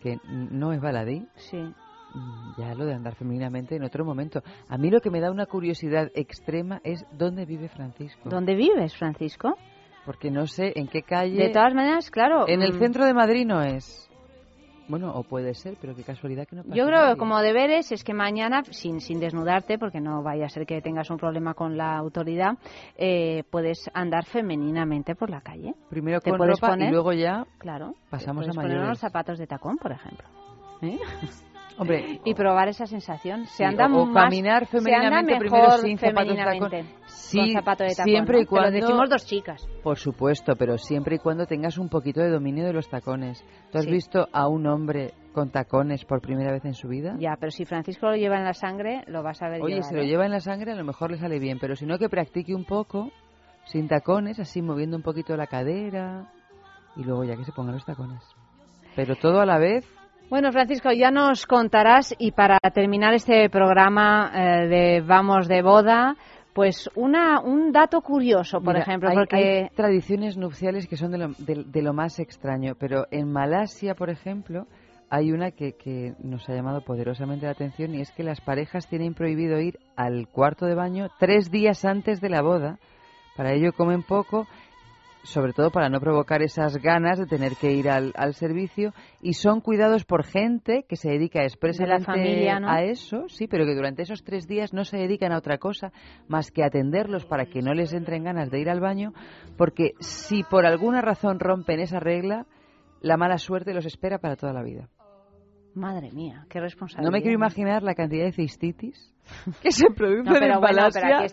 que 0.00 0.16
no 0.26 0.72
es 0.72 0.80
baladí, 0.80 1.26
Sí. 1.36 1.58
mm, 1.58 2.54
ya 2.58 2.74
lo 2.74 2.86
de 2.86 2.94
andar 2.94 3.16
femeninamente 3.16 3.76
en 3.76 3.84
otro 3.84 4.04
momento. 4.06 4.42
A 4.68 4.78
mí 4.78 4.90
lo 4.90 5.00
que 5.00 5.10
me 5.10 5.20
da 5.20 5.30
una 5.30 5.44
curiosidad 5.44 6.08
extrema 6.14 6.80
es 6.84 7.04
dónde 7.12 7.44
vive 7.44 7.68
Francisco. 7.68 8.30
¿Dónde 8.30 8.54
vives, 8.54 8.96
Francisco? 8.96 9.56
Porque 10.04 10.30
no 10.30 10.46
sé 10.46 10.72
en 10.76 10.88
qué 10.88 11.02
calle. 11.02 11.36
De 11.36 11.50
todas 11.50 11.74
maneras, 11.74 12.10
claro. 12.10 12.48
En 12.48 12.62
el 12.62 12.74
mm, 12.74 12.78
centro 12.78 13.04
de 13.04 13.14
Madrid 13.14 13.46
no 13.46 13.62
es. 13.62 14.08
Bueno, 14.88 15.12
o 15.14 15.22
puede 15.22 15.54
ser, 15.54 15.76
pero 15.80 15.94
qué 15.94 16.02
casualidad 16.02 16.44
que 16.46 16.56
no 16.56 16.64
pase 16.64 16.76
Yo 16.76 16.84
creo 16.86 17.00
nadie. 17.02 17.12
que 17.14 17.18
como 17.18 17.40
deberes 17.40 17.92
es 17.92 18.02
que 18.02 18.12
mañana, 18.12 18.62
sin, 18.72 19.00
sin 19.00 19.20
desnudarte, 19.20 19.78
porque 19.78 20.00
no 20.00 20.22
vaya 20.24 20.46
a 20.46 20.48
ser 20.48 20.66
que 20.66 20.82
tengas 20.82 21.08
un 21.08 21.18
problema 21.18 21.54
con 21.54 21.76
la 21.78 21.96
autoridad, 21.96 22.58
eh, 22.96 23.44
puedes 23.50 23.88
andar 23.94 24.24
femeninamente 24.26 25.14
por 25.14 25.30
la 25.30 25.40
calle. 25.40 25.74
Primero 25.88 26.20
Te 26.20 26.30
con 26.30 26.38
puedes 26.38 26.60
ropa 26.60 26.72
poner- 26.74 26.88
y 26.88 26.92
luego 26.92 27.12
ya 27.12 27.46
Claro. 27.58 27.94
pasamos 28.10 28.44
te 28.44 28.50
a 28.50 28.54
puedes 28.54 28.56
poner 28.56 28.70
unos 28.78 28.80
mayores. 28.80 28.98
zapatos 28.98 29.38
de 29.38 29.46
tacón, 29.46 29.78
por 29.78 29.92
ejemplo. 29.92 30.26
¿Eh? 30.82 30.98
Hombre, 31.78 32.20
y 32.24 32.34
probar 32.34 32.68
esa 32.68 32.86
sensación. 32.86 33.46
Se 33.46 33.64
anda 33.64 33.86
o- 33.86 34.02
o 34.02 34.06
más- 34.06 34.24
caminar 34.24 34.66
se 34.66 34.76
anda 34.78 34.90
femeninamente 34.90 35.32
mejor 35.32 35.48
primero 35.48 35.78
sin 35.78 35.98
zapatos 35.98 36.28
de 36.28 36.36
tacón. 36.36 36.70
femeninamente 36.70 36.94
Sí, 37.06 37.38
con 37.38 37.50
zapato 37.52 37.84
de 37.84 37.90
tacón. 37.90 38.04
siempre 38.04 38.38
y 38.38 38.40
¿no? 38.42 38.46
Te 38.48 38.54
lo 38.54 38.60
cuando- 38.60 38.80
decimos 38.80 39.10
dos 39.10 39.26
chicas. 39.26 39.68
Por 39.82 39.98
supuesto, 39.98 40.54
pero 40.56 40.78
siempre 40.78 41.16
y 41.16 41.18
cuando 41.18 41.46
tengas 41.46 41.78
un 41.78 41.88
poquito 41.88 42.20
de 42.20 42.30
dominio 42.30 42.64
de 42.64 42.72
los 42.72 42.88
tacones. 42.88 43.44
¿Tú 43.70 43.78
has 43.78 43.84
Sí. 43.84 43.90
visto 43.90 44.28
a 44.32 44.48
un 44.48 44.66
hombre 44.66 45.12
con 45.32 45.50
tacones 45.50 46.04
por 46.04 46.20
primera 46.20 46.52
vez 46.52 46.64
en 46.64 46.74
su 46.74 46.88
vida? 46.88 47.14
Ya, 47.18 47.36
pero 47.40 47.50
si 47.50 47.64
Francisco 47.64 48.06
lo 48.08 48.16
lleva 48.16 48.36
en 48.36 48.44
la 48.44 48.52
sangre, 48.54 49.02
lo 49.06 49.22
vas 49.22 49.40
a 49.42 49.48
ver 49.48 49.62
Oye, 49.62 49.74
llevar, 49.76 49.88
si 49.88 49.94
lo 49.94 50.02
¿eh? 50.02 50.06
lleva 50.06 50.24
en 50.26 50.32
la 50.32 50.40
sangre 50.40 50.72
a 50.72 50.76
lo 50.76 50.84
mejor 50.84 51.10
le 51.10 51.16
sale 51.18 51.38
bien, 51.38 51.58
pero 51.60 51.74
si 51.76 51.86
no 51.86 51.98
que 51.98 52.08
practique 52.08 52.54
un 52.54 52.64
poco, 52.64 53.10
sin 53.64 53.88
tacones, 53.88 54.38
así 54.40 54.60
moviendo 54.60 54.96
un 54.96 55.02
poquito 55.02 55.36
la 55.36 55.46
cadera 55.46 56.30
y 56.96 57.04
luego 57.04 57.24
ya 57.24 57.36
que 57.36 57.44
se 57.44 57.52
pongan 57.52 57.74
los 57.74 57.84
tacones. 57.86 58.22
Pero 58.94 59.16
todo 59.16 59.40
a 59.40 59.46
la 59.46 59.58
vez. 59.58 59.86
Bueno, 60.32 60.50
Francisco, 60.50 60.90
ya 60.92 61.10
nos 61.10 61.44
contarás 61.44 62.14
y 62.18 62.32
para 62.32 62.56
terminar 62.72 63.12
este 63.12 63.50
programa 63.50 64.32
eh, 64.34 64.66
de 64.66 65.00
Vamos 65.02 65.46
de 65.46 65.60
Boda, 65.60 66.16
pues 66.54 66.88
una, 66.94 67.38
un 67.40 67.70
dato 67.70 68.00
curioso, 68.00 68.62
por 68.62 68.68
Mira, 68.72 68.80
ejemplo, 68.80 69.10
hay, 69.10 69.14
porque 69.14 69.36
hay 69.36 69.68
tradiciones 69.76 70.38
nupciales 70.38 70.86
que 70.86 70.96
son 70.96 71.10
de 71.10 71.18
lo, 71.18 71.28
de- 71.36 71.64
de 71.66 71.82
lo 71.82 71.92
más 71.92 72.18
extraño, 72.18 72.76
pero 72.80 73.04
en 73.10 73.30
Malasia, 73.30 73.94
por 73.94 74.08
ejemplo, 74.08 74.66
hay 75.10 75.32
una 75.32 75.50
que, 75.50 75.74
que 75.74 76.14
nos 76.22 76.48
ha 76.48 76.54
llamado 76.54 76.80
poderosamente 76.80 77.44
la 77.44 77.52
atención 77.52 77.94
y 77.94 78.00
es 78.00 78.10
que 78.12 78.22
las 78.22 78.40
parejas 78.40 78.88
tienen 78.88 79.12
prohibido 79.12 79.60
ir 79.60 79.78
al 79.96 80.28
cuarto 80.28 80.64
de 80.64 80.74
baño 80.74 81.08
tres 81.18 81.50
días 81.50 81.84
antes 81.84 82.22
de 82.22 82.30
la 82.30 82.40
boda. 82.40 82.78
Para 83.36 83.52
ello 83.52 83.72
comen 83.74 84.02
poco, 84.02 84.46
sobre 85.22 85.52
todo 85.52 85.70
para 85.70 85.88
no 85.88 86.00
provocar 86.00 86.42
esas 86.42 86.76
ganas 86.78 87.18
de 87.18 87.26
tener 87.26 87.52
que 87.56 87.72
ir 87.72 87.88
al, 87.88 88.12
al 88.16 88.34
servicio 88.34 88.92
y 89.20 89.34
son 89.34 89.60
cuidados 89.60 90.04
por 90.04 90.24
gente 90.24 90.84
que 90.88 90.96
se 90.96 91.10
dedica 91.10 91.42
expresamente 91.42 92.04
familia, 92.04 92.58
¿no? 92.60 92.68
a 92.68 92.82
eso, 92.82 93.28
sí, 93.28 93.46
pero 93.46 93.64
que 93.64 93.74
durante 93.74 94.02
esos 94.02 94.24
tres 94.24 94.46
días 94.46 94.72
no 94.72 94.84
se 94.84 94.96
dedican 94.96 95.32
a 95.32 95.38
otra 95.38 95.58
cosa 95.58 95.92
más 96.28 96.50
que 96.50 96.64
atenderlos 96.64 97.24
para 97.24 97.46
que 97.46 97.62
no 97.62 97.72
les 97.74 97.92
entren 97.92 98.24
ganas 98.24 98.50
de 98.50 98.60
ir 98.60 98.68
al 98.68 98.80
baño, 98.80 99.12
porque 99.56 99.92
si 100.00 100.42
por 100.42 100.66
alguna 100.66 101.00
razón 101.00 101.38
rompen 101.38 101.80
esa 101.80 102.00
regla, 102.00 102.46
la 103.00 103.16
mala 103.16 103.38
suerte 103.38 103.74
los 103.74 103.86
espera 103.86 104.18
para 104.18 104.36
toda 104.36 104.52
la 104.52 104.62
vida. 104.62 104.88
Madre 105.74 106.10
mía, 106.12 106.44
qué 106.50 106.60
responsabilidad. 106.60 107.10
No 107.10 107.12
me 107.16 107.22
quiero 107.22 107.34
imaginar 107.34 107.82
la 107.82 107.94
cantidad 107.94 108.24
de 108.24 108.32
cistitis 108.32 109.12
que 109.62 109.70
se 109.72 109.86
produce 109.96 110.22
No, 110.30 110.32
pero 110.38 110.54
en 110.54 110.60
bueno, 110.60 110.88
pero 110.92 111.16
aquí 111.16 111.24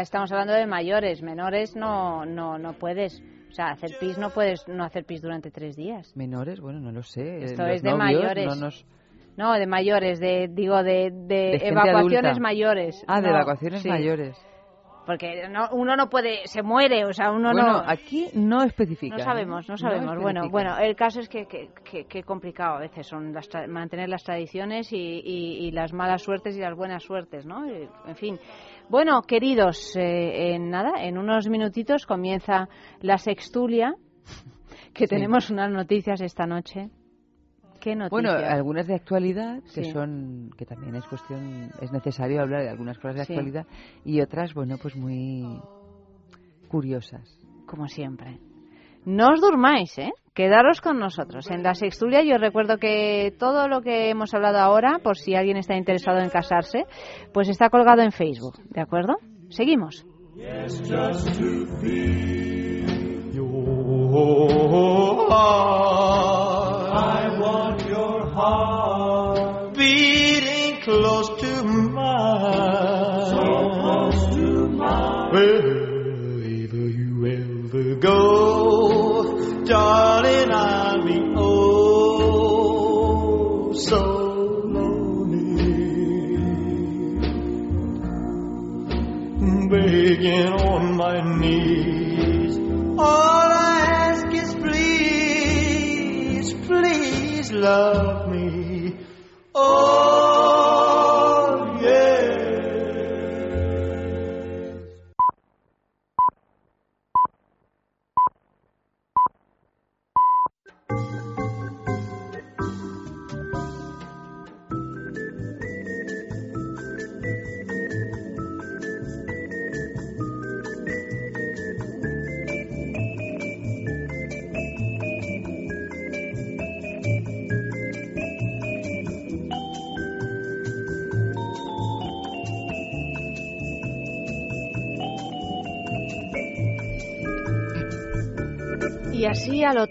estamos, 0.00 0.30
hablando 0.32 0.52
de 0.54 0.66
mayores, 0.66 1.22
menores 1.22 1.74
no, 1.76 2.24
no, 2.24 2.58
no 2.58 2.74
puedes, 2.74 3.20
o 3.50 3.52
sea, 3.52 3.70
hacer 3.70 3.90
pis 3.98 4.18
no 4.18 4.30
puedes 4.30 4.66
no 4.68 4.84
hacer 4.84 5.04
pis 5.04 5.20
durante 5.20 5.50
tres 5.50 5.76
días. 5.76 6.16
Menores, 6.16 6.60
bueno, 6.60 6.80
no 6.80 6.92
lo 6.92 7.02
sé. 7.02 7.44
Esto 7.44 7.62
los 7.62 7.76
es 7.76 7.82
de 7.82 7.90
novios 7.90 7.98
mayores. 8.22 8.46
no 8.46 8.54
nos- 8.54 8.86
No, 9.36 9.52
de 9.54 9.66
mayores, 9.66 10.20
de 10.20 10.48
digo 10.52 10.82
de, 10.82 11.10
de, 11.10 11.56
evacuaciones 11.66 12.24
adulta. 12.32 12.40
mayores. 12.40 13.04
Ah, 13.08 13.20
de 13.20 13.28
evacuaciones 13.30 13.82
sí. 13.82 13.88
mayores. 13.88 14.36
Porque 15.04 15.48
no, 15.48 15.68
uno 15.72 15.96
no 15.96 16.08
puede, 16.08 16.46
se 16.46 16.62
muere, 16.62 17.04
o 17.04 17.12
sea, 17.12 17.32
uno 17.32 17.50
bueno, 17.52 17.72
no. 17.72 17.82
aquí 17.84 18.28
no 18.34 18.62
especifica. 18.62 19.16
No 19.16 19.24
sabemos, 19.24 19.68
no 19.68 19.76
sabemos. 19.76 20.16
bueno, 20.20 20.48
bueno, 20.48 20.78
el 20.78 20.94
caso 20.94 21.18
es 21.20 21.28
que, 21.28 21.46
que, 21.46 21.70
que- 21.84 22.04
que 22.04 22.22
complicado 22.22 22.76
a 22.76 22.80
veces 22.80 23.06
son 23.08 23.32
las 23.32 23.50
tra- 23.50 23.66
mantener 23.66 24.08
las 24.08 24.22
tradiciones 24.22 24.92
y, 24.92 24.96
y- 24.96 25.66
y 25.66 25.70
las 25.72 25.92
malas 25.92 26.22
suertes 26.22 26.56
y 26.56 26.60
las 26.60 26.76
buenas 26.76 27.02
suertes, 27.02 27.44
¿no? 27.44 27.64
Eh, 27.68 27.88
En 28.06 28.16
fin. 28.16 28.38
Bueno, 28.88 29.22
queridos, 29.22 29.96
eh, 29.96 30.54
en 30.54 30.70
nada, 30.70 30.92
en 31.02 31.18
unos 31.18 31.48
minutitos 31.48 32.06
comienza 32.06 32.68
la 33.00 33.18
sextulia, 33.18 33.94
que 34.94 35.06
Sí. 35.06 35.14
tenemos 35.14 35.50
unas 35.50 35.70
noticias 35.70 36.20
esta 36.20 36.46
noche. 36.46 36.90
¿Qué 37.82 37.96
noticias? 37.96 38.10
Bueno, 38.10 38.30
algunas 38.30 38.86
de 38.86 38.94
actualidad 38.94 39.58
que 39.74 39.82
Sí. 39.84 39.90
son 39.90 40.50
que 40.56 40.64
también 40.64 40.94
es 40.94 41.04
cuestión 41.08 41.70
es 41.80 41.90
necesario 41.90 42.40
hablar 42.40 42.62
de 42.62 42.70
algunas 42.70 42.96
cosas 42.98 43.16
de 43.16 43.24
Sí. 43.24 43.32
actualidad 43.32 43.66
y 44.04 44.20
otras 44.20 44.54
bueno 44.54 44.76
pues 44.80 44.94
muy 44.96 45.60
curiosas. 46.68 47.38
como 47.66 47.88
siempre. 47.88 48.38
No 49.04 49.30
os 49.32 49.40
durmáis, 49.40 49.98
¿eh? 49.98 50.12
Quedaros 50.34 50.80
con 50.80 50.98
nosotros. 50.98 51.50
En 51.50 51.62
la 51.62 51.74
sextulia 51.74 52.22
yo 52.22 52.36
recuerdo 52.38 52.76
que 52.78 53.34
todo 53.38 53.66
lo 53.66 53.80
que 53.82 54.10
hemos 54.10 54.32
hablado 54.34 54.58
ahora, 54.58 54.98
por 55.02 55.16
si 55.16 55.34
alguien 55.34 55.56
está 55.56 55.74
interesado 55.76 56.18
en 56.20 56.28
casarse, 56.30 56.84
pues 57.32 57.48
está 57.48 57.68
colgado 57.70 58.02
en 58.02 58.12
Facebook, 58.12 58.58
¿de 58.70 58.80
acuerdo? 58.80 59.14
Seguimos. 59.48 60.06
I 65.32 66.61
Wherever 75.32 76.44
you 76.44 77.26
ever 77.26 77.94
go, 77.94 79.64
darling, 79.64 80.52
I'll 80.52 81.02
be 81.06 81.18
oh 81.36 82.52
so 83.72 83.98
lonely. 84.66 85.56
Begging 89.70 90.52
on 90.52 90.96
my 90.98 91.22
knees. 91.38 92.58
All 92.98 93.48
I 93.48 93.86
ask 93.88 94.26
is 94.34 94.54
please, 94.54 96.52
please 96.66 97.50
love 97.52 98.21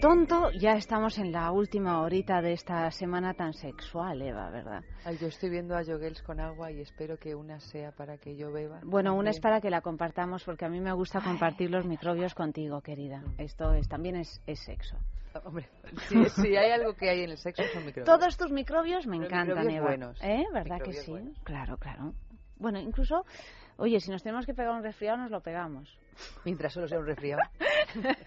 tonto 0.02 0.50
ya 0.50 0.72
estamos 0.72 1.16
en 1.18 1.30
la 1.30 1.52
última 1.52 2.02
horita 2.02 2.42
de 2.42 2.54
esta 2.54 2.90
semana 2.90 3.34
tan 3.34 3.52
sexual, 3.52 4.20
Eva, 4.20 4.50
¿verdad? 4.50 4.82
Ay, 5.04 5.16
yo 5.18 5.28
estoy 5.28 5.48
viendo 5.48 5.76
a 5.76 5.82
Yogels 5.82 6.20
con 6.22 6.40
agua 6.40 6.72
y 6.72 6.80
espero 6.80 7.16
que 7.16 7.36
una 7.36 7.60
sea 7.60 7.92
para 7.92 8.18
que 8.18 8.36
yo 8.36 8.50
beba. 8.50 8.80
Bueno, 8.82 9.14
una 9.14 9.30
es 9.30 9.38
para 9.38 9.60
que 9.60 9.70
la 9.70 9.80
compartamos 9.80 10.42
porque 10.42 10.64
a 10.64 10.68
mí 10.68 10.80
me 10.80 10.92
gusta 10.92 11.20
compartir 11.20 11.70
los 11.70 11.86
microbios 11.86 12.34
contigo, 12.34 12.80
querida. 12.80 13.22
Esto 13.38 13.72
es 13.74 13.88
también 13.88 14.16
es, 14.16 14.42
es 14.44 14.58
sexo. 14.64 14.96
Hombre, 15.44 15.68
si, 16.08 16.24
si 16.30 16.56
hay 16.56 16.72
algo 16.72 16.94
que 16.94 17.08
hay 17.08 17.22
en 17.22 17.30
el 17.30 17.38
sexo 17.38 17.62
son 17.72 17.86
microbios. 17.86 18.18
Todos 18.18 18.36
tus 18.36 18.50
microbios 18.50 19.06
me 19.06 19.18
Pero 19.18 19.26
encantan, 19.26 19.66
microbios 19.68 19.76
Eva. 19.76 19.86
buenos. 19.86 20.22
¿Eh? 20.24 20.44
¿Verdad 20.52 20.80
que 20.82 20.94
sí? 20.94 21.12
buenos. 21.12 21.38
Claro, 21.44 21.76
claro. 21.76 22.12
Bueno, 22.56 22.80
incluso, 22.80 23.24
oye, 23.82 24.00
si 24.00 24.10
nos 24.10 24.22
tenemos 24.22 24.46
que 24.46 24.54
pegar 24.54 24.72
un 24.74 24.82
resfriado, 24.82 25.18
nos 25.18 25.30
lo 25.30 25.40
pegamos. 25.40 25.88
Mientras 26.44 26.72
solo 26.72 26.86
sea 26.88 26.98
un 26.98 27.06
resfriado. 27.06 27.42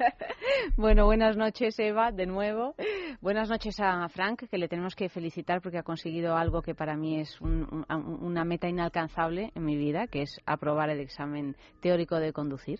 Bueno, 0.78 1.06
buenas 1.06 1.38
noches, 1.38 1.78
Eva, 1.80 2.12
de 2.12 2.26
nuevo. 2.26 2.76
Buenas 3.22 3.50
noches 3.50 3.80
a 3.80 4.08
Frank, 4.10 4.44
que 4.50 4.58
le 4.58 4.68
tenemos 4.68 4.96
que 4.96 5.10
felicitar 5.10 5.62
porque 5.62 5.78
ha 5.78 5.84
conseguido 5.84 6.36
algo 6.36 6.62
que 6.62 6.76
para 6.76 6.96
mí 6.96 7.20
es 7.20 7.40
un- 7.42 7.86
un- 7.90 8.18
una 8.22 8.44
meta 8.46 8.68
inalcanzable 8.68 9.52
en 9.56 9.66
mi 9.66 9.76
vida, 9.76 10.08
que 10.08 10.22
es 10.24 10.40
aprobar 10.46 10.90
el 10.90 11.00
examen 11.00 11.56
teórico 11.82 12.18
de 12.18 12.32
conducir. 12.34 12.80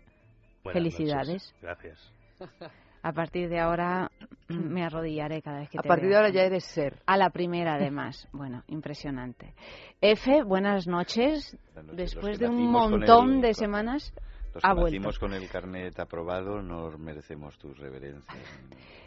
Buenas 0.64 0.74
Felicidades. 0.84 1.28
noches. 1.28 1.56
Gracias. 1.62 2.14
A 3.08 3.14
partir 3.14 3.50
de 3.50 3.60
ahora 3.60 4.10
me 4.50 4.84
arrodillaré 4.84 5.40
cada 5.44 5.60
vez 5.60 5.70
que 5.70 5.78
A 5.78 5.82
te 5.84 5.88
partir 5.88 6.10
de 6.10 6.16
ahora 6.16 6.30
ya 6.30 6.42
eres 6.42 6.64
ser. 6.66 6.98
A 7.06 7.18
la 7.18 7.30
primera, 7.30 7.76
además. 7.76 8.28
Bueno, 8.34 8.64
impresionante. 8.68 9.54
F, 10.02 10.42
buenas 10.44 10.88
noches. 10.88 11.56
noches. 11.76 11.96
Después 11.96 12.40
de 12.40 12.48
un 12.50 12.72
montón 12.72 13.36
el- 13.36 13.42
de 13.42 13.48
con- 13.50 13.54
semanas, 13.54 14.12
Los 14.56 14.64
que 14.64 14.68
ha 14.70 14.74
vuelto. 14.74 15.10
con 15.20 15.34
el 15.34 15.48
carnet 15.50 16.00
aprobado 16.00 16.64
nos 16.64 16.98
merecemos 16.98 17.56
tus 17.60 17.78
reverencias. 17.78 18.44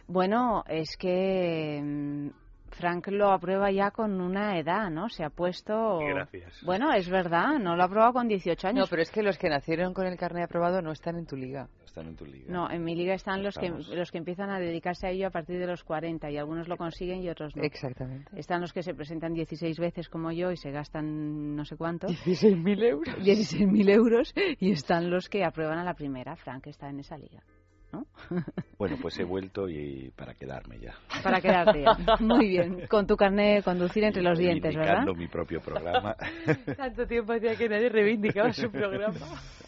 Bueno, 0.07 0.62
es 0.69 0.97
que 0.97 1.81
mm, 1.83 2.29
Frank 2.77 3.09
lo 3.09 3.33
aprueba 3.33 3.73
ya 3.73 3.91
con 3.91 4.20
una 4.20 4.59
edad, 4.61 4.91
¿no? 4.91 5.09
Se 5.09 5.25
ha 5.25 5.31
puesto... 5.31 5.99
Gracias. 5.99 6.62
Bueno, 6.65 6.93
es 6.93 7.11
verdad, 7.11 7.59
no 7.59 7.75
lo 7.75 7.83
ha 7.83 7.87
aprobado 7.87 8.12
con 8.12 8.29
18 8.29 8.69
años. 8.69 8.87
No, 8.87 8.91
pero 8.91 9.03
es 9.03 9.11
que 9.11 9.23
los 9.25 9.37
que 9.39 9.49
nacieron 9.49 9.93
con 9.93 10.07
el 10.07 10.16
carnet 10.16 10.45
aprobado 10.45 10.83
no 10.83 10.93
están 10.93 11.16
en 11.16 11.27
tu 11.27 11.35
liga. 11.37 11.69
Están 11.89 12.06
en 12.06 12.16
tu 12.16 12.27
liga. 12.27 12.52
No, 12.52 12.70
en 12.70 12.85
mi 12.85 12.94
liga 12.94 13.15
están 13.15 13.43
los 13.43 13.56
que, 13.56 13.66
Estamos. 13.66 13.89
los 13.89 14.10
que 14.10 14.19
empiezan 14.19 14.51
a 14.51 14.60
dedicarse 14.60 15.06
a 15.06 15.10
ello 15.10 15.27
a 15.27 15.31
partir 15.31 15.59
de 15.59 15.66
los 15.66 15.82
40 15.85 16.31
y 16.31 16.36
algunos 16.36 16.69
lo 16.69 16.77
consiguen 16.77 17.23
y 17.23 17.31
otros 17.31 17.56
no. 17.56 17.62
Exactamente. 17.62 18.31
Están 18.39 18.60
los 18.60 18.74
que 18.74 18.82
se 18.82 18.94
presentan 18.94 19.32
16 19.32 19.78
veces 19.78 20.10
como 20.10 20.31
yo 20.31 20.52
y 20.52 20.59
se 20.59 20.70
gastan 20.70 21.56
no 21.56 21.65
sé 21.65 21.77
cuánto. 21.77 22.06
16.000 22.09 22.85
euros. 22.85 23.15
16.000 23.16 23.90
euros 23.90 24.35
y 24.60 24.70
están 24.70 25.10
los 25.10 25.31
que 25.31 25.44
aprueban 25.44 25.78
a 25.78 25.85
la 25.85 25.94
primera. 25.94 26.36
Frank 26.36 26.66
está 26.66 26.90
en 26.90 27.01
esa 27.01 27.16
liga. 27.16 27.43
¿no? 27.93 28.06
Bueno, 28.78 28.97
pues 29.02 29.19
he 29.19 29.24
vuelto 29.24 29.69
y 29.69 30.12
para 30.15 30.35
quedarme 30.35 30.78
ya. 30.78 30.94
Para 31.23 31.40
quedarte 31.40 31.82
ya. 31.82 31.97
Muy 32.20 32.48
bien. 32.48 32.86
Con 32.86 33.06
tu 33.06 33.16
carnet 33.16 33.56
de 33.56 33.62
conducir 33.62 34.05
entre 34.05 34.23
los 34.23 34.39
dientes, 34.39 34.77
¿verdad? 34.77 35.05
Reivindicando 35.05 35.15
mi 35.15 35.27
propio 35.27 35.60
programa. 35.60 36.15
Tanto 36.77 37.06
tiempo 37.06 37.32
hacía 37.32 37.56
que 37.56 37.69
nadie 37.69 37.89
reivindicaba 37.89 38.52
su 38.52 38.70
programa. 38.70 39.16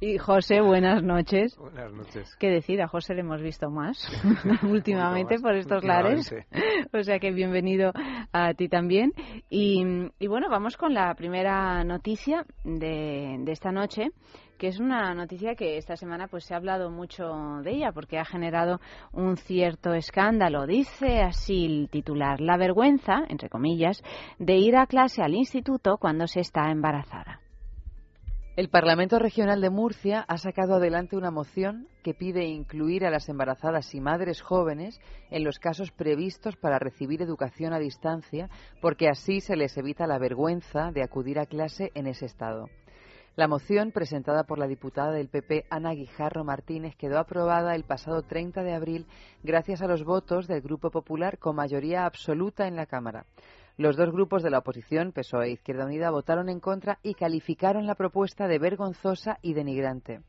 Y 0.00 0.18
José, 0.18 0.60
buenas 0.60 1.02
noches. 1.02 1.56
Buenas 1.56 1.92
noches. 1.92 2.36
¿Qué 2.38 2.48
decir? 2.48 2.82
A 2.82 2.88
José 2.88 3.14
le 3.14 3.20
hemos 3.20 3.40
visto 3.40 3.70
más 3.70 4.08
últimamente 4.62 5.34
más, 5.34 5.42
por 5.42 5.54
estos 5.54 5.84
lares. 5.84 6.34
O 6.92 7.02
sea 7.02 7.18
que 7.18 7.32
bienvenido 7.32 7.92
a 8.32 8.54
ti 8.54 8.68
también. 8.68 9.12
Y, 9.50 9.84
y 10.18 10.26
bueno, 10.26 10.48
vamos 10.48 10.76
con 10.76 10.94
la 10.94 11.14
primera 11.14 11.82
noticia 11.84 12.44
de, 12.64 13.36
de 13.40 13.52
esta 13.52 13.72
noche, 13.72 14.10
que 14.58 14.68
es 14.68 14.78
una 14.78 15.14
noticia 15.14 15.54
que 15.54 15.76
esta 15.76 15.96
semana 15.96 16.28
pues 16.28 16.44
se 16.44 16.54
ha 16.54 16.58
hablado 16.58 16.90
mucho 16.90 17.24
de 17.62 17.72
ella 17.72 17.92
porque 17.92 18.18
ha 18.18 18.24
generado 18.24 18.80
un 19.12 19.36
cierto 19.36 19.94
escándalo. 19.94 20.66
Dice 20.66 21.22
así 21.22 21.64
el 21.64 21.88
titular, 21.90 22.40
la 22.40 22.56
vergüenza, 22.56 23.24
entre 23.28 23.48
comillas, 23.48 24.02
de 24.38 24.56
ir 24.56 24.76
a 24.76 24.86
clase 24.86 25.22
al 25.22 25.34
instituto 25.34 25.96
cuando 25.98 26.26
se 26.26 26.40
está 26.40 26.70
embarazada. 26.70 27.43
El 28.56 28.68
Parlamento 28.68 29.18
Regional 29.18 29.60
de 29.60 29.68
Murcia 29.68 30.24
ha 30.28 30.38
sacado 30.38 30.74
adelante 30.74 31.16
una 31.16 31.32
moción 31.32 31.88
que 32.04 32.14
pide 32.14 32.44
incluir 32.44 33.04
a 33.04 33.10
las 33.10 33.28
embarazadas 33.28 33.92
y 33.96 34.00
madres 34.00 34.42
jóvenes 34.42 35.00
en 35.32 35.42
los 35.42 35.58
casos 35.58 35.90
previstos 35.90 36.54
para 36.54 36.78
recibir 36.78 37.20
educación 37.20 37.72
a 37.72 37.80
distancia, 37.80 38.48
porque 38.80 39.08
así 39.08 39.40
se 39.40 39.56
les 39.56 39.76
evita 39.76 40.06
la 40.06 40.20
vergüenza 40.20 40.92
de 40.92 41.02
acudir 41.02 41.40
a 41.40 41.46
clase 41.46 41.90
en 41.96 42.06
ese 42.06 42.26
estado. 42.26 42.68
La 43.34 43.48
moción, 43.48 43.90
presentada 43.90 44.44
por 44.44 44.60
la 44.60 44.68
diputada 44.68 45.10
del 45.10 45.28
PP 45.28 45.64
Ana 45.68 45.90
Guijarro 45.90 46.44
Martínez, 46.44 46.94
quedó 46.94 47.18
aprobada 47.18 47.74
el 47.74 47.82
pasado 47.82 48.22
30 48.22 48.62
de 48.62 48.72
abril 48.72 49.06
gracias 49.42 49.82
a 49.82 49.88
los 49.88 50.04
votos 50.04 50.46
del 50.46 50.60
Grupo 50.60 50.92
Popular 50.92 51.38
con 51.38 51.56
mayoría 51.56 52.06
absoluta 52.06 52.68
en 52.68 52.76
la 52.76 52.86
Cámara. 52.86 53.26
Los 53.76 53.96
dos 53.96 54.12
grupos 54.12 54.44
de 54.44 54.50
la 54.50 54.58
oposición, 54.58 55.10
PSOE 55.10 55.46
e 55.46 55.50
Izquierda 55.50 55.86
Unida, 55.86 56.10
votaron 56.10 56.48
en 56.48 56.60
contra 56.60 57.00
y 57.02 57.14
calificaron 57.14 57.86
la 57.86 57.96
propuesta 57.96 58.46
de 58.46 58.60
vergonzosa 58.60 59.38
y 59.42 59.52
denigrante. 59.52 60.20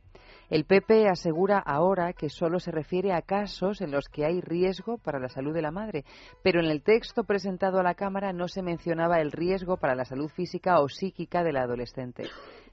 El 0.49 0.65
PP 0.65 1.07
asegura 1.07 1.59
ahora 1.59 2.13
que 2.13 2.29
solo 2.29 2.59
se 2.59 2.71
refiere 2.71 3.13
a 3.13 3.21
casos 3.21 3.81
en 3.81 3.91
los 3.91 4.09
que 4.09 4.25
hay 4.25 4.41
riesgo 4.41 4.97
para 4.97 5.19
la 5.19 5.29
salud 5.29 5.53
de 5.53 5.61
la 5.61 5.69
madre, 5.69 6.05
pero 6.43 6.59
en 6.59 6.71
el 6.71 6.81
texto 6.81 7.23
presentado 7.23 7.79
a 7.79 7.83
la 7.83 7.93
Cámara 7.93 8.33
no 8.33 8.47
se 8.47 8.63
mencionaba 8.63 9.21
el 9.21 9.31
riesgo 9.31 9.77
para 9.77 9.93
la 9.93 10.05
salud 10.05 10.29
física 10.29 10.79
o 10.79 10.89
psíquica 10.89 11.43
de 11.43 11.53
la 11.53 11.61
adolescente. 11.61 12.23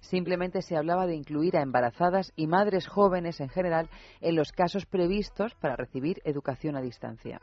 Simplemente 0.01 0.63
se 0.63 0.77
hablaba 0.77 1.07
de 1.07 1.17
incluir 1.17 1.57
a 1.57 1.63
embarazadas 1.63 2.33
y 2.35 2.47
madres 2.47 2.89
jóvenes 2.89 3.41
en 3.41 3.51
general 3.51 3.91
en 4.23 4.37
los 4.37 4.53
casos 4.53 4.87
previstos 4.87 5.55
para 5.55 5.77
recibir 5.77 6.23
educación 6.25 6.77
a 6.77 6.81
distancia. 6.81 7.41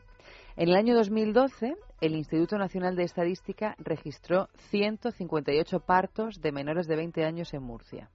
En 0.59 0.67
el 0.67 0.75
año 0.75 0.93
2012, 0.93 1.77
el 2.01 2.15
Instituto 2.15 2.57
Nacional 2.57 2.97
de 2.97 3.03
Estadística 3.03 3.75
registró 3.77 4.49
158 4.71 5.79
partos 5.79 6.41
de 6.41 6.51
menores 6.51 6.85
de 6.85 6.97
20 6.97 7.23
años 7.23 7.53
en 7.53 7.63
Murcia. 7.63 8.09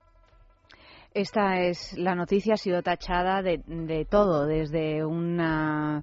Esta 1.14 1.60
es 1.60 1.96
la 1.96 2.16
noticia 2.16 2.54
ha 2.54 2.56
sido 2.56 2.82
tachada 2.82 3.40
de, 3.40 3.62
de 3.68 4.04
todo, 4.04 4.46
desde 4.46 5.04
una 5.04 6.02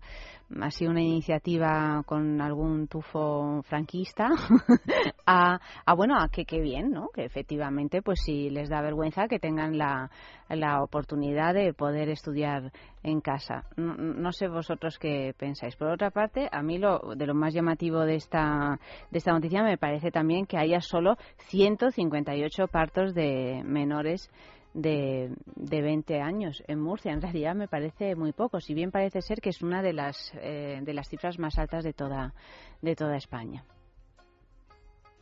así 0.61 0.87
una 0.87 1.01
iniciativa 1.01 2.01
con 2.05 2.41
algún 2.41 2.87
tufo 2.87 3.61
franquista 3.63 4.29
a, 5.25 5.59
a 5.85 5.93
bueno 5.93 6.17
a 6.17 6.27
que 6.29 6.45
qué 6.45 6.59
bien 6.59 6.91
no 6.91 7.07
que 7.13 7.23
efectivamente 7.23 8.01
pues 8.01 8.19
si 8.25 8.49
les 8.49 8.69
da 8.69 8.81
vergüenza 8.81 9.27
que 9.27 9.39
tengan 9.39 9.77
la, 9.77 10.09
la 10.49 10.81
oportunidad 10.83 11.53
de 11.53 11.73
poder 11.73 12.09
estudiar 12.09 12.71
en 13.03 13.21
casa. 13.21 13.63
No, 13.77 13.95
no 13.95 14.31
sé 14.31 14.47
vosotros 14.47 14.97
qué 14.97 15.33
pensáis. 15.37 15.75
Por 15.75 15.87
otra 15.87 16.11
parte 16.11 16.47
a 16.51 16.61
mí 16.61 16.77
lo 16.77 17.15
de 17.15 17.27
lo 17.27 17.33
más 17.33 17.53
llamativo 17.53 17.99
de 18.01 18.15
esta 18.15 18.79
de 19.09 19.17
esta 19.17 19.33
noticia 19.33 19.61
me 19.61 19.77
parece 19.77 20.09
también 20.09 20.45
que 20.45 20.57
haya 20.57 20.79
solo 20.79 21.17
158 21.49 22.67
partos 22.67 23.13
de 23.13 23.61
menores 23.65 24.29
de, 24.73 25.31
de 25.55 25.81
20 25.81 26.21
años 26.21 26.63
en 26.67 26.79
Murcia. 26.79 27.11
En 27.11 27.21
realidad 27.21 27.55
me 27.55 27.67
parece 27.67 28.15
muy 28.15 28.33
poco, 28.33 28.59
si 28.59 28.73
bien 28.73 28.91
parece 28.91 29.21
ser 29.21 29.41
que 29.41 29.49
es 29.49 29.61
una 29.61 29.81
de 29.81 29.93
las, 29.93 30.31
eh, 30.35 30.79
de 30.81 30.93
las 30.93 31.09
cifras 31.09 31.39
más 31.39 31.57
altas 31.57 31.83
de 31.83 31.93
toda, 31.93 32.33
de 32.81 32.95
toda 32.95 33.17
España. 33.17 33.63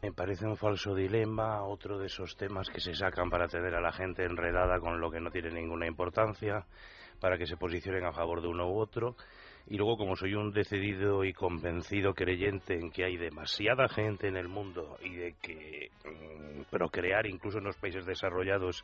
Me 0.01 0.13
parece 0.13 0.45
un 0.45 0.55
falso 0.55 0.95
dilema, 0.95 1.63
otro 1.63 1.99
de 1.99 2.05
esos 2.05 2.37
temas 2.37 2.69
que 2.69 2.79
se 2.79 2.93
sacan 2.93 3.29
para 3.29 3.49
tener 3.49 3.75
a 3.75 3.81
la 3.81 3.91
gente 3.91 4.23
enredada 4.23 4.79
con 4.79 5.01
lo 5.01 5.11
que 5.11 5.19
no 5.19 5.29
tiene 5.29 5.51
ninguna 5.51 5.87
importancia, 5.87 6.65
para 7.19 7.37
que 7.37 7.45
se 7.45 7.57
posicionen 7.57 8.05
a 8.05 8.13
favor 8.13 8.41
de 8.41 8.47
uno 8.47 8.71
u 8.71 8.79
otro. 8.79 9.17
Y 9.69 9.77
luego, 9.77 9.97
como 9.97 10.15
soy 10.15 10.33
un 10.33 10.51
decidido 10.51 11.23
y 11.23 11.31
convencido 11.33 12.13
creyente 12.15 12.73
en 12.73 12.89
que 12.91 13.05
hay 13.05 13.17
demasiada 13.17 13.87
gente 13.87 14.27
en 14.27 14.35
el 14.35 14.47
mundo 14.47 14.97
y 15.03 15.13
de 15.15 15.35
que 15.41 15.89
mm, 16.05 16.63
procrear, 16.71 17.27
incluso 17.27 17.59
en 17.59 17.65
los 17.65 17.77
países 17.77 18.05
desarrollados, 18.05 18.83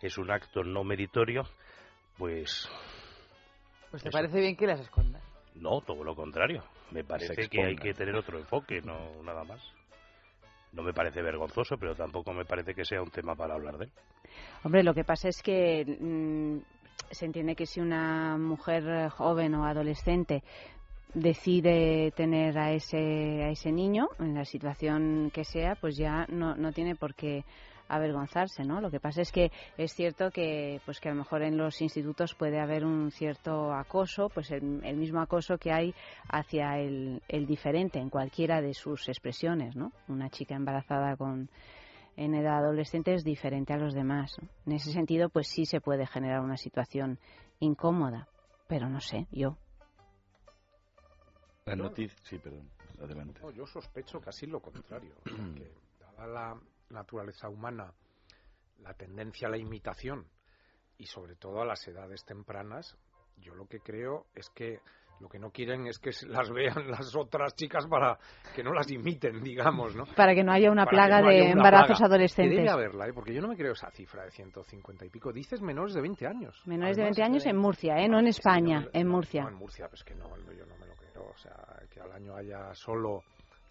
es 0.00 0.16
un 0.16 0.30
acto 0.30 0.62
no 0.64 0.84
meritorio, 0.84 1.42
pues 2.16 2.68
Pues 3.90 4.02
te 4.02 4.08
Eso. 4.08 4.16
parece 4.16 4.40
bien 4.40 4.56
que 4.56 4.66
las 4.66 4.80
escondas. 4.80 5.22
no, 5.54 5.82
todo 5.82 6.02
lo 6.02 6.14
contrario. 6.14 6.64
Me 6.92 7.04
parece 7.04 7.48
que 7.48 7.62
hay 7.64 7.76
que 7.76 7.92
tener 7.92 8.14
otro 8.14 8.38
enfoque, 8.38 8.80
no 8.82 9.22
nada 9.22 9.44
más. 9.44 9.62
No 10.72 10.82
me 10.82 10.94
parece 10.94 11.20
vergonzoso, 11.20 11.76
pero 11.76 11.94
tampoco 11.94 12.32
me 12.32 12.46
parece 12.46 12.74
que 12.74 12.84
sea 12.86 13.02
un 13.02 13.10
tema 13.10 13.34
para 13.34 13.54
hablar 13.54 13.76
de 13.76 13.84
él. 13.84 13.92
Hombre, 14.64 14.82
lo 14.82 14.94
que 14.94 15.04
pasa 15.04 15.28
es 15.28 15.42
que 15.42 15.84
mm, 15.84 16.58
se 17.10 17.26
entiende 17.26 17.56
que 17.56 17.66
si 17.66 17.80
una 17.80 18.36
mujer 18.38 19.08
joven 19.10 19.54
o 19.54 19.64
adolescente 19.64 20.42
decide 21.14 22.10
tener 22.12 22.58
a 22.58 22.72
ese, 22.72 23.42
a 23.42 23.50
ese 23.50 23.70
niño, 23.70 24.08
en 24.18 24.34
la 24.34 24.44
situación 24.44 25.30
que 25.32 25.44
sea, 25.44 25.74
pues 25.74 25.96
ya 25.96 26.26
no, 26.28 26.54
no 26.56 26.72
tiene 26.72 26.96
por 26.96 27.14
qué 27.14 27.44
avergonzarse, 27.88 28.64
¿no? 28.64 28.80
Lo 28.80 28.90
que 28.90 29.00
pasa 29.00 29.20
es 29.20 29.30
que 29.30 29.50
es 29.76 29.92
cierto 29.92 30.30
que, 30.30 30.80
pues 30.86 30.98
que 30.98 31.08
a 31.10 31.12
lo 31.12 31.18
mejor 31.18 31.42
en 31.42 31.58
los 31.58 31.82
institutos 31.82 32.34
puede 32.34 32.58
haber 32.58 32.86
un 32.86 33.10
cierto 33.10 33.74
acoso, 33.74 34.30
pues 34.30 34.50
el, 34.50 34.80
el 34.84 34.96
mismo 34.96 35.20
acoso 35.20 35.58
que 35.58 35.72
hay 35.72 35.94
hacia 36.28 36.78
el, 36.78 37.22
el 37.28 37.46
diferente 37.46 37.98
en 37.98 38.08
cualquiera 38.08 38.62
de 38.62 38.72
sus 38.72 39.08
expresiones, 39.08 39.76
¿no? 39.76 39.92
Una 40.08 40.30
chica 40.30 40.54
embarazada 40.54 41.16
con 41.16 41.50
en 42.16 42.34
edad 42.34 42.58
adolescente 42.58 43.14
es 43.14 43.24
diferente 43.24 43.72
a 43.72 43.78
los 43.78 43.94
demás. 43.94 44.36
¿no? 44.40 44.48
En 44.66 44.72
ese 44.72 44.92
sentido, 44.92 45.28
pues 45.28 45.48
sí 45.48 45.64
se 45.64 45.80
puede 45.80 46.06
generar 46.06 46.40
una 46.40 46.56
situación 46.56 47.18
incómoda. 47.60 48.28
pero 48.68 48.88
no 48.88 49.00
sé, 49.00 49.26
yo. 49.30 49.58
La 51.66 51.76
noticia, 51.76 52.18
sí, 52.22 52.38
perdón, 52.38 52.70
adelante. 53.00 53.40
No, 53.40 53.50
yo 53.50 53.66
sospecho 53.66 54.20
casi 54.20 54.46
lo 54.46 54.60
contrario, 54.60 55.14
que 55.24 55.72
dada 56.00 56.26
la 56.26 56.60
naturaleza 56.90 57.48
humana, 57.48 57.92
la 58.78 58.94
tendencia 58.94 59.48
a 59.48 59.50
la 59.50 59.58
imitación 59.58 60.26
y 60.98 61.06
sobre 61.06 61.36
todo 61.36 61.60
a 61.60 61.66
las 61.66 61.86
edades 61.86 62.24
tempranas, 62.24 62.96
yo 63.36 63.54
lo 63.54 63.66
que 63.66 63.80
creo 63.80 64.26
es 64.34 64.48
que 64.50 64.80
lo 65.20 65.28
que 65.28 65.38
no 65.38 65.50
quieren 65.50 65.86
es 65.86 65.98
que 65.98 66.10
las 66.26 66.50
vean 66.50 66.90
las 66.90 67.14
otras 67.14 67.54
chicas 67.54 67.86
para 67.86 68.18
que 68.54 68.62
no 68.62 68.72
las 68.72 68.90
imiten, 68.90 69.40
digamos, 69.42 69.94
¿no? 69.94 70.04
Para 70.16 70.34
que 70.34 70.42
no 70.42 70.52
haya 70.52 70.70
una 70.70 70.84
Para 70.84 70.96
plaga 70.96 71.20
no 71.22 71.28
haya 71.28 71.38
de 71.38 71.44
una 71.44 71.52
embarazos 71.52 71.98
plaga. 71.98 72.06
adolescentes. 72.06 72.56
Que 72.56 72.62
debe 72.62 72.70
haberla, 72.70 73.06
¿eh? 73.08 73.12
porque 73.12 73.32
yo 73.32 73.40
no 73.40 73.48
me 73.48 73.56
creo 73.56 73.72
esa 73.72 73.90
cifra 73.92 74.24
de 74.24 74.30
150 74.32 75.04
y 75.06 75.08
pico. 75.10 75.32
Dices 75.32 75.60
menores 75.62 75.94
de 75.94 76.00
20 76.00 76.26
años. 76.26 76.60
Menores 76.66 76.96
de 76.96 77.02
Además, 77.02 77.16
20 77.18 77.22
años 77.22 77.46
en 77.46 77.56
Murcia, 77.56 77.96
¿eh? 77.98 78.08
No 78.08 78.18
en 78.18 78.26
España, 78.26 78.88
en 78.92 79.06
Murcia. 79.08 79.42
No, 79.44 79.48
en 79.50 79.54
Murcia, 79.56 79.88
pues 79.88 80.02
que 80.02 80.14
no, 80.14 80.28
yo 80.52 80.66
no 80.66 80.76
me 80.78 80.86
lo 80.86 80.94
creo. 80.94 81.24
O 81.32 81.36
sea, 81.38 81.54
que 81.88 82.00
al 82.00 82.10
año 82.12 82.34
haya 82.34 82.74
solo 82.74 83.22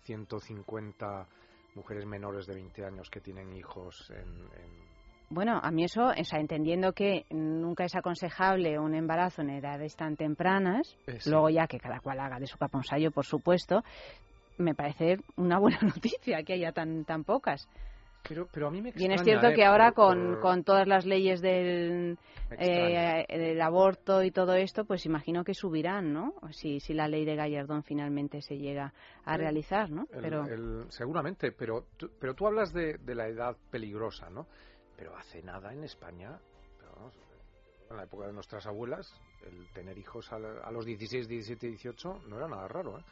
150 0.04 1.28
mujeres 1.76 2.06
menores 2.06 2.46
de 2.48 2.54
20 2.56 2.86
años 2.86 3.10
que 3.10 3.20
tienen 3.22 3.54
hijos 3.54 4.10
en... 4.12 4.28
en- 4.28 4.91
Bueno, 5.34 5.60
a 5.64 5.72
mí 5.72 5.86
eso, 5.86 6.08
o 6.08 6.24
sea, 6.26 6.40
entendiendo 6.42 6.92
que 6.92 7.26
nunca 7.30 7.86
es 7.86 7.96
aconsejable 7.96 8.78
un 8.78 8.94
embarazo 8.94 9.42
en 9.42 9.52
edades 9.52 9.96
tan 9.96 10.18
tempranas, 10.18 10.98
Eh, 11.08 11.20
sí. 11.22 11.30
luego 11.30 11.50
ya 11.50 11.68
que 11.68 11.80
cada 11.80 12.02
cual 12.02 12.20
haga 12.20 12.38
de 12.38 12.48
su 12.48 12.58
sallo, 12.84 13.12
por 13.12 13.26
supuesto, 13.26 13.82
me 14.58 14.76
parece 14.76 15.18
una 15.38 15.58
buena 15.58 15.80
noticia 15.96 16.44
que 16.44 16.54
haya 16.54 16.74
tan, 16.74 17.06
tan 17.06 17.24
pocas. 17.24 17.66
Pero, 18.28 18.48
pero 18.52 18.68
a 18.68 18.72
mí 18.72 18.82
me 18.82 18.92
Bien 18.92 19.12
es 19.14 19.22
extraña, 19.22 19.40
cierto 19.40 19.48
¿eh? 19.48 19.56
que 19.56 19.66
ahora 19.66 19.92
Por- 19.94 20.06
con, 20.06 20.28
por- 20.34 20.40
con 20.42 20.64
todas 20.64 20.88
las 20.88 21.06
leyes 21.06 21.42
del, 21.42 22.18
eh, 22.60 23.26
del 23.30 23.62
aborto 23.62 24.22
y 24.24 24.32
todo 24.32 24.54
esto, 24.54 24.86
pues 24.86 25.06
imagino 25.06 25.44
que 25.44 25.54
subirán, 25.54 26.14
¿no? 26.14 26.34
Si, 26.52 26.80
si 26.82 26.94
la 26.94 27.08
ley 27.08 27.26
de 27.26 27.36
Gallardón 27.36 27.84
finalmente 27.84 28.42
se 28.42 28.58
llega 28.58 28.94
a 29.26 29.36
El- 29.36 29.40
realizar, 29.40 29.90
¿no? 29.90 30.08
el- 30.14 30.22
Pero 30.22 30.46
el- 30.46 30.86
seguramente, 30.90 31.52
pero 31.52 31.86
tú, 31.98 32.10
pero 32.20 32.36
tú 32.36 32.46
hablas 32.48 32.74
de, 32.74 32.98
de 33.00 33.16
la 33.16 33.28
edad 33.28 33.56
peligrosa, 33.72 34.30
¿no? 34.30 34.46
Pero 35.02 35.18
hace 35.18 35.42
nada 35.42 35.74
en 35.74 35.84
España, 35.84 36.40
pero 36.78 36.92
vamos, 36.96 37.16
en 37.90 37.98
la 37.98 38.04
época 38.04 38.28
de 38.28 38.34
nuestras 38.34 38.68
abuelas, 38.68 39.20
el 39.44 39.68
tener 39.70 39.98
hijos 39.98 40.32
a, 40.32 40.38
la- 40.38 40.60
a 40.64 40.70
los 40.72 40.86
16, 40.86 41.28
17, 41.28 41.66
18 41.70 42.22
no 42.28 42.38
era 42.38 42.48
nada 42.48 42.68
raro, 42.68 43.00
¿eh? 43.00 43.04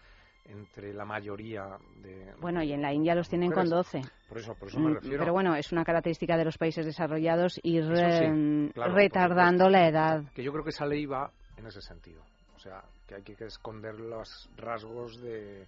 Entre 0.45 0.93
la 0.93 1.03
mayoría 1.03 1.79
de... 2.03 2.31
bueno, 2.39 2.61
y 2.61 2.73
en 2.73 2.83
la 2.83 2.93
India 2.93 3.15
los 3.15 3.27
tienen 3.27 3.49
con 3.51 3.67
mujeres. 3.67 4.03
12. 4.03 4.11
Por 4.27 4.37
eso, 4.37 4.53
por 4.53 4.67
eso 4.69 4.79
me 4.79 4.91
Mm, 4.91 4.93
refiero. 4.93 5.17
Pero 5.19 5.33
bueno, 5.33 5.55
es 5.55 5.71
una 5.71 5.83
característica 5.83 6.37
de 6.37 6.45
los 6.45 6.59
países 6.59 6.85
desarrollados 6.85 7.59
ir 7.63 7.83
sí, 7.85 8.71
claro, 8.75 8.93
retardando 8.93 9.63
por 9.65 9.71
la 9.71 9.87
edad. 9.87 10.23
Que 10.35 10.43
yo 10.43 10.51
creo 10.51 10.63
que 10.63 10.69
esa 10.69 10.85
ley 10.85 11.07
va 11.07 11.31
en 11.57 11.65
ese 11.65 11.81
sentido. 11.81 12.21
O 12.55 12.59
sea, 12.59 12.83
que 13.07 13.15
hay 13.15 13.23
que 13.23 13.33
esconder 13.45 13.99
los 13.99 14.47
rasgos 14.57 15.19
de, 15.21 15.65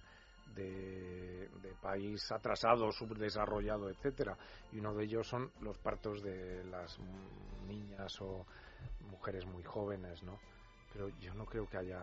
de, 0.54 1.48
país 1.80 2.30
atrasado, 2.30 2.92
subdesarrollado, 2.92 3.90
etcétera. 3.90 4.36
Y 4.70 4.78
uno 4.78 4.94
de 4.94 5.04
ellos 5.04 5.26
son 5.26 5.50
los 5.60 5.76
partos 5.78 6.22
de 6.22 6.62
las 6.64 6.96
mm, 6.96 7.66
niñas 7.66 8.20
o 8.20 8.46
mujeres 9.10 9.44
muy 9.46 9.64
jóvenes, 9.64 10.22
¿no? 10.22 10.38
Pero 10.92 11.08
yo 11.20 11.34
no 11.34 11.44
creo 11.44 11.68
que 11.68 11.78
haya, 11.78 12.02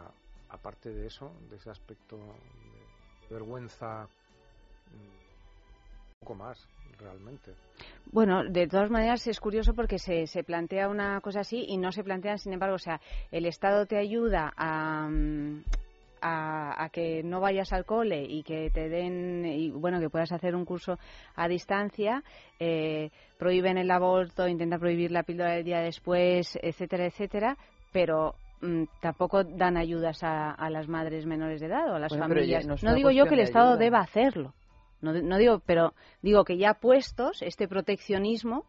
aparte 0.49 0.89
de 0.89 1.07
eso, 1.07 1.31
de 1.49 1.55
ese 1.55 1.69
aspecto 1.69 2.17
de 2.17 3.35
vergüenza, 3.35 4.03
mm, 4.91 4.95
un 4.95 6.19
poco 6.19 6.35
más, 6.35 6.67
realmente. 6.97 7.53
Bueno, 8.11 8.43
de 8.43 8.67
todas 8.67 8.89
maneras 8.89 9.25
es 9.27 9.39
curioso 9.39 9.73
porque 9.73 9.97
se, 9.97 10.27
se 10.27 10.43
plantea 10.43 10.89
una 10.89 11.21
cosa 11.21 11.41
así 11.41 11.63
y 11.69 11.77
no 11.77 11.91
se 11.91 12.03
plantea, 12.03 12.37
sin 12.37 12.53
embargo, 12.53 12.75
o 12.75 12.79
sea, 12.79 12.99
el 13.31 13.45
Estado 13.45 13.85
te 13.85 13.97
ayuda 13.97 14.51
a, 14.57 15.07
mm, 15.07 15.63
a, 16.21 16.83
a 16.83 16.89
que 16.89 17.23
no 17.23 17.39
vayas 17.39 17.71
al 17.73 17.85
cole 17.85 18.23
y 18.23 18.43
que 18.43 18.69
te 18.71 18.89
den, 18.89 19.45
y 19.45 19.69
bueno, 19.71 19.99
que 19.99 20.09
puedas 20.09 20.31
hacer 20.31 20.55
un 20.55 20.65
curso 20.65 20.97
a 21.35 21.47
distancia, 21.47 22.23
eh, 22.59 23.09
prohíben 23.37 23.77
el 23.77 23.91
aborto, 23.91 24.47
intentan 24.47 24.79
prohibir 24.79 25.11
la 25.11 25.23
píldora 25.23 25.51
del 25.53 25.63
día 25.63 25.79
después, 25.81 26.57
etcétera, 26.61 27.05
etcétera, 27.05 27.57
pero 27.91 28.35
mm, 28.61 28.83
tampoco 29.01 29.43
dan 29.43 29.77
ayudas 29.77 30.23
a, 30.23 30.51
a 30.51 30.69
las 30.69 30.87
madres 30.87 31.25
menores 31.25 31.59
de 31.61 31.67
edad 31.67 31.91
o 31.91 31.95
a 31.95 31.99
las 31.99 32.09
Bueno, 32.09 32.25
familias. 32.27 32.65
no 32.83 32.93
digo 32.93 33.11
yo 33.11 33.25
que 33.25 33.31
el 33.35 33.37
de 33.37 33.43
Estado 33.43 33.69
ayuda. 33.71 33.83
deba 33.83 33.99
hacerlo. 33.99 34.53
No, 35.01 35.13
no 35.13 35.37
digo, 35.37 35.61
pero 35.65 35.93
digo 36.21 36.43
que 36.43 36.57
ya 36.57 36.73
puestos 36.73 37.41
este 37.41 37.69
proteccionismo, 37.69 38.65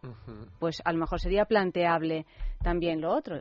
pues 0.60 0.81
a 0.85 0.93
lo 0.93 0.98
mejor 1.01 1.18
sería 1.18 1.44
planteable 1.44 2.24
también 2.62 3.01
lo 3.01 3.10
otro. 3.12 3.40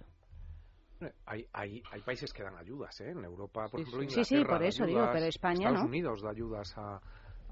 Eh, 1.02 1.14
Hay, 1.26 1.48
hay, 1.54 1.82
hay 1.92 2.02
países 2.02 2.34
que 2.34 2.44
dan 2.44 2.58
ayudas, 2.58 3.00
¿eh? 3.02 3.12
En 3.12 3.24
Europa, 3.24 3.68
por 3.70 3.80
Sí, 3.80 3.88
ejemplo, 3.90 4.10
sí. 4.10 4.16
Sí, 4.24 4.26
sí, 4.26 4.46
por 4.46 4.60
da 4.60 4.68
eso 4.68 4.86
digo, 4.86 5.00
ayudas, 5.00 5.14
pero 5.14 5.26
España 5.28 5.54
Estados 5.60 5.80
no. 5.82 5.86
Unidos 5.88 6.22
da 6.22 6.30
ayudas 6.32 6.78
a, 6.78 7.02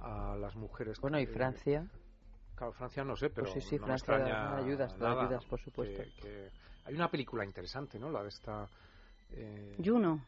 a 0.01 0.35
las 0.37 0.55
mujeres. 0.55 0.99
Bueno, 0.99 1.19
¿y 1.19 1.25
Francia? 1.27 1.87
Claro, 2.55 2.73
Francia 2.73 3.03
no 3.03 3.15
sé, 3.15 3.29
pero 3.29 3.51
Pues 3.51 3.63
sí, 3.63 3.69
sí, 3.69 3.77
no 3.79 3.85
Francia 3.85 4.13
me 4.17 4.19
da- 4.19 4.25
extraña 4.27 4.51
da 4.51 4.57
ayudas, 4.57 4.99
da 4.99 5.21
ayudas, 5.21 5.45
por 5.45 5.59
supuesto. 5.59 6.03
que- 6.03 6.11
que- 6.21 6.49
Hay 6.85 6.93
una 6.95 7.09
película 7.09 7.43
interesante, 7.45 7.99
¿no? 7.99 8.09
La 8.09 8.21
de 8.23 8.29
esta... 8.29 8.67
eh, 9.31 9.75
Juno. 9.83 10.25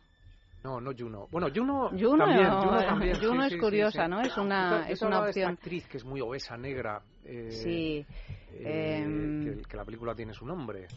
No, 0.64 0.80
no 0.82 0.92
Juno. 0.98 1.28
Bueno, 1.32 1.48
Juno, 1.56 1.90
Juno, 1.90 2.18
también. 2.18 2.50
no, 2.50 2.62
Juno, 2.62 2.86
también, 2.86 3.16
sí, 3.16 3.26
Juno 3.26 3.44
es 3.44 3.50
sí, 3.50 3.56
sí, 3.56 3.62
curiosa, 3.62 4.04
sí. 4.06 4.10
¿no? 4.10 4.22
Es 4.22 4.38
una- 4.38 4.70
Yo 4.72 4.84
te- 4.84 4.88
yo 4.90 4.94
es 4.94 5.02
una 5.02 5.16
esta 5.18 5.28
opción. 5.30 5.52
actriz 5.54 5.88
que 5.88 5.98
es 5.98 6.06
muy 6.06 6.20
obesa, 6.22 6.58
negra. 6.58 7.02
eh, 7.24 7.50
Sí, 7.52 8.06
eh, 8.52 9.04
em, 9.06 9.44
que, 9.62 9.62
que 9.70 9.78
la 9.78 9.86
película 9.86 10.14
tiene 10.16 10.34
su 10.34 10.46
nombre. 10.46 10.88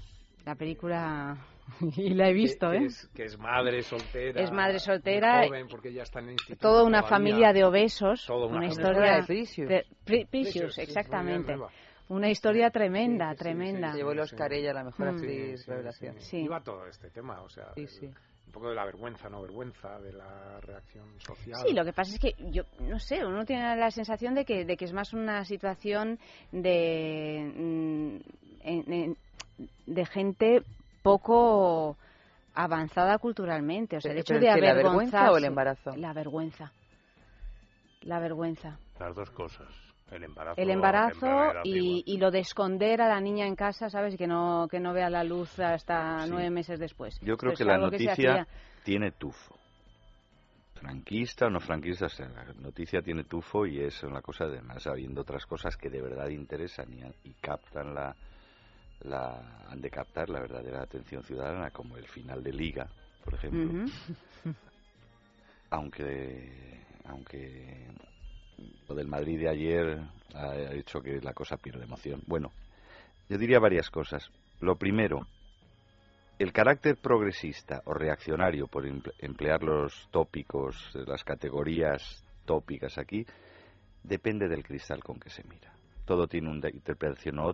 La 0.45 0.55
película, 0.57 1.37
y 1.97 2.11
la 2.15 2.29
he 2.29 2.33
visto, 2.33 2.71
que, 2.71 2.77
¿eh? 2.77 2.81
que 2.81 2.87
es, 2.87 3.09
que 3.15 3.25
es 3.25 3.39
madre 3.39 3.83
soltera. 3.83 4.43
Es 4.43 4.51
madre 4.51 4.79
soltera, 4.81 5.47
joven, 5.47 5.69
porque 5.69 5.89
ella 5.91 6.03
está 6.03 6.19
en 6.19 6.27
el 6.27 6.33
instituto 6.33 6.69
Toda 6.69 6.83
una 6.85 7.01
todavía. 7.03 7.17
familia 7.17 7.53
de 7.53 7.65
obesos, 7.65 8.25
Toda 8.27 8.47
una 8.47 8.57
una 8.57 8.67
historia 8.67 9.17
de 9.21 9.23
Precious. 9.25 9.69
Precious, 10.05 10.29
Precious, 10.31 10.75
sí, 10.75 10.81
exactamente. 10.83 11.55
Una 12.09 12.29
historia 12.29 12.71
tremenda, 12.71 13.35
tremenda. 13.35 13.93
Se 13.93 13.99
llevó 13.99 14.13
el 14.13 14.19
Oscar 14.21 14.53
ella, 14.53 14.73
la 14.75 14.85
mejor 14.85 15.13
Mm. 15.13 15.15
actriz 15.17 15.67
revelación. 15.67 16.21
Sí. 16.21 16.39
Iba 16.39 16.61
todo 16.61 16.87
este 16.87 17.09
tema, 17.11 17.41
o 17.43 17.49
sea, 17.49 17.73
Sí, 17.75 17.83
el- 17.83 17.89
sí. 17.89 18.07
un 18.07 18.53
poco 18.53 18.69
de 18.69 18.75
la 18.75 18.85
vergüenza, 18.85 19.31
no 19.31 19.41
vergüenza, 19.41 19.99
de 20.01 20.13
la 20.13 20.61
reacción 20.61 21.07
social. 21.21 21.61
Sí, 21.67 21.73
lo 21.73 21.85
que 21.85 21.93
pasa 21.95 22.13
es 22.13 22.19
que 22.21 22.35
yo 22.51 22.65
no 22.81 22.99
sé, 22.99 23.25
uno 23.25 23.45
tiene 23.47 23.77
la 23.77 23.91
sensación 23.91 24.35
de 24.35 24.45
que, 24.45 24.65
de 24.67 24.77
que 24.77 24.85
es 24.85 24.93
más 24.93 25.15
una 25.15 25.45
situación 25.45 26.19
de, 26.51 27.51
mm, 27.57 28.17
en- 28.65 28.93
en- 28.93 29.17
de 29.87 30.07
gente 30.07 30.63
poco 31.03 31.97
avanzada 32.55 33.19
culturalmente. 33.19 33.97
O 33.97 34.01
sea, 34.01 34.13
el 34.13 34.23
Pero- 34.25 34.39
hecho 34.39 34.47
de 34.47 34.55
¿que 34.55 34.67
la 34.67 34.75
vergüenza 34.75 35.31
o 35.33 35.37
el 35.37 35.45
embarazo? 35.45 35.97
La 35.97 36.13
vergüenza. 36.13 36.73
La 38.03 38.19
vergüenza. 38.19 38.79
Las 38.99 39.15
dos 39.15 39.31
cosas. 39.31 39.69
El 40.11 40.25
embarazo. 40.25 40.61
El 40.61 40.71
embarazo 40.71 41.27
y, 41.65 42.03
y 42.07 42.19
lo 42.19 42.31
de 42.31 42.41
esconder 42.41 43.01
a 43.01 43.09
la 43.09 43.21
niña 43.21 43.47
en 43.47 43.57
casa, 43.57 43.89
¿sabes? 43.89 44.17
Que 44.19 44.27
no, 44.27 44.69
que 44.71 44.79
no 44.79 44.93
vea 44.93 45.09
la 45.09 45.25
luz 45.25 45.59
hasta 45.59 46.25
Sí. 46.25 46.31
nueve 46.31 46.51
meses 46.51 46.79
después. 46.79 47.19
Yo 47.23 47.37
creo 47.39 47.55
que 47.55 47.65
la 47.65 47.79
noticia 47.79 48.47
tiene 48.85 49.13
tufo. 49.13 49.57
Franquista 50.75 51.47
o 51.47 51.51
no 51.51 51.61
franquista, 51.61 52.07
o 52.07 52.09
sea, 52.09 52.29
la 52.29 52.45
noticia 52.61 53.01
tiene 53.03 53.23
tufo 53.25 53.65
y 53.67 53.79
es 53.81 54.03
una 54.03 54.21
cosa, 54.21 54.45
además, 54.45 54.85
habiendo 54.87 55.21
otras 55.21 55.47
cosas 55.47 55.77
que 55.77 55.89
de 55.89 56.03
verdad 56.03 56.29
interesan 56.29 56.93
y, 56.93 57.29
y 57.29 57.35
captan 57.41 57.95
la, 57.95 58.15
la. 59.05 59.65
han 59.69 59.81
de 59.81 59.91
captar 59.91 60.29
la 60.29 60.41
verdadera 60.41 60.83
atención 60.83 61.23
ciudadana, 61.23 61.71
como 61.71 61.97
el 61.97 62.07
final 62.07 62.43
de 62.43 62.53
Liga, 62.53 62.89
por 63.25 63.35
ejemplo. 63.35 63.85
Aunque 65.71 66.81
aunque 67.05 67.89
lo 68.89 68.95
del 68.95 69.09
Madrid 69.09 69.41
de 69.41 69.49
ayer 69.49 69.99
ha 70.35 70.55
hecho 70.73 71.01
que 71.01 71.21
la 71.21 71.33
cosa 71.33 71.57
pierda 71.57 71.83
emoción. 71.85 72.23
Bueno, 72.27 72.53
yo 73.29 73.39
diría 73.39 73.59
varias 73.59 73.91
cosas. 73.91 74.31
Lo 74.61 74.77
primero, 74.77 75.27
el 76.39 76.53
carácter 76.53 76.97
progresista 76.97 77.83
o 77.87 77.95
reaccionario, 77.95 78.67
por 78.69 78.85
emple- 78.87 79.15
emplear 79.19 79.63
los 79.65 80.09
tópicos, 80.13 80.91
las 80.95 81.25
categorías 81.25 82.23
tópicas 82.45 82.99
aquí, 82.99 83.27
depende 84.05 84.49
del 84.49 84.63
cristal 84.63 85.03
con 85.03 85.19
que 85.19 85.31
se 85.31 85.43
mira. 85.45 85.73
Todo 86.05 86.27
tiene 86.27 86.51
una 86.51 86.69
interpretación 86.69 87.39
u 87.39 87.53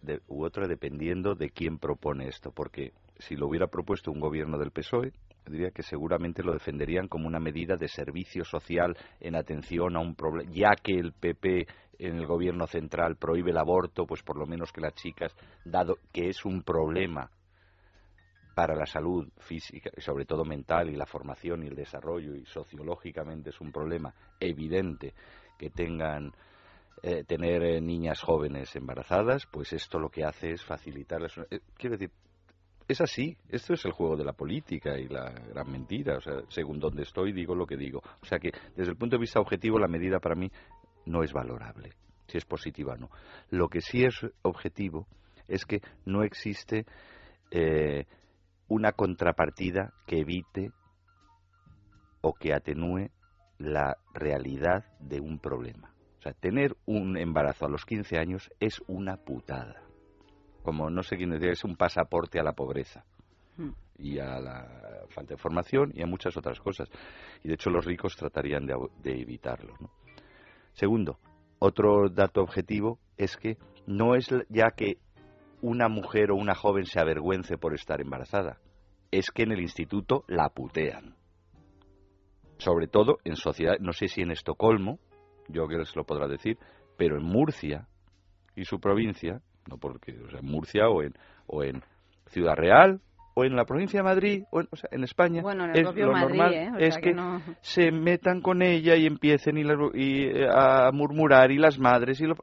de- 0.00 0.20
u 0.28 0.44
otra 0.44 0.66
dependiendo 0.66 1.34
de 1.34 1.50
quién 1.50 1.78
propone 1.78 2.28
esto, 2.28 2.50
porque 2.50 2.92
si 3.18 3.36
lo 3.36 3.46
hubiera 3.48 3.66
propuesto 3.66 4.10
un 4.10 4.20
gobierno 4.20 4.58
del 4.58 4.70
PSOE, 4.70 5.12
diría 5.46 5.70
que 5.70 5.82
seguramente 5.82 6.42
lo 6.42 6.52
defenderían 6.52 7.08
como 7.08 7.26
una 7.26 7.40
medida 7.40 7.76
de 7.76 7.88
servicio 7.88 8.44
social 8.44 8.96
en 9.20 9.34
atención 9.34 9.96
a 9.96 10.00
un 10.00 10.14
problema, 10.14 10.50
ya 10.52 10.70
que 10.82 10.94
el 10.94 11.12
PP 11.12 11.66
en 11.98 12.16
el 12.16 12.26
gobierno 12.26 12.66
central 12.66 13.16
prohíbe 13.16 13.50
el 13.50 13.58
aborto, 13.58 14.06
pues 14.06 14.22
por 14.22 14.38
lo 14.38 14.46
menos 14.46 14.72
que 14.72 14.80
las 14.80 14.94
chicas, 14.94 15.34
dado 15.64 15.98
que 16.12 16.28
es 16.28 16.44
un 16.44 16.62
problema 16.62 17.30
para 18.54 18.74
la 18.74 18.86
salud 18.86 19.28
física, 19.38 19.90
y 19.96 20.00
sobre 20.00 20.24
todo 20.24 20.44
mental 20.44 20.90
y 20.90 20.96
la 20.96 21.06
formación 21.06 21.62
y 21.62 21.68
el 21.68 21.74
desarrollo 21.74 22.34
y 22.34 22.44
sociológicamente 22.44 23.50
es 23.50 23.60
un 23.60 23.72
problema 23.72 24.12
evidente 24.40 25.14
que 25.58 25.70
tengan 25.70 26.32
eh, 27.04 27.24
tener 27.24 27.64
eh, 27.64 27.80
niñas 27.80 28.20
jóvenes 28.20 28.76
embarazadas, 28.76 29.46
pues 29.50 29.72
esto 29.72 29.98
lo 29.98 30.08
que 30.08 30.24
hace 30.24 30.52
es 30.52 30.64
facilitarles. 30.64 31.36
eh, 31.50 31.58
quiero 31.76 31.96
decir, 31.96 32.12
es 32.86 33.00
así. 33.00 33.36
Esto 33.48 33.74
es 33.74 33.84
el 33.84 33.90
juego 33.90 34.16
de 34.16 34.24
la 34.24 34.34
política 34.34 34.96
y 34.96 35.08
la 35.08 35.30
gran 35.30 35.68
mentira. 35.68 36.16
O 36.18 36.20
sea, 36.20 36.42
según 36.48 36.78
donde 36.78 37.02
estoy, 37.02 37.32
digo 37.32 37.56
lo 37.56 37.66
que 37.66 37.76
digo. 37.76 38.00
O 38.20 38.24
sea 38.24 38.38
que, 38.38 38.52
desde 38.76 38.92
el 38.92 38.96
punto 38.96 39.16
de 39.16 39.20
vista 39.20 39.40
objetivo, 39.40 39.80
la 39.80 39.88
medida 39.88 40.20
para 40.20 40.36
mí 40.36 40.48
no 41.06 41.24
es 41.24 41.32
valorable, 41.32 41.90
si 42.28 42.38
es 42.38 42.44
positiva 42.44 42.94
o 42.94 42.96
no. 42.96 43.10
Lo 43.50 43.68
que 43.68 43.80
sí 43.80 44.04
es 44.04 44.24
objetivo 44.42 45.08
es 45.48 45.64
que 45.64 45.80
no 46.04 46.22
existe 46.22 46.86
una 48.68 48.92
contrapartida 48.92 49.92
que 50.06 50.20
evite 50.20 50.70
o 52.22 52.32
que 52.32 52.54
atenúe 52.54 53.10
la 53.58 53.96
realidad 54.14 54.84
de 55.00 55.20
un 55.20 55.38
problema. 55.38 55.91
O 56.22 56.30
sea, 56.30 56.34
tener 56.34 56.76
un 56.86 57.16
embarazo 57.16 57.66
a 57.66 57.68
los 57.68 57.84
15 57.84 58.16
años 58.16 58.48
es 58.60 58.80
una 58.86 59.16
putada. 59.16 59.82
Como 60.62 60.88
no 60.88 61.02
sé 61.02 61.16
quién 61.16 61.30
decía, 61.30 61.50
es 61.50 61.64
un 61.64 61.74
pasaporte 61.74 62.38
a 62.38 62.44
la 62.44 62.52
pobreza 62.52 63.04
y 63.98 64.20
a 64.20 64.38
la 64.38 65.04
falta 65.08 65.34
de 65.34 65.36
formación 65.36 65.90
y 65.92 66.00
a 66.00 66.06
muchas 66.06 66.36
otras 66.36 66.60
cosas. 66.60 66.88
Y 67.42 67.48
de 67.48 67.54
hecho 67.54 67.70
los 67.70 67.84
ricos 67.84 68.14
tratarían 68.14 68.66
de, 68.66 68.76
de 69.02 69.20
evitarlo. 69.20 69.74
¿no? 69.80 69.90
Segundo, 70.74 71.18
otro 71.58 72.08
dato 72.08 72.40
objetivo 72.40 73.00
es 73.16 73.36
que 73.36 73.58
no 73.88 74.14
es 74.14 74.28
ya 74.48 74.70
que 74.76 74.98
una 75.60 75.88
mujer 75.88 76.30
o 76.30 76.36
una 76.36 76.54
joven 76.54 76.84
se 76.84 77.00
avergüence 77.00 77.58
por 77.58 77.74
estar 77.74 78.00
embarazada, 78.00 78.60
es 79.10 79.32
que 79.32 79.42
en 79.42 79.50
el 79.50 79.60
instituto 79.60 80.22
la 80.28 80.50
putean. 80.50 81.16
Sobre 82.58 82.86
todo 82.86 83.18
en 83.24 83.34
sociedad, 83.34 83.74
no 83.80 83.92
sé 83.92 84.06
si 84.06 84.20
en 84.22 84.30
Estocolmo, 84.30 85.00
yo 85.48 85.66
que 85.68 85.76
les 85.78 85.94
lo 85.96 86.04
podrá 86.04 86.28
decir, 86.28 86.58
pero 86.96 87.16
en 87.16 87.24
Murcia 87.24 87.86
y 88.56 88.64
su 88.64 88.78
provincia, 88.80 89.40
no 89.68 89.78
porque, 89.78 90.12
o 90.20 90.30
sea, 90.30 90.40
en 90.40 90.46
Murcia 90.46 90.88
o 90.88 91.02
en, 91.02 91.14
o 91.46 91.62
en 91.62 91.82
Ciudad 92.26 92.54
Real 92.54 93.00
o 93.34 93.44
en 93.44 93.56
la 93.56 93.64
provincia 93.64 94.00
de 94.00 94.04
Madrid 94.04 94.44
o 94.50 94.60
en, 94.60 94.68
o 94.70 94.76
sea, 94.76 94.88
en 94.92 95.04
España, 95.04 95.40
Bueno, 95.42 95.64
en 95.64 95.70
el 95.70 95.76
es, 95.78 95.82
propio 95.84 96.06
lo 96.06 96.12
Madrid, 96.12 96.28
normal 96.38 96.54
¿eh? 96.54 96.70
O 96.74 96.76
es 96.76 96.96
que, 96.96 97.02
que 97.02 97.14
no- 97.14 97.40
se 97.62 97.90
metan 97.90 98.40
con 98.42 98.62
ella 98.62 98.94
y 98.96 99.06
empiecen 99.06 99.56
y, 99.58 99.64
las- 99.64 99.78
y, 99.94 100.24
eh, 100.24 100.48
a 100.50 100.90
murmurar 100.92 101.50
y 101.50 101.58
las 101.58 101.78
madres 101.78 102.20
y 102.20 102.26
lo... 102.26 102.34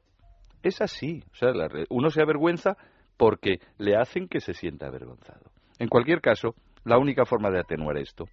Es 0.64 0.82
así, 0.82 1.24
o 1.32 1.36
sea, 1.36 1.52
la 1.52 1.70
uno 1.90 2.10
se 2.10 2.22
avergüenza 2.22 2.76
porque 3.18 3.60
le 3.78 3.96
hacen 3.96 4.28
que 4.28 4.40
se 4.40 4.54
sienta 4.54 4.88
avergonzado. 4.88 5.52
En 5.78 5.88
cualquier 5.88 6.22
caso, 6.22 6.56
la 6.86 6.98
única 6.98 7.24
forma 7.26 7.50
de 7.52 7.60
atenuar 7.60 7.98
esto, 7.98 8.26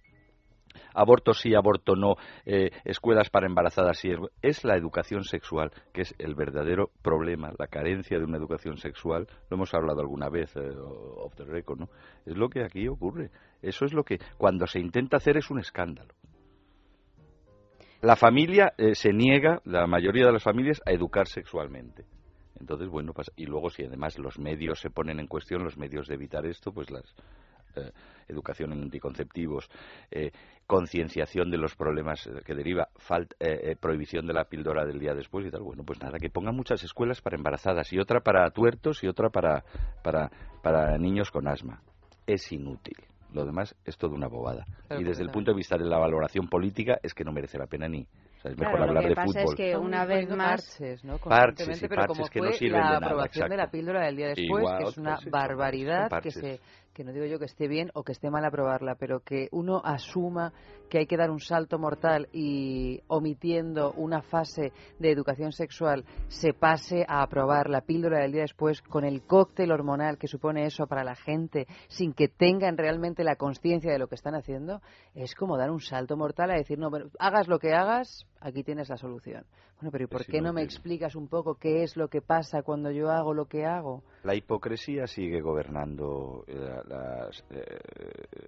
aborto 0.97 1.33
sí, 1.33 1.53
aborto 1.55 1.95
no, 1.95 2.15
eh, 2.45 2.71
escuelas 2.83 3.29
para 3.29 3.47
embarazadas 3.47 3.99
sí, 3.99 4.09
es 4.41 4.63
la 4.63 4.75
educación 4.75 5.23
sexual, 5.23 5.71
que 5.93 6.01
es 6.01 6.15
el 6.17 6.35
verdadero 6.35 6.89
problema, 7.01 7.51
la 7.57 7.67
carencia 7.67 8.17
de 8.17 8.25
una 8.25 8.37
educación 8.37 8.77
sexual. 8.77 9.27
Lo 9.49 9.55
hemos 9.55 9.73
hablado 9.73 10.01
alguna 10.01 10.29
vez, 10.29 10.55
eh, 10.55 10.71
off 10.77 11.35
the 11.35 11.45
record, 11.45 11.79
¿no? 11.79 11.89
Es 12.25 12.35
lo 12.35 12.49
que 12.49 12.63
aquí 12.63 12.87
ocurre. 12.87 13.29
Eso 13.61 13.85
es 13.85 13.93
lo 13.93 14.03
que 14.03 14.17
cuando 14.37 14.67
se 14.67 14.79
intenta 14.79 15.17
hacer 15.17 15.37
es 15.37 15.49
un 15.49 15.59
escándalo. 15.59 16.13
La 18.01 18.15
familia 18.15 18.73
eh, 18.77 18.93
se 18.93 19.11
niega, 19.11 19.59
la 19.65 19.87
mayoría 19.87 20.27
de 20.27 20.31
las 20.33 20.43
familias, 20.43 20.81
a 20.85 20.91
educar 20.91 21.27
sexualmente. 21.27 22.05
Entonces, 22.59 22.89
bueno, 22.89 23.13
pasa- 23.13 23.31
y 23.35 23.45
luego 23.45 23.69
si 23.69 23.83
además 23.83 24.17
los 24.19 24.39
medios 24.39 24.79
se 24.79 24.89
ponen 24.89 25.19
en 25.19 25.27
cuestión, 25.27 25.63
los 25.63 25.77
medios 25.77 26.07
de 26.07 26.15
evitar 26.15 26.45
esto, 26.45 26.71
pues 26.71 26.89
las 26.91 27.03
eh, 27.77 27.91
educación 28.27 28.73
en 28.73 28.81
anticonceptivos, 28.83 29.69
eh, 30.11 30.31
concienciación 30.65 31.49
de 31.49 31.57
los 31.57 31.75
problemas 31.75 32.29
que 32.45 32.53
deriva, 32.53 32.89
falt- 33.07 33.33
eh, 33.39 33.71
eh, 33.71 33.75
prohibición 33.79 34.27
de 34.27 34.33
la 34.33 34.43
píldora 34.45 34.85
del 34.85 34.99
día 34.99 35.13
después 35.13 35.45
y 35.47 35.51
tal. 35.51 35.61
Bueno, 35.61 35.83
pues 35.85 36.01
nada, 36.01 36.17
que 36.19 36.29
pongan 36.29 36.55
muchas 36.55 36.83
escuelas 36.83 37.21
para 37.21 37.37
embarazadas 37.37 37.91
y 37.93 37.99
otra 37.99 38.19
para 38.19 38.49
tuertos 38.51 39.03
y 39.03 39.07
otra 39.07 39.29
para, 39.29 39.63
para, 40.03 40.29
para 40.61 40.97
niños 40.97 41.31
con 41.31 41.47
asma. 41.47 41.81
Es 42.25 42.51
inútil. 42.51 42.97
Lo 43.33 43.45
demás 43.45 43.75
es 43.85 43.97
todo 43.97 44.13
una 44.15 44.27
bobada. 44.27 44.65
Y 44.97 45.03
desde 45.03 45.21
el 45.23 45.29
punto 45.29 45.51
de 45.51 45.57
vista 45.57 45.77
de 45.77 45.83
la 45.85 45.97
valoración 45.99 46.47
política 46.47 46.97
es 47.03 47.13
que 47.13 47.23
no 47.25 47.31
merece 47.33 47.57
la 47.57 47.67
pena 47.67 47.87
ni. 47.87 48.01
O 48.03 48.39
sea, 48.41 48.51
es 48.51 48.57
mejor 48.57 48.77
Claro, 48.77 48.77
lo 48.77 48.83
hablar 48.99 49.03
que 49.03 49.09
de 49.09 49.15
pasa 49.15 49.39
fútbol. 49.41 49.53
es 49.53 49.55
que 49.55 49.77
una 49.77 50.05
vez 50.05 50.29
más 50.29 50.65
parches, 50.77 51.03
¿no? 51.03 51.17
Parches 51.17 51.79
pero 51.81 51.95
parches 51.95 52.17
como 52.17 52.29
que 52.29 52.39
no 52.41 52.51
sirven 52.53 52.79
la 52.79 52.85
de 52.87 52.93
nada, 52.93 53.05
aprobación 53.07 53.49
de 53.49 53.57
la 53.57 53.63
exacto. 53.63 53.77
píldora 53.77 54.05
del 54.05 54.15
día 54.15 54.27
después, 54.27 54.47
Igual, 54.63 54.77
que 54.83 54.89
es 54.89 54.97
una 54.97 55.15
pues 55.17 55.29
barbaridad 55.31 56.09
que 56.21 56.31
se 56.31 56.59
que 56.97 57.03
no 57.03 57.13
digo 57.13 57.25
yo 57.25 57.37
que 57.37 57.45
esté 57.45 57.67
bien 57.67 57.91
o 57.93 58.01
que 58.01 58.11
esté 58.11 58.31
mal 58.31 58.43
aprobarla, 58.43 58.95
pero 58.95 59.19
que 59.19 59.49
uno 59.51 59.83
asuma 59.85 60.51
que 60.89 60.97
hay 60.97 61.05
que 61.05 61.15
dar 61.15 61.29
un 61.29 61.39
salto 61.39 61.77
mortal 61.77 62.27
y 62.33 63.01
omitiendo 63.05 63.91
una 63.91 64.23
fase 64.23 64.71
de 64.97 65.11
educación 65.11 65.51
sexual 65.51 66.05
se 66.27 66.53
pase 66.53 67.05
a 67.07 67.21
aprobar 67.21 67.69
la 67.69 67.81
píldora 67.81 68.21
del 68.21 68.31
día 68.31 68.41
después 68.41 68.81
con 68.81 69.05
el 69.05 69.21
cóctel 69.21 69.71
hormonal 69.71 70.17
que 70.17 70.27
supone 70.27 70.65
eso 70.65 70.87
para 70.87 71.03
la 71.03 71.15
gente 71.15 71.67
sin 71.87 72.13
que 72.13 72.29
tengan 72.29 72.77
realmente 72.77 73.23
la 73.23 73.35
conciencia 73.35 73.91
de 73.91 73.99
lo 73.99 74.07
que 74.07 74.15
están 74.15 74.33
haciendo, 74.33 74.81
es 75.13 75.35
como 75.35 75.55
dar 75.55 75.69
un 75.69 75.81
salto 75.81 76.17
mortal 76.17 76.49
a 76.49 76.55
decir, 76.55 76.79
no, 76.79 76.89
bueno, 76.89 77.11
hagas 77.19 77.47
lo 77.47 77.59
que 77.59 77.73
hagas, 77.73 78.25
aquí 78.41 78.63
tienes 78.63 78.89
la 78.89 78.97
solución. 78.97 79.45
Bueno, 79.79 79.91
pero 79.91 80.03
¿y 80.05 80.07
por 80.07 80.25
qué 80.25 80.41
no 80.41 80.53
me 80.53 80.63
explicas 80.63 81.15
un 81.15 81.27
poco 81.27 81.55
qué 81.55 81.83
es 81.83 81.95
lo 81.97 82.07
que 82.07 82.21
pasa 82.21 82.63
cuando 82.63 82.91
yo 82.91 83.09
hago 83.11 83.33
lo 83.33 83.45
que 83.45 83.65
hago? 83.65 84.03
La 84.23 84.35
hipocresía 84.35 85.05
sigue 85.07 85.41
gobernando 85.41 86.43
eh, 86.47 86.53
las, 86.87 87.43
eh, 87.51 87.79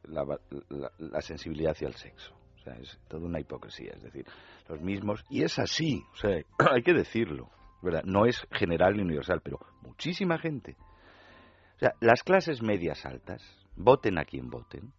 la, 0.04 0.26
la- 0.70 0.92
la 0.98 1.22
sensibilidad 1.22 1.72
hacia 1.72 1.88
el 1.88 1.96
sexo. 1.96 2.34
O 2.56 2.62
sea, 2.64 2.74
es 2.76 3.00
toda 3.08 3.26
una 3.26 3.40
hipocresía. 3.40 3.94
Es 3.94 4.04
decir, 4.04 4.26
los 4.68 4.82
mismos. 4.82 5.24
Y 5.30 5.44
es 5.44 5.58
así. 5.60 6.04
O 6.14 6.16
sea, 6.18 6.32
hay 6.72 6.82
que 6.84 6.94
decirlo. 6.94 7.50
¿verdad? 7.82 8.04
No 8.04 8.26
es 8.26 8.46
general 8.52 8.98
ni 8.98 9.04
universal, 9.04 9.40
pero 9.42 9.60
muchísima 9.82 10.38
gente. 10.38 10.76
O 11.76 11.80
sea, 11.80 11.94
las 12.02 12.24
clases 12.24 12.62
medias 12.62 13.06
altas, 13.06 13.42
voten 13.78 14.18
a 14.18 14.26
quien 14.26 14.50
voten, 14.50 14.92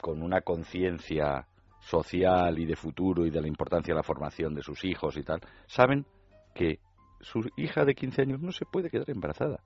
con 0.00 0.22
una 0.22 0.40
conciencia 0.42 1.48
social 1.80 2.58
y 2.58 2.66
de 2.66 2.76
futuro 2.76 3.26
y 3.26 3.30
de 3.30 3.40
la 3.40 3.48
importancia 3.48 3.92
de 3.92 3.98
la 3.98 4.02
formación 4.02 4.54
de 4.54 4.62
sus 4.62 4.84
hijos 4.84 5.16
y 5.16 5.22
tal, 5.22 5.40
saben 5.66 6.06
que 6.54 6.78
su 7.20 7.48
hija 7.56 7.84
de 7.84 7.94
15 7.94 8.22
años 8.22 8.40
no 8.40 8.52
se 8.52 8.64
puede 8.64 8.90
quedar 8.90 9.10
embarazada. 9.10 9.60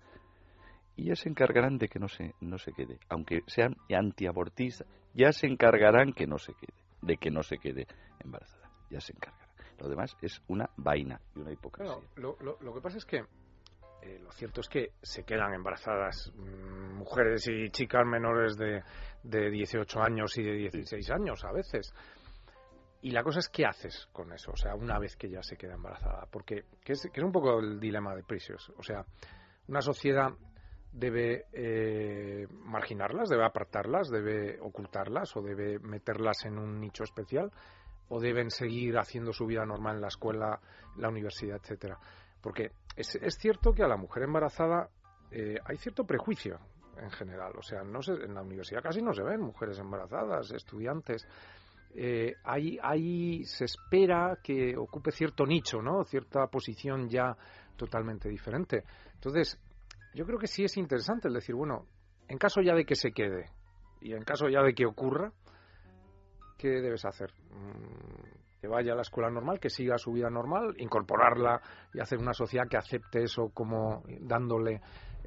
Y 0.97 1.07
ya 1.07 1.17
se 1.17 1.29
encargarán 1.29 1.79
de 1.79 1.89
que 1.89 1.99
no 1.99 2.09
se, 2.09 2.35
no 2.41 2.59
se 2.59 2.73
quede. 2.73 2.99
Aunque 3.09 3.43
sean 3.47 3.77
antiabortistas, 3.93 4.87
ya 5.13 5.33
se 5.33 5.47
encargarán 5.47 6.13
que 6.13 6.27
no 6.27 6.39
se 6.39 6.55
quede, 6.55 6.75
de 7.03 7.17
que 7.17 7.31
no 7.31 7.43
se 7.43 7.59
quede 7.59 7.87
embarazada. 8.21 8.71
Ya 8.91 9.01
se 9.01 9.13
encargarán. 9.13 9.49
Lo 9.79 9.89
demás 9.89 10.17
es 10.23 10.41
una 10.47 10.71
vaina 10.77 11.21
y 11.35 11.41
una 11.41 11.53
hipocresía. 11.53 11.97
Lo 12.17 12.75
que 12.75 12.81
pasa 12.81 12.99
es 12.99 13.05
que 13.05 13.25
eh, 14.05 14.19
lo 14.23 14.31
cierto 14.33 14.61
es 14.61 14.69
que 14.69 14.91
se 15.03 15.25
quedan 15.25 15.55
embarazadas 15.55 16.31
mm, 16.37 16.95
mujeres 16.95 17.49
y 17.49 17.71
chicas 17.71 18.07
menores 18.07 18.57
de, 18.57 18.83
de 19.25 19.51
18 19.51 20.01
años 20.01 20.37
y 20.39 20.43
de 20.43 20.53
16 20.53 21.11
años 21.11 21.45
a 21.45 21.53
veces. 21.53 21.93
Y 23.03 23.11
la 23.11 23.23
cosa 23.23 23.41
es 23.41 23.49
qué 23.49 23.67
haces 23.67 24.09
con 24.13 24.33
eso, 24.33 24.53
o 24.53 24.57
sea, 24.57 24.75
una 24.75 24.99
vez 24.99 25.17
que 25.17 25.29
ya 25.29 25.43
se 25.43 25.57
queda 25.57 25.75
embarazada. 25.75 26.27
Porque 26.31 26.65
que 26.83 26.93
es, 26.93 27.09
que 27.13 27.21
es 27.21 27.25
un 27.25 27.33
poco 27.33 27.59
el 27.59 27.81
dilema 27.81 28.15
de 28.15 28.23
Precious. 28.23 28.73
O 28.79 28.83
sea, 28.83 29.05
una 29.69 29.81
sociedad 29.81 30.31
debe 30.93 31.47
eh, 31.53 32.47
marginarlas, 32.51 33.29
debe 33.29 33.45
apartarlas, 33.45 34.09
debe 34.09 34.61
ocultarlas 34.61 35.37
o 35.37 35.43
debe 35.43 35.79
meterlas 35.81 36.45
en 36.45 36.59
un 36.59 36.81
nicho 36.81 37.05
especial 37.05 37.51
o 38.09 38.21
deben 38.21 38.51
seguir 38.51 38.97
haciendo 38.99 39.33
su 39.33 39.47
vida 39.47 39.67
normal 39.67 39.97
en 39.97 40.03
la 40.03 40.09
escuela, 40.09 40.61
la 40.97 41.09
universidad, 41.09 41.57
etcétera. 41.57 41.99
Porque 42.41 42.71
es, 42.97 43.17
es 43.17 43.37
cierto 43.39 43.73
que 43.73 43.83
a 43.83 43.89
la 43.89 43.97
mujer 43.97 44.23
embarazada 44.23 44.89
eh, 45.31 45.57
hay 45.65 45.77
cierto 45.79 46.05
prejuicio 46.05 46.61
en 47.01 47.11
general. 47.11 47.53
O 47.59 47.63
sea, 47.63 47.83
no 47.83 48.03
se, 48.03 48.13
en 48.13 48.35
la 48.35 48.43
universidad 48.43 48.83
casi 48.83 49.03
no 49.03 49.13
se 49.13 49.23
ven 49.23 49.41
mujeres 49.41 49.79
embarazadas, 49.79 50.51
estudiantes. 50.53 51.27
Eh, 51.95 52.35
ahí, 52.45 52.79
ahí 52.83 53.45
se 53.45 53.67
espera 53.67 54.39
que 54.43 54.77
ocupe 54.77 55.13
cierto 55.13 55.47
nicho, 55.47 55.81
¿no? 55.81 56.05
Cierta 56.05 56.47
posición 56.49 57.09
ya 57.09 57.37
totalmente 57.77 58.29
diferente. 58.29 58.83
Entonces, 59.15 59.59
yo 60.15 60.25
creo 60.27 60.39
que 60.39 60.47
sí 60.47 60.65
es 60.65 60.77
interesante 60.77 61.29
el 61.29 61.35
decir, 61.35 61.55
bueno, 61.55 61.87
en 62.29 62.39
caso 62.39 62.61
ya 62.61 62.75
de 62.75 62.85
que 62.85 62.95
se 62.95 63.13
quede 63.13 63.51
y 64.01 64.13
en 64.13 64.23
caso 64.23 64.49
ya 64.49 64.63
de 64.63 64.75
que 64.75 64.87
ocurra, 64.87 65.33
¿qué 66.59 66.69
debes 66.69 67.05
hacer? 67.05 67.33
Mm, 67.51 68.61
Que 68.61 68.69
vaya 68.69 68.93
a 68.93 68.97
la 68.97 69.03
escuela 69.03 69.31
normal, 69.31 69.61
que 69.61 69.69
siga 69.69 69.99
su 69.99 70.13
vida 70.13 70.31
normal, 70.31 70.75
incorporarla 70.79 71.61
y 71.93 72.01
hacer 72.01 72.19
una 72.19 72.33
sociedad 72.33 72.67
que 72.69 72.79
acepte 72.79 73.23
eso 73.23 73.51
como 73.53 74.03
dándole 74.21 74.81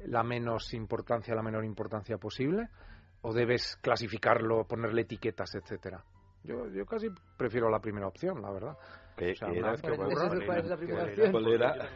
la 0.06 0.22
menos 0.22 0.72
importancia, 0.74 1.34
la 1.34 1.42
menor 1.42 1.64
importancia 1.64 2.18
posible, 2.18 2.68
o 3.22 3.32
debes 3.32 3.76
clasificarlo, 3.82 4.64
ponerle 4.66 5.02
etiquetas, 5.02 5.54
etcétera. 5.54 6.02
Yo, 6.44 6.68
yo 6.68 6.86
casi 6.86 7.08
prefiero 7.36 7.68
la 7.68 7.80
primera 7.80 8.06
opción, 8.06 8.40
la 8.40 8.50
verdad. 8.50 8.76
¿Qué- 9.16 9.32
O 9.32 9.34
sea, 9.34 9.48
era? 9.50 9.74
que. 9.76 9.90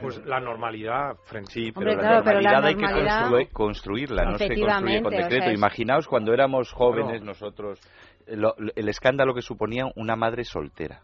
Pues 0.00 0.24
la 0.26 0.40
normalidad 0.40 1.16
frente 1.24 1.50
Sí, 1.52 1.72
pero 1.72 1.90
Hombre, 1.90 1.94
la 1.94 2.00
claro, 2.00 2.24
pero 2.24 2.40
la 2.40 2.52
normalidad 2.52 3.34
hay 3.36 3.46
que 3.46 3.52
construirla, 3.52 4.24
no 4.24 4.38
se 4.38 4.48
construye 4.48 5.02
con 5.02 5.06
o 5.14 5.16
sea, 5.16 5.24
decreto. 5.28 5.46
es- 5.50 5.54
Imaginaos 5.58 6.08
cuando 6.08 6.32
éramos 6.34 6.72
jóvenes 6.72 7.22
nosotros, 7.22 7.80
lo- 8.26 8.54
el 8.74 8.88
escándalo 8.88 9.34
que 9.34 9.42
suponía 9.42 9.84
una 9.96 10.16
madre 10.16 10.44
soltera, 10.44 11.02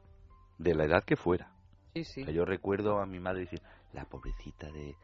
de 0.59 0.75
la 0.75 0.85
edad 0.85 1.05
que 1.05 1.17
fuera. 1.17 1.53
Sí, 1.95 2.05
sí. 2.05 2.23
O 2.23 2.25
sea, 2.25 2.35
yo 2.35 2.45
recuerdo 2.45 2.99
a 3.01 3.07
mi 3.07 3.21
madre 3.21 3.41
decir, 3.43 3.61
la 3.93 4.05
pobrecita 4.05 4.71
de 4.73 4.95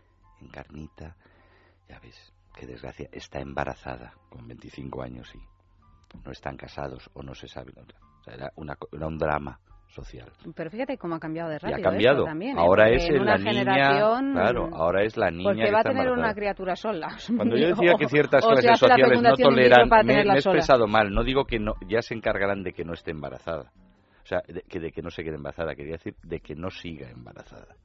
Encarnita, 0.40 1.16
ya 1.88 1.98
ves, 2.00 2.32
qué 2.54 2.66
desgracia, 2.66 3.08
está 3.12 3.40
embarazada 3.40 4.14
con 4.30 4.46
25 4.46 5.02
años 5.02 5.32
y 5.34 5.38
no 6.24 6.30
están 6.30 6.56
casados 6.56 7.10
o 7.14 7.22
no 7.22 7.34
se 7.34 7.48
sabe. 7.48 7.72
O 7.76 8.22
sea, 8.24 8.34
era, 8.34 8.52
una, 8.56 8.76
era 8.92 9.06
un 9.06 9.18
drama 9.18 9.58
social. 9.88 10.30
Pero 10.54 10.70
fíjate 10.70 10.98
cómo 10.98 11.14
ha 11.14 11.20
cambiado 11.20 11.50
de 11.50 11.56
Y 11.56 11.58
rápido. 11.58 11.78
ha 11.78 11.90
cambiado. 11.90 12.18
esto 12.18 12.24
también, 12.26 12.56
¿eh? 12.56 12.60
ahora 12.60 12.84
Porque 12.84 12.96
es 12.96 13.10
en 13.10 13.24
la 13.24 13.36
niña. 13.38 14.32
Claro, 14.32 14.70
ahora 14.72 15.02
es 15.04 15.16
la 15.16 15.30
niña. 15.30 15.44
Porque 15.44 15.64
que 15.64 15.70
va 15.72 15.80
a 15.80 15.82
tener 15.82 15.98
embarazada. 15.98 16.26
una 16.26 16.34
criatura 16.34 16.76
sola. 16.76 17.16
Cuando 17.36 17.56
yo 17.56 17.68
decía 17.68 17.94
que 17.98 18.08
ciertas 18.08 18.44
o 18.44 18.48
clases 18.48 18.78
sociales 18.78 19.22
no 19.22 19.34
toleran, 19.34 19.88
me, 19.88 20.02
me 20.04 20.22
he 20.22 20.34
expresado 20.34 20.86
mal. 20.86 21.10
No 21.10 21.22
digo 21.22 21.44
que 21.44 21.58
no, 21.58 21.74
ya 21.88 22.02
se 22.02 22.14
encargarán 22.14 22.62
de 22.62 22.72
que 22.72 22.84
no 22.84 22.92
esté 22.94 23.12
embarazada. 23.12 23.70
O 24.22 24.26
sea, 24.26 24.40
de, 24.48 24.62
que 24.62 24.80
de 24.80 24.90
que 24.90 25.02
no 25.02 25.10
se 25.10 25.22
quede 25.22 25.36
embarazada. 25.36 25.74
Quería 25.74 25.92
decir 25.92 26.16
de 26.22 26.40
que 26.40 26.54
no 26.54 26.70
siga 26.70 27.10
embarazada. 27.10 27.76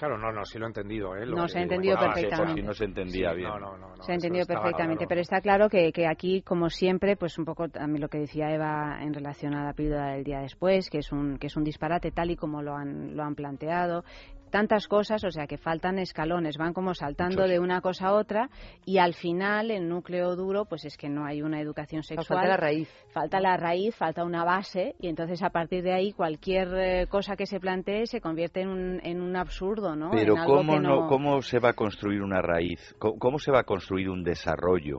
Claro, 0.00 0.16
no, 0.16 0.32
no, 0.32 0.46
sí 0.46 0.58
lo 0.58 0.64
he 0.64 0.68
entendido, 0.68 1.14
¿eh? 1.14 1.26
Lo 1.26 1.36
No, 1.36 1.46
se 1.46 1.58
ha 1.58 1.62
entendido 1.62 1.94
Ah, 1.98 2.00
sí, 2.00 2.06
por 2.06 2.14
perfectamente. 2.14 2.60
si 2.62 2.66
no 2.66 2.72
se 2.72 2.84
entendía 2.86 3.30
Sí, 3.32 3.36
bien. 3.36 3.50
No, 3.50 3.58
no, 3.58 3.76
no. 3.76 3.96
no, 3.96 4.02
Se 4.02 4.12
ha 4.12 4.14
entendido 4.14 4.46
perfectamente, 4.46 5.00
claro. 5.04 5.08
pero 5.10 5.20
está 5.20 5.40
claro 5.42 5.68
que, 5.68 5.92
que 5.92 6.06
aquí, 6.06 6.40
como 6.40 6.70
siempre, 6.70 7.16
pues 7.18 7.38
un 7.38 7.44
poco 7.44 7.68
también 7.68 8.00
lo 8.00 8.08
que 8.08 8.16
decía 8.20 8.50
Eva 8.50 8.96
en 9.02 9.12
relación 9.12 9.54
a 9.54 9.62
la 9.62 9.74
píldora 9.74 10.12
del 10.12 10.24
día 10.24 10.40
después, 10.40 10.88
que 10.88 11.00
es 11.00 11.12
un, 11.12 11.36
que 11.36 11.48
es 11.48 11.56
un 11.58 11.64
disparate 11.64 12.12
tal 12.12 12.30
y 12.30 12.36
como 12.36 12.62
lo 12.62 12.74
han, 12.74 13.14
lo 13.14 13.22
han 13.24 13.34
planteado. 13.34 14.02
Tantas 14.50 14.88
cosas, 14.88 15.22
o 15.24 15.30
sea, 15.30 15.46
que 15.46 15.56
faltan 15.58 15.98
escalones, 15.98 16.56
van 16.58 16.72
como 16.72 16.94
saltando 16.94 17.36
Muchos. 17.42 17.50
de 17.50 17.58
una 17.60 17.80
cosa 17.80 18.08
a 18.08 18.12
otra 18.14 18.50
y 18.84 18.98
al 18.98 19.14
final 19.14 19.70
el 19.70 19.88
núcleo 19.88 20.34
duro, 20.36 20.64
pues 20.64 20.84
es 20.84 20.96
que 20.96 21.08
no 21.08 21.24
hay 21.24 21.42
una 21.42 21.60
educación 21.60 22.02
Falta 22.02 22.22
sexual. 22.22 22.48
la 22.48 22.56
raíz. 22.56 22.88
Falta 23.12 23.40
la 23.40 23.56
raíz, 23.56 23.94
falta 23.96 24.24
una 24.24 24.44
base 24.44 24.94
y 25.00 25.08
entonces 25.08 25.42
a 25.42 25.50
partir 25.50 25.82
de 25.82 25.92
ahí 25.92 26.12
cualquier 26.12 26.68
eh, 26.74 27.06
cosa 27.08 27.36
que 27.36 27.46
se 27.46 27.60
plantee 27.60 28.06
se 28.06 28.20
convierte 28.20 28.62
en 28.62 28.68
un, 28.68 29.00
en 29.04 29.20
un 29.20 29.36
absurdo, 29.36 29.94
¿no? 29.96 30.10
Pero 30.10 30.34
En 30.34 30.40
algo 30.40 30.56
¿cómo, 30.56 30.72
que 30.74 30.80
no, 30.80 31.06
¿cómo 31.06 31.42
se 31.42 31.58
va 31.58 31.70
a 31.70 31.74
construir 31.74 32.22
una 32.22 32.42
raíz? 32.42 32.94
¿Cómo, 32.98 33.18
cómo 33.18 33.38
se 33.38 33.50
va 33.52 33.60
a 33.60 33.64
construir 33.64 34.08
un 34.10 34.22
desarrollo 34.24 34.98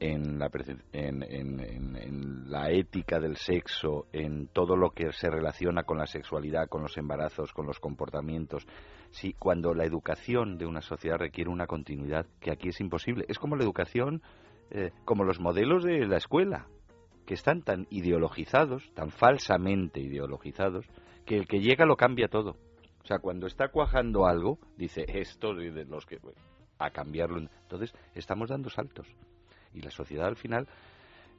en 0.00 0.38
la, 0.38 0.50
en, 0.92 1.22
en- 1.22 1.60
en- 1.96 2.50
la 2.50 2.70
ética 2.70 3.20
del 3.20 3.36
sexo, 3.36 4.06
en 4.12 4.48
todo 4.48 4.74
lo 4.76 4.90
que 4.90 5.12
se 5.12 5.30
relaciona 5.30 5.84
con 5.84 5.98
la 5.98 6.06
sexualidad, 6.06 6.68
con 6.68 6.82
los 6.82 6.96
embarazos, 6.96 7.52
con 7.52 7.66
los 7.66 7.78
comportamientos? 7.78 8.66
Si 9.10 9.34
cuando 9.34 9.72
la 9.74 9.84
educación 9.84 10.58
de 10.58 10.66
una 10.66 10.80
sociedad 10.80 11.18
requiere 11.18 11.50
una 11.50 11.66
continuidad, 11.66 12.26
que 12.40 12.50
aquí 12.50 12.70
es 12.70 12.80
imposible. 12.80 13.24
Es 13.28 13.38
como 13.38 13.56
la 13.56 13.62
educación, 13.64 14.22
eh, 14.70 14.90
como 15.04 15.22
los 15.24 15.38
modelos 15.38 15.84
de 15.84 16.06
la 16.06 16.16
escuela, 16.16 16.66
que 17.26 17.34
están 17.34 17.62
tan 17.62 17.86
ideologizados, 17.90 18.90
tan 18.94 19.10
falsamente 19.10 20.00
ideologizados, 20.00 20.86
que 21.26 21.36
el 21.36 21.46
que 21.46 21.60
llega 21.60 21.84
lo 21.86 21.96
cambia 21.96 22.26
todo. 22.28 22.56
O 23.02 23.06
sea, 23.06 23.18
cuando 23.18 23.46
está 23.46 23.68
cuajando 23.68 24.26
algo, 24.26 24.58
dice 24.76 25.04
esto 25.06 25.54
de 25.54 25.84
los 25.84 26.04
que 26.06 26.18
a 26.78 26.90
cambiarlo. 26.90 27.38
Entonces, 27.38 27.92
estamos 28.14 28.48
dando 28.48 28.70
saltos. 28.70 29.06
Y 29.74 29.80
la 29.82 29.90
sociedad 29.90 30.26
al 30.26 30.36
final 30.36 30.66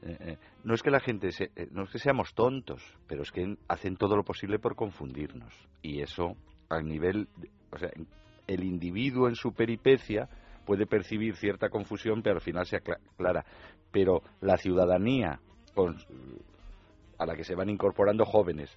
eh, 0.03 0.17
eh, 0.19 0.37
no 0.63 0.73
es 0.73 0.81
que 0.81 0.89
la 0.91 0.99
gente 0.99 1.31
se- 1.31 1.51
eh, 1.55 1.67
no 1.71 1.83
es 1.83 1.89
que 1.91 1.99
seamos 1.99 2.33
tontos, 2.33 2.81
pero 3.07 3.21
es 3.23 3.31
que 3.31 3.55
hacen 3.67 3.97
todo 3.97 4.15
lo 4.15 4.23
posible 4.23 4.57
por 4.59 4.75
confundirnos. 4.75 5.53
Y 5.81 6.01
eso 6.01 6.35
al 6.69 6.85
nivel, 6.87 7.27
o 7.71 7.77
sea, 7.77 7.89
el 8.47 8.63
individuo 8.63 9.27
en 9.27 9.35
su 9.35 9.53
peripecia 9.53 10.27
puede 10.65 10.85
percibir 10.87 11.35
cierta 11.35 11.69
confusión, 11.69 12.21
pero 12.23 12.35
al 12.35 12.41
final 12.41 12.65
se 12.65 12.77
acla- 12.77 12.99
aclara. 13.13 13.45
Pero 13.91 14.21
la 14.41 14.57
ciudadanía 14.57 15.39
a 17.17 17.25
la 17.25 17.35
que 17.35 17.43
se 17.43 17.55
van 17.55 17.69
incorporando 17.69 18.25
jóvenes 18.25 18.69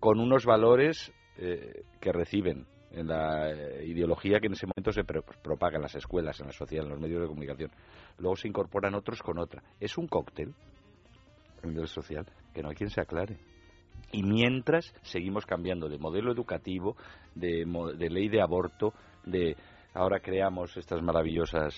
con 0.00 0.20
unos 0.20 0.44
valores 0.44 1.12
eh, 1.38 1.82
que 2.00 2.12
reciben 2.12 2.66
en 2.92 3.06
la 3.06 3.50
eh, 3.50 3.86
ideología 3.86 4.40
que 4.40 4.46
en 4.46 4.54
ese 4.54 4.66
momento 4.66 4.92
se 4.92 5.04
pro- 5.04 5.24
propaga 5.42 5.76
en 5.76 5.82
las 5.82 5.94
escuelas, 5.94 6.40
en 6.40 6.46
la 6.46 6.52
sociedad, 6.52 6.84
en 6.84 6.90
los 6.90 7.00
medios 7.00 7.20
de 7.20 7.26
comunicación. 7.28 7.70
Luego 8.18 8.36
se 8.36 8.48
incorporan 8.48 8.94
otros 8.94 9.22
con 9.22 9.38
otra. 9.38 9.62
Es 9.80 9.98
un 9.98 10.06
cóctel 10.08 10.54
a 11.62 11.66
nivel 11.66 11.88
social 11.88 12.26
que 12.54 12.62
no 12.62 12.70
hay 12.70 12.74
quien 12.76 12.90
se 12.90 13.00
aclare. 13.00 13.36
Y 14.12 14.22
mientras 14.22 14.94
seguimos 15.02 15.44
cambiando 15.44 15.88
de 15.88 15.98
modelo 15.98 16.32
educativo, 16.32 16.96
de, 17.34 17.64
de 17.96 18.10
ley 18.10 18.28
de 18.28 18.40
aborto, 18.40 18.94
de 19.26 19.56
ahora 19.92 20.20
creamos 20.20 20.76
estas 20.76 21.02
maravillosas 21.02 21.74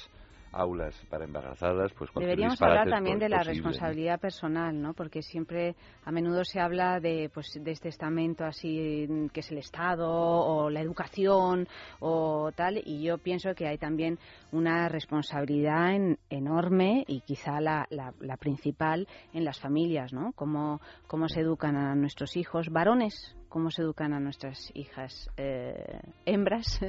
aulas 0.52 0.94
para 1.08 1.24
embarazadas, 1.24 1.92
pues 1.94 2.10
Deberíamos 2.14 2.60
hablar 2.62 2.88
también 2.88 3.18
de 3.18 3.28
la 3.28 3.38
posible, 3.38 3.60
¿no? 3.62 3.68
responsabilidad 3.68 4.20
personal, 4.20 4.80
¿no? 4.80 4.94
Porque 4.94 5.22
siempre, 5.22 5.76
a 6.04 6.10
menudo 6.10 6.44
se 6.44 6.60
habla 6.60 7.00
de, 7.00 7.30
pues, 7.32 7.46
de 7.60 7.70
este 7.70 7.88
estamento 7.88 8.44
así 8.44 9.06
mm, 9.08 9.26
que 9.28 9.40
es 9.40 9.50
el 9.50 9.58
Estado 9.58 10.08
o 10.10 10.70
la 10.70 10.80
educación 10.80 11.68
o 12.00 12.50
tal, 12.54 12.80
y 12.84 13.02
yo 13.02 13.18
pienso 13.18 13.54
que 13.54 13.66
hay 13.68 13.78
también 13.78 14.18
una 14.52 14.88
responsabilidad 14.88 15.94
en- 15.94 16.18
enorme 16.30 17.04
y 17.06 17.20
quizá 17.20 17.60
la, 17.60 17.86
la, 17.90 18.12
la 18.20 18.36
principal 18.36 19.06
en 19.32 19.44
las 19.44 19.60
familias, 19.60 20.12
¿no? 20.12 20.32
Cómo, 20.32 20.80
cómo 21.06 21.28
se 21.28 21.40
educan 21.40 21.76
a 21.76 21.94
nuestros 21.94 22.36
hijos 22.36 22.68
varones, 22.70 23.36
cómo 23.50 23.70
se 23.70 23.82
educan 23.82 24.14
a 24.14 24.20
nuestras 24.20 24.70
hijas 24.74 25.28
eh, 25.36 26.00
hembras, 26.24 26.80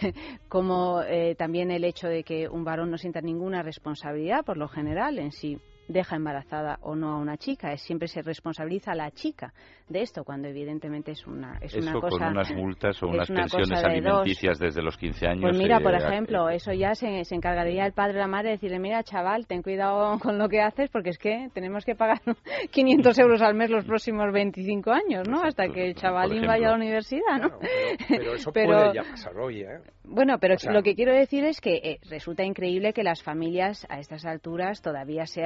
como 0.48 1.02
eh, 1.02 1.34
también 1.34 1.70
el 1.70 1.84
hecho 1.84 2.08
de 2.08 2.22
que 2.22 2.48
un 2.48 2.64
varón 2.64 2.90
no 2.90 2.96
sienta 2.96 3.20
ninguna 3.20 3.62
responsabilidad 3.62 4.44
por 4.44 4.56
lo 4.56 4.68
general 4.68 5.18
en 5.18 5.32
si 5.32 5.58
deja 5.88 6.16
embarazada 6.16 6.78
o 6.82 6.94
no 6.96 7.10
a 7.12 7.16
una 7.18 7.36
chica, 7.36 7.72
es 7.72 7.82
siempre 7.82 8.08
se 8.08 8.22
responsabiliza 8.22 8.92
a 8.92 8.94
la 8.94 9.10
chica 9.10 9.52
de 9.88 10.00
esto 10.00 10.24
cuando 10.24 10.48
evidentemente 10.48 11.12
es 11.12 11.26
una 11.26 11.58
es 11.60 11.74
Eso 11.74 11.90
una 11.90 12.00
cosa 12.00 12.18
con 12.24 12.28
unas 12.32 12.52
multas 12.54 13.02
o 13.02 13.06
es 13.06 13.12
unas 13.12 13.30
una 13.30 13.40
pensiones 13.42 13.68
cosa 13.70 13.88
de 13.88 14.00
dos. 14.00 14.06
alimenticias 14.12 14.58
desde 14.58 14.82
los 14.82 14.96
15 14.96 15.26
años. 15.26 15.42
Pues 15.42 15.58
mira, 15.58 15.76
eh, 15.76 15.80
por 15.82 15.94
ejemplo, 15.94 16.48
eso 16.48 16.72
ya 16.72 16.94
se, 16.94 17.24
se 17.24 17.34
encargaría 17.34 17.84
el 17.84 17.92
padre 17.92 18.16
o 18.16 18.20
la 18.20 18.26
madre 18.26 18.48
de 18.48 18.54
decirle, 18.56 18.78
mira, 18.78 19.02
chaval, 19.02 19.46
ten 19.46 19.62
cuidado 19.62 20.18
con 20.20 20.38
lo 20.38 20.48
que 20.48 20.62
haces 20.62 20.88
porque 20.90 21.10
es 21.10 21.18
que 21.18 21.48
tenemos 21.52 21.84
que 21.84 21.94
pagar 21.94 22.20
500 22.70 23.18
euros 23.18 23.42
al 23.42 23.54
mes 23.54 23.68
los 23.70 23.84
próximos 23.84 24.32
25 24.32 24.90
años, 24.90 25.28
¿no? 25.28 25.42
Hasta 25.42 25.68
que 25.68 25.88
el 25.88 25.94
chavalín 25.94 26.38
ejemplo. 26.44 26.52
vaya 26.52 26.66
a 26.68 26.70
la 26.70 26.76
universidad, 26.76 27.38
¿no? 27.40 27.58
Pero 28.08 28.34
eso 28.34 28.52
Pero- 28.52 28.68
puede 28.68 28.94
ya 28.94 29.02
pasar 29.02 29.36
hoy, 29.38 29.60
¿eh? 29.62 29.80
Bueno, 30.06 30.38
pero 30.38 30.54
O 30.54 30.58
sea- 30.58 30.70
lo 30.72 30.82
que 30.82 30.94
quiero 30.94 31.14
decir 31.14 31.44
es 31.44 31.60
que 31.62 31.76
eh, 31.76 31.98
resulta 32.10 32.44
increíble 32.44 32.92
que 32.92 33.02
las 33.02 33.22
familias 33.22 33.86
a 33.88 33.98
estas 34.00 34.26
alturas 34.26 34.82
todavía 34.82 35.24
se 35.26 35.44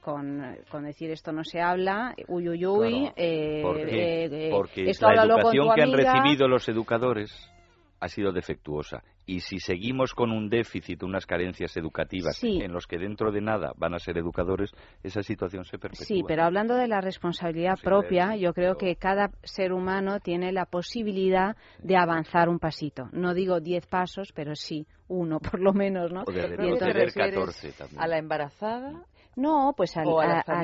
con, 0.00 0.56
con 0.70 0.84
decir 0.84 1.10
esto 1.10 1.32
no 1.32 1.44
se 1.44 1.60
habla, 1.60 2.14
uy, 2.28 2.48
uy, 2.48 2.66
uy, 2.66 2.90
Claro. 3.00 3.12
eh, 3.16 3.60
¿Por 3.62 3.76
qué? 3.86 4.24
eh, 4.24 4.28
eh, 4.48 4.50
Porque 4.50 4.90
esto 4.90 5.10
la 5.10 5.24
educación 5.24 5.68
tu 5.68 5.74
que 5.74 5.82
han 5.82 5.92
amiga. 5.94 6.12
recibido 6.14 6.48
los 6.48 6.68
educadores 6.68 7.30
ha 7.98 8.08
sido 8.08 8.30
defectuosa. 8.30 9.02
Y 9.28 9.40
si 9.40 9.58
seguimos 9.58 10.12
con 10.12 10.30
un 10.30 10.48
déficit, 10.50 11.02
unas 11.02 11.24
carencias 11.26 11.76
educativas 11.78 12.36
Sí. 12.36 12.60
en 12.62 12.70
los 12.72 12.86
que 12.86 12.98
dentro 12.98 13.32
de 13.32 13.40
nada 13.40 13.72
van 13.76 13.94
a 13.94 13.98
ser 13.98 14.18
educadores, 14.18 14.70
esa 15.02 15.22
situación 15.22 15.64
se 15.64 15.78
perpetúa. 15.78 16.04
Sí, 16.06 16.22
pero 16.28 16.44
hablando 16.44 16.76
de 16.76 16.86
la 16.86 17.00
responsabilidad 17.00 17.76
propia, 17.82 18.36
yo 18.36 18.52
creo 18.52 18.76
que 18.76 18.94
cada 18.96 19.30
ser 19.42 19.72
humano 19.72 20.20
tiene 20.20 20.52
la 20.52 20.66
posibilidad 20.66 21.56
de 21.82 21.96
avanzar 21.96 22.48
un 22.50 22.58
pasito. 22.60 23.08
No 23.12 23.32
digo 23.34 23.60
diez 23.60 23.86
pasos, 23.86 24.30
pero 24.34 24.54
sí 24.54 24.86
uno, 25.08 25.40
por 25.58 25.60
lo 25.60 25.72
menos, 25.72 26.12
¿no? 26.12 26.22
O 26.26 26.30
de 26.30 26.38
Y 26.38 26.46
retroceder 26.46 26.96
entonces- 27.08 27.14
14 27.14 27.72
también. 27.72 28.00
¿A 28.02 28.06
la 28.06 28.18
embarazada? 28.18 29.04
No, 29.36 29.74
pues 29.76 29.94
al- 29.98 30.04
a 30.08 30.26
las 30.36 30.48
a, 30.48 30.52
a- 30.52 30.62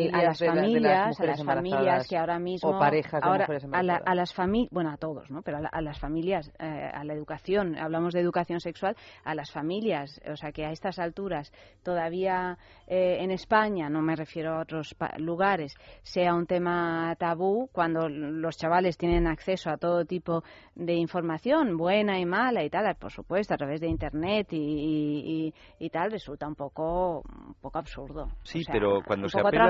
a 0.48 0.54
familias 0.54 0.82
la- 0.82 1.06
las 1.06 1.20
a 1.20 1.24
las 1.26 1.38
familias 1.44 2.08
que 2.08 2.16
ahora 2.16 2.38
mismo 2.38 2.70
o 2.70 2.78
parejas 2.78 3.20
de 3.22 3.28
ahora, 3.28 3.44
mujeres 3.44 3.64
a, 3.64 3.82
la- 3.82 3.96
a 4.06 4.14
las 4.14 4.32
familias, 4.34 4.70
bueno, 4.72 4.90
a 4.90 4.96
todos, 4.96 5.30
¿no? 5.30 5.42
Pero 5.42 5.58
a, 5.58 5.60
la- 5.60 5.68
a 5.68 5.82
las 5.82 5.98
familias, 6.00 6.50
eh, 6.58 6.90
a 6.92 7.04
la 7.04 7.12
educación, 7.12 7.76
hablamos 7.78 8.14
de 8.14 8.20
educación 8.20 8.60
sexual, 8.60 8.96
a 9.24 9.34
las 9.34 9.50
familias, 9.52 10.18
o 10.26 10.36
sea 10.36 10.52
que 10.52 10.64
a 10.64 10.70
estas 10.72 10.98
alturas 10.98 11.52
todavía 11.82 12.56
eh, 12.86 13.18
en 13.20 13.30
España, 13.30 13.90
no 13.90 14.00
me 14.00 14.16
refiero 14.16 14.54
a 14.54 14.60
otros 14.62 14.94
pa- 14.94 15.12
lugares, 15.18 15.74
sea 16.02 16.34
un 16.34 16.46
tema 16.46 17.14
tabú 17.18 17.68
cuando 17.72 18.08
los 18.08 18.56
chavales 18.56 18.96
tienen 18.96 19.26
acceso 19.26 19.68
a 19.68 19.76
todo 19.76 20.06
tipo 20.06 20.42
de 20.74 20.94
información, 20.94 21.76
buena 21.76 22.18
y 22.18 22.24
mala 22.24 22.64
y 22.64 22.70
tal, 22.70 22.94
por 22.96 23.12
supuesto, 23.12 23.52
a 23.52 23.58
través 23.58 23.82
de 23.82 23.88
internet 23.88 24.48
y, 24.52 24.56
y- 24.56 25.46
y- 25.48 25.54
y 25.86 25.90
tal, 25.90 26.10
resulta 26.10 26.48
un 26.48 26.54
poco, 26.54 27.22
un 27.46 27.54
poco 27.60 27.78
absurdo. 27.78 28.28
Sí, 28.42 28.61
O 28.62 28.64
sea, 28.64 28.72
pero 28.72 29.02
cuando 29.02 29.26
un 29.26 29.30
se 29.30 29.38
poco 29.38 29.48
apela... 29.48 29.64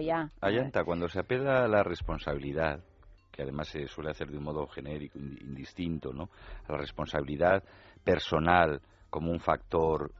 ya. 0.00 0.30
Ayanta, 0.40 0.84
cuando 0.84 1.08
se 1.08 1.20
apela 1.20 1.64
a 1.64 1.68
la 1.68 1.82
responsabilidad, 1.82 2.82
que 3.32 3.42
además 3.42 3.68
se 3.68 3.86
suele 3.88 4.10
hacer 4.10 4.28
de 4.30 4.38
un 4.38 4.44
modo 4.44 4.66
genérico, 4.66 5.18
ind- 5.18 5.40
indistinto, 5.42 6.12
¿no? 6.12 6.30
A 6.68 6.72
la 6.72 6.78
responsabilidad 6.78 7.62
personal 8.04 8.80
como 9.10 9.30
un 9.30 9.40
factor 9.40 10.12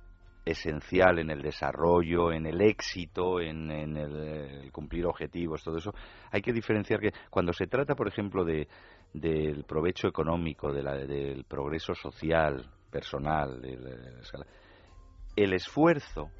esencial 0.44 1.18
en 1.18 1.30
el 1.30 1.42
desarrollo, 1.42 2.30
en 2.32 2.46
el 2.46 2.60
éxito, 2.60 3.40
en, 3.40 3.70
en 3.70 3.96
el, 3.96 4.16
el 4.16 4.72
cumplir 4.72 5.04
objetivos, 5.06 5.62
todo 5.64 5.78
eso, 5.78 5.92
hay 6.30 6.40
que 6.40 6.52
diferenciar 6.52 7.00
que 7.00 7.10
cuando 7.30 7.52
se 7.52 7.66
trata, 7.66 7.94
por 7.94 8.08
ejemplo, 8.08 8.44
de 8.44 8.68
del 9.12 9.64
provecho 9.64 10.08
económico, 10.08 10.72
de 10.72 10.82
la- 10.82 10.94
del 10.96 11.44
progreso 11.44 11.94
social, 11.94 12.64
personal, 12.90 13.60
de 13.62 13.76
la- 13.76 13.90
de 13.96 14.12
la 14.12 14.20
escala, 14.20 14.46
el 15.34 15.52
esfuerzo 15.54 16.30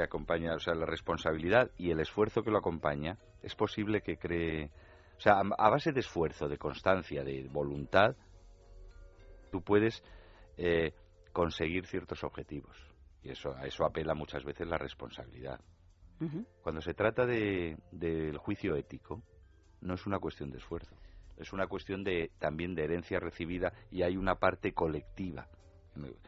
que 0.00 0.04
acompaña, 0.04 0.54
o 0.54 0.58
sea, 0.58 0.74
la 0.74 0.86
responsabilidad 0.86 1.70
y 1.76 1.90
el 1.90 2.00
esfuerzo 2.00 2.42
que 2.42 2.50
lo 2.50 2.58
acompaña, 2.58 3.18
es 3.42 3.54
posible 3.54 4.00
que 4.00 4.16
cree, 4.16 4.70
o 5.18 5.20
sea, 5.20 5.40
a, 5.40 5.68
base 5.68 5.92
de 5.92 6.00
esfuerzo, 6.00 6.48
de 6.48 6.56
constancia, 6.56 7.22
de 7.22 7.46
voluntad, 7.52 8.16
tú 9.52 9.60
puedes 9.62 10.02
eh, 10.56 10.94
conseguir 11.32 11.86
ciertos 11.86 12.24
objetivos. 12.24 12.74
Y 13.22 13.30
eso, 13.30 13.54
a 13.54 13.66
eso 13.66 13.84
apela 13.84 14.14
muchas 14.14 14.42
veces 14.42 14.66
la 14.66 14.78
responsabilidad. 14.78 15.60
Cuando 16.62 16.82
se 16.82 16.92
trata 16.92 17.24
de, 17.24 17.78
del 17.92 18.36
juicio 18.36 18.76
ético, 18.76 19.22
no 19.80 19.94
es 19.94 20.06
una 20.06 20.18
cuestión 20.18 20.50
de 20.50 20.58
esfuerzo, 20.58 20.94
es 21.38 21.50
una 21.54 21.66
cuestión 21.66 22.04
de 22.04 22.30
también 22.38 22.74
de 22.74 22.84
herencia 22.84 23.18
recibida 23.18 23.72
y 23.90 24.02
hay 24.02 24.18
una 24.18 24.34
parte 24.34 24.72
colectiva. 24.72 25.48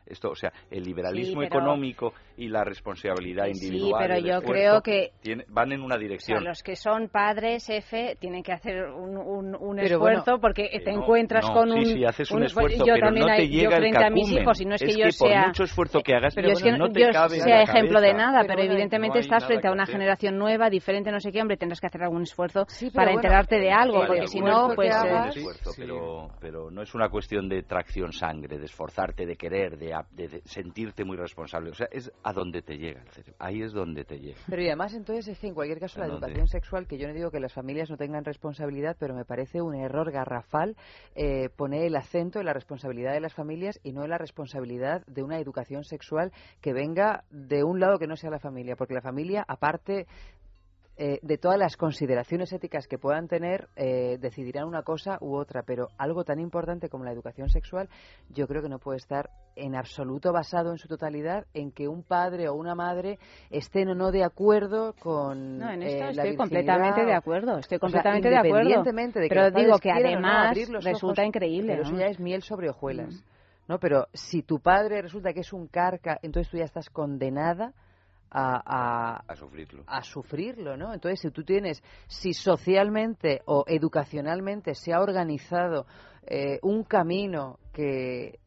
Esto, 0.05 0.31
o 0.31 0.35
sea, 0.35 0.53
el 0.71 0.83
liberalismo 0.83 1.41
Sí, 1.41 1.49
pero- 1.49 1.61
económico 1.63 2.13
y 2.37 2.49
la 2.49 2.65
responsabilidad 2.65 3.45
Sí, 3.47 3.53
individual. 3.67 4.05
pero 4.07 4.19
yo 4.19 4.43
creo 4.43 4.83
que- 4.83 5.13
tiene- 5.23 5.45
van 5.49 5.73
en 5.73 5.81
una 5.81 5.95
O 5.95 5.99
sea, 5.99 6.03
dirección. 6.09 6.45
los 6.45 6.63
que 6.63 6.77
son 6.77 7.09
padres, 7.09 7.71
F, 7.71 8.17
tienen 8.21 8.43
que 8.43 8.53
hacer 8.53 8.85
un, 8.91 9.17
un, 9.17 9.55
un 9.55 9.79
esfuerzo 9.79 10.25
bueno, 10.33 10.41
porque 10.41 10.69
que 10.69 10.81
te 10.81 10.93
no, 10.93 11.03
encuentras 11.03 11.47
no, 11.49 11.55
con 11.55 11.71
sí, 11.71 11.79
un... 11.79 11.85
sí, 11.87 12.05
haces 12.05 12.31
un 12.31 12.39
un- 12.39 12.43
esfuerzo, 12.45 12.85
yo 12.85 12.95
pero 12.95 13.07
también 13.07 13.27
no 13.27 13.35
te 13.35 13.43
hay- 13.43 13.49
llega 13.49 13.71
yo 13.71 13.77
el 13.77 13.83
frente 13.83 14.05
a 14.05 14.11
mis 14.11 14.31
hijos, 14.33 14.61
y 14.61 14.65
no 14.67 14.75
es 14.75 14.83
que 14.83 14.89
Es 14.91 14.97
yo 14.97 15.05
que 15.05 15.13
por 15.19 15.29
sea... 15.29 15.47
mucho 15.47 15.65
esfuerzo 15.65 16.01
que 16.03 16.15
hagas, 16.15 16.35
pero 16.35 16.49
es 16.51 16.63
que 16.63 16.73
no 16.73 16.89
te 16.91 17.01
yo 17.01 17.11
cabe 17.13 17.41
sea 17.41 17.63
ejemplo 17.63 18.01
de 18.01 18.13
nada, 18.15 18.45
Pero 18.47 18.61
evidentemente 18.63 19.19
no 19.19 19.21
estás 19.21 19.47
frente 19.47 19.69
a 19.69 19.73
una 19.73 19.87
generación 19.87 20.37
nueva, 20.37 20.69
diferente, 20.69 21.11
no 21.11 21.21
sé 21.21 21.31
qué, 21.33 21.41
hombre, 21.41 21.57
tendrás 21.57 21.81
que 21.81 21.87
hacer 21.87 22.03
algún 22.03 22.23
esfuerzo 22.23 22.65
Sí, 22.69 22.91
para 22.91 23.13
bueno, 23.13 23.21
enterarte 23.21 23.57
de 23.59 23.71
algo, 23.71 23.99
Vale, 24.01 24.07
porque 24.09 24.27
si 24.27 24.41
no, 24.41 24.71
pues... 24.75 24.93
eh, 24.95 26.29
pero 26.41 26.71
no 26.71 26.83
es 26.83 26.95
una 26.95 27.09
cuestión 27.09 27.49
de 27.49 27.63
tracción 27.63 28.13
sangre, 28.13 28.59
de 28.59 28.65
esforzarte, 28.67 29.25
de 29.27 29.37
querer, 29.37 29.52
de, 29.53 29.95
a- 29.95 30.07
de- 30.11 30.29
de 30.29 30.43
sentirte 30.45 31.05
muy 31.05 31.17
responsable. 31.17 31.71
O 31.71 31.75
sea, 31.75 31.89
es 31.91 32.11
a 32.23 32.33
donde 32.33 32.63
te 32.63 32.79
llega 32.79 33.01
el 33.03 33.09
cerebro. 33.09 33.35
Ahí 33.39 33.63
es 33.63 33.73
donde 33.73 34.05
te 34.05 34.19
llega. 34.19 34.39
Pero 34.49 34.63
y 34.63 34.67
además 34.67 34.95
entonces 34.95 35.29
es 35.29 35.39
que 35.39 35.47
en 35.49 35.55
cualquier 35.55 35.79
caso 35.81 36.01
la 36.01 36.07
educación 36.27 36.49
sexual, 36.49 36.87
que 36.87 36.99
yo 36.99 37.07
no 37.09 37.15
digo 37.15 37.31
que 37.31 37.41
las 37.41 37.53
familias 37.53 37.91
no 37.91 37.97
tengan 37.97 38.25
responsabilidad, 38.25 38.97
pero 38.99 39.15
me 39.15 39.25
parece 39.25 39.61
un 39.63 39.75
error 39.75 40.11
garrafal 40.11 40.77
eh, 41.15 41.49
poner 41.57 41.85
el 41.85 41.97
acento 41.97 42.41
en 42.41 42.47
la 42.47 42.53
responsabilidad 42.53 43.13
de 43.13 43.21
las 43.21 43.35
familias 43.35 43.79
y 43.83 43.93
no 43.93 44.05
en 44.05 44.11
la 44.11 44.19
responsabilidad 44.19 45.05
de 45.07 45.23
una 45.23 45.39
educación 45.39 45.85
sexual 45.85 46.33
que 46.61 46.73
venga 46.73 47.25
de 47.31 47.65
un 47.65 47.81
lado 47.81 47.99
que 47.99 48.07
no 48.07 48.17
sea 48.17 48.31
la 48.31 48.39
familia, 48.41 48.77
porque 48.77 48.95
la 48.95 49.03
familia, 49.03 49.45
aparte 49.47 50.07
eh, 50.99 51.19
de 51.23 51.39
todas 51.39 51.59
las 51.59 51.77
consideraciones 51.79 52.53
éticas 52.53 52.87
que 52.87 52.99
puedan 52.99 53.27
tener, 53.27 53.69
eh, 53.77 54.19
decidirán 54.21 54.67
una 54.67 54.83
cosa 54.83 55.17
u 55.23 55.37
otra, 55.37 55.63
pero 55.63 55.89
algo 55.97 56.23
tan 56.23 56.39
importante 56.39 56.91
como 56.91 57.05
la 57.05 57.13
educación 57.13 57.49
sexual, 57.49 57.89
yo 58.29 58.47
creo 58.47 58.61
que 58.61 58.69
no 58.69 58.79
puede 58.79 58.99
estar 58.99 59.31
en 59.57 59.75
absoluto 59.75 60.33
basado 60.33 60.71
en 60.71 60.77
su 60.77 60.89
totalidad 60.89 61.47
en 61.55 61.73
que 61.73 61.89
un 61.89 62.03
padre 62.03 62.49
o 62.49 62.55
una 62.55 62.75
madre 62.75 63.19
estén 63.51 63.89
o 63.89 63.95
no 63.95 64.11
de 64.11 64.23
acuerdo 64.23 64.95
con 65.01 65.59
No, 65.59 65.71
en 65.71 65.83
eh, 65.83 65.87
esto 65.87 66.05
la 66.05 66.11
estoy 66.11 66.25
virginidad 66.25 66.37
completamente 66.37 67.05
de 67.07 67.15
acuerdo, 67.15 67.59
estoy 67.59 67.77
o 67.77 67.79
sea, 67.79 67.79
completamente 67.79 68.29
de 68.29 68.37
acuerdo. 68.37 68.83
de 68.85 69.29
que 69.29 69.35
Pero 69.35 69.51
digo 69.51 69.79
que 69.79 69.89
no 69.89 69.97
además 69.97 70.69
los 70.69 70.85
resulta 70.85 71.23
ojos, 71.23 71.29
increíble, 71.29 71.73
Pero 71.73 71.83
eso 71.85 71.93
¿no? 71.93 72.01
ya 72.01 72.07
es 72.07 72.21
miel 72.21 72.43
sobre 72.43 72.69
hojuelas. 72.69 73.25
¿no? 73.67 73.79
Pero 73.79 74.09
si 74.13 74.43
tu 74.43 74.61
padre 74.61 75.01
resulta 75.01 75.33
que 75.33 75.41
es 75.41 75.53
un 75.55 75.69
carca, 75.69 76.19
entonces 76.23 76.51
tú 76.51 76.59
ya 76.59 76.65
estás 76.65 76.91
condenada 76.91 77.73
a, 78.33 78.63
a, 78.65 79.25
A 79.29 79.37
sufrirlo. 79.37 79.85
a 79.87 80.03
sufrirlo, 80.03 80.77
¿no? 80.77 80.95
Entonces, 80.95 81.21
si 81.21 81.31
tú 81.31 81.45
tienes, 81.45 81.83
si 82.07 82.33
socialmente 82.33 83.43
o 83.47 83.65
educacionalmente 83.67 84.75
se 84.75 84.93
ha 84.93 85.01
organizado 85.01 85.87
eh, 86.27 86.59
un 86.63 86.85
camino 86.85 87.59
que 87.73 88.39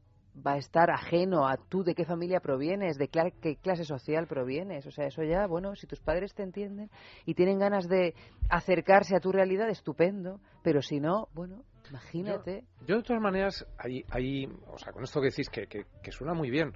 va 0.46 0.54
a 0.54 0.58
estar 0.58 0.90
ajeno 0.90 1.48
a 1.48 1.56
tú 1.56 1.84
de 1.84 1.96
qué 1.96 2.04
familia 2.04 2.40
provienes, 2.42 2.98
de 2.98 3.08
qué 3.08 3.56
clase 3.62 3.86
social 3.86 4.28
provienes, 4.28 4.86
o 4.86 4.92
sea, 4.92 5.06
eso 5.08 5.24
ya, 5.24 5.48
bueno, 5.48 5.76
si 5.76 5.88
tus 5.88 6.02
padres 6.02 6.34
te 6.34 6.44
entienden 6.44 6.90
y 7.26 7.36
tienen 7.36 7.58
ganas 7.58 7.88
de 7.88 8.14
acercarse 8.50 9.16
a 9.16 9.20
tu 9.20 9.32
realidad, 9.32 9.70
estupendo, 9.70 10.42
pero 10.62 10.82
si 10.82 11.00
no, 11.00 11.30
bueno, 11.34 11.64
imagínate. 11.90 12.66
Yo 12.86 12.98
de 12.98 13.04
todas 13.04 13.22
maneras, 13.22 13.66
ahí, 13.78 14.04
ahí, 14.10 14.46
o 14.68 14.78
sea, 14.78 14.92
con 14.92 15.04
esto 15.04 15.22
que 15.22 15.28
decís 15.30 15.50
que, 15.50 15.68
que, 15.68 15.86
que 16.04 16.12
suena 16.12 16.34
muy 16.34 16.50
bien, 16.50 16.74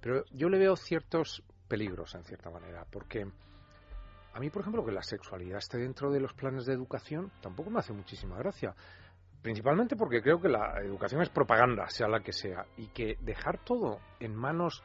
pero 0.00 0.22
yo 0.32 0.48
le 0.48 0.58
veo 0.58 0.76
ciertos 0.76 1.42
peligros 1.70 2.16
en 2.16 2.24
cierta 2.24 2.50
manera, 2.50 2.84
porque 2.90 3.24
a 4.34 4.40
mí, 4.40 4.50
por 4.50 4.62
ejemplo, 4.62 4.84
que 4.84 4.90
la 4.90 5.02
sexualidad 5.02 5.58
esté 5.58 5.78
dentro 5.78 6.10
de 6.10 6.18
los 6.18 6.34
planes 6.34 6.66
de 6.66 6.74
educación 6.74 7.30
tampoco 7.40 7.70
me 7.70 7.78
hace 7.78 7.92
muchísima 7.92 8.36
gracia. 8.36 8.74
Principalmente 9.40 9.96
porque 9.96 10.20
creo 10.20 10.40
que 10.40 10.48
la 10.48 10.80
educación 10.82 11.22
es 11.22 11.30
propaganda, 11.30 11.88
sea 11.88 12.08
la 12.08 12.20
que 12.20 12.32
sea, 12.32 12.66
y 12.76 12.88
que 12.88 13.16
dejar 13.20 13.64
todo 13.64 14.00
en 14.18 14.34
manos 14.34 14.82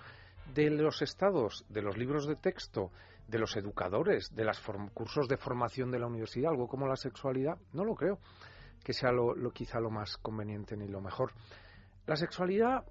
de 0.53 0.69
los 0.69 1.01
estados, 1.01 1.65
de 1.69 1.81
los 1.81 1.97
libros 1.97 2.27
de 2.27 2.35
texto, 2.35 2.91
de 3.27 3.39
los 3.39 3.57
educadores, 3.57 4.33
de 4.33 4.45
los 4.45 4.61
cursos 4.93 5.27
de 5.27 5.37
formación 5.37 5.91
de 5.91 5.99
la 5.99 6.07
universidad, 6.07 6.51
algo 6.51 6.67
como 6.67 6.87
la 6.87 6.95
sexualidad, 6.95 7.57
no 7.73 7.83
lo 7.83 7.95
creo 7.95 8.19
que 8.85 8.93
sea 8.93 9.11
lo, 9.11 9.35
lo 9.35 9.51
quizá 9.51 9.79
lo 9.79 9.89
más 9.89 10.15
conveniente 10.17 10.77
ni 10.77 10.87
lo 10.87 11.01
mejor. 11.01 11.31
La 12.05 12.15
sexualidad, 12.15 12.85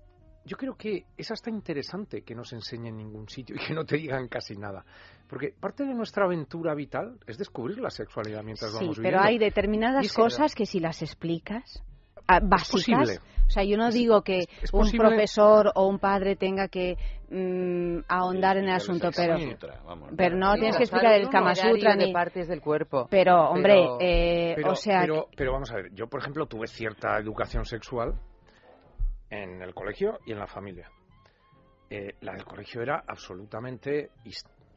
yo 0.44 0.56
creo 0.56 0.74
que 0.76 1.04
es 1.16 1.30
hasta 1.30 1.50
interesante 1.50 2.22
que 2.22 2.34
no 2.34 2.44
se 2.44 2.56
enseñe 2.56 2.88
en 2.88 2.96
ningún 2.96 3.28
sitio 3.28 3.56
y 3.56 3.66
que 3.66 3.74
no 3.74 3.84
te 3.84 3.96
digan 3.96 4.28
casi 4.28 4.54
nada. 4.56 4.84
Porque 5.28 5.54
parte 5.58 5.84
de 5.84 5.94
nuestra 5.94 6.24
aventura 6.26 6.74
vital 6.74 7.18
es 7.26 7.38
descubrir 7.38 7.78
la 7.80 7.90
sexualidad 7.90 8.42
mientras 8.42 8.70
Sí, 8.72 8.76
vamos 8.78 8.96
pero 8.96 9.02
viviendo. 9.18 9.26
hay 9.28 9.34
Y 9.36 9.38
determinadas 9.38 10.06
es- 10.06 10.12
cosas 10.12 10.54
que 10.54 10.66
si 10.66 10.80
las 10.80 11.00
explicas, 11.02 11.82
ah, 12.28 12.40
básicas, 12.42 12.98
posible. 13.08 13.18
o 13.46 13.50
sea, 13.50 13.64
yo 13.64 13.76
no 13.78 13.90
digo 13.90 14.22
que 14.22 14.40
es 14.62 14.72
un 14.72 14.90
profesor 14.92 15.72
o 15.74 15.86
un 15.88 15.98
padre 15.98 16.36
tenga 16.36 16.68
que 16.68 16.96
mm, 17.30 18.04
ahondar 18.08 18.58
en 18.58 18.64
el 18.64 18.74
asunto, 18.74 19.10
pero, 19.16 19.36
pero 20.16 20.36
no 20.36 20.52
Sí, 20.52 20.58
tienes 20.60 20.76
que 20.76 20.84
explicar 20.84 21.14
el 21.14 21.28
Kama 21.30 21.54
Sutra 21.54 21.96
de 21.96 22.06
ni... 22.06 22.12
partes 22.12 22.48
del 22.48 22.60
cuerpo. 22.60 23.06
Pero, 23.10 23.48
hombre, 23.50 23.74
Pero- 23.74 23.98
eh, 24.00 24.52
pero, 24.56 24.70
o 24.72 24.74
sea... 24.76 25.00
pero, 25.00 25.28
pero 25.36 25.52
vamos 25.52 25.70
a 25.72 25.76
ver, 25.76 25.92
yo 25.94 26.06
por 26.06 26.20
ejemplo 26.20 26.46
tuve 26.46 26.66
cierta 26.66 27.18
educación 27.18 27.64
sexual 27.64 28.14
en 29.42 29.62
el 29.62 29.74
colegio 29.74 30.18
y 30.26 30.32
en 30.32 30.38
la 30.38 30.46
familia. 30.46 30.90
Eh, 31.90 32.14
la 32.22 32.32
del 32.32 32.44
colegio 32.44 32.80
era 32.82 33.04
absolutamente 33.06 34.10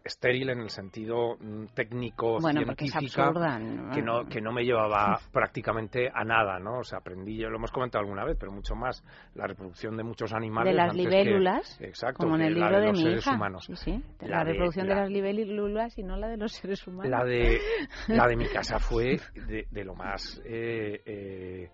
estéril 0.03 0.49
en 0.51 0.59
el 0.59 0.69
sentido 0.69 1.35
mm, 1.39 1.65
técnico 1.73 2.39
Bueno, 2.39 2.61
porque 2.65 2.85
es 2.85 2.91
científica 2.91 3.27
absurda, 3.27 3.59
¿no? 3.59 3.91
que 3.93 4.01
no 4.01 4.25
que 4.25 4.39
no 4.39 4.53
me 4.53 4.63
llevaba 4.63 5.19
prácticamente 5.33 6.09
a 6.13 6.23
nada 6.23 6.59
no 6.59 6.79
o 6.79 6.83
sea 6.83 6.99
aprendí 6.99 7.39
lo 7.39 7.55
hemos 7.57 7.71
comentado 7.71 8.03
alguna 8.05 8.23
vez 8.23 8.37
pero 8.39 8.53
mucho 8.53 8.73
más 8.73 9.03
la 9.35 9.47
reproducción 9.47 9.97
de 9.97 10.03
muchos 10.03 10.31
animales 10.33 10.71
de 10.71 10.77
las 10.77 10.91
antes 10.91 11.07
que- 11.09 11.09
libélulas, 11.23 11.81
exacto 11.81 12.23
como 12.23 12.35
en 12.35 12.41
que 12.43 12.47
el 12.47 12.59
la 12.59 12.65
libro 12.67 12.75
de 12.77 12.81
de, 12.85 12.87
los 12.91 12.97
mi 12.97 13.03
seres 13.03 13.19
hija. 13.27 13.35
humanos 13.35 13.65
Sí, 13.65 13.75
sí, 13.75 14.03
de 14.19 14.27
La 14.29 14.37
la, 14.37 14.43
de- 14.45 14.51
reproducción 14.51 14.87
la- 14.87 14.95
de 14.95 15.01
las 15.01 15.09
libélulas 15.09 15.97
y 15.97 16.03
no 16.03 16.15
la 16.15 16.27
de 16.29 16.37
los 16.37 16.51
seres 16.53 16.87
humanos. 16.87 17.11
la 17.11 17.23
de 17.25 17.59
la 18.07 18.27
de 18.27 18.35
mi 18.37 18.45
casa 18.53 18.79
fue 18.79 19.19
de, 19.35 19.67
de 19.69 19.83
lo 19.83 19.93
más 19.93 20.41
eh, 20.45 21.01
eh, 21.05 21.69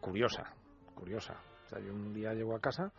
curiosa 0.00 0.44
curiosa 0.94 1.34
sea 1.72 1.80
yo 1.84 1.92
un 1.92 2.12
día 2.12 2.32
llego 2.34 2.54
a 2.54 2.60
casa 2.60 2.92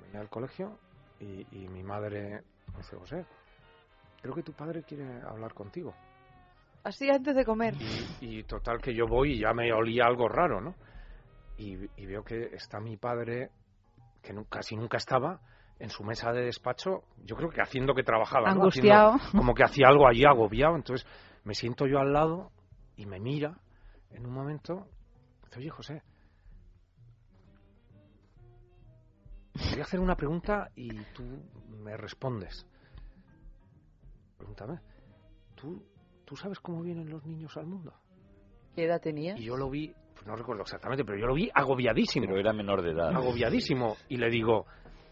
venía 0.00 0.20
del 0.20 0.28
colegio 0.28 0.78
y, 1.20 1.46
y 1.52 1.68
mi 1.68 1.82
madre 1.82 2.42
me 2.72 2.78
dice 2.78 2.96
José 2.96 3.26
creo 4.22 4.34
que 4.34 4.42
tu 4.42 4.52
padre 4.52 4.82
quiere 4.82 5.20
hablar 5.22 5.54
contigo 5.54 5.94
Así 6.84 7.10
antes 7.10 7.34
de 7.34 7.44
comer. 7.44 7.74
y 8.20 8.44
total 8.44 8.80
que 8.80 8.94
yo 8.94 9.06
voy 9.06 9.32
y 9.32 9.40
ya 9.40 9.52
me 9.52 9.72
olía 9.72 10.04
algo 10.06 10.28
raro 10.28 10.60
no 10.60 10.74
y, 11.56 11.76
y 12.00 12.06
veo 12.06 12.22
que 12.22 12.54
está 12.54 12.80
mi 12.80 12.96
padre 12.96 13.50
que 14.22 14.34
casi 14.48 14.76
nunca 14.76 14.96
estaba 14.96 15.40
en 15.78 15.90
su 15.90 16.02
mesa 16.02 16.32
de 16.32 16.42
despacho, 16.42 17.04
yo 17.24 17.36
creo 17.36 17.50
que 17.50 17.62
haciendo 17.62 17.94
que 17.94 18.02
trabajaba, 18.02 18.46
¿no? 18.48 18.62
Angustiado. 18.62 19.14
Haciendo 19.14 19.38
como 19.38 19.54
que 19.54 19.62
hacía 19.64 19.88
algo 19.88 20.08
allí 20.08 20.24
agobiado. 20.24 20.74
Entonces 20.76 21.06
me 21.44 21.54
siento 21.54 21.86
yo 21.86 21.98
al 22.00 22.12
lado 22.12 22.50
y 22.96 23.06
me 23.06 23.20
mira 23.20 23.58
en 24.10 24.26
un 24.26 24.32
momento. 24.32 24.86
Dice, 25.44 25.60
oye, 25.60 25.70
José, 25.70 26.02
voy 29.70 29.80
a 29.80 29.82
hacer 29.82 30.00
una 30.00 30.16
pregunta 30.16 30.70
y 30.76 30.88
tú 31.14 31.24
me 31.82 31.96
respondes. 31.96 32.66
Pregúntame, 34.36 34.78
¿tú, 35.54 35.82
¿tú 36.24 36.36
sabes 36.36 36.58
cómo 36.60 36.82
vienen 36.82 37.08
los 37.10 37.24
niños 37.26 37.56
al 37.56 37.66
mundo? 37.66 37.92
¿Qué 38.74 38.84
edad 38.84 39.00
tenía? 39.00 39.36
Y 39.36 39.44
yo 39.44 39.56
lo 39.56 39.68
vi, 39.68 39.92
pues 40.14 40.26
no 40.26 40.36
recuerdo 40.36 40.62
exactamente, 40.62 41.04
pero 41.04 41.18
yo 41.18 41.26
lo 41.26 41.34
vi 41.34 41.50
agobiadísimo. 41.52 42.26
Pero 42.26 42.38
era 42.38 42.52
menor 42.52 42.82
de 42.82 42.92
edad. 42.92 43.10
Agobiadísimo. 43.14 43.96
Y 44.08 44.16
le 44.18 44.30
digo, 44.30 44.66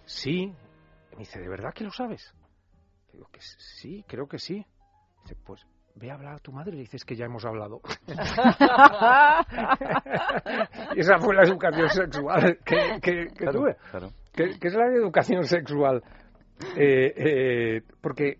sí. 0.05 0.53
Y 1.13 1.15
me 1.15 1.19
dice, 1.21 1.41
¿de 1.41 1.49
verdad 1.49 1.73
que 1.75 1.85
lo 1.85 1.91
sabes? 1.91 2.33
Le 3.09 3.15
digo, 3.15 3.29
que 3.33 3.41
sí, 3.41 4.05
creo 4.07 4.29
que 4.29 4.39
sí. 4.39 4.65
Dice, 5.23 5.35
pues 5.45 5.67
ve 5.97 6.11
a 6.11 6.15
hablar 6.15 6.35
a 6.35 6.39
tu 6.39 6.53
madre 6.53 6.73
y 6.73 6.77
le 6.77 6.81
dices 6.83 7.05
que 7.05 7.17
ya 7.17 7.25
hemos 7.25 7.45
hablado. 7.45 7.81
y 10.95 11.01
esa 11.01 11.19
fue 11.19 11.35
la 11.35 11.43
educación 11.43 11.89
sexual 11.89 12.59
que, 12.65 13.01
que- 13.03 13.27
que 13.29 13.35
Claro, 13.35 13.61
tuve. 13.61 13.77
claro. 13.91 14.11
Que 14.37 14.69
es 14.69 14.75
la 14.75 14.87
educación 14.87 15.45
sexual. 15.45 16.03
Eh, 16.77 17.13
eh, 17.17 17.83
porque, 18.01 18.39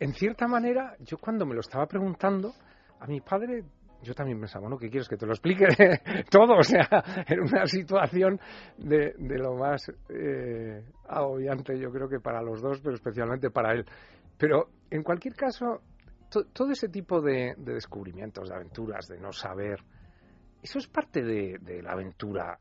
en 0.00 0.12
cierta 0.14 0.46
manera, 0.48 0.96
yo 1.00 1.18
cuando 1.18 1.44
me 1.46 1.54
lo 1.54 1.60
estaba 1.60 1.86
preguntando, 1.86 2.52
a 3.00 3.06
mi 3.06 3.20
padre, 3.20 3.64
yo 4.02 4.14
también 4.14 4.40
pensaba, 4.40 4.62
bueno, 4.62 4.78
¿qué 4.78 4.88
quieres 4.90 5.08
que 5.08 5.16
te 5.16 5.26
lo 5.26 5.32
explique 5.32 5.66
todo? 6.30 6.54
O 6.58 6.62
sea, 6.62 6.88
era 7.26 7.42
una 7.42 7.66
situación 7.66 8.40
de, 8.78 9.14
de 9.18 9.38
lo 9.38 9.54
más 9.56 9.90
eh, 10.08 10.84
agobiante, 11.08 11.78
yo 11.78 11.90
creo 11.92 12.08
que 12.08 12.20
para 12.20 12.42
los 12.42 12.60
dos, 12.60 12.80
pero 12.80 12.94
especialmente 12.94 13.50
para 13.50 13.72
él. 13.74 13.84
Pero, 14.38 14.68
en 14.90 15.02
cualquier 15.04 15.34
caso, 15.34 15.82
to- 16.30 16.46
todo 16.52 16.70
ese 16.72 16.88
tipo 16.88 17.20
de, 17.20 17.54
de 17.56 17.74
descubrimientos, 17.74 18.48
de 18.48 18.54
aventuras, 18.56 19.06
de 19.06 19.20
no 19.20 19.32
saber, 19.32 19.78
eso 20.62 20.78
es 20.78 20.88
parte 20.88 21.22
de, 21.22 21.58
de 21.60 21.82
la 21.82 21.92
aventura 21.92 22.58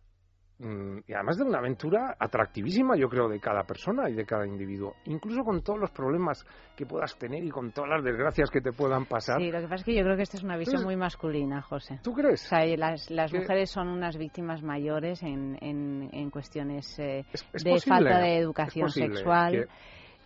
y 1.07 1.13
además 1.13 1.37
de 1.37 1.43
una 1.43 1.57
aventura 1.57 2.15
atractivísima, 2.19 2.95
yo 2.95 3.09
creo, 3.09 3.27
de 3.27 3.39
cada 3.39 3.63
persona 3.63 4.09
y 4.09 4.13
de 4.13 4.25
cada 4.25 4.45
individuo, 4.45 4.95
incluso 5.05 5.43
con 5.43 5.61
todos 5.63 5.79
los 5.79 5.91
problemas 5.91 6.45
que 6.75 6.85
puedas 6.85 7.17
tener 7.17 7.43
y 7.43 7.49
con 7.49 7.71
todas 7.71 7.89
las 7.89 8.03
desgracias 8.03 8.49
que 8.51 8.61
te 8.61 8.71
puedan 8.71 9.05
pasar. 9.05 9.37
Sí, 9.39 9.51
lo 9.51 9.57
que 9.59 9.63
pasa 9.63 9.75
es 9.75 9.83
que 9.83 9.95
yo 9.95 10.03
creo 10.03 10.15
que 10.15 10.23
esta 10.23 10.37
es 10.37 10.43
una 10.43 10.57
visión 10.57 10.75
Entonces- 10.75 10.85
muy 10.85 10.95
masculina, 10.97 11.61
José. 11.61 11.99
¿Tú 12.03 12.13
crees? 12.13 12.45
O 12.45 12.49
sea, 12.49 12.65
las, 12.77 13.09
las 13.09 13.31
Que- 13.31 13.39
mujeres 13.39 13.71
son 13.71 13.87
unas 13.87 14.17
víctimas 14.17 14.61
mayores 14.61 15.23
en, 15.23 15.57
en, 15.61 16.09
en 16.13 16.29
cuestiones 16.29 16.99
eh, 16.99 17.25
es 17.31 17.63
de 17.63 17.71
posible, 17.71 17.79
falta 17.79 18.19
de 18.19 18.37
educación 18.37 18.89
sexual. 18.89 19.51
que- 19.53 19.67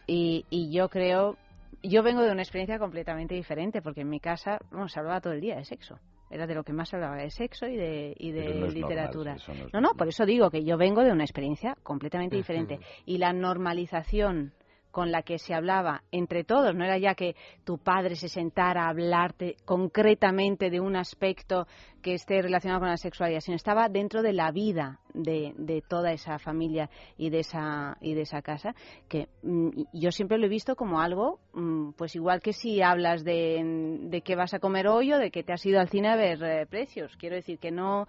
Y, 0.07 0.45
y 0.49 0.71
yo 0.75 0.89
creo, 0.89 1.37
yo 1.81 2.03
vengo 2.03 2.21
de 2.21 2.31
una 2.31 2.41
experiencia 2.41 2.77
completamente 2.77 3.35
diferente, 3.35 3.81
porque 3.81 4.01
en 4.01 4.09
mi 4.09 4.19
casa 4.19 4.59
bueno, 4.71 4.87
se 4.87 4.99
hablaba 4.99 5.21
todo 5.21 5.33
el 5.33 5.41
día 5.41 5.55
de 5.55 5.63
sexo. 5.65 5.97
Era 6.29 6.47
de 6.47 6.55
lo 6.55 6.63
que 6.63 6.73
más 6.73 6.93
hablaba, 6.93 7.17
de 7.17 7.29
sexo 7.29 7.67
y 7.67 7.75
de, 7.75 8.15
y 8.17 8.31
de 8.31 8.55
no 8.55 8.67
literatura. 8.67 9.35
normal, 9.35 9.69
no 9.71 9.81
no, 9.81 9.87
no, 9.89 9.93
por 9.95 10.07
eso 10.07 10.25
digo 10.25 10.49
que 10.49 10.63
yo 10.63 10.77
vengo 10.77 11.03
de 11.03 11.11
una 11.11 11.23
experiencia 11.23 11.77
completamente 11.83 12.35
diferente. 12.37 12.79
Y 13.05 13.17
la 13.17 13.31
normalización 13.33 14.53
con 14.95 15.11
la 15.11 15.23
que 15.23 15.39
se 15.39 15.53
hablaba 15.53 16.03
entre 16.13 16.45
todos, 16.45 16.73
no 16.73 16.85
era 16.85 16.97
ya 16.97 17.15
que 17.15 17.35
tu 17.65 17.77
padre 17.79 18.15
se 18.15 18.29
sentara 18.29 18.85
a 18.85 18.91
hablarte 18.91 19.57
concretamente 19.65 20.69
de 20.69 20.79
un 20.79 20.95
aspecto 20.95 21.67
que 22.01 22.13
esté 22.13 22.41
relacionado 22.41 22.79
con 22.79 22.87
la 22.87 22.95
sexualidad, 22.95 23.41
sino 23.41 23.57
estaba 23.57 23.89
dentro 23.89 24.21
de 24.21 24.31
la 24.31 24.51
vida 24.51 25.01
de, 25.13 25.53
de 25.57 25.81
toda 25.81 26.13
esa 26.13 26.39
familia 26.39 26.89
y 27.17 27.29
de 27.29 27.39
esa 27.39 27.97
y 27.99 28.13
de 28.13 28.21
esa 28.21 28.41
casa, 28.41 28.73
que 29.09 29.27
mm, 29.43 29.81
yo 29.91 30.11
siempre 30.11 30.37
lo 30.37 30.45
he 30.45 30.49
visto 30.49 30.77
como 30.77 31.01
algo, 31.01 31.41
mm, 31.51 31.91
pues 31.97 32.15
igual 32.15 32.39
que 32.39 32.53
si 32.53 32.81
hablas 32.81 33.25
de, 33.25 33.99
de 33.99 34.21
qué 34.21 34.37
vas 34.37 34.53
a 34.53 34.59
comer 34.59 34.87
hoy 34.87 35.11
o 35.11 35.19
de 35.19 35.29
que 35.29 35.43
te 35.43 35.51
has 35.51 35.65
ido 35.65 35.81
al 35.81 35.89
cine 35.89 36.07
a 36.07 36.15
ver 36.15 36.41
eh, 36.41 36.65
precios, 36.67 37.17
quiero 37.17 37.35
decir 37.35 37.59
que 37.59 37.71
no 37.71 38.07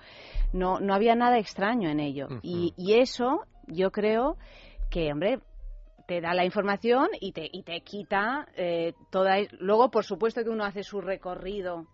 no 0.53 0.79
no 0.79 0.95
había 0.95 1.17
nada 1.17 1.37
extraño 1.39 1.91
en 1.91 1.99
ello. 1.99 2.29
Y, 2.43 2.75
y 2.77 3.01
eso 3.01 3.41
yo 3.67 3.91
creo 3.91 4.37
que 4.89 5.11
hombre 5.13 5.41
te 6.07 6.21
da 6.21 6.35
la 6.35 6.45
información 6.45 7.09
y 7.21 7.33
te, 7.33 7.49
y 7.53 7.63
te 7.63 7.81
quita 7.83 8.47
eh, 8.57 8.95
toda... 9.11 9.37
Luego, 9.59 9.91
por 9.91 10.05
supuesto 10.05 10.43
que 10.45 10.51
uno 10.51 10.65
hace 10.65 10.83
su 10.83 11.01
recorrido 11.01 11.87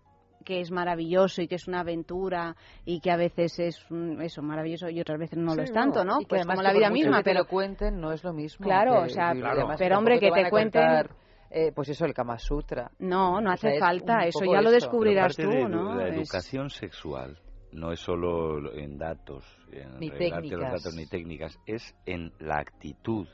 que 0.44 0.60
es 0.60 0.70
maravilloso 0.72 1.40
y 1.40 1.46
que 1.46 1.54
es 1.54 1.68
una 1.68 1.80
aventura 1.80 2.56
y 2.84 3.00
que 3.00 3.10
a 3.12 3.16
veces 3.16 3.58
es 3.60 3.86
mm, 3.90 4.20
eso 4.22 4.42
maravilloso 4.42 4.88
y 4.90 5.00
otras 5.00 5.18
veces 5.20 5.38
no 5.38 5.54
lo 5.54 5.62
es 5.62 5.72
tanto, 5.72 6.04
¿no? 6.04 6.20
Y 6.20 6.24
que 6.24 6.30
Pues 6.30 6.46
como 6.46 6.58
que 6.58 6.64
la 6.64 6.72
vida 6.72 6.90
misma, 6.90 7.18
que 7.18 7.22
te 7.22 7.30
pero 7.30 7.40
lo 7.44 7.46
cuenten 7.48 8.00
no 8.00 8.10
es 8.12 8.24
lo 8.24 8.32
mismo. 8.32 8.64
Claro, 8.66 8.92
que 8.92 8.98
o 8.98 9.08
sea, 9.08 9.28
vivir. 9.30 9.44
claro. 9.44 9.58
Además, 9.60 9.76
pero 9.78 9.98
hombre, 9.98 10.18
que 10.18 10.32
te 10.32 10.40
a 10.46 10.50
cuenten- 10.50 10.70
contar, 10.72 11.10
eh, 11.48 11.70
pues 11.72 11.88
eso, 11.90 12.04
el 12.06 12.12
Kama 12.12 12.38
Sutra. 12.38 12.90
No, 12.98 13.40
no 13.40 13.50
O 13.50 13.52
hace 13.52 13.70
sea, 13.70 13.78
falta, 13.80 14.16
un 14.16 14.22
eso 14.24 14.44
ya 14.44 14.60
lo 14.62 14.70
descubrirás 14.72 15.36
tú, 15.36 15.48
de 15.48 15.64
¿no? 15.68 15.94
La 15.94 16.08
Es- 16.08 16.16
educación 16.16 16.70
sexual 16.70 17.38
no 17.70 17.92
es 17.92 18.00
solo 18.00 18.74
en 18.74 18.98
datos, 18.98 19.44
en 19.70 19.98
Ni 20.00 20.08
los 20.08 20.60
datos 20.60 20.94
ni 20.96 21.06
técnicas, 21.06 21.56
es 21.66 21.94
en 22.04 22.32
la 22.40 22.58
actitud 22.58 23.28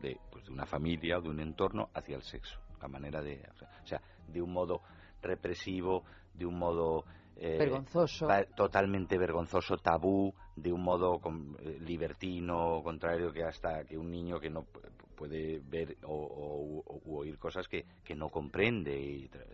de, 0.00 0.20
pues, 0.30 0.44
de 0.46 0.52
una 0.52 0.66
familia 0.66 1.18
o 1.18 1.20
de 1.22 1.28
un 1.30 1.40
entorno 1.40 1.88
hacia 1.94 2.16
el 2.16 2.22
sexo, 2.22 2.58
la 2.80 2.88
manera 2.88 3.22
de, 3.22 3.42
o 3.82 3.86
sea, 3.86 4.00
de 4.28 4.40
un 4.42 4.52
modo 4.52 4.80
represivo, 5.22 6.04
de 6.34 6.46
un 6.46 6.58
modo 6.58 7.04
eh, 7.36 7.58
Vergonzoso. 7.58 8.28
totalmente 8.54 9.18
vergonzoso, 9.18 9.76
tabú, 9.78 10.32
de 10.54 10.72
un 10.72 10.82
modo 10.82 11.18
con- 11.18 11.56
eh, 11.60 11.78
libertino, 11.80 12.80
contrario 12.82 13.32
que 13.32 13.42
hasta 13.42 13.84
que 13.84 13.98
un 13.98 14.10
niño 14.10 14.38
que 14.38 14.50
no 14.50 14.62
pu- 14.62 14.88
puede 15.16 15.58
ver 15.60 15.96
o, 16.04 16.14
o- 16.14 16.78
o- 16.86 17.18
oír 17.18 17.36
cosas 17.38 17.66
que, 17.66 17.84
que 18.04 18.14
no 18.14 18.28
comprende. 18.28 18.96
Y, 18.96 19.28
tra- 19.28 19.44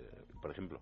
por 0.42 0.50
ejemplo, 0.50 0.78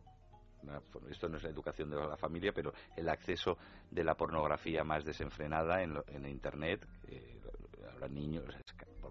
esto 1.09 1.29
no 1.29 1.37
es 1.37 1.45
la 1.45 1.51
educación 1.51 1.89
de 1.91 1.97
la 1.97 2.17
familia, 2.17 2.53
pero 2.53 2.73
el 2.97 3.09
acceso 3.09 3.57
de 3.91 4.03
la 4.03 4.15
pornografía 4.17 4.83
más 4.83 5.05
desenfrenada 5.05 5.83
en, 5.83 5.95
lo- 5.95 6.05
en 6.09 6.27
Internet, 6.27 6.85
eh, 7.07 7.41
habrá 7.93 8.09
niños, 8.09 8.45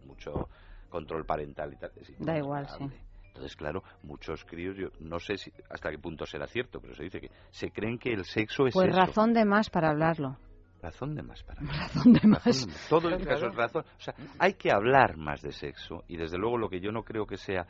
mucho 0.07 0.49
control 0.89 1.25
parental 1.25 1.73
y 1.73 1.77
tal, 1.77 1.91
Da 2.19 2.37
igual, 2.37 2.67
sí. 2.69 2.85
Entonces, 3.27 3.55
claro, 3.55 3.83
muchos 4.01 4.43
críos, 4.45 4.75
yo 4.77 4.87
no 4.99 5.19
sé 5.19 5.37
si, 5.37 5.51
hasta 5.69 5.91
qué 5.91 5.99
punto 5.99 6.25
será 6.25 6.47
cierto, 6.47 6.79
pero 6.81 6.95
se 6.95 7.03
dice 7.03 7.21
que 7.21 7.29
se 7.51 7.69
creen 7.69 7.99
que 7.99 8.11
el 8.11 8.25
sexo 8.25 8.65
es 8.65 8.73
Pues 8.73 8.89
eso. 8.89 8.97
razón 8.97 9.33
de 9.33 9.45
más 9.45 9.69
para 9.69 9.89
hablarlo. 9.89 10.37
Razón 10.81 11.13
de 11.15 11.21
más 11.21 11.43
para 11.43 11.61
Razón 11.61 12.13
de 12.13 12.27
más. 12.27 12.45
Razón 12.45 12.69
de 12.69 12.73
más. 12.73 12.87
Todo 12.89 13.09
el 13.09 13.25
caso 13.27 13.45
es 13.49 13.55
razón. 13.55 13.83
O 13.85 14.01
sea, 14.01 14.15
hay 14.39 14.53
que 14.53 14.71
hablar 14.71 15.17
más 15.17 15.41
de 15.41 15.51
sexo 15.51 16.03
y 16.07 16.17
desde 16.17 16.37
luego 16.37 16.57
lo 16.57 16.69
que 16.69 16.79
yo 16.79 16.91
no 16.91 17.03
creo 17.03 17.27
que 17.27 17.37
sea 17.37 17.67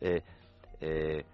eh, 0.00 0.22
eh, 0.80 1.24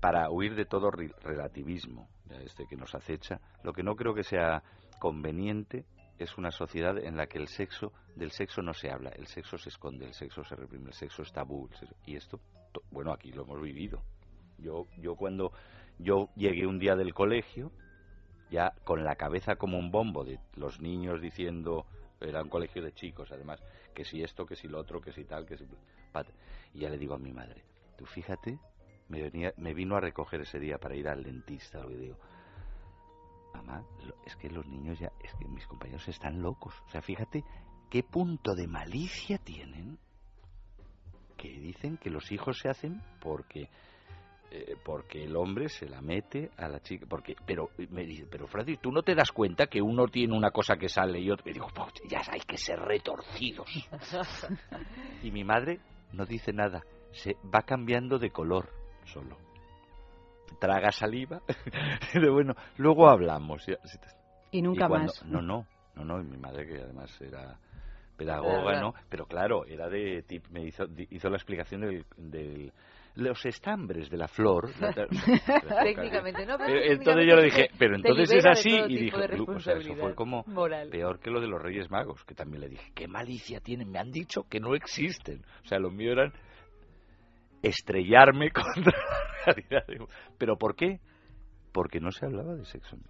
para 0.00 0.30
huir 0.30 0.54
de 0.54 0.64
todo 0.64 0.90
relativismo 0.90 2.08
ya 2.26 2.36
este 2.36 2.66
que 2.66 2.76
nos 2.76 2.94
acecha, 2.94 3.40
lo 3.62 3.72
que 3.72 3.82
no 3.82 3.94
creo 3.94 4.14
que 4.14 4.22
sea 4.24 4.62
conveniente 4.98 5.84
es 6.22 6.36
una 6.38 6.50
sociedad 6.50 6.98
en 6.98 7.16
la 7.16 7.26
que 7.26 7.38
el 7.38 7.48
sexo 7.48 7.92
del 8.16 8.30
sexo 8.30 8.62
no 8.62 8.74
se 8.74 8.90
habla, 8.90 9.10
el 9.10 9.26
sexo 9.26 9.58
se 9.58 9.68
esconde, 9.68 10.06
el 10.06 10.14
sexo 10.14 10.44
se 10.44 10.54
reprime, 10.56 10.88
el 10.88 10.94
sexo 10.94 11.22
es 11.22 11.32
tabú, 11.32 11.68
y 12.06 12.16
esto 12.16 12.40
to- 12.72 12.82
bueno, 12.90 13.12
aquí 13.12 13.32
lo 13.32 13.42
hemos 13.42 13.60
vivido. 13.60 14.02
Yo 14.58 14.86
yo 14.98 15.16
cuando 15.16 15.52
yo 15.98 16.28
llegué 16.36 16.66
un 16.66 16.78
día 16.78 16.96
del 16.96 17.14
colegio 17.14 17.72
ya 18.50 18.74
con 18.84 19.02
la 19.04 19.16
cabeza 19.16 19.56
como 19.56 19.78
un 19.78 19.90
bombo 19.90 20.24
de 20.24 20.38
los 20.56 20.80
niños 20.80 21.20
diciendo 21.20 21.86
era 22.20 22.42
un 22.42 22.48
colegio 22.48 22.82
de 22.82 22.92
chicos 22.92 23.32
además 23.32 23.60
que 23.94 24.04
si 24.04 24.22
esto 24.22 24.46
que 24.46 24.56
si 24.56 24.68
lo 24.68 24.78
otro 24.78 25.00
que 25.00 25.12
si 25.12 25.24
tal 25.24 25.46
que 25.46 25.56
si 25.56 25.66
y 26.74 26.80
ya 26.80 26.88
le 26.90 26.98
digo 26.98 27.14
a 27.14 27.18
mi 27.18 27.32
madre 27.32 27.64
tú 27.96 28.04
fíjate 28.06 28.58
me 29.08 29.22
venía 29.22 29.52
me 29.56 29.74
vino 29.74 29.96
a 29.96 30.00
recoger 30.00 30.42
ese 30.42 30.58
día 30.60 30.78
para 30.78 30.94
ir 30.94 31.08
al 31.08 31.22
dentista 31.24 31.80
lo 31.80 31.88
que 31.88 31.96
digo 31.96 32.18
mamá 33.52 33.84
es 34.26 34.36
que 34.36 34.50
los 34.50 34.66
niños 34.66 34.98
ya 34.98 35.12
es 35.22 35.34
que 35.34 35.46
mis 35.46 35.66
compañeros 35.66 36.06
están 36.08 36.40
locos. 36.40 36.74
O 36.86 36.88
sea 36.90 37.02
fíjate 37.02 37.44
qué 37.90 38.02
punto 38.02 38.54
de 38.54 38.66
malicia 38.66 39.38
tienen 39.38 39.98
que 41.36 41.48
dicen 41.48 41.96
que 41.96 42.10
los 42.10 42.30
hijos 42.30 42.58
se 42.58 42.68
hacen 42.68 43.02
porque 43.20 43.68
eh, 44.50 44.76
porque 44.84 45.24
el 45.24 45.34
hombre 45.34 45.68
se 45.68 45.88
la 45.88 46.00
mete 46.00 46.50
a 46.58 46.68
la 46.68 46.80
chica 46.80 47.06
porque 47.08 47.34
pero 47.46 47.70
me 47.90 48.04
dice 48.04 48.26
pero 48.30 48.46
Francis 48.46 48.78
tú 48.80 48.92
no 48.92 49.02
te 49.02 49.14
das 49.14 49.32
cuenta 49.32 49.66
que 49.66 49.80
uno 49.80 50.06
tiene 50.08 50.36
una 50.36 50.50
cosa 50.50 50.76
que 50.76 50.88
sale 50.88 51.18
y 51.20 51.30
otro 51.30 51.48
y 51.50 51.54
digo 51.54 51.68
"Pues 51.74 51.94
ya 52.08 52.20
hay 52.30 52.40
que 52.40 52.58
ser 52.58 52.78
retorcidos 52.78 53.68
y 55.22 55.30
mi 55.30 55.42
madre 55.42 55.80
no 56.12 56.26
dice 56.26 56.52
nada 56.52 56.82
se 57.12 57.36
va 57.52 57.62
cambiando 57.62 58.18
de 58.18 58.30
color 58.30 58.68
solo 59.04 59.38
traga 60.58 60.90
saliva. 60.92 61.40
De 62.14 62.30
bueno 62.30 62.54
luego 62.78 63.08
hablamos. 63.08 63.64
Y 64.50 64.62
nunca 64.62 64.88
cuando- 64.88 65.12
más. 65.12 65.24
no 65.26 65.40
no 65.42 65.66
no 65.94 66.04
no 66.04 66.20
y 66.20 66.24
mi 66.24 66.38
madre 66.38 66.66
que 66.66 66.80
además 66.82 67.20
era 67.20 67.58
pedagoga 68.16 68.80
no 68.80 68.94
pero 69.08 69.26
claro 69.26 69.64
era 69.66 69.88
de 69.88 70.24
me 70.50 70.64
hizo 70.64 70.84
hizo 71.10 71.28
la 71.28 71.36
explicación 71.36 71.80
del, 71.82 72.04
del 72.16 72.72
los 73.14 73.44
estambres 73.44 74.08
de 74.08 74.16
la 74.16 74.26
flor 74.28 74.70
Técnicamente, 75.82 76.46
no, 76.46 76.56
pero 76.58 76.70
Eh, 76.78 76.92
entonces 76.92 77.26
yo 77.28 77.36
le 77.36 77.42
dije 77.44 77.68
pero 77.78 77.96
entonces 77.96 78.32
es 78.32 78.46
así 78.46 78.70
y 78.88 78.96
dije 78.96 79.16
o 79.46 79.60
sea 79.60 79.74
eso 79.74 79.94
fue 79.96 80.14
como 80.14 80.44
moral. 80.46 80.88
peor 80.90 81.18
que 81.20 81.30
lo 81.30 81.40
de 81.40 81.48
los 81.48 81.60
Reyes 81.60 81.90
Magos 81.90 82.24
que 82.24 82.34
también 82.34 82.62
le 82.62 82.68
dije 82.70 82.92
qué 82.94 83.08
malicia 83.08 83.60
tienen 83.60 83.90
me 83.90 83.98
han 83.98 84.10
dicho 84.10 84.44
que 84.48 84.60
no 84.60 84.74
existen 84.74 85.42
o 85.64 85.68
sea 85.68 85.78
lo 85.78 85.90
mío 85.90 86.12
eran 86.12 86.32
estrellarme 87.62 88.50
contra 88.52 88.98
la 88.98 89.54
realidad 89.54 90.08
pero 90.38 90.56
¿por 90.56 90.74
qué? 90.74 91.00
porque 91.72 92.00
no 92.00 92.10
se 92.10 92.26
hablaba 92.26 92.54
de 92.54 92.64
sexo 92.64 92.96
en 92.96 93.02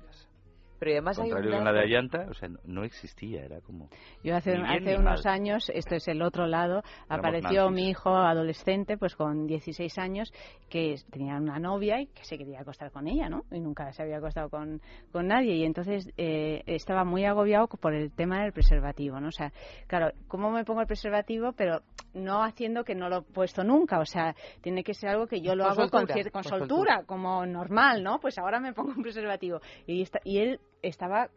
Pero 0.82 0.94
además 0.94 1.18
hay 1.20 1.30
un 1.30 1.42
de 1.42 1.56
una 1.56 1.72
de 1.72 1.78
Allanta 1.80 2.26
o 2.28 2.34
sea 2.34 2.48
no, 2.48 2.59
no 2.64 2.82
existía 2.82 3.44
era 3.44 3.60
como 3.60 3.88
Yo 4.24 4.34
hace, 4.34 4.54
bien 4.54 4.66
hace 4.66 4.96
unos 4.98 5.24
mal. 5.24 5.32
años, 5.34 5.70
esto 5.72 5.94
es 5.94 6.09
el 6.09 6.20
otro 6.22 6.48
lado, 6.48 6.82
apareció 7.09 7.62
nazis. 7.66 7.74
mi 7.76 7.88
hijo 7.90 8.10
adolescente, 8.16 8.96
pues 8.98 9.14
con 9.14 9.46
16 9.46 9.96
años, 9.98 10.32
que 10.68 10.96
tenía 11.12 11.36
una 11.36 11.60
novia 11.60 12.00
y 12.00 12.06
que 12.09 12.24
se 12.24 12.36
quería 12.36 12.60
acostar 12.62 12.90
con 12.90 13.06
ella, 13.06 13.28
¿no? 13.28 13.44
Y 13.52 13.60
nunca 13.60 13.92
se 13.92 14.02
había 14.02 14.16
acostado 14.16 14.50
con, 14.50 14.80
con 15.12 15.28
nadie. 15.28 15.54
Y 15.54 15.64
entonces 15.64 16.10
eh, 16.16 16.62
estaba 16.66 17.04
muy 17.04 17.24
agobiado 17.26 17.68
por 17.68 17.94
el 17.94 18.10
tema 18.10 18.42
del 18.42 18.52
preservativo, 18.52 19.20
¿no? 19.20 19.28
O 19.28 19.32
sea, 19.32 19.52
claro, 19.86 20.10
¿cómo 20.26 20.50
me 20.50 20.64
pongo 20.64 20.80
el 20.80 20.86
preservativo? 20.88 21.52
Pero 21.52 21.80
no 22.14 22.42
haciendo 22.42 22.82
que 22.84 22.94
no 22.96 23.09
lo 23.09 23.18
he 23.18 23.22
puesto 23.22 23.62
nunca. 23.62 24.00
O 24.00 24.06
sea, 24.06 24.34
tiene 24.62 24.82
que 24.82 24.94
ser 24.94 25.10
algo 25.10 25.26
que 25.28 25.40
yo 25.40 25.54
lo 25.54 25.62
Con 25.64 25.72
hago 25.72 25.90
con, 25.90 26.06
soltura, 26.09 26.30
con 26.30 26.42
con 26.42 26.59
soltura, 26.59 27.04
como 27.06 27.46
normal, 27.46 28.02
¿no? 28.02 28.18
Pues 28.18 28.36
ahora 28.38 28.59
me 28.59 28.72
pongo 28.72 28.90
un 28.96 29.02
preservativo. 29.02 29.60
Y, 29.86 30.02
esta- 30.02 30.20
y 30.24 30.38
él 30.38 30.60
estaba 30.82 31.30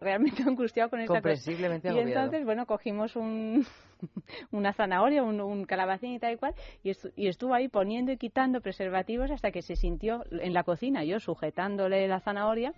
realmente 0.00 0.42
angustiado 0.46 0.90
con 0.90 1.00
esta 1.00 1.20
cosa. 1.22 1.50
Y 1.50 1.98
entonces, 1.98 2.44
bueno, 2.44 2.66
cogimos 2.66 3.16
un, 3.16 3.66
una 4.52 4.72
zanahoria, 4.72 5.22
un, 5.22 5.40
un 5.40 5.64
calabacín 5.64 6.12
y 6.12 6.18
tal 6.18 6.34
y 6.34 6.36
cual, 6.36 6.54
y, 6.82 6.90
estu- 6.90 7.12
y 7.16 7.28
estuvo 7.28 7.54
ahí 7.54 7.68
poniendo 7.68 8.12
y 8.12 8.16
quitando 8.16 8.60
preservativos 8.60 9.30
hasta 9.30 9.50
que 9.50 9.62
se 9.62 9.76
sintió 9.76 10.24
en 10.30 10.52
la 10.54 10.62
cocina, 10.64 11.04
yo 11.04 11.20
sujetándole 11.20 12.06
la 12.08 12.20
zanahoria, 12.20 12.72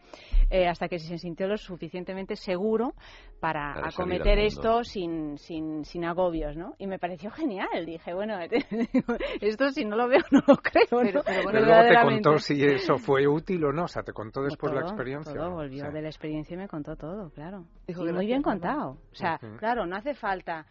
eh, 0.51 0.66
hasta 0.68 0.88
que 0.88 0.98
se 0.98 1.18
sintió 1.18 1.46
lo 1.48 1.56
suficientemente 1.56 2.36
seguro 2.36 2.94
para 3.40 3.74
Para 3.74 3.88
acometer 3.88 4.38
esto 4.38 4.84
sin, 4.84 5.36
sin, 5.38 5.84
sin 5.84 6.05
agobios, 6.05 6.56
¿no? 6.56 6.74
Y 6.78 6.86
me 6.86 6.98
pareció 6.98 7.30
genial. 7.30 7.84
Dije, 7.84 8.14
bueno, 8.14 8.38
esto 9.40 9.70
si 9.70 9.84
no 9.84 9.96
lo 9.96 10.09
veo 10.09 10.20
no 10.30 10.40
lo 10.46 10.56
creo, 10.56 11.02
¿no? 11.02 11.22
Pero 11.24 11.60
luego 11.64 11.82
te 11.88 12.01
contó 12.02 12.38
si 12.38 12.62
eso 12.64 12.98
fue 12.98 13.26
útil 13.26 13.64
o 13.64 13.72
no, 13.72 13.84
o 13.84 13.88
sea, 13.88 14.02
te 14.02 14.12
contó 14.12 14.42
después 14.42 14.72
la 14.72 14.80
experiencia. 14.80 15.34
todo, 15.34 15.51
volvió 15.52 15.86
Sí. 15.86 15.92
de 15.92 16.02
la 16.02 16.09
experiencia 16.09 16.55
y 16.55 16.56
me 16.59 16.68
contó 16.68 16.96
todo, 16.96 17.30
claro. 17.30 17.64
Dijo, 17.86 18.01
y 18.02 18.12
muy 18.12 18.12
"Gracias, 18.12 18.26
bien 18.26 18.42
mamá". 18.42 18.52
contado. 18.52 18.90
O 19.12 19.14
sea, 19.14 19.38
claro, 19.59 19.86
no 19.86 19.96
hace 19.96 20.14
falta 20.14 20.66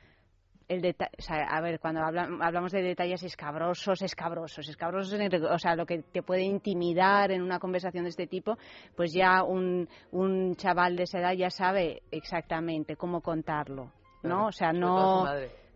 el 0.68 0.82
detalle. 0.82 1.12
O 1.18 1.22
sea, 1.22 1.44
a 1.50 1.62
ver, 1.62 1.80
cuando 1.80 2.02
habla- 2.02 2.30
hablamos 2.42 2.72
de 2.72 2.82
detalles 2.82 3.22
escabrosos, 3.24 4.02
escabrosos, 4.02 4.68
escabrosos, 4.70 5.14
en 5.14 5.22
el- 5.24 5.46
o 5.46 5.60
sea, 5.60 5.76
lo 5.76 5.86
que 5.86 6.00
te 6.04 6.24
puede 6.24 6.44
intimidar 6.44 7.32
en 7.32 7.42
una 7.42 7.60
conversación 7.60 8.04
de 8.06 8.10
este 8.12 8.28
tipo, 8.28 8.58
pues 8.96 9.14
ya 9.14 9.44
un, 9.44 9.88
un 10.12 10.56
chaval 10.56 10.96
de 10.96 11.04
esa 11.04 11.20
edad 11.20 11.34
ya 11.34 11.50
sabe 11.50 12.02
exactamente 12.12 12.96
cómo 12.96 13.22
contarlo, 13.22 13.92
¿no? 14.22 14.22
Claro, 14.22 14.46
O 14.48 14.52
sea, 14.52 14.74
no. 14.74 15.26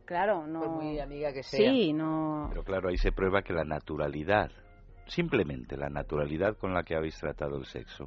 Claro, 0.06 0.48
no. 0.48 0.62
Por 0.62 0.70
muy 0.70 1.00
amiga 1.00 1.34
que 1.34 1.44
sea. 1.44 1.70
Sí, 1.70 1.92
no. 1.92 2.48
Pero 2.50 2.64
claro, 2.64 2.88
ahí 2.90 2.98
se 2.98 3.12
prueba 3.12 3.42
que 3.42 3.52
la 3.52 3.66
naturalidad, 3.66 4.50
simplemente 5.06 5.76
la 5.76 5.90
naturalidad 5.90 6.56
con 6.58 6.74
la 6.74 6.84
que 6.84 6.96
habéis 6.96 7.18
tratado 7.18 7.58
el 7.58 7.66
sexo, 7.66 8.06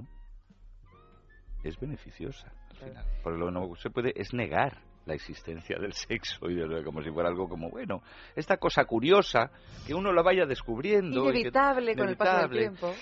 es 1.62 1.78
beneficiosa 1.78 2.50
al 2.70 2.76
final. 2.76 3.04
Porque 3.22 3.38
lo 3.38 3.46
que 3.46 3.52
no 3.52 3.74
se 3.76 3.90
puede 3.90 4.12
es 4.16 4.32
negar 4.32 4.78
la 5.06 5.14
existencia 5.14 5.78
del 5.78 5.92
sexo 5.92 6.48
y 6.50 6.54
de 6.54 6.66
lo- 6.66 6.84
como 6.84 7.02
si 7.02 7.10
fuera 7.10 7.28
algo 7.28 7.48
como, 7.48 7.70
bueno, 7.70 8.02
esta 8.36 8.56
cosa 8.58 8.84
curiosa, 8.84 9.50
que 9.86 9.94
uno 9.94 10.12
la 10.12 10.22
vaya 10.22 10.46
descubriendo. 10.46 11.20
y 11.30 11.32
que- 11.32 11.38
Inevitable 11.40 11.94
con 11.96 12.08
el 12.08 12.16
paso 12.16 12.30
del 12.32 12.40
tiempo. 12.78 12.94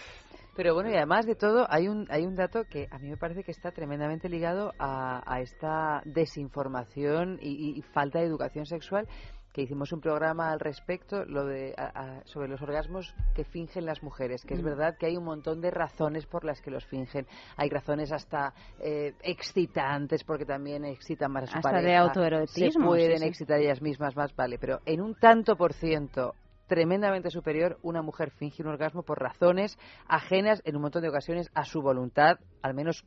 Pero 0.56 0.74
bueno, 0.74 0.90
y 0.90 0.96
además 0.96 1.24
de 1.24 1.36
todo, 1.36 1.66
hay 1.70 1.86
un, 1.86 2.06
hay 2.10 2.26
un 2.26 2.34
dato 2.34 2.64
que 2.64 2.88
a 2.90 2.98
mí 2.98 3.08
me 3.08 3.16
parece 3.16 3.44
que 3.44 3.52
está 3.52 3.70
tremendamente 3.70 4.28
ligado 4.28 4.72
a, 4.78 5.22
a 5.24 5.40
esta 5.40 6.02
desinformación 6.04 7.38
y- 7.40 7.78
y 7.78 7.82
falta 7.82 8.18
de 8.18 8.26
educación 8.26 8.66
sexual, 8.66 9.06
que 9.52 9.62
hicimos 9.62 9.92
un 9.92 10.00
programa 10.00 10.52
al 10.52 10.60
respecto 10.60 11.24
lo 11.24 11.44
de, 11.44 11.74
a- 11.76 12.18
a- 12.18 12.26
sobre 12.26 12.48
los 12.48 12.60
orgasmos 12.62 13.14
que 13.34 13.44
fingen 13.44 13.86
las 13.86 14.02
mujeres, 14.02 14.44
que 14.44 14.54
es 14.54 14.60
Mm. 14.62 14.64
verdad 14.64 14.96
que 14.98 15.06
hay 15.06 15.16
un 15.16 15.24
montón 15.24 15.60
de 15.60 15.70
razones 15.70 16.26
por 16.26 16.44
las 16.44 16.60
que 16.60 16.70
los 16.70 16.84
fingen. 16.86 17.26
Hay 17.56 17.68
razones 17.70 18.12
hasta 18.12 18.52
eh, 18.80 19.14
excitantes, 19.22 20.22
porque 20.24 20.44
también 20.44 20.84
excitan 20.84 21.32
más 21.32 21.44
a 21.44 21.46
su 21.46 21.56
Hasta 21.58 21.70
de 21.70 21.74
pareja. 21.76 22.00
autoerotismo, 22.00 22.82
Se 22.82 22.86
pueden 22.86 23.12
sí, 23.18 23.22
sí. 23.24 23.28
excitar 23.28 23.60
ellas 23.60 23.82
mismas 23.82 24.14
más, 24.16 24.34
vale, 24.36 24.58
pero 24.58 24.80
en 24.86 25.00
un 25.00 25.14
tanto 25.14 25.56
por 25.56 25.72
ciento 25.72 26.34
tremendamente 26.66 27.30
superior, 27.30 27.78
una 27.82 28.02
mujer 28.02 28.30
finge 28.30 28.62
un 28.62 28.68
orgasmo 28.68 29.02
por 29.02 29.18
razones 29.18 29.78
ajenas 30.06 30.60
en 30.66 30.76
un 30.76 30.82
montón 30.82 31.00
de 31.02 31.08
ocasiones 31.08 31.50
a 31.54 31.64
su 31.64 31.80
voluntad, 31.80 32.38
al 32.62 32.74
menos 32.74 33.04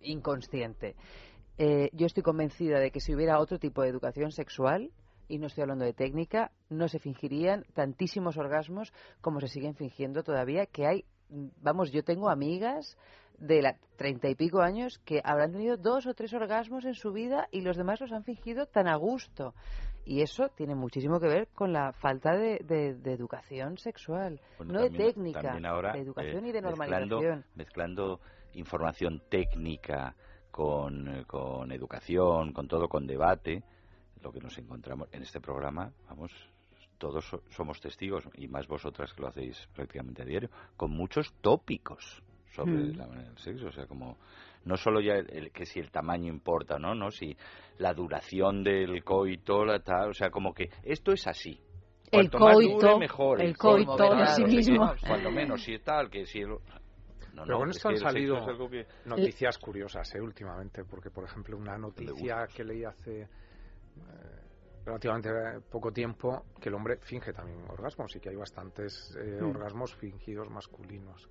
inconsciente. 0.00 0.94
Eh, 1.58 1.90
yo 1.92 2.06
estoy 2.06 2.22
convencida 2.22 2.78
de 2.78 2.90
que 2.90 3.00
si 3.00 3.14
hubiera 3.14 3.38
otro 3.38 3.58
tipo 3.58 3.82
de 3.82 3.88
educación 3.88 4.30
sexual, 4.32 4.90
y 5.30 5.38
no 5.38 5.46
estoy 5.46 5.62
hablando 5.62 5.84
de 5.84 5.92
técnica, 5.94 6.50
no 6.68 6.88
se 6.88 6.98
fingirían 6.98 7.64
tantísimos 7.72 8.36
orgasmos 8.36 8.92
como 9.20 9.40
se 9.40 9.48
siguen 9.48 9.74
fingiendo 9.74 10.22
todavía, 10.22 10.66
que 10.66 10.86
hay, 10.86 11.04
vamos, 11.62 11.92
yo 11.92 12.02
tengo 12.02 12.28
amigas 12.28 12.98
de 13.38 13.62
la 13.62 13.76
treinta 13.96 14.28
y 14.28 14.34
pico 14.34 14.60
años 14.60 14.98
que 15.04 15.22
habrán 15.24 15.52
tenido 15.52 15.76
dos 15.78 16.06
o 16.06 16.12
tres 16.14 16.34
orgasmos 16.34 16.84
en 16.84 16.94
su 16.94 17.12
vida 17.12 17.48
y 17.50 17.62
los 17.62 17.76
demás 17.76 18.00
los 18.00 18.12
han 18.12 18.24
fingido 18.24 18.66
tan 18.66 18.86
a 18.88 18.96
gusto. 18.96 19.54
Y 20.04 20.22
eso 20.22 20.48
tiene 20.48 20.74
muchísimo 20.74 21.20
que 21.20 21.28
ver 21.28 21.48
con 21.54 21.72
la 21.72 21.92
falta 21.92 22.32
de, 22.36 22.58
de- 22.64 22.94
de 22.94 23.12
educación 23.12 23.78
sexual, 23.78 24.40
Bueno, 24.58 24.72
no 24.74 24.80
también- 24.80 24.92
de 25.06 25.12
técnica, 25.12 25.58
ahora, 25.68 25.92
de 25.92 26.00
educación 26.00 26.44
eh, 26.44 26.48
y 26.48 26.52
de 26.52 26.62
mezclando- 26.62 27.16
normalización. 27.16 27.44
Mezclando, 27.54 28.20
información 28.54 29.22
técnica 29.30 30.14
con, 30.50 31.08
eh, 31.08 31.24
con 31.26 31.70
educación, 31.72 32.52
con 32.52 32.66
todo, 32.66 32.88
con 32.88 33.06
debate, 33.06 33.62
lo 34.22 34.32
que 34.32 34.40
nos 34.40 34.56
encontramos 34.58 35.08
en 35.12 35.22
este 35.22 35.40
programa, 35.40 35.92
vamos, 36.08 36.32
todos 36.98 37.24
so- 37.24 37.42
somos 37.50 37.80
testigos, 37.80 38.24
y 38.34 38.48
más 38.48 38.66
vosotras 38.66 39.12
que 39.14 39.22
lo 39.22 39.28
hacéis 39.28 39.56
prácticamente 39.74 40.22
a 40.22 40.24
diario, 40.26 40.50
con 40.76 40.90
muchos 40.90 41.32
tópicos 41.40 42.22
sobre 42.52 42.72
Mm. 42.72 42.96
la 42.96 43.06
manera 43.06 43.28
del 43.28 43.38
sexo, 43.38 43.68
o 43.68 43.72
sea, 43.72 43.86
como 43.86 44.18
no 44.64 44.76
solo 44.76 45.00
ya 45.00 45.14
el, 45.14 45.30
el- 45.30 45.52
que 45.52 45.64
si 45.64 45.80
el 45.80 45.90
tamaño 45.90 46.28
importa, 46.28 46.78
¿no? 46.78 46.94
no 46.94 47.10
si 47.10 47.36
la 47.78 47.94
duración 47.94 48.62
del 48.62 49.02
coito, 49.04 49.64
la 49.64 49.80
tal, 49.80 50.10
o 50.10 50.14
sea, 50.14 50.30
como 50.30 50.52
que 50.52 50.68
esto 50.82 51.12
es 51.12 51.26
así. 51.26 51.58
El 52.12 52.28
Cuanto 52.28 52.38
más 52.40 52.54
coito, 52.56 52.86
dure, 52.88 52.98
mejor. 52.98 53.40
el 53.40 53.56
coito 53.56 53.94
Claro, 53.96 54.20
en 54.20 54.26
sí 54.26 54.44
mismo. 54.56 54.92
Cuando 55.06 55.30
menos, 55.30 55.62
si 55.62 55.78
tal, 55.78 56.10
que 56.10 56.26
si 56.26 56.40
el... 56.40 56.48
No, 56.48 57.44
Pero 57.44 57.46
no, 57.46 57.58
con 57.60 57.70
es 57.70 57.76
esto 57.76 57.88
que 57.88 57.94
han 57.94 57.98
el 57.98 58.02
salido 58.02 58.68
que- 58.68 58.86
noticias 59.06 59.58
curiosas 59.58 60.12
¿eh? 60.16 60.20
últimamente, 60.20 60.82
porque 60.84 61.10
por 61.10 61.24
ejemplo 61.24 61.56
una 61.56 61.78
noticia 61.78 62.48
que 62.54 62.64
leí 62.64 62.82
hace 62.84 63.28
relativamente 64.84 65.30
poco 65.70 65.92
tiempo 65.92 66.44
que 66.60 66.68
el 66.68 66.74
hombre 66.74 66.98
finge 67.02 67.32
también 67.32 67.58
orgasmos 67.68 68.14
y 68.16 68.20
que 68.20 68.30
hay 68.30 68.36
bastantes 68.36 69.16
eh, 69.20 69.38
Hmm. 69.40 69.50
orgasmos 69.50 69.94
fingidos 69.96 70.48
masculinos. 70.50 71.28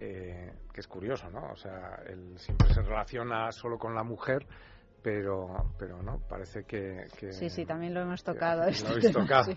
Eh, 0.00 0.52
que 0.72 0.80
es 0.80 0.88
curioso, 0.88 1.30
¿no? 1.30 1.52
O 1.52 1.56
sea, 1.56 2.02
él 2.06 2.34
siempre 2.38 2.68
se 2.74 2.82
relaciona 2.82 3.50
solo 3.52 3.78
con 3.78 3.94
la 3.94 4.02
mujer, 4.02 4.44
pero, 5.02 5.72
pero 5.78 6.02
no, 6.02 6.18
parece 6.28 6.64
que... 6.64 7.06
que- 7.18 7.32
Sí, 7.32 7.48
sí, 7.48 7.64
también 7.64 7.94
lo 7.94 8.00
hemos 8.00 8.22
tocado. 8.24 8.62
lo 8.62 8.62
habéis 8.66 8.82
tema, 8.84 9.20
tocado. 9.22 9.44
sí. 9.52 9.56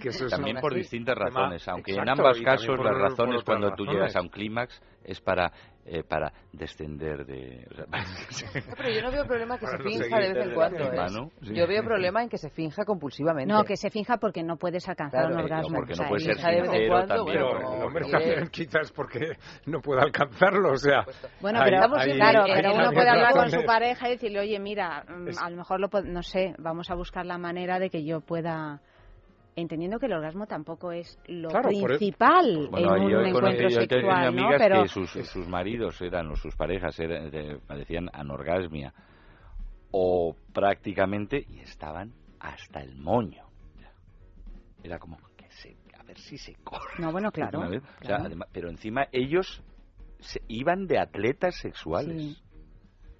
Que 0.00 0.08
eso 0.08 0.24
es 0.26 0.30
También 0.30 0.56
por 0.60 0.74
distintas 0.74 1.16
razones, 1.16 1.66
aunque 1.68 1.92
en 1.94 2.08
ambos 2.08 2.40
casos 2.40 2.66
por- 2.76 2.84
las 2.86 2.96
razones 3.10 3.42
cuando 3.44 3.72
tú 3.74 3.84
llegas 3.84 4.16
a 4.16 4.22
un 4.22 4.28
clímax 4.30 4.80
es 5.04 5.20
para 5.20 5.52
eh, 5.88 6.02
para 6.02 6.32
descender 6.52 7.24
de... 7.24 7.66
o 7.70 7.74
sea, 7.74 7.86
No, 8.66 8.74
pero 8.76 8.90
yo 8.90 9.02
no 9.02 9.10
veo 9.12 9.24
problema 9.26 9.58
que 9.58 9.66
se 9.66 9.78
no 9.78 9.84
finja 9.84 10.18
de 10.18 10.32
vez 10.32 10.46
en 10.46 10.54
cuando. 10.54 10.92
¿eh? 10.92 10.96
mano, 10.96 11.30
sí. 11.42 11.54
Yo 11.54 11.66
veo 11.66 11.82
problema 11.84 12.22
en 12.22 12.28
que 12.28 12.38
se 12.38 12.50
finja 12.50 12.84
compulsivamente. 12.84 13.52
No, 13.52 13.64
que 13.64 13.76
se 13.76 13.90
finja 13.90 14.16
porque 14.16 14.42
no 14.42 14.56
puedes 14.56 14.88
alcanzar 14.88 15.20
Claro, 15.26 15.34
un 15.34 15.40
eh, 15.40 15.44
orgasmo. 15.44 15.76
porque 15.76 15.92
no 15.94 15.94
O 15.94 15.96
sea, 15.96 16.08
puede 16.08 16.20
ser 16.24 16.36
de 16.36 16.42
vez 16.42 16.56
en 16.56 16.70
sincero 16.70 16.88
cuando, 16.92 17.14
también. 17.16 17.38
Pero 17.38 17.74
el 17.76 17.82
hombre 17.82 18.10
también 18.10 18.48
quizás 18.50 18.92
porque 18.92 19.32
no 19.66 19.80
puede 19.80 20.02
alcanzarlo, 20.02 20.72
o 20.72 20.76
sea... 20.76 21.04
Bueno, 21.40 21.60
hay- 21.60 21.70
pero 21.70 21.96
hay- 21.96 22.12
claro, 22.14 22.42
hay 22.44 22.52
pero 22.54 22.74
uno 22.74 22.90
puede 22.92 23.08
hablar 23.08 23.32
con 23.32 23.50
su 23.50 23.64
pareja 23.64 24.08
y 24.08 24.12
decirle, 24.12 24.40
oye, 24.40 24.58
mira, 24.58 25.04
mm, 25.08 25.28
Es- 25.28 25.38
a 25.40 25.48
lo 25.50 25.56
mejor 25.56 25.80
lo 25.80 25.88
no 26.04 26.22
sé, 26.22 26.54
vamos 26.58 26.90
a 26.90 26.94
buscar 26.94 27.24
la 27.24 27.38
manera 27.38 27.78
de 27.78 27.90
que 27.90 28.04
yo 28.04 28.20
pueda 28.20 28.80
entendiendo 29.56 29.98
que 29.98 30.06
el 30.06 30.12
orgasmo 30.12 30.46
tampoco 30.46 30.92
es 30.92 31.18
lo 31.26 31.48
Claro, 31.48 31.68
principal 31.70 32.68
Bueno, 32.70 32.96
en 32.96 33.02
un 33.04 33.26
encuentro 33.26 33.70
sexual, 33.70 34.36
Pero 34.58 34.82
que 34.82 34.88
sus, 34.88 35.10
sus 35.10 35.48
maridos 35.48 36.00
eran, 36.02 36.30
o 36.30 36.36
sus 36.36 36.54
parejas 36.54 36.98
eran, 37.00 37.30
de- 37.30 37.58
padecían 37.66 38.08
anorgasmia 38.12 38.92
o 39.90 40.36
prácticamente 40.52 41.44
y 41.48 41.60
estaban 41.60 42.12
hasta 42.38 42.80
el 42.80 42.96
moño. 42.96 43.44
Era 44.82 44.98
como 44.98 45.16
que 45.36 45.50
se, 45.50 45.76
a 45.98 46.02
ver 46.04 46.18
si 46.18 46.36
se 46.38 46.54
corre. 46.62 46.92
no, 46.98 47.10
bueno, 47.10 47.32
claro. 47.32 47.60
O 47.60 48.04
sea, 48.04 48.16
además- 48.16 48.48
pero 48.52 48.68
encima 48.68 49.08
ellos 49.10 49.62
se 50.20 50.42
iban 50.48 50.86
de 50.86 50.98
atletas 50.98 51.56
sexuales. 51.56 52.22
Sí. 52.22 52.42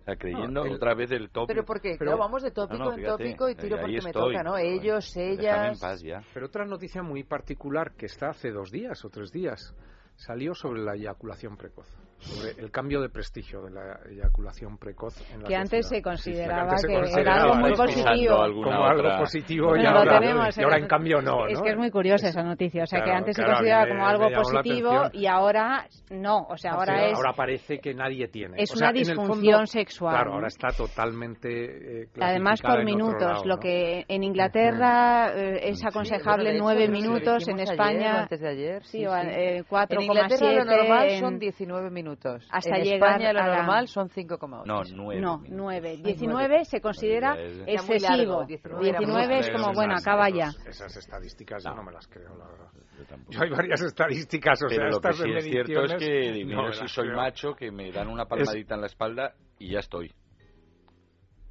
Sea, 0.07 0.17
creyendo 0.17 0.61
No, 0.63 0.67
el- 0.67 0.73
otra 0.75 0.95
vez 0.95 1.11
el 1.11 1.31
tópico. 1.31 1.47
Pero 1.49 1.65
porque, 1.65 1.97
Pero- 1.99 2.13
claro, 2.13 2.19
vamos 2.19 2.43
de 2.45 2.53
tópico 2.53 2.79
No, 2.79 2.91
no, 2.93 2.97
en 2.97 3.05
tópico 3.05 3.49
y 3.51 3.57
tiro 3.57 3.77
porque 3.77 3.93
me 3.93 3.99
estoy. 3.99 4.33
toca, 4.35 4.43
¿no? 4.45 4.53
Bueno, 4.53 4.69
Ellos, 4.81 5.17
en 5.17 5.41
ellas... 5.41 5.81
paz 5.81 6.01
ya. 6.01 6.23
Pero 6.33 6.47
otra 6.47 6.65
noticia 6.65 7.03
muy 7.03 7.25
particular 7.25 7.93
que 7.97 8.07
está 8.07 8.29
hace 8.31 8.53
dos 8.53 8.71
días 8.71 9.05
o 9.05 9.11
tres 9.11 9.33
días 9.33 9.75
salió 10.15 10.55
sobre 10.55 10.81
la 10.83 10.95
eyaculación 10.95 11.57
precoz, 11.57 11.89
sobre 12.19 12.51
el 12.61 12.71
cambio 12.71 13.01
de 13.01 13.09
prestigio 13.09 13.63
de 13.63 13.71
la 13.73 13.99
eyaculación 14.11 14.79
precoz 14.79 15.15
en 15.33 15.43
la 15.43 15.49
que 15.49 15.55
antes 15.57 15.87
se 15.89 16.01
consideraba 16.03 16.63
antes 16.63 16.81
se 16.81 16.89
que 16.89 16.95
consideraba 16.95 17.37
era 17.37 17.43
algo 17.45 17.55
muy 17.57 17.73
positivo. 17.77 18.37
como 18.65 18.85
algo 18.85 19.01
otra- 19.07 19.19
positivo 19.19 19.67
y 19.67 19.69
Bueno, 19.81 19.91
lo 19.93 19.99
ahora, 19.99 20.19
tenemos, 20.21 20.59
y 20.59 20.63
ahora 20.63 20.79
en 20.79 20.87
cambio 20.87 21.21
no, 21.23 21.47
Es 21.47 21.59
¿no? 21.59 21.63
que 21.65 21.71
es 21.71 21.77
muy 21.77 21.91
curiosa 21.91 22.29
esa 22.29 22.43
noticia. 22.43 22.83
O 22.85 22.87
sea, 22.87 23.01
que 23.01 23.05
Claro, 23.05 23.19
antes 23.19 23.37
claro, 23.37 23.51
se 23.51 23.55
consideraba 23.57 23.87
como 23.89 24.01
me- 24.01 24.07
algo 24.07 24.31
positivo 24.43 25.03
y 25.13 25.27
ahora 25.27 25.87
no. 26.11 26.47
O 26.49 26.57
sea, 26.57 26.73
ahora 26.73 26.99
Sí, 26.99 27.05
es 27.11 27.17
ahora 27.17 27.33
parece 27.35 27.79
que 27.79 27.95
nadie 27.95 28.29
tiene. 28.29 28.57
es 28.63 28.73
O 28.73 28.77
sea, 28.77 28.89
una 28.91 28.99
el 28.99 29.05
fondo, 29.07 29.23
disfunción 29.23 29.67
sexual, 29.67 30.15
Claro, 30.15 30.33
ahora 30.35 30.47
está 30.49 30.69
totalmente 30.77 32.03
eh, 32.03 32.09
Además 32.21 32.61
por 32.63 32.83
minutos, 32.85 33.21
lado, 33.21 33.45
lo 33.45 33.55
¿no? 33.57 33.61
que 33.61 34.05
en 34.09 34.25
Inglaterra 34.25 35.33
eh, 35.35 35.69
es 35.71 35.85
aconsejable 35.85 36.51
hecho, 36.51 36.63
nueve 36.63 36.87
que 36.87 36.91
minutos, 36.93 37.47
en 37.49 37.59
o 37.59 37.63
España 37.63 38.23
antes 38.23 38.41
de 38.41 38.49
ayer, 38.49 38.83
sí, 38.85 38.99
sí, 39.01 39.07
o, 39.07 39.13
sí. 39.13 39.27
eh, 39.31 39.63
4,7 39.69 39.95
En 39.95 40.03
Inglaterra 40.03 40.53
lo 40.53 40.65
normal 40.65 41.11
son 41.21 41.39
19 41.39 41.91
minutos. 41.91 42.06
Hasta 42.51 42.77
en 42.77 42.85
llegar 42.85 43.11
España 43.21 43.33
lo 43.33 43.41
la- 43.41 43.57
normal 43.57 43.89
son 43.89 44.09
5,8. 44.09 44.65
No, 44.67 44.83
nueve. 44.95 45.21
No, 45.21 45.39
minutos. 45.39 45.49
9. 45.49 45.49
nueve. 45.51 45.97
19 46.05 46.65
se 46.65 46.81
considera 46.81 47.37
excesivo. 47.67 48.17
largo, 48.17 48.45
19 48.47 48.89
era 48.89 48.99
muy 49.01 49.07
19 49.07 49.39
es 49.39 49.51
como, 49.51 49.73
bueno, 49.73 49.95
Esas- 49.95 50.07
acaba 50.07 50.29
ya. 50.31 50.49
Esas 50.67 50.97
estadísticas 50.97 51.65
yo 51.65 51.75
no 51.75 51.83
me 51.83 51.93
las 51.93 52.07
creo, 52.09 52.37
la 52.37 52.47
verdad. 52.47 52.69
Yo 52.99 53.05
tampoco. 53.05 53.33
Yo 53.33 53.43
hay 53.43 53.51
varias 53.51 53.83
estadísticas, 53.83 54.63
o 54.63 54.67
Pero 54.69 54.83
sea, 54.83 54.91
lo 54.91 55.01
que 55.01 55.13
sí 55.13 55.33
es 55.37 55.45
cierto 55.45 55.85
es 55.85 55.95
que 55.97 56.45
no 56.45 56.73
si 56.73 56.89
soy 56.89 57.05
creo. 57.07 57.17
macho, 57.17 57.55
que 57.55 57.71
me 57.71 57.93
dan 57.93 58.09
una 58.09 58.25
palmadita 58.27 58.75
en 58.75 58.81
la 58.81 58.87
espalda 58.87 59.35
y 59.59 59.73
ya 59.73 59.81
estoy. 59.81 60.13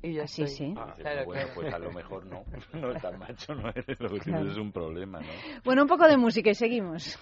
Y 0.02 0.14
ya 0.14 0.28
Sí, 0.28 0.44
estoy. 0.44 0.68
sí. 0.68 0.74
Ah, 0.78 0.94
Claro, 0.98 1.26
bueno, 1.26 1.42
claro. 1.42 1.54
pues 1.56 1.74
a 1.74 1.80
lo 1.80 1.92
mejor 1.92 2.26
no. 2.28 2.44
No 2.74 2.92
es 2.92 3.02
tan 3.02 3.18
macho, 3.18 3.56
no 3.56 3.70
eres. 3.70 3.86
Lo 4.00 4.10
que 4.10 4.20
Claro. 4.20 4.22
tienes 4.40 4.52
es 4.52 4.58
un 4.58 4.72
problema, 4.72 5.20
¿no? 5.20 5.28
Bueno, 5.64 5.82
un 5.84 5.88
poco 5.88 6.08
de 6.08 6.18
música 6.18 6.52
y 6.52 6.56
seguimos. 6.56 7.18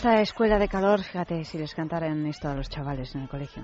Esta 0.00 0.22
escuela 0.22 0.58
de 0.58 0.66
calor, 0.66 1.02
fíjate, 1.02 1.44
si 1.44 1.58
les 1.58 1.74
cantaran 1.74 2.24
esto 2.24 2.48
a 2.48 2.54
los 2.54 2.70
chavales 2.70 3.14
en 3.14 3.20
el 3.20 3.28
colegio. 3.28 3.62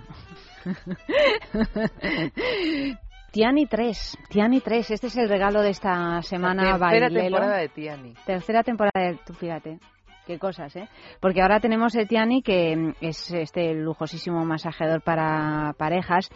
Tiani 3.32 3.64
3, 3.64 4.18
Tiani 4.28 4.60
3, 4.60 4.90
este 4.90 5.06
es 5.06 5.16
el 5.16 5.30
regalo 5.30 5.62
de 5.62 5.70
esta 5.70 6.20
semana 6.20 6.72
tercera 6.72 6.78
bailelo. 6.78 7.20
temporada 7.22 7.56
de 7.56 7.68
Tiani. 7.70 8.12
Tercera 8.26 8.62
temporada 8.62 9.00
de, 9.00 9.18
tú 9.24 9.32
fíjate, 9.32 9.78
qué 10.26 10.38
cosas, 10.38 10.74
¿eh? 10.76 10.88
Porque 11.20 11.40
ahora 11.40 11.60
tenemos 11.60 11.94
el 11.94 12.08
Tiani, 12.08 12.42
que 12.42 12.76
mm, 12.76 12.94
es 13.00 13.30
este 13.30 13.72
lujosísimo 13.74 14.44
masajeador 14.44 15.00
para 15.02 15.72
parejas, 15.78 16.28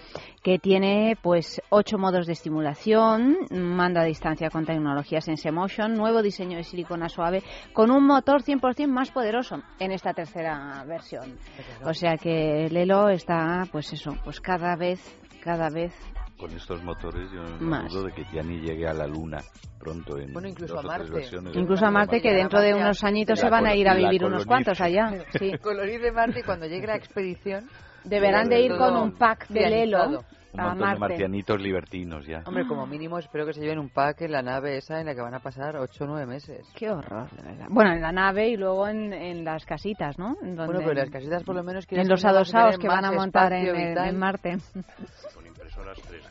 que 0.42 0.58
tiene 0.58 1.16
pues 1.20 1.60
ocho 1.68 1.98
modos 1.98 2.26
de 2.26 2.32
estimulación, 2.32 3.36
mando 3.50 4.00
a 4.00 4.04
distancia 4.04 4.48
con 4.48 4.64
tecnología 4.64 5.20
Sense 5.20 5.50
Motion, 5.50 5.94
nuevo 5.94 6.22
diseño 6.22 6.56
de 6.56 6.64
silicona 6.64 7.08
suave, 7.08 7.42
con 7.72 7.90
un 7.90 8.06
motor 8.06 8.42
100% 8.42 8.86
más 8.86 9.10
poderoso 9.10 9.62
en 9.78 9.92
esta 9.92 10.14
tercera 10.14 10.84
versión. 10.86 11.36
O 11.84 11.92
sea 11.92 12.16
que 12.16 12.68
Lelo 12.70 13.08
está, 13.08 13.64
pues 13.72 13.92
eso, 13.92 14.16
pues 14.24 14.40
cada 14.40 14.76
vez, 14.76 15.00
cada 15.42 15.68
vez 15.68 15.92
Con 16.40 16.50
estos 16.52 16.82
motores 16.82 17.30
yo 17.30 17.42
no 17.42 17.58
Más. 17.60 17.92
dudo 17.92 18.04
de 18.04 18.12
que 18.12 18.24
Tiani 18.24 18.60
llegue 18.60 18.88
a 18.88 18.94
la 18.94 19.06
Luna 19.06 19.38
pronto 19.78 20.18
en 20.18 20.32
Bueno, 20.32 20.48
incluso 20.48 20.74
dos 20.74 20.84
a 20.84 20.88
o 20.88 20.90
tres 20.90 21.00
Marte. 21.10 21.14
versiones. 21.20 21.56
Incluso 21.56 21.86
a 21.86 21.90
Marte, 21.90 22.20
que 22.22 22.32
dentro 22.32 22.60
de 22.60 22.74
unos 22.74 23.04
añitos 23.04 23.38
se 23.38 23.48
van 23.50 23.66
a 23.66 23.74
ir 23.74 23.88
a 23.88 23.94
vivir 23.94 24.24
unos 24.24 24.46
cuantos 24.46 24.80
allá. 24.80 25.12
Sí. 25.38 25.52
Colorir 25.62 26.00
de 26.00 26.12
Marte 26.12 26.40
y 26.40 26.42
cuando 26.42 26.66
llegue 26.66 26.86
la 26.86 26.96
expedición... 26.96 27.68
Deberán 28.04 28.48
de 28.48 28.62
ir 28.62 28.76
con 28.78 28.96
un 28.96 29.12
pack 29.12 29.48
de 29.48 29.68
Lelo. 29.68 30.22
Un 30.52 30.58
a 30.58 30.64
montón 30.64 30.78
de 30.78 30.84
Marte. 30.84 30.98
marcianitos 31.00 31.60
libertinos 31.60 32.26
ya. 32.26 32.42
Hombre, 32.46 32.66
como 32.66 32.84
mínimo 32.86 33.18
espero 33.18 33.44
que 33.46 33.52
se 33.52 33.60
lleven 33.60 33.78
un 33.78 33.90
pack 33.90 34.22
en 34.22 34.32
la 34.32 34.42
nave 34.42 34.78
esa 34.78 34.98
en 34.98 35.06
la 35.06 35.14
que 35.14 35.20
van 35.20 35.34
a 35.34 35.38
pasar 35.40 35.76
8 35.76 36.04
o 36.04 36.06
9 36.08 36.26
meses. 36.26 36.66
Qué 36.74 36.90
horror, 36.90 37.30
de 37.30 37.42
verdad. 37.42 37.66
Bueno, 37.68 37.92
en 37.92 38.00
la 38.00 38.10
nave 38.10 38.48
y 38.48 38.56
luego 38.56 38.88
en, 38.88 39.12
en 39.12 39.44
las 39.44 39.64
casitas, 39.66 40.18
¿no? 40.18 40.34
En 40.42 40.56
donde- 40.56 40.72
Bueno, 40.72 40.80
pero 40.80 40.94
las 40.94 41.10
casitas 41.10 41.44
por 41.44 41.54
lo 41.54 41.62
menos 41.62 41.84
En 41.90 42.08
los 42.08 42.24
adosados 42.24 42.78
que 42.78 42.88
van 42.88 43.04
a 43.04 43.12
montar 43.12 43.52
en, 43.52 43.76
en- 43.76 43.98
en 43.98 44.18
Marte. 44.18 44.56
Con 45.34 45.46
impresoras 45.46 45.98
3D. 45.98 46.29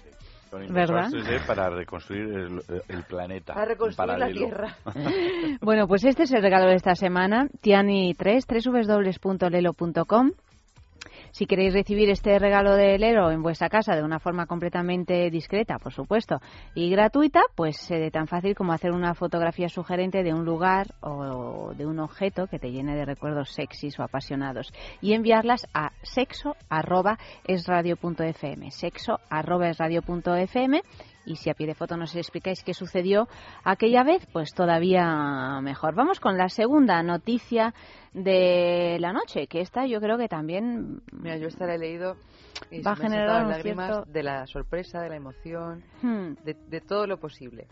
¿Verdad? 0.51 1.09
impresoras 1.09 1.13
3D 1.13 1.45
para 1.45 1.69
reconstruir 1.69 2.23
el, 2.23 2.61
el 2.88 3.03
planeta. 3.03 3.53
Para 3.53 3.65
reconstruir 3.65 4.17
la. 4.17 4.27
Tierra. 4.30 4.76
Bueno, 5.61 5.88
pues 5.88 6.03
este 6.03 6.23
es 6.23 6.31
el 6.31 6.41
regalo 6.41 6.67
de 6.67 6.76
esta 6.76 6.95
semana. 6.95 7.47
Tiani 7.61 8.13
3, 8.13 8.45
www.lelo.com. 8.47 10.31
Si 11.39 11.45
queréis 11.45 11.73
recibir 11.73 12.09
este 12.09 12.37
regalo 12.37 12.75
de 12.75 12.99
Lelo 12.99 13.31
en 13.31 13.41
vuestra 13.41 13.69
casa 13.69 13.95
de 13.95 14.03
una 14.03 14.19
forma 14.19 14.45
completamente 14.45 15.29
discreta, 15.29 15.79
por 15.79 15.93
supuesto, 15.93 16.41
y 16.75 16.89
gratuita, 16.89 17.39
pues 17.55 17.89
eh, 17.91 18.11
tan 18.11 18.27
fácil 18.27 18.55
como 18.55 18.73
hacer 18.73 18.91
una 18.91 19.15
fotografía 19.15 19.69
sugerente 19.69 20.21
de 20.21 20.33
un 20.33 20.43
lugar 20.43 20.87
o 20.99 21.71
de 21.77 21.85
un 21.85 21.99
objeto 21.99 22.47
que 22.47 22.59
te 22.59 22.73
llene 22.73 22.93
de 22.93 23.05
recuerdos 23.05 23.53
sexys 23.53 23.97
o 24.01 24.03
apasionados 24.03 24.73
y 24.99 25.13
enviarlas 25.13 25.65
a 25.73 25.93
sexo@esradio.fm, 26.01 28.71
sexo@esradio.fm 28.71 30.81
y 31.30 31.35
si 31.35 31.49
a 31.49 31.53
pie 31.53 31.68
de 31.68 31.76
foto 31.76 31.95
nos 31.95 32.15
explicáis 32.15 32.64
qué 32.64 32.73
sucedió 32.73 33.27
aquella 33.64 34.03
vez, 34.03 34.26
pues 34.34 34.51
todavía 34.53 35.60
mejor. 35.61 35.93
Vamos 35.95 36.19
con 36.19 36.38
la 36.38 36.49
segunda 36.49 37.01
noticia 37.03 37.73
de 38.14 38.97
la 38.99 39.14
noche, 39.14 39.47
que 39.47 39.61
esta 39.61 39.85
yo 39.85 39.99
creo 40.01 40.18
que 40.18 40.27
también 40.27 41.01
Mira, 41.11 41.38
yo 41.38 41.47
esta 41.47 41.65
la 41.68 41.76
he 41.76 41.77
leído 41.77 42.15
y 42.72 42.81
Va 42.81 42.91
a 42.91 42.95
generar 42.95 43.43
un 43.45 43.51
lágrimas 43.51 43.85
cierto- 43.91 44.11
de 44.11 44.23
la 44.23 44.47
sorpresa, 44.47 45.01
de 45.01 45.10
la 45.10 45.15
emoción, 45.15 45.84
Hmm. 46.01 46.34
de, 46.43 46.56
de 46.68 46.81
todo 46.81 47.06
lo 47.07 47.19
posible. 47.19 47.68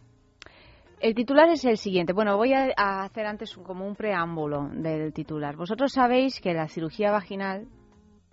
El 1.00 1.14
titular 1.14 1.50
es 1.50 1.64
el 1.66 1.78
siguiente. 1.78 2.14
Bueno, 2.14 2.38
voy 2.38 2.54
a, 2.54 2.70
a 2.76 3.04
hacer 3.04 3.26
antes 3.26 3.56
un- 3.58 3.64
como 3.64 3.86
un 3.88 3.96
preámbulo 3.96 4.70
del 4.72 5.14
titular. 5.14 5.56
Vosotros 5.56 5.92
sabéis 5.92 6.40
que 6.42 6.54
la 6.54 6.68
cirugía 6.68 7.12
vaginal, 7.12 7.68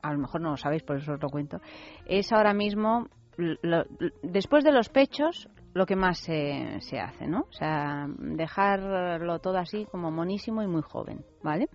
a 0.03 0.13
lo 0.13 0.19
mejor 0.19 0.41
no 0.41 0.51
lo 0.51 0.57
sabéis, 0.57 0.83
por 0.83 0.97
eso 0.97 1.13
os 1.13 1.21
lo 1.23 1.29
cuento, 1.29 1.59
es 2.07 2.33
ahora 2.33 2.55
mismo, 2.55 3.09
lo- 3.37 3.85
después 4.23 4.65
de 4.65 4.73
los 4.73 4.89
pechos, 4.89 5.49
lo 5.75 5.87
que 5.87 5.97
más 5.97 6.19
se, 6.19 6.81
se 6.81 7.01
hace, 7.01 7.27
¿no? 7.27 7.41
O 7.49 7.53
sea, 7.53 8.07
dejarlo 8.19 9.39
todo 9.41 9.59
así 9.59 9.87
como 9.91 10.11
monísimo 10.11 10.63
y 10.63 10.67
muy 10.69 10.83
joven, 10.83 11.25
¿vale? 11.43 11.69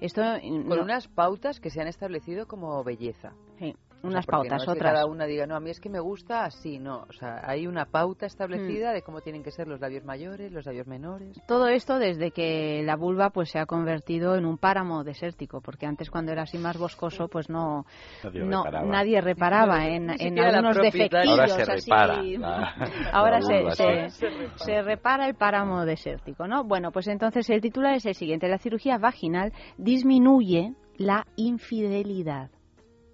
Esto 0.00 0.22
Con 0.68 0.80
unas 0.80 1.08
pautas 1.08 1.60
que 1.60 1.70
se 1.70 1.80
han 1.80 1.88
establecido 1.88 2.46
como 2.46 2.82
belleza. 2.84 3.32
Sí. 3.58 3.74
O 3.98 4.02
sea, 4.02 4.10
Unas 4.10 4.26
pautas, 4.26 4.50
no 4.52 4.56
es 4.58 4.64
que 4.64 4.70
otras. 4.70 4.92
cada 4.92 5.06
una 5.06 5.24
diga, 5.26 5.44
no, 5.46 5.56
a 5.56 5.60
mí 5.60 5.70
es 5.70 5.80
que 5.80 5.88
me 5.90 5.98
gusta 5.98 6.44
así, 6.44 6.78
no. 6.78 7.04
O 7.08 7.12
sea, 7.12 7.40
hay 7.42 7.66
una 7.66 7.84
pauta 7.86 8.26
Mm. 8.26 8.28
establecida 8.28 8.92
de 8.92 9.02
cómo 9.02 9.20
tienen 9.22 9.42
que 9.42 9.50
ser 9.50 9.66
los 9.66 9.80
labios 9.80 10.04
mayores, 10.04 10.52
los 10.52 10.64
labios 10.66 10.86
menores. 10.86 11.36
Todo 11.48 11.66
esto 11.66 11.98
desde 11.98 12.30
que 12.30 12.82
la 12.84 12.94
vulva 12.94 13.30
pues 13.30 13.50
se 13.50 13.58
ha 13.58 13.66
convertido 13.66 14.36
en 14.36 14.44
un 14.46 14.56
páramo 14.56 15.02
desértico, 15.02 15.60
porque 15.60 15.86
antes 15.86 16.10
cuando 16.10 16.30
era 16.30 16.42
así 16.42 16.58
más 16.58 16.78
boscoso 16.78 17.26
pues 17.28 17.50
no 17.50 17.86
Nadie 18.22 18.44
no 18.44 18.62
reparaba. 18.64 18.86
nadie 18.88 19.20
reparaba 19.20 19.86
en, 19.88 20.10
en 20.10 20.38
algunos 20.38 20.76
defectillos 20.76 21.28
Ahora 21.28 21.48
se 21.48 21.62
así. 21.62 21.90
repara 21.90 22.22
la- 22.22 22.74
Ahora 23.12 23.40
la 23.40 23.46
se, 23.46 23.58
vulva, 23.58 23.70
se, 23.72 24.10
sí. 24.10 24.26
se 24.56 24.82
repara 24.82 25.26
el 25.26 25.34
páramo 25.34 25.84
desértico, 25.84 26.46
¿no? 26.46 26.62
Bueno, 26.62 26.92
pues 26.92 27.08
entonces 27.08 27.50
el 27.50 27.60
titular 27.60 27.94
es 27.94 28.06
el 28.06 28.14
siguiente: 28.14 28.46
la 28.48 28.58
cirugía 28.58 28.96
vaginal 28.98 29.52
disminuye 29.76 30.74
la 30.96 31.24
infidelidad. 31.36 32.50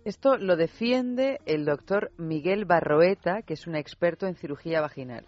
Esto 0.04 0.36
lo 0.36 0.56
defiende 0.56 1.40
el 1.46 1.64
doctor 1.64 2.12
Miguel 2.18 2.66
Barroeta, 2.66 3.40
que 3.40 3.54
es 3.54 3.66
un 3.66 3.74
experto 3.74 4.26
en 4.26 4.34
cirugía 4.34 4.82
vaginal. 4.82 5.26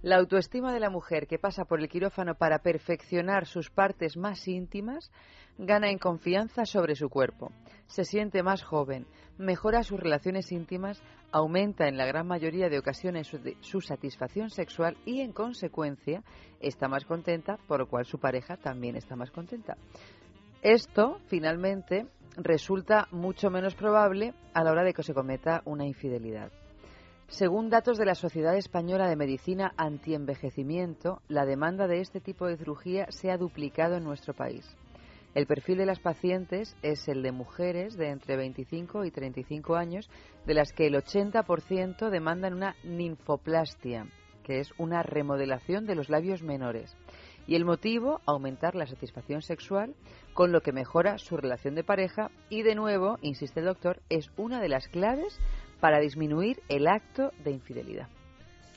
La 0.00 0.16
autoestima 0.16 0.72
de 0.72 0.80
la 0.80 0.88
mujer 0.88 1.26
que 1.26 1.38
pasa 1.38 1.66
por 1.66 1.80
el 1.80 1.88
quirófano 1.90 2.34
para 2.34 2.60
perfeccionar 2.60 3.44
sus 3.44 3.68
partes 3.68 4.16
más 4.16 4.48
íntimas 4.48 5.12
gana 5.58 5.90
en 5.90 5.98
confianza 5.98 6.64
sobre 6.64 6.94
su 6.94 7.10
cuerpo, 7.10 7.52
se 7.88 8.04
siente 8.04 8.42
más 8.42 8.62
joven, 8.62 9.06
mejora 9.36 9.82
sus 9.82 10.00
relaciones 10.00 10.50
íntimas, 10.50 11.02
aumenta 11.30 11.86
en 11.86 11.98
la 11.98 12.06
gran 12.06 12.26
mayoría 12.26 12.70
de 12.70 12.78
ocasiones 12.78 13.26
su, 13.26 13.38
su 13.60 13.82
satisfacción 13.82 14.48
sexual 14.48 14.96
y, 15.04 15.20
en 15.20 15.32
consecuencia, 15.32 16.22
está 16.60 16.88
más 16.88 17.04
contenta, 17.04 17.58
por 17.68 17.80
lo 17.80 17.86
cual 17.86 18.06
su 18.06 18.18
pareja 18.18 18.56
también 18.56 18.96
está 18.96 19.14
más 19.14 19.30
contenta. 19.30 19.76
Esto, 20.62 21.20
finalmente, 21.26 22.06
resulta 22.36 23.08
mucho 23.10 23.50
menos 23.50 23.74
probable 23.74 24.34
a 24.54 24.62
la 24.62 24.72
hora 24.72 24.84
de 24.84 24.92
que 24.92 25.02
se 25.02 25.14
cometa 25.14 25.62
una 25.64 25.86
infidelidad. 25.86 26.50
Según 27.28 27.70
datos 27.70 27.98
de 27.98 28.06
la 28.06 28.14
Sociedad 28.14 28.56
Española 28.56 29.08
de 29.08 29.16
Medicina 29.16 29.72
Antienvejecimiento, 29.76 31.22
la 31.28 31.44
demanda 31.44 31.88
de 31.88 32.00
este 32.00 32.20
tipo 32.20 32.46
de 32.46 32.56
cirugía 32.56 33.06
se 33.10 33.32
ha 33.32 33.36
duplicado 33.36 33.96
en 33.96 34.04
nuestro 34.04 34.32
país. 34.32 34.64
El 35.34 35.46
perfil 35.46 35.78
de 35.78 35.86
las 35.86 35.98
pacientes 35.98 36.76
es 36.82 37.08
el 37.08 37.22
de 37.22 37.32
mujeres 37.32 37.96
de 37.96 38.10
entre 38.10 38.36
25 38.36 39.04
y 39.04 39.10
35 39.10 39.74
años, 39.74 40.08
de 40.46 40.54
las 40.54 40.72
que 40.72 40.86
el 40.86 40.94
80% 40.94 42.10
demandan 42.10 42.54
una 42.54 42.76
ninfoplastia, 42.84 44.06
que 44.44 44.60
es 44.60 44.70
una 44.78 45.02
remodelación 45.02 45.84
de 45.84 45.96
los 45.96 46.08
labios 46.08 46.42
menores. 46.42 46.96
Y 47.46 47.54
el 47.54 47.64
motivo, 47.64 48.20
aumentar 48.26 48.74
la 48.74 48.86
satisfacción 48.86 49.42
sexual, 49.42 49.94
con 50.34 50.52
lo 50.52 50.60
que 50.60 50.72
mejora 50.72 51.18
su 51.18 51.36
relación 51.36 51.74
de 51.74 51.84
pareja 51.84 52.30
y, 52.50 52.62
de 52.62 52.74
nuevo, 52.74 53.18
insiste 53.22 53.60
el 53.60 53.66
doctor, 53.66 54.00
es 54.08 54.30
una 54.36 54.60
de 54.60 54.68
las 54.68 54.88
claves 54.88 55.38
para 55.80 56.00
disminuir 56.00 56.60
el 56.68 56.88
acto 56.88 57.30
de 57.44 57.52
infidelidad. 57.52 58.08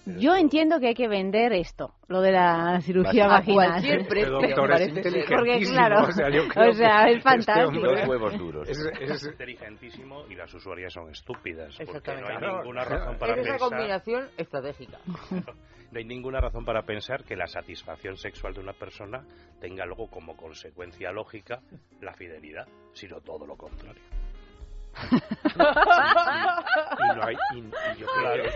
Yo 0.06 0.36
entiendo 0.36 0.80
que 0.80 0.88
hay 0.88 0.94
que 0.96 1.08
vender 1.08 1.54
esto, 1.54 1.94
lo 2.08 2.22
de 2.22 2.32
la 2.32 2.82
cirugía 2.82 3.26
A 3.26 3.28
vaginal. 3.28 3.70
cualquier 3.72 4.08
precio, 4.08 4.40
Este 4.42 4.56
doctor 4.56 4.72
es 4.82 5.28
Porque 5.30 5.60
claro, 5.66 6.02
o 6.08 6.12
sea, 6.12 6.30
yo 6.30 6.48
creo 6.54 6.70
o 6.72 6.74
sea, 6.74 7.06
que 7.06 7.12
es 7.14 7.24
fantástico. 7.24 7.92
este 7.94 8.08
huevos 8.10 8.38
duros. 8.38 8.68
Es, 8.70 8.80
es- 9.02 9.24
inteligentísimo 9.28 10.26
y 10.30 10.36
las 10.36 10.52
usuarias 10.54 10.92
son 10.94 11.10
estúpidas. 11.12 11.76
Porque 11.78 11.92
no 11.92 11.98
Exactamente. 11.98 12.32
hay 12.32 12.38
Claro. 12.40 12.58
ninguna 12.60 12.84
razón 12.86 13.18
para 13.20 13.34
Es 13.34 13.40
esa 13.40 13.50
pensar. 13.52 13.70
combinación 13.70 14.28
estratégica. 14.38 14.98
No 15.92 15.98
hay 15.98 16.06
ninguna 16.06 16.40
razón 16.40 16.66
para 16.66 16.84
pensar 16.84 17.24
que 17.24 17.36
la 17.36 17.48
satisfacción 17.48 18.16
sexual 18.16 18.54
de 18.54 18.60
una 18.60 18.74
persona 18.74 19.26
tenga 19.60 19.88
luego 19.88 20.08
como 20.08 20.38
consecuencia 20.38 21.12
lógica 21.12 21.62
la 22.00 22.14
fidelidad, 22.14 22.68
sino 22.94 23.22
todo 23.22 23.48
lo 23.48 23.56
contrario. 23.58 24.00
Y 25.56 27.18
no 27.18 27.24
hay, 27.26 27.36
y- 27.56 27.60
y 27.60 28.00
yo 28.00 28.08
creo 28.08 28.52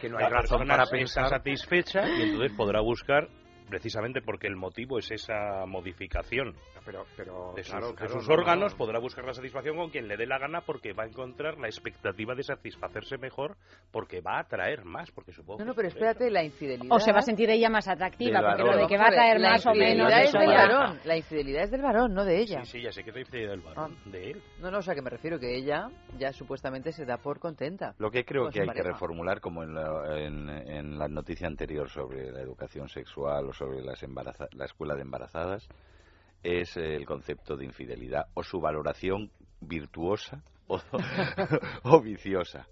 que 0.00 0.08
no 0.08 0.18
hay 0.18 0.24
la 0.24 0.30
razón 0.30 0.66
para 0.66 0.86
pensar. 0.86 1.28
satisfecha 1.28 2.06
y 2.08 2.22
entonces 2.22 2.52
podrá 2.56 2.80
buscar 2.80 3.28
precisamente 3.72 4.20
porque 4.20 4.48
el 4.48 4.56
motivo 4.56 4.98
es 4.98 5.10
esa 5.10 5.64
modificación 5.66 6.54
pero, 6.84 7.06
pero 7.16 7.52
de 7.54 7.62
sus, 7.62 7.72
claro, 7.72 7.88
de 7.90 7.94
claro, 7.94 8.12
sus 8.12 8.28
no, 8.28 8.34
órganos, 8.34 8.72
no. 8.72 8.78
podrá 8.78 8.98
buscar 8.98 9.24
la 9.24 9.32
satisfacción 9.32 9.76
con 9.76 9.88
quien 9.88 10.08
le 10.08 10.16
dé 10.16 10.26
la 10.26 10.38
gana 10.38 10.60
porque 10.60 10.92
va 10.92 11.04
a 11.04 11.06
encontrar 11.06 11.56
la 11.58 11.68
expectativa 11.68 12.34
de 12.34 12.42
satisfacerse 12.42 13.16
mejor 13.18 13.56
porque 13.90 14.20
va 14.20 14.36
a 14.36 14.40
atraer 14.40 14.84
más, 14.84 15.10
porque 15.12 15.32
supongo 15.32 15.60
No, 15.60 15.64
que 15.64 15.68
no, 15.68 15.74
pero 15.74 15.88
es 15.88 15.94
espérate, 15.94 16.30
la 16.30 16.44
infidelidad... 16.44 16.94
O 16.94 16.98
se 17.00 17.12
va 17.12 17.20
a 17.20 17.22
sentir 17.22 17.48
ella 17.48 17.70
más 17.70 17.88
atractiva, 17.88 18.40
porque 18.42 18.64
lo 18.64 18.76
de 18.76 18.86
que 18.86 18.96
va 18.98 19.04
a 19.04 19.10
Vamos 19.10 19.16
ver, 19.16 19.18
traer 19.18 19.40
la 19.40 19.50
más 19.50 19.66
o 19.66 19.74
menos 19.74 20.10
infidelidad 20.12 20.22
es 20.22 20.28
eso 20.28 20.38
del 20.38 20.48
varón. 20.48 21.00
La 21.04 21.16
infidelidad 21.16 21.62
es 21.62 21.70
del 21.70 21.82
varón, 21.82 22.14
no 22.14 22.24
de 22.24 22.40
ella. 22.40 22.64
Sí, 22.64 22.78
sí, 22.78 22.82
ya 22.82 22.92
sé 22.92 23.04
que 23.04 23.12
te 23.12 23.20
infidelidad 23.20 23.52
del 23.52 23.60
varón, 23.60 23.96
de 24.06 24.30
él. 24.32 24.42
No, 24.60 24.70
no, 24.70 24.78
o 24.78 24.82
sea, 24.82 24.94
que 24.94 25.02
me 25.02 25.10
refiero 25.10 25.38
que 25.38 25.54
ella 25.56 25.88
ya 26.18 26.32
supuestamente 26.32 26.92
se 26.92 27.04
da 27.04 27.18
por 27.18 27.38
contenta. 27.38 27.94
Lo 27.98 28.10
que 28.10 28.24
creo 28.24 28.50
que 28.50 28.60
hay 28.60 28.66
que 28.66 28.74
pareja. 28.74 28.88
reformular, 28.90 29.40
como 29.40 29.62
en 29.62 29.74
la, 29.74 30.18
en, 30.18 30.48
en 30.48 30.98
la 30.98 31.08
noticia 31.08 31.46
anterior 31.46 31.88
sobre 31.88 32.32
la 32.32 32.40
educación 32.40 32.88
sexual 32.88 33.48
o 33.48 33.52
sobre 33.52 33.61
las 33.70 34.02
embaraza- 34.02 34.48
la 34.52 34.64
escuela 34.64 34.94
de 34.94 35.02
embarazadas, 35.02 35.68
es 36.42 36.76
el 36.76 37.06
concepto 37.06 37.56
de 37.56 37.64
infidelidad 37.64 38.26
o 38.34 38.42
su 38.42 38.60
valoración 38.60 39.30
virtuosa 39.60 40.42
o, 40.66 40.80
o 41.84 42.00
viciosa. 42.00 42.66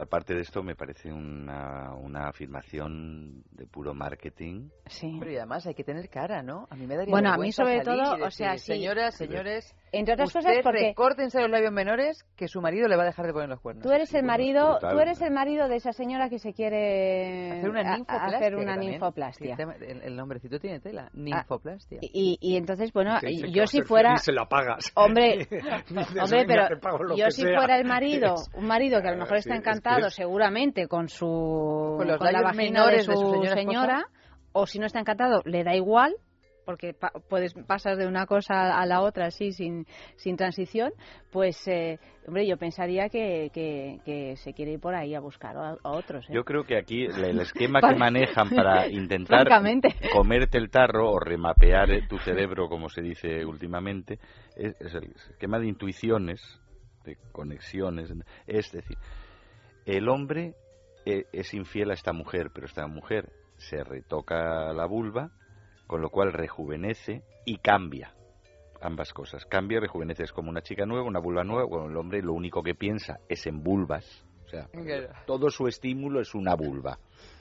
Aparte 0.00 0.34
de 0.34 0.40
esto, 0.40 0.62
me 0.62 0.74
parece 0.74 1.12
una, 1.12 1.92
una 1.94 2.28
afirmación 2.28 3.42
de 3.52 3.66
puro 3.66 3.92
marketing. 3.94 4.70
Sí. 4.86 5.16
Pero 5.18 5.30
y 5.32 5.36
además 5.36 5.66
hay 5.66 5.74
que 5.74 5.84
tener 5.84 6.08
cara, 6.08 6.42
¿no? 6.42 6.66
A 6.70 6.76
mí 6.76 6.86
me 6.86 6.96
daría 6.96 7.10
Bueno, 7.10 7.30
a 7.32 7.36
mí 7.36 7.52
sobre 7.52 7.80
todo, 7.82 8.24
o 8.24 8.30
sea, 8.30 8.56
sí. 8.56 8.72
Señoras, 8.72 9.16
señores, 9.16 9.74
Entre 9.92 10.14
otras 10.14 10.32
cosas 10.32 10.56
porque 10.62 10.88
recórtense 10.88 11.40
los 11.40 11.50
labios 11.50 11.72
menores 11.72 12.24
que 12.36 12.48
su 12.48 12.60
marido 12.62 12.88
le 12.88 12.96
va 12.96 13.02
a 13.02 13.06
dejar 13.06 13.26
de 13.26 13.32
poner 13.32 13.48
los 13.48 13.60
cuernos. 13.60 13.82
tú 13.84 13.90
eres 13.92 14.12
el 14.14 14.24
marido, 14.24 14.72
brutal. 14.72 14.92
tú 14.94 14.98
eres 15.00 15.20
el 15.20 15.30
marido 15.32 15.68
de 15.68 15.76
esa 15.76 15.92
señora 15.92 16.28
que 16.30 16.38
se 16.38 16.52
quiere 16.54 17.58
Hacer 17.58 17.70
una 17.70 17.80
a- 17.80 17.96
ninfoplastia. 17.96 18.38
hacer 18.38 18.56
una 18.56 18.76
ninfoplastia. 18.76 19.56
el, 20.02 20.16
nombrecito 20.16 20.58
tiene 20.58 20.80
tela. 20.80 21.10
Ninfoplastia. 21.12 21.98
Y, 22.00 22.38
y 22.40 22.56
entonces, 22.56 22.92
bueno, 22.92 23.18
yo 23.52 23.66
si 23.66 23.82
fuera... 23.82 24.16
se 24.16 24.32
la 24.32 24.46
pagas. 24.46 24.90
Hombre, 24.94 25.46
hombre, 25.90 26.46
"Venga, 26.46 26.68
te 26.68 26.76
pero 26.76 27.16
yo 27.16 27.30
si 27.30 27.42
sea". 27.42 27.58
fuera 27.58 27.76
el 27.78 27.84
marido, 27.86 28.34
un 28.54 28.66
marido 28.66 29.00
que 29.02 29.08
a 29.08 29.12
lo 29.12 29.18
mejor 29.18 29.36
está 29.36 29.57
Sí, 29.58 29.62
es 29.62 29.64
que 29.64 29.70
encantado 29.78 30.10
seguramente 30.10 30.88
con 30.88 31.08
su 31.08 31.26
Con 31.98 32.08
los 32.08 32.20
la 32.20 32.42
vagina 32.42 32.62
menores 32.80 33.06
de 33.06 33.12
de 33.12 33.16
su, 33.18 33.30
señora 33.30 33.54
señora, 33.54 34.04
o 34.52 34.66
si 34.66 34.78
no 34.78 34.86
está 34.86 35.00
encantado, 35.00 35.42
le 35.44 35.62
da 35.64 35.74
igual, 35.76 36.14
porque 36.64 36.92
pa- 36.92 37.12
puedes 37.30 37.54
pasar 37.66 37.96
de 37.96 38.06
una 38.06 38.26
cosa 38.26 38.78
a 38.78 38.84
la 38.84 39.00
otra 39.00 39.26
así 39.26 39.52
sin, 39.52 39.86
sin 40.16 40.36
transición, 40.36 40.92
pues, 41.32 41.66
eh, 41.66 41.98
hombre, 42.26 42.46
yo 42.46 42.58
pensaría 42.58 43.08
que, 43.08 43.50
que, 43.54 44.00
que 44.04 44.36
se 44.36 44.52
quiere 44.52 44.72
ir 44.72 44.80
por 44.80 44.94
ahí 44.94 45.14
a 45.14 45.20
buscar 45.20 45.56
a, 45.56 45.70
a 45.82 45.90
otros. 45.90 46.28
¿eh? 46.28 46.32
Yo 46.34 46.44
creo 46.44 46.64
que 46.64 46.76
aquí 46.76 47.04
el 47.06 47.24
el 47.24 47.40
esquema 47.40 47.80
que 47.88 47.94
manejan 47.94 48.50
para 48.50 48.86
intentar 48.90 49.48
comerte 50.12 50.58
el 50.58 50.68
tarro 50.70 51.10
o 51.10 51.18
remapear 51.18 51.90
eh, 51.90 52.06
tu 52.06 52.18
cerebro, 52.18 52.68
como 52.68 52.90
se 52.90 53.00
dice 53.00 53.46
últimamente, 53.46 54.18
es, 54.56 54.74
es 54.80 54.94
el 54.94 55.12
esquema 55.30 55.58
de 55.58 55.68
intuiciones, 55.68 56.40
de 57.04 57.16
conexiones. 57.32 58.12
Es 58.46 58.70
decir, 58.72 58.98
el 59.96 60.10
hombre 60.10 60.54
eh, 61.06 61.24
es 61.32 61.54
infiel 61.54 61.90
a 61.90 61.94
esta 61.94 62.12
mujer, 62.12 62.50
pero 62.52 62.66
esta 62.66 62.86
mujer 62.86 63.32
se 63.56 63.82
retoca 63.82 64.70
la 64.74 64.86
vulva, 64.86 65.30
con 65.86 66.02
lo 66.02 66.10
cual 66.10 66.34
rejuvenece 66.34 67.22
y 67.46 67.56
cambia. 67.56 68.14
Ambas 68.82 69.14
cosas. 69.14 69.46
Cambia 69.46 69.80
rejuvenece. 69.80 70.24
Es 70.24 70.32
como 70.32 70.50
una 70.50 70.60
chica 70.60 70.84
nueva, 70.84 71.06
una 71.06 71.20
vulva 71.20 71.42
nueva. 71.42 71.64
Bueno, 71.64 71.86
el 71.86 71.96
hombre 71.96 72.20
lo 72.22 72.34
único 72.34 72.62
que 72.62 72.74
piensa 72.74 73.18
es 73.30 73.46
en 73.46 73.62
vulvas. 73.62 74.24
O 74.44 74.48
sea, 74.50 74.68
todo 75.26 75.50
su 75.50 75.66
estímulo 75.66 76.20
es 76.20 76.34
una 76.34 76.54
vulva. 76.54 76.98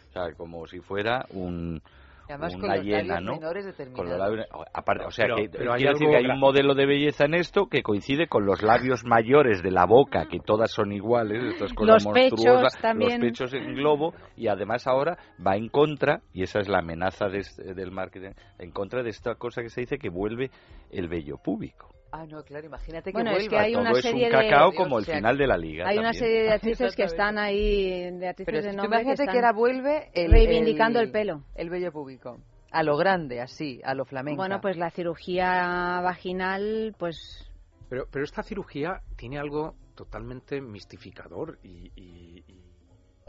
O 0.10 0.14
sea, 0.14 0.34
como 0.34 0.65
si 0.68 0.80
fuera 0.80 1.26
un, 1.32 1.82
además 2.30 2.56
con 2.56 2.64
una 2.66 2.78
hiena, 2.78 3.04
labios 3.16 3.24
¿no? 3.24 3.32
menores 3.34 3.64
Con 3.64 3.68
los 3.70 3.78
determinados. 3.78 4.20
labios, 4.20 4.45
aparte, 4.74 5.06
o 5.06 5.12
sea, 5.12 5.26
Pero- 5.26 5.36
que 5.38 5.49
pero 5.49 5.74
hay 5.74 5.78
quiere 5.80 5.94
decir 5.94 6.10
que 6.10 6.16
hay 6.18 6.26
un 6.26 6.40
modelo 6.40 6.76
de 6.76 6.86
belleza 6.86 7.26
en 7.26 7.34
esto 7.36 7.68
que 7.68 7.84
coincide 7.84 8.28
con 8.28 8.45
los 8.45 8.62
labios 8.62 9.04
mayores 9.06 9.64
de 9.64 9.72
la 9.72 9.86
boca, 9.86 10.26
que 10.28 10.40
todas 10.40 10.72
son 10.72 10.91
iguales, 10.91 11.44
esto 11.54 11.66
es 11.66 11.74
cosa 11.74 11.94
Los 11.94 12.08
pechos 12.08 12.32
monstruosa, 12.45 12.82
también. 12.82 13.20
los 13.22 13.30
pechos 13.30 13.54
en 13.54 13.74
globo, 13.76 14.14
y 14.36 14.48
además 14.48 14.88
ahora 14.88 15.18
va 15.45 15.56
en 15.56 15.70
contra, 15.70 16.22
y 16.34 16.44
esa 16.44 16.60
es 16.60 16.68
la 16.68 16.80
amenaza 16.80 17.28
de 17.30 17.40
este- 17.40 17.74
del 17.74 17.91
marketing, 17.91 18.32
en 18.60 18.72
contra 18.72 19.04
de 19.04 19.10
esta 19.10 19.36
cosa 19.36 19.62
que 19.62 19.70
se 19.70 19.82
dice 19.82 19.98
que 19.98 20.10
vuelve 20.10 20.49
el 20.91 21.08
vello 21.08 21.38
púbico. 21.38 21.90
Ah, 22.19 22.26
no, 22.26 22.44
claro, 22.44 22.65
imagínate 22.65 23.11
que 23.11 23.14
Bueno, 23.14 23.30
es 23.31 23.38
vuelva. 23.48 23.49
que 23.49 23.65
hay 23.65 23.73
Todo 23.73 23.81
una 23.81 23.91
es 23.91 24.02
serie 24.02 24.26
un 24.26 24.31
de- 24.31 24.49
cacao 24.49 24.72
Dios, 24.72 24.84
como 24.84 24.98
el 24.98 25.02
o 25.03 25.06
sea, 25.06 25.15
final 25.18 25.38
de 25.38 25.48
la 25.48 25.57
liga. 25.57 25.88
Hay 25.88 25.98
una 25.99 26.14
serie 26.14 26.44
de 26.44 26.52
actrices 26.52 26.95
que 26.95 27.03
están 27.03 27.38
ahí, 27.38 28.10
de 28.18 28.27
actrices 28.27 28.45
Pero 28.45 28.61
de 28.61 28.73
nombre 28.73 28.89
que 28.89 29.03
imagínate 29.03 29.11
están 29.23 29.27
que 29.34 29.38
ahora 29.38 29.53
vuelve 29.53 30.10
el, 30.14 30.31
reivindicando 30.31 30.99
el 30.99 31.11
pelo. 31.11 31.44
El 31.53 31.69
vello 31.69 31.91
público. 31.91 32.38
A 32.72 32.81
lo 32.84 32.98
grande, 32.98 33.39
así, 33.39 33.80
a 33.84 33.94
lo 33.94 34.03
flamenco. 34.06 34.38
Bueno, 34.38 34.60
pues 34.61 34.77
la 34.77 34.89
cirugía 34.89 36.02
vaginal, 36.03 36.95
pues 36.98 37.49
Pero, 37.89 38.06
pero 38.11 38.26
esta 38.26 38.41
cirugía 38.44 39.02
tiene 39.15 39.38
algo 39.39 39.76
totalmente 39.95 40.60
mistificador 40.60 41.60
y, 41.64 41.91
y- 41.95 42.44
y 42.48 42.64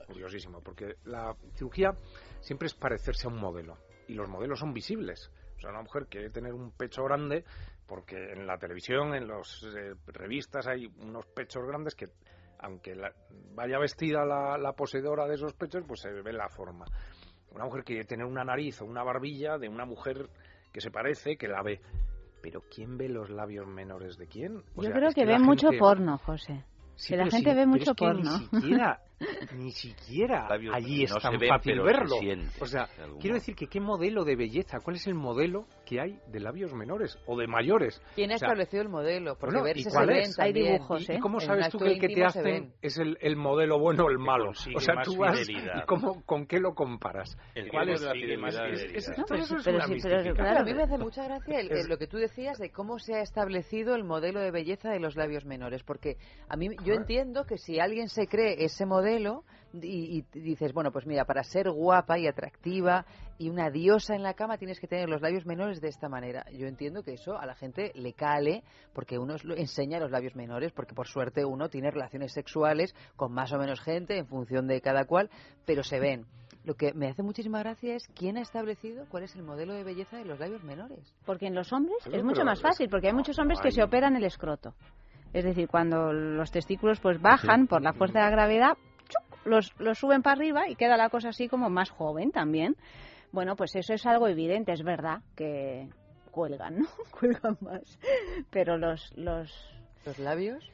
curiosísimo, 0.06 0.60
porque 0.62 0.94
la 1.05 1.35
cirugía 1.55 1.93
siempre 2.40 2.66
es 2.66 2.74
parecerse 2.74 3.27
a 3.28 3.31
un 3.31 3.39
modelo, 3.39 3.77
y 4.09 4.15
los 4.15 4.28
modelos 4.28 4.59
son 4.59 4.73
visibles. 4.73 5.31
O 5.56 5.60
sea, 5.60 5.70
una 5.70 5.82
mujer 5.82 6.06
quiere 6.09 6.31
tener 6.31 6.52
un 6.55 6.70
pecho 6.73 7.02
grande 7.05 7.44
porque 7.89 8.32
en 8.32 8.47
la 8.47 8.59
televisión, 8.59 9.15
en 9.15 9.27
las 9.27 9.66
revistas 10.06 10.66
hay 10.69 10.86
unos 11.01 11.27
pechos 11.27 11.65
grandes 11.66 11.94
que 11.94 12.06
aunque 12.60 12.94
la- 12.94 13.12
vaya 13.55 13.78
vestida 13.78 14.24
la, 14.24 14.59
la 14.59 14.73
poseedora 14.73 15.27
de 15.27 15.35
esos 15.36 15.55
pechos, 15.55 15.85
pues 15.86 16.01
se 16.01 16.10
ve 16.10 16.32
la 16.32 16.48
forma. 16.48 16.85
Una 17.52 17.65
mujer 17.65 17.82
quiere 17.85 18.05
tener 18.05 18.27
una 18.27 18.44
nariz 18.44 18.82
o 18.82 18.85
una 18.85 19.02
barbilla 19.02 19.59
de 19.59 19.69
una 19.69 19.86
mujer 19.86 20.28
que 20.73 20.81
se 20.81 20.90
parece, 20.90 21.36
que 21.36 21.48
la 21.48 21.62
ve. 21.62 21.81
Pero 22.43 22.60
¿quién 22.73 22.98
ve 22.98 23.09
los 23.09 23.31
labios 23.31 23.66
menores 23.66 24.19
de 24.19 24.27
quién? 24.27 24.59
O 24.77 24.82
Yo 24.82 24.90
sea, 24.90 24.93
creo 24.93 25.10
que, 25.12 25.24
la 25.24 25.32
ven 25.32 25.43
mucho 25.43 25.69
porno, 25.78 26.19
José. 26.19 26.65
Sí, 26.94 27.15
que 27.15 27.16
la 27.16 27.31
gente 27.31 27.51
sí, 27.51 27.56
ve 27.56 27.66
mucho 27.66 27.94
que 27.94 28.05
porno. 28.05 28.39
Ni 28.52 28.60
siquiera, 28.60 29.01
ni 29.57 29.73
siquiera 29.73 30.49
Labios 30.49 30.74
allí 30.74 31.05
es 31.05 31.11
no 31.11 31.19
tan 31.20 31.39
ven, 31.39 31.49
fácil 31.49 31.74
se 31.77 31.82
verlo. 31.82 32.16
siente, 32.20 32.51
o 32.61 32.66
sea, 32.66 32.86
quiero 32.97 33.11
modo. 33.15 33.35
decir 33.35 33.55
que 33.57 33.66
qué 33.66 33.81
modelo 33.81 34.24
de 34.24 34.36
belleza, 34.36 34.78
cuál 34.81 34.97
es 34.97 35.07
el 35.07 35.15
modelo 35.15 35.66
que 35.85 36.01
hay 36.01 36.19
de 36.28 36.40
labios 36.40 36.73
menores 36.74 37.19
o 37.27 37.36
de 37.36 37.47
mayores. 37.47 38.01
¿Quién 38.15 38.31
ha 38.31 38.36
O 38.36 38.39
sea, 38.39 38.49
establecido 38.49 38.82
el 38.82 38.89
modelo? 38.89 39.36
Porque 39.36 39.57
bueno, 39.59 39.65
verse 39.65 39.81
¿y 39.81 39.90
se 39.90 40.07
ven 40.07 40.16
es? 40.19 40.36
también. 40.36 40.81
¿Y, 40.99 41.12
y 41.15 41.19
cómo 41.19 41.40
sabes 41.40 41.69
tú 41.70 41.78
que 41.78 41.93
el 41.93 42.01
que 42.01 42.09
te 42.09 42.24
hacen 42.24 42.74
es 42.82 42.99
el, 42.99 43.19
el 43.20 43.36
modelo 43.36 43.78
bueno 43.81 44.05
o 44.05 44.11
el 44.11 44.19
malo? 44.19 44.51
O 44.51 44.81
sea, 44.81 45.03
tú 45.03 45.16
vas 45.16 45.39
fidelidad. 45.47 45.82
y 45.82 45.86
cómo, 45.86 46.23
con 46.24 46.47
qué 46.47 46.61
lo 46.61 46.74
comparas. 46.74 47.36
El 47.55 47.70
¿Cuál 47.70 47.89
es? 47.89 48.03
es- 48.03 48.12
fidelidad. 48.12 48.70
es- 48.70 49.09
No, 49.19 49.24
pero 49.27 49.40
eso 49.43 49.55
sí, 49.55 49.55
es 49.57 49.65
pero 49.65 49.77
una 49.78 49.86
sí, 49.86 49.93
pero 50.03 50.16
mistificación. 50.16 50.35
Claro, 50.36 50.61
a 50.61 50.65
mí 50.65 50.74
me 50.74 50.82
hace 50.85 50.99
mucha 50.99 51.24
gracia 51.24 51.61
el- 51.61 51.89
lo 51.89 51.99
que 51.99 52.07
tú 52.07 52.19
decías 52.19 52.59
de 52.59 52.70
cómo 52.70 52.99
se 52.99 53.15
ha 53.15 53.20
establecido 53.23 53.95
el 53.97 54.05
modelo 54.05 54.40
de 54.40 54.51
belleza 54.51 54.90
de 54.90 55.01
los 55.01 55.16
labios 55.16 55.45
menores, 55.45 55.82
porque 55.82 56.16
a 56.49 56.57
mí 56.57 56.69
yo 56.85 56.95
entiendo 56.95 57.45
que 57.45 57.57
si 57.59 57.81
alguien 57.81 58.09
se 58.09 58.27
cree 58.28 58.62
ese 58.65 58.85
modelo 58.86 59.08
y, 59.73 60.25
y 60.33 60.41
dices, 60.41 60.73
bueno, 60.73 60.91
pues 60.93 61.07
mira, 61.07 61.25
para 61.25 61.43
ser 61.43 61.71
guapa 61.71 62.19
y 62.19 62.27
atractiva 62.27 63.05
y 63.39 63.51
una 63.51 63.71
diosa 63.71 64.15
en 64.15 64.23
la 64.23 64.35
cama 64.35 64.59
tienes 64.59 64.81
que 64.81 64.87
tener 64.87 65.09
los 65.09 65.23
labios 65.23 65.47
menores 65.47 65.81
de 65.81 65.89
esta 65.89 66.09
manera. 66.09 66.45
Yo 66.53 66.67
entiendo 66.67 67.03
que 67.03 67.15
eso 67.15 67.39
a 67.39 67.47
la 67.47 67.55
gente 67.55 67.93
le 67.95 68.13
cale 68.13 68.65
porque 68.93 69.19
uno 69.19 69.37
enseña 69.57 70.01
los 70.01 70.11
labios 70.11 70.35
menores, 70.35 70.73
porque 70.73 70.95
por 70.95 71.07
suerte 71.07 71.45
uno 71.45 71.69
tiene 71.69 71.91
relaciones 71.91 72.33
sexuales 72.33 72.95
con 73.17 73.33
más 73.33 73.53
o 73.53 73.59
menos 73.59 73.81
gente 73.81 74.19
en 74.19 74.27
función 74.27 74.67
de 74.67 74.81
cada 74.81 75.05
cual, 75.05 75.31
pero 75.65 75.83
se 75.83 76.01
ven. 76.01 76.27
Lo 76.65 76.75
que 76.75 76.93
me 76.93 77.09
hace 77.09 77.23
muchísima 77.23 77.61
gracia 77.61 77.95
es 77.95 78.07
quién 78.09 78.37
ha 78.37 78.43
establecido 78.43 79.07
cuál 79.09 79.23
es 79.23 79.35
el 79.37 79.43
modelo 79.43 79.73
de 79.73 79.85
belleza 79.85 80.19
de 80.19 80.25
los 80.25 80.39
labios 80.39 80.63
menores. 80.65 81.15
Porque 81.25 81.47
en 81.47 81.55
los 81.55 81.73
hombres 81.73 81.97
es 82.13 82.23
mucho 82.23 82.45
más 82.45 82.61
fácil, 82.61 82.91
porque 82.91 83.07
hay 83.07 83.13
no, 83.13 83.21
muchos 83.21 83.39
hombres 83.39 83.61
que 83.61 83.71
se 83.71 83.83
operan 83.83 84.17
el 84.17 84.25
escroto. 84.25 84.75
Es 85.33 85.45
decir, 85.45 85.69
cuando 85.69 86.13
los 86.13 86.51
testículos 86.51 87.01
pues 87.01 87.21
bajan 87.21 87.67
por 87.67 87.83
la 87.83 87.93
fuerza 87.93 88.19
de 88.19 88.25
la 88.25 88.31
gravedad. 88.31 88.79
Los, 89.44 89.73
los 89.78 89.98
suben 89.98 90.23
para 90.23 90.36
arriba 90.36 90.69
y 90.69 90.77
queda 90.77 90.97
la 90.97 91.09
cosa 91.09 91.31
así 91.31 91.48
como 91.48 91.70
más 91.70 91.90
joven 91.90 92.31
también. 92.31 92.77
Bueno, 93.32 93.56
pues 93.56 93.77
eso 93.77 93.93
es 93.93 94.06
algo 94.06 94.28
evidente, 94.28 94.73
es 94.73 94.82
verdad 94.82 95.20
que 95.36 95.89
cuelgan, 96.31 96.78
¿no? 96.78 96.86
cuelgan 97.19 97.59
más. 97.60 97.98
Pero 98.51 98.78
los... 98.78 99.12
¿Los, 99.16 99.52
¿Los 100.05 100.19
labios? 100.19 100.70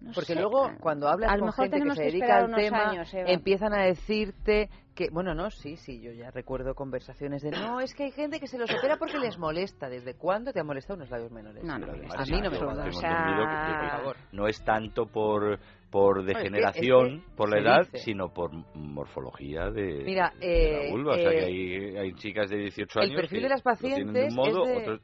No 0.00 0.12
Porque 0.14 0.34
sé, 0.34 0.36
luego, 0.36 0.70
cuando 0.80 1.08
hablas 1.08 1.32
a 1.32 1.36
con 1.38 1.46
mejor 1.46 1.68
gente 1.70 1.80
que 1.88 1.94
se 1.96 2.02
dedica 2.04 2.38
al 2.38 2.54
tema, 2.54 2.90
años, 2.90 3.10
empiezan 3.12 3.74
a 3.74 3.82
decirte 3.82 4.70
que, 4.94 5.08
bueno, 5.10 5.34
no, 5.34 5.50
sí, 5.50 5.76
sí, 5.76 6.00
yo 6.00 6.12
ya 6.12 6.30
recuerdo 6.30 6.74
conversaciones 6.74 7.42
de, 7.42 7.50
no, 7.50 7.80
es 7.80 7.94
que 7.94 8.04
hay 8.04 8.10
gente 8.12 8.38
que 8.38 8.46
se 8.46 8.58
los 8.58 8.70
opera 8.72 8.96
porque 8.96 9.18
les 9.18 9.36
molesta. 9.38 9.88
¿Desde 9.88 10.14
cuándo 10.14 10.52
te 10.52 10.60
han 10.60 10.66
molestado 10.66 10.96
unos 10.98 11.10
labios 11.10 11.32
menores? 11.32 11.64
No, 11.64 11.78
no, 11.78 11.86
a 11.86 12.24
mí 12.24 12.40
no 12.40 12.50
me 12.50 12.58
O 12.58 12.92
sea, 12.92 13.90
favor. 13.98 14.16
no 14.32 14.46
es 14.46 14.62
tanto 14.64 15.06
por 15.06 15.58
por 15.90 16.18
es 16.20 16.26
que- 16.26 16.34
degeneración, 16.34 17.06
es 17.06 17.24
que 17.24 17.36
por 17.36 17.48
la 17.50 17.58
edad, 17.60 17.80
dice. 17.90 17.98
sino 17.98 18.28
por 18.32 18.52
morfología 18.74 19.70
de, 19.70 20.02
Mira, 20.04 20.32
de 20.38 20.46
la 20.72 20.78
eh, 20.84 20.90
vulva. 20.90 21.12
o 21.14 21.16
sea, 21.16 21.30
que 21.30 21.38
eh, 21.38 21.44
hay, 21.44 21.96
hay 21.96 22.12
chicas 22.14 22.50
de 22.50 22.58
18 22.58 23.00
El 23.00 23.04
años 23.06 23.20
perfil 23.22 23.38
que 23.38 23.42
de 23.44 23.48
las 23.48 23.64
lo 23.64 23.76
tienen 23.76 24.12
de 24.12 24.20
pacientes 24.26 24.30
un 24.30 24.36
modo, 24.36 24.64
es 24.66 24.68
de 24.68 24.82
otros- 24.82 25.00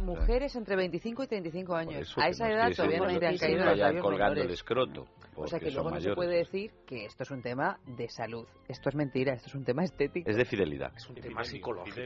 mujeres 0.00 0.54
entre 0.56 0.76
25 0.76 1.24
y 1.24 1.26
35 1.26 1.74
años. 1.74 2.14
a 2.18 2.28
esa 2.28 2.50
edad 2.50 2.70
todavía 2.74 2.98
no 2.98 3.18
te 3.18 3.26
han 3.26 3.36
caído 3.36 3.64
los 3.64 3.78
labios 3.78 4.02
colgando 4.02 4.32
el 4.32 4.38
menores. 4.38 4.54
escroto, 4.60 5.06
O 5.34 5.46
sea 5.46 5.58
que 5.58 5.70
luego 5.70 5.90
no 5.90 6.00
se 6.00 6.14
puede 6.14 6.38
decir 6.38 6.72
que 6.86 7.06
esto 7.06 7.22
es 7.22 7.30
un 7.30 7.42
tema 7.42 7.78
de 7.86 8.08
salud. 8.08 8.46
Esto 8.68 8.88
es 8.88 8.94
mentira, 8.94 9.34
esto 9.34 9.48
es 9.48 9.54
un 9.54 9.64
tema 9.64 9.84
estético. 9.84 10.28
Es 10.28 10.36
de 10.36 10.44
fidelidad. 10.44 10.92
Es 10.96 11.08
un 11.08 11.16
tema 11.16 11.44
psicológico. 11.44 11.96
Te 11.96 12.04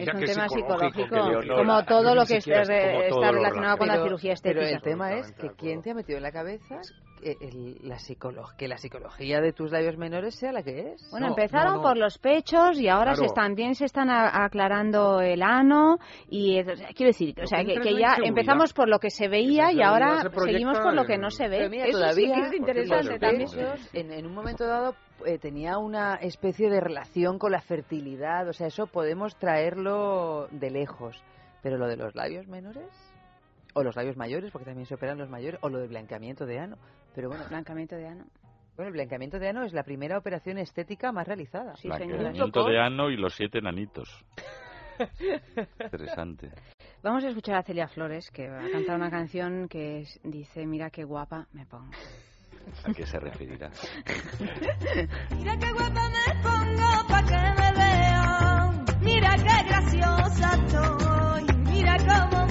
Es 0.00 0.08
un 0.14 0.20
que 0.20 0.26
tema 0.26 0.48
psicológico, 0.48 1.16
como 1.56 1.84
todo 1.84 2.14
lo 2.14 2.24
que 2.26 2.36
está, 2.36 2.62
relacionado 2.64 3.78
con 3.78 3.88
la 3.88 4.02
cirugía 4.02 4.32
estética. 4.32 4.60
Pero 4.62 4.76
el 4.76 4.82
tema 4.82 5.14
es 5.14 5.32
que 5.32 5.50
quién 5.56 5.82
te 5.82 5.90
ha 5.90 5.94
metido 5.94 6.18
en 6.18 6.22
la 6.22 6.32
cabeza 6.32 6.80
el- 7.22 7.78
la 7.88 7.96
psicolo- 7.98 8.54
que 8.56 8.66
la 8.68 8.76
psicología 8.76 9.40
de 9.40 9.52
tus 9.52 9.70
labios 9.70 9.96
menores 9.96 10.34
sea 10.34 10.52
la 10.52 10.62
que 10.62 10.92
es. 10.92 11.10
Bueno, 11.10 11.28
empezaron 11.28 11.80
por 11.82 11.96
los 11.96 12.18
pechos 12.18 12.80
y 12.80 12.88
ahora 12.88 13.12
se 13.14 13.20
Claro. 13.20 13.26
están 13.26 13.42
también 13.52 13.74
se 13.74 13.84
están 13.84 14.08
a- 14.08 14.44
aclarando 14.44 15.20
el 15.20 15.42
ano 15.42 15.98
y 16.28 16.58
eh, 16.58 16.64
o 16.72 16.76
sea, 16.76 16.88
quiero 16.94 17.08
decir, 17.10 17.34
o 17.42 17.46
sea, 17.46 17.62
que, 17.64 17.74
ya 17.98 18.16
empezamos 18.24 18.72
por 18.72 18.88
lo 18.88 18.98
que 18.98 19.10
se 19.10 19.28
veía 19.28 19.70
y 19.72 19.82
ahora 19.82 20.22
se 20.22 20.30
seguimos 20.30 20.78
por 20.80 20.94
lo 20.94 21.04
que 21.04 21.18
no 21.18 21.30
se 21.30 21.48
ve. 21.48 21.58
Pero 21.58 21.70
mira, 21.70 21.84
Eso 21.86 21.98
todavía 21.98 22.34
sí 22.34 22.40
que 22.40 22.46
es 22.46 22.54
interesante 22.54 23.18
también. 23.18 23.48
en, 23.92 24.12
en 24.12 24.26
un 24.26 24.32
momento 24.34 24.66
dado 24.66 24.94
eh, 25.26 25.38
tenía 25.38 25.76
una 25.78 26.14
especie 26.14 26.70
de 26.70 26.80
relación 26.80 27.38
con 27.38 27.52
la 27.52 27.60
fertilidad, 27.60 28.48
o 28.48 28.52
sea, 28.52 28.68
eso 28.68 28.86
podemos 28.86 29.36
traerlo 29.36 30.48
de 30.50 30.70
lejos, 30.70 31.22
pero 31.62 31.76
lo 31.76 31.86
de 31.88 31.96
los 31.96 32.14
labios 32.14 32.46
menores 32.48 32.88
o 33.74 33.82
los 33.82 33.96
labios 33.96 34.16
mayores, 34.16 34.50
porque 34.50 34.66
también 34.66 34.86
se 34.86 34.94
operan 34.94 35.18
los 35.18 35.28
mayores, 35.30 35.58
o 35.62 35.68
lo 35.68 35.78
del 35.78 35.88
blanqueamiento 35.88 36.46
de 36.46 36.58
ano, 36.58 36.76
pero 37.14 37.28
bueno, 37.28 37.44
blanqueamiento 37.48 37.96
de 37.96 38.06
ano. 38.08 38.24
Bueno, 38.76 38.88
el 38.88 38.92
blanqueamiento 38.94 39.38
de 39.38 39.48
ano 39.48 39.64
es 39.64 39.72
la 39.72 39.82
primera 39.82 40.16
operación 40.18 40.58
estética 40.58 41.12
más 41.12 41.26
realizada. 41.26 41.74
Blanqueamiento 41.84 42.64
de 42.64 42.78
ano 42.80 43.10
y 43.10 43.16
los 43.16 43.34
siete 43.34 43.60
nanitos. 43.60 44.08
Interesante. 45.82 46.50
Vamos 47.02 47.24
a 47.24 47.28
escuchar 47.28 47.56
a 47.56 47.62
Celia 47.62 47.88
Flores 47.88 48.30
que 48.30 48.48
va 48.48 48.64
a 48.64 48.70
cantar 48.70 48.96
una 48.96 49.10
canción 49.10 49.68
que 49.68 50.00
es- 50.00 50.20
dice, 50.22 50.64
mira 50.66 50.90
qué 50.90 51.04
guapa 51.04 51.48
me 51.52 51.66
pongo. 51.66 51.90
¿A 52.84 52.92
qué 52.94 53.04
se 53.04 53.18
referirá? 53.18 53.70
Mira 55.36 55.56
qué 55.58 55.72
guapa 55.72 56.08
me 56.10 56.42
pongo 56.42 57.08
pa' 57.08 57.22
que 57.24 57.60
me 57.60 57.72
vean. 57.76 58.84
Mira 59.00 59.34
qué 59.36 59.68
graciosa 59.68 60.54
estoy. 60.54 61.56
Mira 61.72 61.96
cómo 61.98 62.41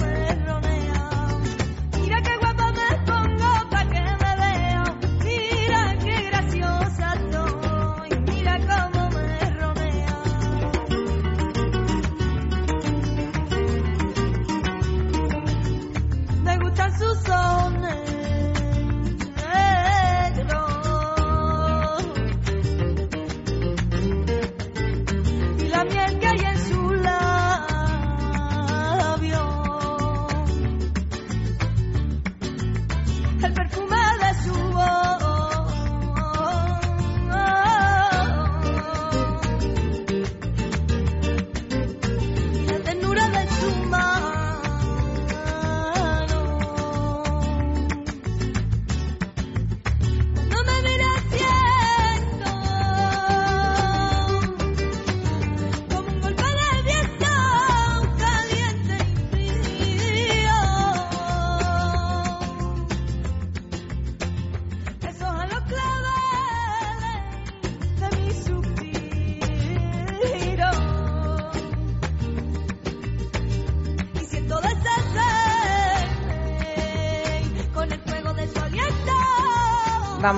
rodean. 16.74 16.92
Me 16.92 16.92
gustan 16.92 16.98
sus 16.98 17.28
ojos 17.28 18.21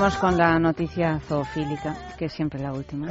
Vamos 0.04 0.18
con 0.18 0.36
la 0.36 0.58
noticia 0.58 1.18
zoofílica, 1.20 1.96
que 2.18 2.26
es 2.26 2.32
siempre 2.34 2.60
la 2.60 2.74
última. 2.74 3.10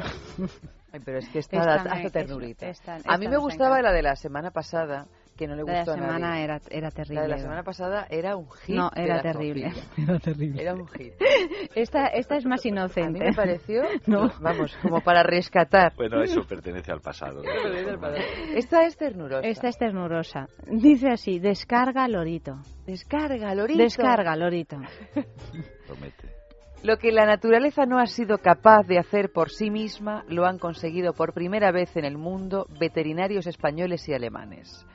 Ay, 0.92 1.00
pero 1.04 1.18
es 1.18 1.28
que 1.30 1.40
esta, 1.40 1.58
Esta 1.58 1.76
da- 1.78 1.84
me- 1.86 1.90
hace 1.90 2.12
ternurita. 2.12 2.68
esta- 2.68 2.94
a 2.94 2.98
esta 2.98 3.18
mí 3.18 3.28
me 3.28 3.38
gustaba 3.38 3.80
encanta. 3.80 3.90
la 3.90 3.96
de 3.96 4.02
la 4.04 4.16
semana 4.16 4.52
pasada, 4.52 5.08
que 5.36 5.48
no 5.48 5.56
le 5.56 5.64
La 5.64 5.66
de 5.66 5.74
la 5.74 5.80
gustó 5.80 5.92
a 5.92 5.96
semana 5.96 6.20
nadie. 6.20 6.44
era, 6.44 6.62
era 6.70 6.92
terrible. 6.92 7.16
La 7.16 7.22
de 7.24 7.28
la 7.30 7.38
semana 7.40 7.64
pasada 7.64 8.06
era 8.12 8.36
un 8.38 8.48
hit. 8.52 8.76
No, 8.76 8.92
era 8.96 9.16
la 9.16 9.22
terrible. 9.24 9.72
Era 9.98 10.20
terrible. 10.20 10.62
Era 10.62 10.74
un 10.76 10.88
hit. 10.88 11.14
Esta, 11.76 12.06
esta 12.10 12.36
es 12.38 12.46
más 12.46 12.64
inocente. 12.64 13.02
A 13.22 13.24
mí 13.24 13.28
me 13.32 13.34
pareció, 13.34 13.82
No. 14.06 14.32
vamos, 14.40 14.78
como 14.84 15.02
para 15.02 15.24
rescatar. 15.24 15.94
Bueno, 15.96 16.22
eso 16.22 16.44
pertenece 16.44 16.92
al 16.92 17.02
pasado. 17.02 17.42
formas. 17.44 18.20
Esta 18.54 18.86
es 18.86 18.96
ternurosa. 18.98 19.48
Esta 19.48 19.68
es 19.68 19.78
ternurosa. 19.80 20.46
Dice 20.68 21.10
así, 21.10 21.40
descarga 21.40 22.08
lorito. 22.08 22.60
Descarga, 22.86 23.56
Lorito. 23.56 23.82
Descarga 23.82 24.36
lorito. 24.36 24.78
Promete. 25.88 26.33
Lo 26.84 26.98
que 26.98 27.14
la 27.14 27.26
naturaleza 27.26 27.86
no 27.86 27.98
ha 27.98 28.08
sido 28.08 28.40
capaz 28.40 28.84
de 28.86 29.00
hacer 29.00 29.32
por 29.32 29.50
sí 29.50 29.70
misma 29.70 30.26
lo 30.28 30.46
han 30.46 30.60
conseguido 30.60 31.14
por 31.14 31.34
primera 31.34 31.72
vez 31.72 31.96
en 31.96 32.04
el 32.04 32.18
mundo 32.18 32.68
veterinarios 32.78 33.48
españoles 33.48 34.10
y 34.10 34.14
alemanes. 34.14 34.86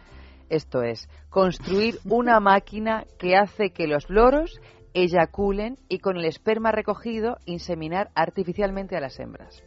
Esto 0.51 0.83
es, 0.83 1.09
construir 1.31 1.99
una 2.05 2.41
máquina 2.41 3.07
que 3.19 3.37
hace 3.37 3.71
que 3.71 3.87
los 3.87 4.11
loros 4.11 4.61
eyaculen 4.93 5.79
y 5.89 6.01
con 6.01 6.19
el 6.19 6.27
esperma 6.27 6.73
recogido 6.73 7.39
inseminar 7.47 8.11
artificialmente 8.15 8.95
a 8.95 9.01
las 9.01 9.19
hembras. 9.19 9.65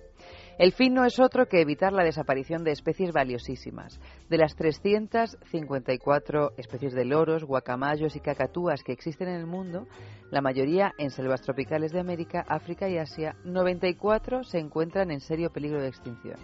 El 0.61 0.73
fin 0.73 0.93
no 0.93 1.05
es 1.05 1.19
otro 1.19 1.47
que 1.47 1.59
evitar 1.59 1.91
la 1.91 2.03
desaparición 2.03 2.63
de 2.63 2.69
especies 2.69 3.11
valiosísimas. 3.11 3.99
De 4.29 4.37
las 4.37 4.55
354 4.55 6.51
especies 6.55 6.93
de 6.93 7.03
loros, 7.03 7.43
guacamayos 7.43 8.15
y 8.15 8.19
cacatúas 8.19 8.83
que 8.83 8.91
existen 8.91 9.29
en 9.29 9.39
el 9.39 9.47
mundo, 9.47 9.87
la 10.29 10.41
mayoría 10.41 10.91
en 10.99 11.09
selvas 11.09 11.41
tropicales 11.41 11.91
de 11.91 11.99
América, 11.99 12.45
África 12.47 12.87
y 12.87 12.99
Asia, 12.99 13.35
94 13.43 14.43
se 14.43 14.59
encuentran 14.59 15.09
en 15.09 15.21
serio 15.21 15.49
peligro 15.49 15.81
de 15.81 15.87
extinción. 15.87 16.37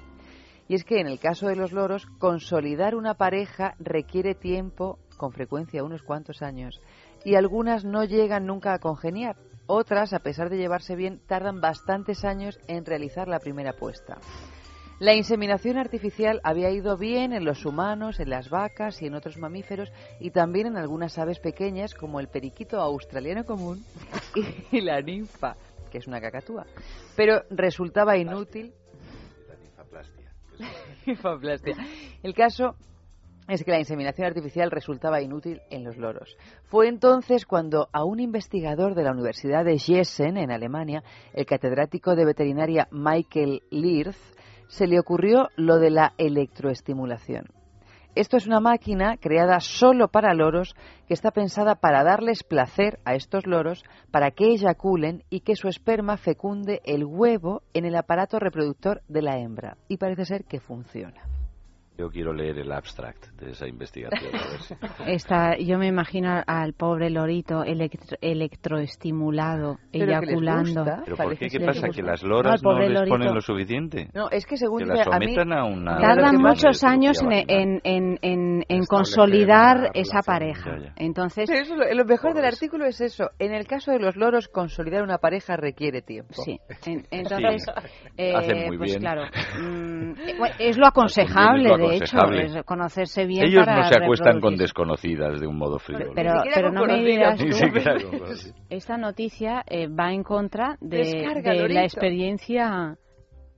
Y 0.68 0.74
es 0.74 0.84
que 0.84 1.00
en 1.00 1.06
el 1.06 1.20
caso 1.20 1.46
de 1.46 1.56
los 1.56 1.72
loros, 1.72 2.08
consolidar 2.18 2.96
una 2.96 3.14
pareja 3.14 3.76
requiere 3.78 4.34
tiempo, 4.34 4.98
con 5.18 5.32
frecuencia 5.32 5.84
unos 5.84 6.02
cuantos 6.02 6.42
años, 6.42 6.82
y 7.24 7.36
algunas 7.36 7.86
no 7.86 8.04
llegan 8.04 8.48
nunca 8.48 8.74
a 8.74 8.80
congeniar. 8.80 9.36
Otras, 9.68 10.14
a 10.14 10.20
pesar 10.20 10.50
de 10.50 10.58
llevarse 10.58 10.96
bien, 10.96 11.20
tardan 11.28 11.60
bastantes 11.60 12.24
años 12.24 12.58
en 12.68 12.86
realizar 12.86 13.28
la 13.28 13.40
primera 13.40 13.74
puesta. 13.74 14.18
La 15.00 15.14
inseminación 15.14 15.78
artificial 15.78 16.42
había 16.44 16.72
ido 16.72 16.98
bien 16.98 17.32
en 17.32 17.46
los 17.46 17.66
humanos, 17.66 18.20
en 18.20 18.32
las 18.32 18.50
vacas 18.50 19.00
y 19.02 19.06
en 19.06 19.14
otros 19.14 19.38
mamíferos 19.38 19.92
y 20.20 20.32
también 20.32 20.68
en 20.68 20.78
algunas 20.78 21.20
aves 21.20 21.40
pequeñas 21.40 21.94
como 21.94 22.20
el 22.20 22.30
periquito 22.30 22.80
australiano 22.80 23.46
común 23.46 23.86
y 24.72 24.82
la 24.82 25.02
ninfa, 25.02 25.56
que 25.92 26.00
es 26.00 26.08
una 26.08 26.20
cacatúa. 26.20 26.66
Pero 27.16 27.44
resultaba 27.52 28.18
inútil 28.18 28.74
La 29.48 29.56
ninfaplastia. 29.56 30.32
Ninfaplastia. 31.06 31.76
El 32.24 32.34
caso 32.34 32.76
es 33.48 33.64
que 33.64 33.72
la 33.72 33.80
inseminación 33.80 34.28
artificial 34.28 34.72
resultaba 34.72 35.22
inútil 35.22 35.62
en 35.70 35.84
los 35.84 35.98
loros. 35.98 36.38
Fue 36.66 36.88
entonces 36.88 37.46
cuando 37.46 37.88
a 37.94 38.04
un 38.04 38.20
investigador 38.20 38.96
de 38.96 39.04
la 39.04 39.12
Universidad 39.12 39.64
de 39.64 39.78
Gießen, 39.78 40.38
en 40.38 40.52
Alemania, 40.52 41.04
el 41.34 41.46
catedrático 41.46 42.16
de 42.16 42.26
veterinaria 42.26 42.88
Michael 42.92 43.62
Lirth, 43.72 44.18
se 44.68 44.88
le 44.88 45.00
ocurrió 45.00 45.50
lo 45.56 45.80
de 45.80 45.92
la 45.92 46.14
electroestimulación. 46.18 47.46
Esto 48.16 48.36
es 48.36 48.48
una 48.48 48.60
máquina 48.60 49.18
creada 49.18 49.60
solo 49.60 50.08
para 50.08 50.34
loros 50.34 50.76
que 51.08 51.14
está 51.14 51.30
pensada 51.30 51.76
para 51.76 52.04
darles 52.04 52.44
placer 52.44 53.00
a 53.06 53.14
estos 53.14 53.46
loros 53.46 53.84
para 54.10 54.32
que 54.32 54.46
eyaculen 54.46 55.24
y 55.30 55.42
que 55.42 55.56
su 55.56 55.68
esperma 55.68 56.18
fecunde 56.18 56.82
el 56.84 57.06
huevo 57.06 57.62
en 57.76 57.86
el 57.86 57.96
aparato 57.96 58.40
reproductor 58.40 59.04
de 59.08 59.22
la 59.22 59.38
hembra. 59.38 59.78
Y 59.88 59.98
parece 59.98 60.26
ser 60.26 60.46
que 60.46 60.60
funciona. 60.60 61.37
Yo 61.98 62.10
quiero 62.10 62.32
leer 62.32 62.60
el 62.60 62.72
abstract 62.72 63.26
de 63.42 63.52
esa 63.52 63.68
investigación. 63.68 64.30
A 64.36 64.52
ver 64.52 64.62
si... 64.62 64.76
Esta, 65.08 65.58
yo 65.58 65.80
me 65.80 65.88
imagino 65.88 66.44
al 66.46 66.74
pobre 66.74 67.10
lorito 67.10 67.64
electro- 67.64 68.18
electroestimulado, 68.22 69.78
Pero 69.92 70.06
que 70.06 70.12
les 70.12 70.22
eyaculaando. 70.30 70.82
gusta. 70.84 71.02
¿Pero 71.06 71.18
por 71.18 71.38
qué? 71.38 71.48
¿Qué 71.50 71.58
que 71.58 71.66
pasa? 71.66 71.90
¿Que 71.90 72.02
las 72.04 72.24
No, 72.24 72.30
loras 72.30 72.62
no, 72.64 72.70
pobre 72.72 72.90
les 72.90 73.00
ponen 73.10 73.28
lorito. 73.30 73.34
lo 73.34 73.42
suficiente? 73.42 74.10
No, 74.14 74.30
es 74.30 74.46
que 74.46 74.58
según 74.58 74.80
Que 74.80 74.86
las 74.86 75.08
a 75.08 75.18
mí 75.20 75.26
sometan 75.34 75.54
a 75.54 75.66
una... 75.66 75.98
Tardan 75.98 76.38
muchos 76.38 76.84
años 76.84 77.20
en, 77.24 77.80
en, 77.84 78.20
en, 78.22 78.64
en- 78.68 78.86
consolidar 78.86 79.92
esa 79.94 80.22
pareja. 80.26 80.78
ya, 80.78 80.86
ya. 80.86 80.94
Entonces, 80.98 81.50
Pero 81.50 81.62
eso, 81.64 81.76
lo, 81.76 81.92
lo 81.94 82.06
mejor 82.06 82.34
del 82.36 82.46
artículo 82.46 82.86
es 82.86 83.02
eso. 83.02 83.32
En 83.40 83.54
el 83.54 83.66
caso 83.66 83.92
de 83.92 84.00
los 84.00 84.16
loros, 84.16 84.48
consolidar 84.48 85.04
una 85.04 85.18
pareja 85.18 85.58
requiere 85.58 86.02
tiempo. 86.02 86.34
sí. 86.44 86.60
En- 86.86 87.06
entonces, 87.12 87.66
eh, 88.18 88.34
hacen 88.36 88.68
muy 88.68 88.78
pues 88.78 88.92
bien. 88.92 89.02
claro, 89.02 89.24
mm, 89.60 90.12
eh, 90.28 90.50
es 90.60 90.78
lo 90.78 90.88
aconsejable, 90.88 91.70
de 91.90 91.98
hecho, 91.98 92.18
es 92.32 92.64
conocerse 92.64 93.26
bien 93.26 93.46
Ellos 93.46 93.66
para 93.66 93.78
no 93.78 93.88
se 93.88 94.04
acuestan 94.04 94.40
con 94.40 94.56
desconocidas 94.56 95.40
de 95.40 95.48
un 95.48 95.58
modo 95.58 95.80
frívolo. 95.80 96.12
Pero, 96.16 96.34
pero 96.54 96.68
con 96.74 96.76
no 96.76 96.86
me 96.86 97.04
digas 97.04 97.40
tú, 97.40 97.46
esta 98.70 98.98
noticia 98.98 99.64
eh, 99.68 99.88
va 99.88 100.12
en 100.12 100.24
contra 100.24 100.78
de, 100.80 100.98
Descarga, 100.98 101.54
de 101.54 101.70
la 101.70 101.84
experiencia 101.84 102.98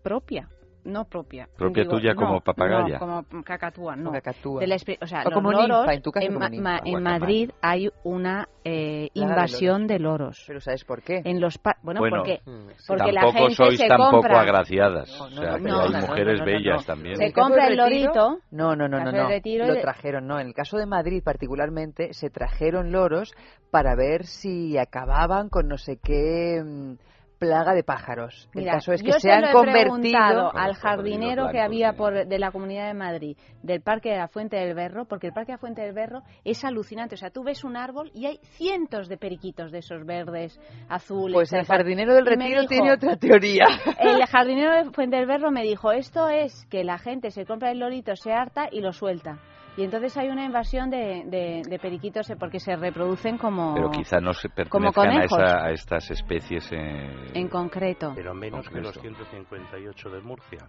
propia. 0.03 0.49
No 0.85 1.05
propia. 1.05 1.47
Propia 1.57 1.85
tuya 1.87 2.15
como 2.15 2.35
no, 2.35 2.41
papagaya. 2.41 2.99
No, 2.99 3.23
como 3.25 3.43
cacatúa, 3.43 3.95
no. 3.95 4.05
Como 4.05 4.13
cacatúa. 4.13 4.61
De 4.61 4.67
la 4.67 4.75
exper- 4.75 4.97
o 5.01 5.07
sea, 5.07 5.21
O 5.21 5.23
los 5.25 5.33
como 5.33 5.51
loros, 5.51 5.67
ninfa, 5.79 5.93
en 5.93 6.01
tu 6.01 6.11
caso 6.11 6.25
en, 6.25 6.33
como 6.33 6.45
Ma- 6.45 6.49
ninfa, 6.49 6.63
Ma- 6.69 6.77
en 6.77 6.91
guacamayo. 6.91 7.19
Madrid 7.19 7.51
hay 7.61 7.89
una 8.03 8.47
eh, 8.63 9.09
de 9.13 9.21
invasión 9.21 9.87
de 9.87 9.99
loros. 9.99 10.43
Pero 10.47 10.61
¿sabes 10.61 10.85
por 10.85 11.01
qué? 11.03 11.21
En 11.25 11.41
los 11.41 11.57
pa- 11.57 11.77
bueno, 11.83 11.99
Bueno, 11.99 12.17
porque, 12.17 12.39
Mm, 12.45 12.69
sí. 12.77 12.83
porque 12.87 13.11
la 13.11 13.21
tampoco 13.21 13.39
gente 13.45 13.55
sois 13.55 13.79
se 13.79 13.87
tampoco 13.87 14.11
compra 14.11 14.41
agraciadas. 14.41 15.09
No, 15.19 15.25
o 15.25 15.29
sea, 15.29 15.51
no, 15.51 15.57
que 15.57 15.61
no, 15.63 15.81
hay 15.81 15.91
mujeres 16.01 16.39
no, 16.39 16.45
no, 16.45 16.51
bellas 16.51 16.77
no. 16.77 16.83
también. 16.93 17.15
Se 17.17 17.33
compra 17.33 17.67
el 17.67 17.77
lorito, 17.77 18.39
No, 18.51 18.75
no, 18.75 18.87
no, 18.87 18.99
no, 19.03 19.29
Lo 19.29 19.81
trajeron, 19.81 20.27
no. 20.27 20.39
En 20.39 20.47
el 20.47 20.53
caso 20.53 20.77
de 20.77 20.85
Madrid 20.85 21.21
particularmente, 21.23 22.13
se 22.13 22.29
trajeron 22.29 22.91
loros 22.91 23.33
para 23.71 23.95
ver 23.95 24.25
si 24.25 24.77
acababan 24.77 25.49
con 25.49 25.67
no 25.67 25.77
sé 25.77 25.97
qué 26.01 26.61
mm, 26.63 26.93
plaga 27.39 27.73
de 27.73 27.83
pájaros. 27.83 28.49
Mira, 28.53 28.73
el 28.73 28.77
caso 28.77 28.93
es 28.93 29.01
que 29.01 29.11
yo 29.11 29.19
se, 29.19 29.31
han 29.31 29.51
convertido... 29.51 30.51
al 30.55 30.75
jardinero 30.75 31.45
que 31.47 31.53
blancos, 31.53 31.65
había 31.65 31.93
por, 31.93 32.27
de 32.27 32.39
la 32.39 32.51
Comunidad 32.51 32.87
de 32.87 32.93
Madrid, 32.93 33.37
del 33.63 33.81
Parque 33.81 34.09
de 34.09 34.17
la 34.17 34.27
Fuente 34.27 34.57
del 34.57 34.75
Berro, 34.75 35.05
porque 35.05 35.27
el 35.27 35.33
Parque 35.33 35.53
de 35.53 35.55
la 35.55 35.59
Fuente 35.59 35.81
del 35.81 35.93
Berro 35.93 36.21
es 36.43 36.63
alucinante. 36.65 37.15
O 37.15 37.17
sea, 37.17 37.29
tú 37.31 37.43
ves 37.43 37.63
un 37.63 37.77
árbol 37.77 38.11
y 38.13 38.25
hay 38.25 38.39
cientos 38.57 39.07
de 39.07 39.17
periquitos 39.17 39.71
de 39.71 39.79
esos 39.79 40.05
verdes, 40.05 40.59
azules. 40.89 41.33
Pues 41.33 41.53
el 41.53 41.65
jardinero 41.65 42.13
del 42.13 42.25
Retiro 42.25 42.61
dijo- 42.61 42.67
tiene 42.67 42.91
otra 42.91 43.15
teoría. 43.15 43.65
El 43.99 44.25
jardinero 44.25 44.75
de 44.75 44.91
Fuente 44.91 45.15
del 45.15 45.25
Berro 45.25 45.51
me 45.51 45.63
dijo, 45.63 45.91
esto 45.91 46.27
es 46.29 46.65
que 46.69 46.83
la 46.83 46.97
gente 46.97 47.31
se 47.31 47.45
compra 47.45 47.71
el 47.71 47.79
lorito, 47.79 48.15
se 48.15 48.31
harta 48.31 48.67
y 48.71 48.81
lo 48.81 48.91
suelta. 48.91 49.39
Y 49.77 49.83
entonces 49.83 50.17
hay 50.17 50.27
una 50.29 50.43
invasión 50.43 50.89
de, 50.89 51.23
de- 51.25 51.61
de 51.67 51.79
periquitos 51.79 52.29
eh, 52.29 52.35
porque 52.37 52.59
se 52.59 52.75
reproducen 52.75 53.37
como 53.37 53.73
Pero 53.75 53.91
quizá 53.91 54.19
no 54.19 54.33
se 54.33 54.49
pertenezcan 54.49 55.09
a, 55.11 55.23
esa- 55.23 55.65
a 55.65 55.71
estas 55.71 56.11
especies. 56.11 56.69
eh, 56.73 57.13
en 57.33 57.47
concreto. 57.47 58.11
Pero 58.15 58.33
menos 58.33 58.67
que 58.67 58.81
los 58.81 58.93
Concreto. 58.97 59.23
158 59.25 60.09
de 60.09 60.21
Murcia. 60.21 60.67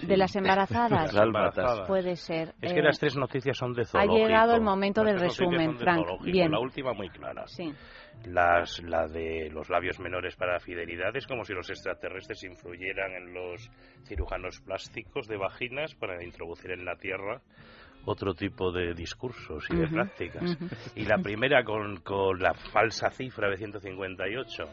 De 0.00 0.16
las 0.16 0.34
embarazadas. 0.36 1.12
Dálmatas. 1.12 1.80
Puede 1.86 2.16
ser. 2.16 2.54
Es 2.62 2.72
eh, 2.72 2.74
que 2.76 2.80
las 2.82 2.98
tres 2.98 3.16
noticias 3.16 3.58
son 3.58 3.74
de 3.74 3.82
ha 3.82 3.84
zoológico. 3.84 4.16
llegado 4.28 4.54
el 4.54 4.62
momento 4.62 5.02
Las 5.04 5.12
del 5.14 5.22
resumen, 5.28 5.72
de 5.72 5.78
Frank. 5.78 6.06
Bien. 6.24 6.50
La 6.50 6.60
última 6.60 6.94
muy 6.94 7.10
clara. 7.10 7.44
Sí. 7.48 7.70
Las, 8.24 8.80
la 8.82 9.06
de 9.08 9.50
los 9.50 9.68
labios 9.68 9.98
menores 10.00 10.36
para 10.36 10.58
fidelidad 10.60 11.14
es 11.16 11.26
como 11.26 11.44
si 11.44 11.52
los 11.52 11.68
extraterrestres 11.68 12.42
influyeran 12.44 13.12
en 13.12 13.34
los 13.34 13.68
cirujanos 14.04 14.60
plásticos 14.64 15.26
de 15.26 15.36
vaginas 15.36 15.94
para 15.96 16.22
introducir 16.24 16.70
en 16.70 16.84
la 16.84 16.96
Tierra 16.96 17.40
otro 18.04 18.34
tipo 18.34 18.72
de 18.72 18.94
discursos 18.94 19.64
y 19.70 19.76
de 19.76 19.88
prácticas. 19.88 20.56
Y 20.94 21.04
la 21.04 21.18
primera 21.18 21.64
con, 21.64 21.98
con 21.98 22.38
la 22.38 22.54
falsa 22.54 23.10
cifra 23.10 23.50
de 23.50 23.56
158 23.56 24.64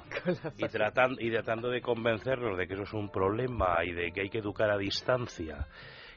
y 0.57 0.67
tratando, 0.69 1.21
y 1.21 1.31
tratando 1.31 1.69
de 1.69 1.81
convencerlos 1.81 2.57
de 2.57 2.67
que 2.67 2.73
eso 2.73 2.83
es 2.83 2.93
un 2.93 3.09
problema 3.09 3.83
y 3.83 3.91
de 3.91 4.11
que 4.11 4.21
hay 4.21 4.29
que 4.29 4.39
educar 4.39 4.69
a 4.69 4.77
distancia 4.77 5.67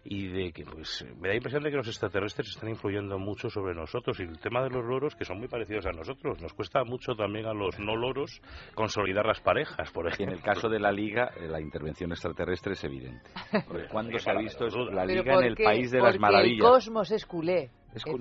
y 0.05 0.29
de 0.29 0.53
que 0.53 0.65
pues 0.65 1.05
me 1.17 1.29
da 1.29 1.29
la 1.29 1.37
impresión 1.37 1.63
de 1.63 1.71
que 1.71 1.77
los 1.77 1.87
extraterrestres 1.87 2.49
están 2.49 2.71
influyendo 2.71 3.19
mucho 3.19 3.51
sobre 3.51 3.75
nosotros 3.75 4.19
y 4.21 4.23
el 4.23 4.39
tema 4.39 4.63
de 4.63 4.71
los 4.71 4.85
loros 4.85 5.15
que 5.15 5.25
son 5.25 5.39
muy 5.39 5.49
parecidos 5.49 5.85
a 5.87 5.91
nosotros 5.91 6.41
nos 6.41 6.55
cuesta 6.55 6.85
mucho 6.85 7.15
también 7.15 7.47
a 7.47 7.53
los 7.53 7.79
no 7.79 7.97
loros 7.97 8.41
consolidar 8.75 9.27
las 9.27 9.41
parejas 9.41 9.91
por 9.93 10.07
Y 10.07 10.09
en 10.09 10.13
ejemplo 10.15 10.37
el 10.37 10.43
caso 10.43 10.69
de 10.69 10.81
la 10.81 10.91
Liga, 10.91 11.31
eh, 11.37 11.49
la 11.49 11.61
intervención 11.61 12.11
extraterrestre 12.13 12.73
es 12.73 12.85
evidente. 12.85 13.31
Porque 13.67 13.89
¿Cuándo 13.91 14.19
se 14.19 14.31
ha 14.31 14.35
visto 14.39 14.67
eso? 14.67 14.85
la 14.91 15.05
Liga 15.05 15.35
en 15.35 15.45
el 15.45 15.57
país 15.57 15.91
de 15.91 16.01
las 16.01 16.19
maravillas? 16.19 16.65
el 16.67 16.73
cosmos 16.73 17.11
es 17.11 17.27
culé. 17.27 17.71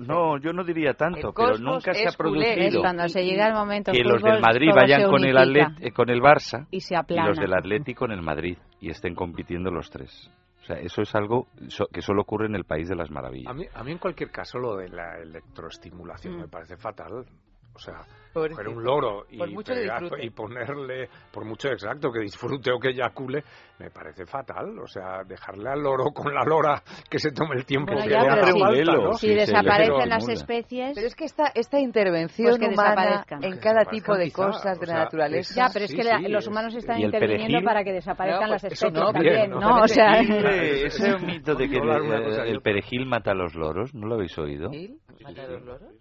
No, 0.00 0.36
yo 0.38 0.52
no 0.52 0.64
diría 0.64 0.94
tanto, 0.94 1.32
pero 1.32 1.32
cosmos 1.32 1.60
nunca 1.60 1.94
se 1.94 2.00
ha 2.08 2.12
culé. 2.12 2.40
Es 2.50 2.56
producido 2.56 2.80
cuando 2.82 3.08
se 3.08 3.24
llega 3.24 3.46
el 3.46 3.54
momento 3.54 3.92
que 3.92 4.02
los 4.02 4.20
del 4.20 4.40
Madrid 4.40 4.70
vayan 4.74 5.08
con 5.08 5.24
el, 5.24 5.36
Atlet- 5.36 5.76
eh, 5.80 5.92
con 5.92 6.10
el 6.10 6.20
Barça 6.20 6.66
y 6.70 6.80
se 6.80 6.94
y 6.94 6.96
aplana. 6.96 7.28
los 7.28 7.38
del 7.38 7.54
Atlético 7.54 8.00
con 8.00 8.12
el 8.12 8.20
Madrid 8.22 8.58
y 8.80 8.90
estén 8.90 9.14
compitiendo 9.14 9.70
los 9.70 9.88
tres. 9.90 10.30
Sea, 10.74 10.80
eso 10.84 11.02
es 11.02 11.14
algo 11.14 11.48
so- 11.68 11.86
que 11.88 12.00
solo 12.02 12.22
ocurre 12.22 12.46
en 12.46 12.54
el 12.54 12.64
país 12.64 12.88
de 12.88 12.94
las 12.94 13.10
maravillas. 13.10 13.50
A 13.50 13.54
mí, 13.54 13.64
a 13.74 13.82
mí 13.82 13.92
en 13.92 13.98
cualquier 13.98 14.30
caso 14.30 14.58
lo 14.58 14.76
de 14.76 14.88
la 14.88 15.18
electroestimulación 15.18 16.36
Mm. 16.36 16.40
me 16.42 16.48
parece 16.48 16.76
fatal. 16.76 17.26
O 17.74 17.78
sea, 17.78 18.02
coger 18.32 18.68
un 18.68 18.84
loro 18.84 19.24
y, 19.30 19.38
Por 19.38 19.50
mucho 19.50 19.72
que 19.74 19.80
pegar- 19.80 20.00
disfrute. 20.02 20.24
y 20.26 20.30
ponerle, 20.30 21.08
por 21.32 21.44
mucho 21.44 21.68
exacto, 21.68 22.12
que 22.12 22.20
disfrute 22.20 22.70
o 22.70 22.78
que 22.78 22.90
eyacule, 22.90 23.42
me 23.78 23.90
parece 23.90 24.26
fatal. 24.26 24.78
O 24.78 24.86
sea, 24.86 25.24
dejarle 25.24 25.70
al 25.70 25.80
loro 25.80 26.04
con 26.12 26.32
la 26.34 26.44
lora 26.44 26.82
que 27.08 27.18
se 27.18 27.32
tome 27.32 27.56
el 27.56 27.64
tiempo 27.64 27.92
Bueno, 27.92 28.04
que 28.06 28.10
ya, 28.12 28.20
le 28.22 28.28
pero 28.28 28.34
haga 28.42 28.52
si- 28.52 28.60
falta, 28.60 28.92
¿no? 28.92 29.12
si 29.14 29.34
desaparecen 29.34 30.08
las 30.08 30.28
especies... 30.28 30.92
Pero 30.94 31.06
es 31.06 31.14
que 31.16 31.24
esta, 31.24 31.46
esta 31.54 31.78
intervención 31.80 32.48
Pues 32.50 32.58
que 32.60 32.66
humana 32.68 33.24
en 33.40 33.58
cada 33.58 33.84
tipo 33.86 34.14
de 34.16 34.24
quizá, 34.26 34.46
cosas 34.46 34.78
de 34.78 34.84
o 34.86 34.88
la 34.92 34.98
naturaleza. 35.04 35.54
Ya, 35.56 35.70
pero 35.72 35.84
es 35.86 35.90
Sí, 35.90 35.96
que 35.96 36.04
la- 36.04 36.18
sí, 36.18 36.28
los 36.28 36.46
humanos 36.46 36.74
están 36.76 36.98
¿Y 36.98 37.02
el 37.02 37.06
interviniendo 37.06 37.46
perejil? 37.46 37.64
para 37.64 37.84
que 37.84 37.92
desaparezcan 37.92 38.46
No, 38.46 38.52
las 38.52 38.64
especies 38.64 38.92
no, 38.92 39.12
también, 39.12 39.50
¿no? 39.50 39.60
¿no? 39.60 39.82
O 39.82 39.88
sea, 39.88 40.20
Ese, 40.20 40.86
ese 40.86 41.18
mito 41.18 41.54
de 41.54 41.68
que 41.68 41.78
una 41.78 41.96
el, 42.44 42.60
perejil 42.60 43.06
mata 43.06 43.30
a 43.32 43.34
los 43.34 43.54
loros, 43.54 43.94
¿no 43.94 44.06
lo 44.06 44.14
habéis 44.16 44.36
oído? 44.38 44.70
¿Perejil? 44.70 45.00
¿Mata 45.24 45.42
a 45.42 45.46
los 45.48 45.62
loros? 45.62 45.92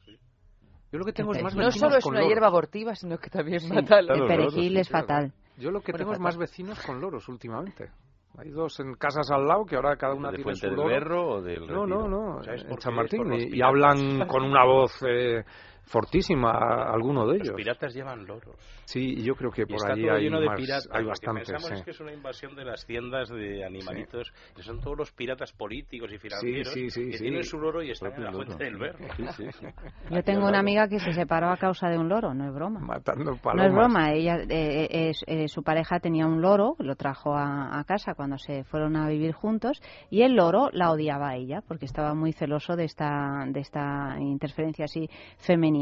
Yo 0.91 0.99
lo 0.99 1.05
que 1.05 1.13
tengo 1.13 1.33
es 1.33 1.43
más 1.43 1.55
No 1.55 1.65
vecinos 1.65 1.79
solo 1.89 1.97
es 1.97 2.03
con 2.03 2.11
una 2.13 2.19
loros. 2.21 2.33
hierba 2.33 2.47
abortiva, 2.47 2.95
sino 2.95 3.17
que 3.17 3.29
también 3.29 3.59
Sí, 3.59 3.71
mata 3.73 3.95
a 3.97 3.99
el 3.99 4.07
perejil 4.27 4.77
es 4.77 4.89
claro. 4.89 5.07
fatal. 5.07 5.33
Yo 5.57 5.71
lo 5.71 5.81
que 5.81 5.91
Bueno, 5.91 5.97
tengo 6.05 6.11
es 6.13 6.17
fatal. 6.17 6.23
más 6.23 6.37
vecinos 6.37 6.79
con 6.85 6.99
loros 7.01 7.27
últimamente. 7.29 7.89
Hay 8.37 8.49
dos 8.51 8.79
en 8.79 8.93
casas 8.95 9.29
al 9.31 9.45
lado 9.45 9.65
que 9.65 9.75
ahora 9.75 9.97
cada 9.97 10.13
una 10.13 10.29
¿De 10.29 10.37
tiene 10.37 10.43
Fuente 10.45 10.61
su 10.61 10.67
del 10.67 10.75
loro. 10.75 10.89
Berro 10.89 11.29
o 11.29 11.41
del 11.41 11.59
No, 11.67 11.85
Retiro? 11.85 11.85
no, 11.85 12.07
no, 12.07 12.43
¿Sabes 12.43 12.61
en 12.63 12.69
por 12.69 12.81
San? 12.81 12.95
Martín. 12.95 13.33
Y, 13.33 13.57
y 13.57 13.61
hablan 13.61 14.27
con 14.27 14.43
una 14.43 14.63
voz 14.65 14.91
eh, 15.07 15.43
fortísima, 15.89 16.51
alguno 16.91 17.25
de 17.27 17.39
Los 17.39 17.47
ellos. 17.47 17.55
piratas 17.57 17.93
llevan 17.93 18.25
loros. 18.25 18.55
Sí, 18.85 19.21
yo 19.23 19.35
creo 19.35 19.51
que 19.51 19.65
por 19.65 19.77
todo 19.79 19.91
hay, 19.93 20.29
de 20.29 20.29
más- 20.45 20.55
piratas. 20.59 20.89
hay 20.91 20.99
Lo 21.01 21.05
que 21.05 21.09
bastantes. 21.09 21.49
pensamos 21.51 21.67
sí. 21.69 21.73
es 21.75 21.81
que 21.83 21.91
es 21.91 21.99
una 21.99 22.13
invasión 22.13 22.55
de 22.55 22.65
las 22.65 22.85
tiendas 22.85 23.29
de 23.29 23.65
animalitos, 23.65 24.31
que 24.55 24.61
son 24.63 24.79
todos 24.81 24.97
los 24.97 25.11
piratas 25.11 25.51
políticos 25.53 26.11
y 26.13 26.17
financieros 26.17 26.73
sí, 26.73 26.89
sí, 26.89 27.09
que 27.11 27.17
sí. 27.17 27.23
tienen 27.23 27.43
su 27.43 27.57
loro 27.59 27.81
y 27.81 27.91
están 27.91 28.13
en 28.13 28.23
la 28.23 28.31
fuente 28.31 28.63
del. 28.63 28.77
Berro. 28.77 28.99
Sí, 29.17 29.25
sí, 29.35 29.45
sí. 29.59 29.65
Yo 30.11 30.23
tengo 30.23 30.47
una 30.47 30.59
amiga 30.59 30.87
que 30.87 30.99
se 30.99 31.11
separó 31.11 31.49
a 31.49 31.57
causa 31.57 31.89
de 31.89 31.97
un 31.97 32.07
loro, 32.07 32.33
no 32.33 32.47
es 32.47 32.53
broma. 32.53 32.79
Matando 32.79 33.31
No 33.31 33.37
palomas. 33.37 33.67
es 33.67 33.73
broma, 33.73 34.11
ella, 34.13 34.37
eh, 34.47 34.87
eh, 34.89 35.11
eh, 35.27 35.47
su 35.47 35.63
pareja 35.63 35.99
tenía 35.99 36.25
un 36.27 36.41
loro, 36.41 36.75
lo 36.79 36.95
trajo 36.95 37.33
a, 37.35 37.79
a 37.79 37.83
casa 37.83 38.13
cuando 38.13 38.37
se 38.37 38.63
fueron 38.63 38.95
a 38.95 39.07
vivir 39.07 39.33
juntos 39.33 39.81
y 40.09 40.21
el 40.21 40.35
loro 40.35 40.69
la 40.71 40.91
odiaba 40.91 41.29
a 41.29 41.35
ella 41.35 41.61
porque 41.67 41.85
estaba 41.85 42.13
muy 42.13 42.31
celoso 42.31 42.75
de 42.75 42.85
esta, 42.85 43.43
de 43.47 43.59
esta 43.59 44.15
interferencia 44.19 44.85
así 44.85 45.09
femenina. 45.39 45.78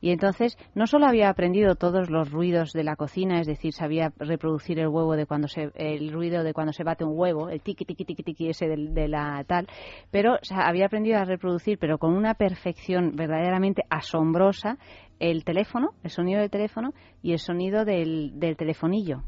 Y 0.00 0.10
entonces 0.10 0.56
no 0.74 0.86
solo 0.86 1.06
había 1.06 1.28
aprendido 1.28 1.74
todos 1.74 2.10
los 2.10 2.30
ruidos 2.30 2.72
de 2.72 2.84
la 2.84 2.96
cocina, 2.96 3.40
es 3.40 3.46
decir, 3.46 3.72
sabía 3.72 4.12
reproducir 4.18 4.78
el 4.78 4.88
huevo 4.88 5.16
de 5.16 5.26
cuando 5.26 5.48
se, 5.48 5.70
el 5.74 6.12
ruido 6.12 6.42
de 6.42 6.52
cuando 6.52 6.72
se 6.72 6.84
bate 6.84 7.04
un 7.04 7.18
huevo, 7.18 7.48
el 7.48 7.60
tiqui 7.60 7.84
tiqui 7.84 8.04
tiqui 8.04 8.22
tiqui 8.22 8.48
ese 8.48 8.68
del- 8.68 8.94
de, 8.94 9.08
la 9.08 9.42
tal, 9.46 9.66
pero 10.10 10.34
o 10.34 10.54
había 10.54 10.86
aprendido 10.86 11.18
a 11.18 11.24
reproducir, 11.24 11.78
pero 11.78 11.98
con 11.98 12.12
una 12.14 12.34
perfección 12.34 13.16
verdaderamente 13.16 13.84
asombrosa, 13.90 14.78
el 15.18 15.44
teléfono, 15.44 15.90
el 16.02 16.10
sonido 16.10 16.40
del 16.40 16.50
teléfono 16.50 16.92
y 17.22 17.32
el 17.32 17.38
sonido 17.38 17.84
del 17.84 18.54
telefonillo. 18.56 19.22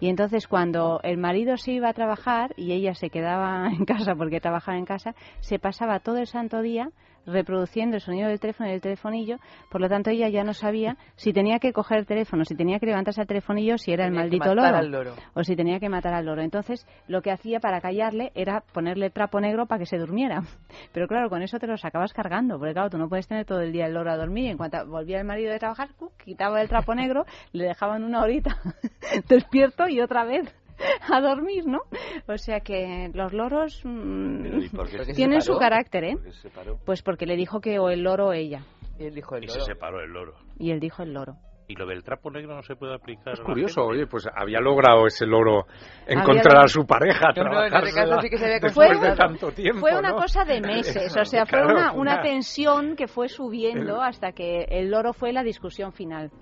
Y 0.00 0.08
entonces 0.08 0.48
cuando 0.48 1.00
el 1.02 1.18
marido 1.18 1.56
se 1.56 1.72
iba 1.72 1.88
a 1.90 1.94
trabajar 1.94 2.54
y 2.56 2.72
ella 2.72 2.94
se 2.94 3.10
quedaba 3.10 3.68
en 3.72 3.84
casa 3.84 4.14
porque 4.14 4.40
trabajaba 4.40 4.78
en 4.78 4.84
casa, 4.86 5.14
se 5.40 5.58
pasaba 5.58 6.00
todo 6.00 6.16
el 6.18 6.26
santo 6.26 6.62
día 6.62 6.90
reproduciendo 7.26 7.96
el 7.96 8.02
sonido 8.02 8.28
del 8.28 8.40
teléfono 8.40 8.68
y 8.68 8.72
del 8.72 8.80
telefonillo, 8.80 9.36
por 9.70 9.80
lo 9.80 9.88
tanto 9.88 10.10
ella 10.10 10.28
ya 10.28 10.44
no 10.44 10.54
sabía 10.54 10.96
si 11.16 11.32
tenía 11.32 11.58
que 11.58 11.72
coger 11.72 11.98
el 11.98 12.06
teléfono, 12.06 12.44
si 12.44 12.54
tenía 12.54 12.78
que 12.78 12.86
levantarse 12.86 13.20
al 13.20 13.26
telefonillo, 13.26 13.78
si 13.78 13.92
era 13.92 14.04
el 14.04 14.10
Tenía 14.10 14.22
maldito 14.22 14.54
loro, 14.54 15.14
o 15.34 15.44
si 15.44 15.56
tenía 15.56 15.78
que 15.80 15.88
matar 15.88 16.14
al 16.14 16.26
loro. 16.26 16.42
Entonces 16.42 16.86
lo 17.06 17.22
que 17.22 17.30
hacía 17.30 17.60
para 17.60 17.80
callarle 17.80 18.32
era 18.34 18.62
ponerle 18.72 19.10
trapo 19.10 19.40
negro 19.40 19.66
para 19.66 19.80
que 19.80 19.86
se 19.86 19.98
durmiera. 19.98 20.42
Pero 20.92 21.08
claro, 21.08 21.28
con 21.28 21.42
eso 21.42 21.58
te 21.58 21.66
los 21.66 21.84
acabas 21.84 22.12
cargando, 22.12 22.58
porque 22.58 22.74
claro, 22.74 22.90
tú 22.90 22.98
no 22.98 23.08
puedes 23.08 23.28
tener 23.28 23.44
todo 23.44 23.60
el 23.60 23.72
día 23.72 23.86
el 23.86 23.94
loro 23.94 24.10
a 24.10 24.16
dormir. 24.16 24.44
Y 24.44 24.48
en 24.48 24.56
cuanto 24.56 24.86
volvía 24.86 25.18
el 25.18 25.24
marido 25.24 25.52
de 25.52 25.58
trabajar, 25.58 25.90
quitaba 26.24 26.60
el 26.60 26.68
trapo 26.68 26.94
negro, 26.94 27.24
le 27.52 27.64
dejaban 27.64 28.04
una 28.04 28.22
horita 28.22 28.56
despierto 29.28 29.88
y 29.88 30.00
otra 30.00 30.24
vez 30.24 30.54
a 31.12 31.20
dormir, 31.20 31.66
¿no? 31.66 31.80
O 32.28 32.38
sea 32.38 32.60
que 32.60 33.10
los 33.14 33.32
loros 33.32 33.80
mm, 33.84 34.42
Pero, 34.42 34.58
¿y 34.62 34.68
por 34.68 34.88
qué 34.88 35.04
se 35.04 35.14
tienen 35.14 35.40
su 35.42 35.56
carácter, 35.56 36.04
¿eh? 36.04 36.12
¿Por 36.14 36.24
qué 36.24 36.32
se 36.32 36.40
separó? 36.48 36.78
Pues 36.84 37.02
porque 37.02 37.26
le 37.26 37.36
dijo 37.36 37.60
que 37.60 37.78
o 37.78 37.88
el 37.90 38.02
loro 38.02 38.28
o 38.28 38.32
ella. 38.32 38.62
Y 38.98 39.04
él 39.06 39.14
dijo 39.14 39.36
el 39.36 39.44
Y 39.44 39.48
se 39.48 39.58
loro. 39.58 39.64
separó 39.66 40.00
el 40.02 40.10
loro. 40.10 40.34
Y 40.58 40.70
él 40.70 40.80
dijo 40.80 41.02
el 41.02 41.12
loro. 41.14 41.36
Y 41.68 41.74
lo 41.76 41.86
del 41.86 42.02
trapo 42.02 42.32
negro 42.32 42.56
no 42.56 42.62
se 42.62 42.74
puede 42.74 42.96
aplicar. 42.96 43.32
Es 43.34 43.40
curioso, 43.40 43.82
oye, 43.84 44.04
pues 44.08 44.26
había 44.34 44.58
logrado 44.58 45.06
ese 45.06 45.24
loro 45.24 45.66
encontrar 46.04 46.64
a 46.64 46.66
su 46.66 46.84
pareja, 46.84 47.28
No, 47.36 47.44
no, 47.44 47.64
en 47.64 47.72
este 47.72 47.92
caso 47.94 47.94
trabajársela 47.94 48.20
sí 48.22 48.28
que 48.28 48.38
se 48.38 48.44
había 48.44 48.58
después 48.58 49.00
de 49.00 49.14
tanto 49.14 49.52
tiempo, 49.52 49.80
Fue 49.80 49.96
una 49.96 50.10
¿no? 50.10 50.16
cosa 50.16 50.44
de 50.44 50.60
meses, 50.60 51.16
o 51.16 51.24
sea, 51.24 51.46
fue 51.46 51.60
Claro, 51.60 51.70
una 51.72 51.92
una- 51.92 52.22
tensión 52.22 52.96
que 52.96 53.06
fue 53.06 53.28
subiendo 53.28 54.02
hasta 54.02 54.32
que 54.32 54.64
el 54.68 54.90
loro 54.90 55.12
fue 55.12 55.32
la 55.32 55.44
discusión 55.44 55.92
final. 55.92 56.32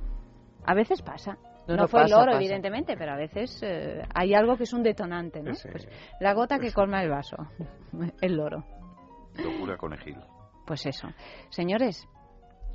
A 0.64 0.72
veces 0.74 1.02
pasa. 1.02 1.36
No, 1.68 1.76
No, 1.76 1.82
no, 1.82 1.88
fue 1.88 2.00
pasa, 2.00 2.14
el 2.14 2.18
loro, 2.20 2.32
pasa. 2.32 2.38
evidentemente, 2.42 2.96
pero 2.96 3.12
a 3.12 3.16
veces 3.16 3.60
eh, 3.62 4.02
hay 4.14 4.34
algo 4.34 4.56
que 4.56 4.64
es 4.64 4.72
un 4.72 4.82
detonante, 4.82 5.42
¿no? 5.42 5.52
Pues 5.70 5.88
la 6.20 6.32
gota 6.32 6.58
que 6.58 6.72
colma 6.72 7.02
el 7.02 7.10
vaso, 7.10 7.36
el 8.22 8.36
loro. 8.36 8.64
Locura 9.36 9.76
conejil. 9.76 10.16
Pues 10.66 10.84
eso. 10.86 11.08
Señores, 11.50 12.06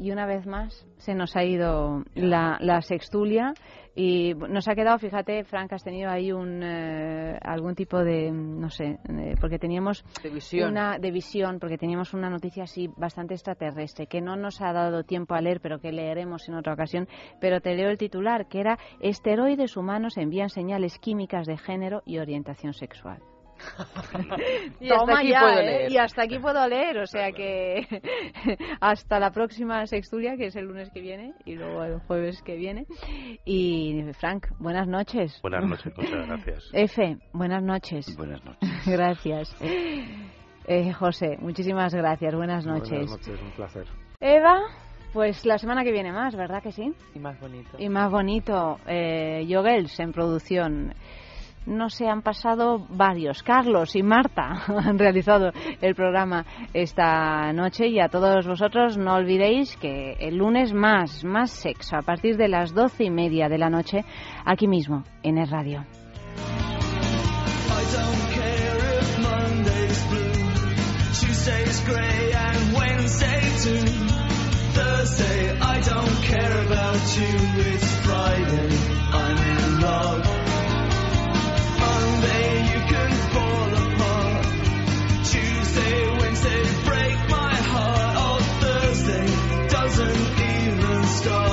y 0.03 0.11
una 0.11 0.25
vez 0.25 0.45
más 0.45 0.85
se 0.97 1.15
nos 1.15 1.33
ha 1.37 1.45
ido 1.45 2.03
la, 2.13 2.57
la 2.59 2.81
sextulia 2.81 3.53
y 3.95 4.33
nos 4.33 4.67
ha 4.67 4.75
quedado, 4.75 4.99
fíjate, 4.99 5.45
Frank, 5.45 5.71
has 5.71 5.83
tenido 5.83 6.09
ahí 6.09 6.33
un, 6.33 6.61
eh, 6.61 7.39
algún 7.41 7.73
tipo 7.73 8.03
de, 8.03 8.29
no 8.31 8.69
sé, 8.69 8.97
eh, 9.07 9.35
porque 9.39 9.59
teníamos 9.59 10.03
De 10.21 10.29
visión. 10.29 10.71
una 10.71 10.99
de 10.99 11.09
visión, 11.09 11.57
porque 11.57 11.77
teníamos 11.77 12.13
una 12.13 12.29
noticia 12.29 12.63
así 12.63 12.89
bastante 12.97 13.33
extraterrestre 13.35 14.07
que 14.07 14.19
no 14.19 14.35
nos 14.35 14.59
ha 14.61 14.73
dado 14.73 15.03
tiempo 15.03 15.35
a 15.35 15.41
leer, 15.41 15.61
pero 15.61 15.79
que 15.79 15.93
leeremos 15.93 16.49
en 16.49 16.55
otra 16.55 16.73
ocasión. 16.73 17.07
Pero 17.39 17.61
te 17.61 17.73
leo 17.73 17.89
el 17.89 17.97
titular, 17.97 18.47
que 18.49 18.59
era 18.59 18.77
esteroides 18.99 19.77
humanos 19.77 20.17
envían 20.17 20.49
señales 20.49 20.99
químicas 20.99 21.47
de 21.47 21.57
género 21.57 22.01
y 22.05 22.17
orientación 22.17 22.73
sexual. 22.73 23.21
Y 24.79 24.91
hasta 24.91 25.19
aquí 25.19 25.29
ya, 25.29 25.39
puedo 25.39 25.59
¿eh? 25.59 25.65
leer. 25.65 25.91
Y 25.91 25.97
hasta 25.97 26.23
aquí 26.23 26.39
puedo 26.39 26.67
leer, 26.67 26.97
o 26.99 27.07
sea 27.07 27.31
que 27.31 27.87
hasta 28.81 29.19
la 29.19 29.31
próxima 29.31 29.85
sextulia, 29.87 30.35
que 30.37 30.47
es 30.47 30.55
el 30.55 30.65
lunes 30.65 30.89
que 30.91 31.01
viene, 31.01 31.33
y 31.45 31.55
luego 31.55 31.83
el 31.83 31.99
jueves 31.99 32.41
que 32.43 32.55
viene. 32.55 32.85
Y 33.45 34.03
Frank, 34.19 34.47
buenas 34.59 34.87
noches. 34.87 35.39
Buenas 35.41 35.65
noches, 35.65 35.93
muchas 35.97 36.27
gracias. 36.27 36.69
F, 36.73 37.17
buenas 37.33 37.63
noches. 37.63 38.15
Buenas 38.17 38.43
noches. 38.43 38.69
Gracias. 38.85 39.55
Eh, 39.61 40.93
José, 40.93 41.37
muchísimas 41.39 41.93
gracias, 41.93 42.35
buenas 42.35 42.65
noches. 42.65 42.89
Buenas 42.89 43.11
noches, 43.11 43.41
un 43.41 43.51
placer. 43.51 43.85
Eva, 44.19 44.61
pues 45.11 45.45
la 45.45 45.57
semana 45.57 45.83
que 45.83 45.91
viene 45.91 46.11
más, 46.11 46.35
¿verdad 46.35 46.63
que 46.63 46.71
sí? 46.71 46.93
Y 47.13 47.19
más 47.19 47.39
bonito. 47.39 47.77
Y 47.77 47.89
más 47.89 48.09
bonito, 48.11 48.79
eh, 48.87 49.45
Yogels 49.47 49.99
en 49.99 50.11
producción. 50.11 50.93
No 51.65 51.89
se 51.89 52.07
han 52.07 52.21
pasado 52.21 52.85
varios. 52.89 53.43
Carlos 53.43 53.95
y 53.95 54.03
Marta 54.03 54.63
han 54.67 54.99
realizado 54.99 55.51
el 55.81 55.95
programa 55.95 56.45
esta 56.73 57.51
noche 57.53 57.87
y 57.87 57.99
a 57.99 58.09
todos 58.09 58.47
vosotros 58.47 58.97
no 58.97 59.15
olvidéis 59.15 59.77
que 59.77 60.13
el 60.19 60.37
lunes 60.37 60.73
más, 60.73 61.23
más 61.23 61.51
sexo 61.51 61.95
a 61.95 62.01
partir 62.01 62.37
de 62.37 62.47
las 62.47 62.73
doce 62.73 63.05
y 63.05 63.09
media 63.09 63.49
de 63.49 63.57
la 63.57 63.69
noche 63.69 64.03
aquí 64.45 64.67
mismo 64.67 65.03
en 65.23 65.37
el 65.37 65.49
radio. 65.49 65.85
I 75.65 75.79
don't 75.81 76.23
care. 76.23 76.53
It's 77.15 77.95
Friday, 78.05 78.77
I'm 79.11 79.37
in 79.37 79.81
love. 79.81 80.32
Stop. 91.23 91.52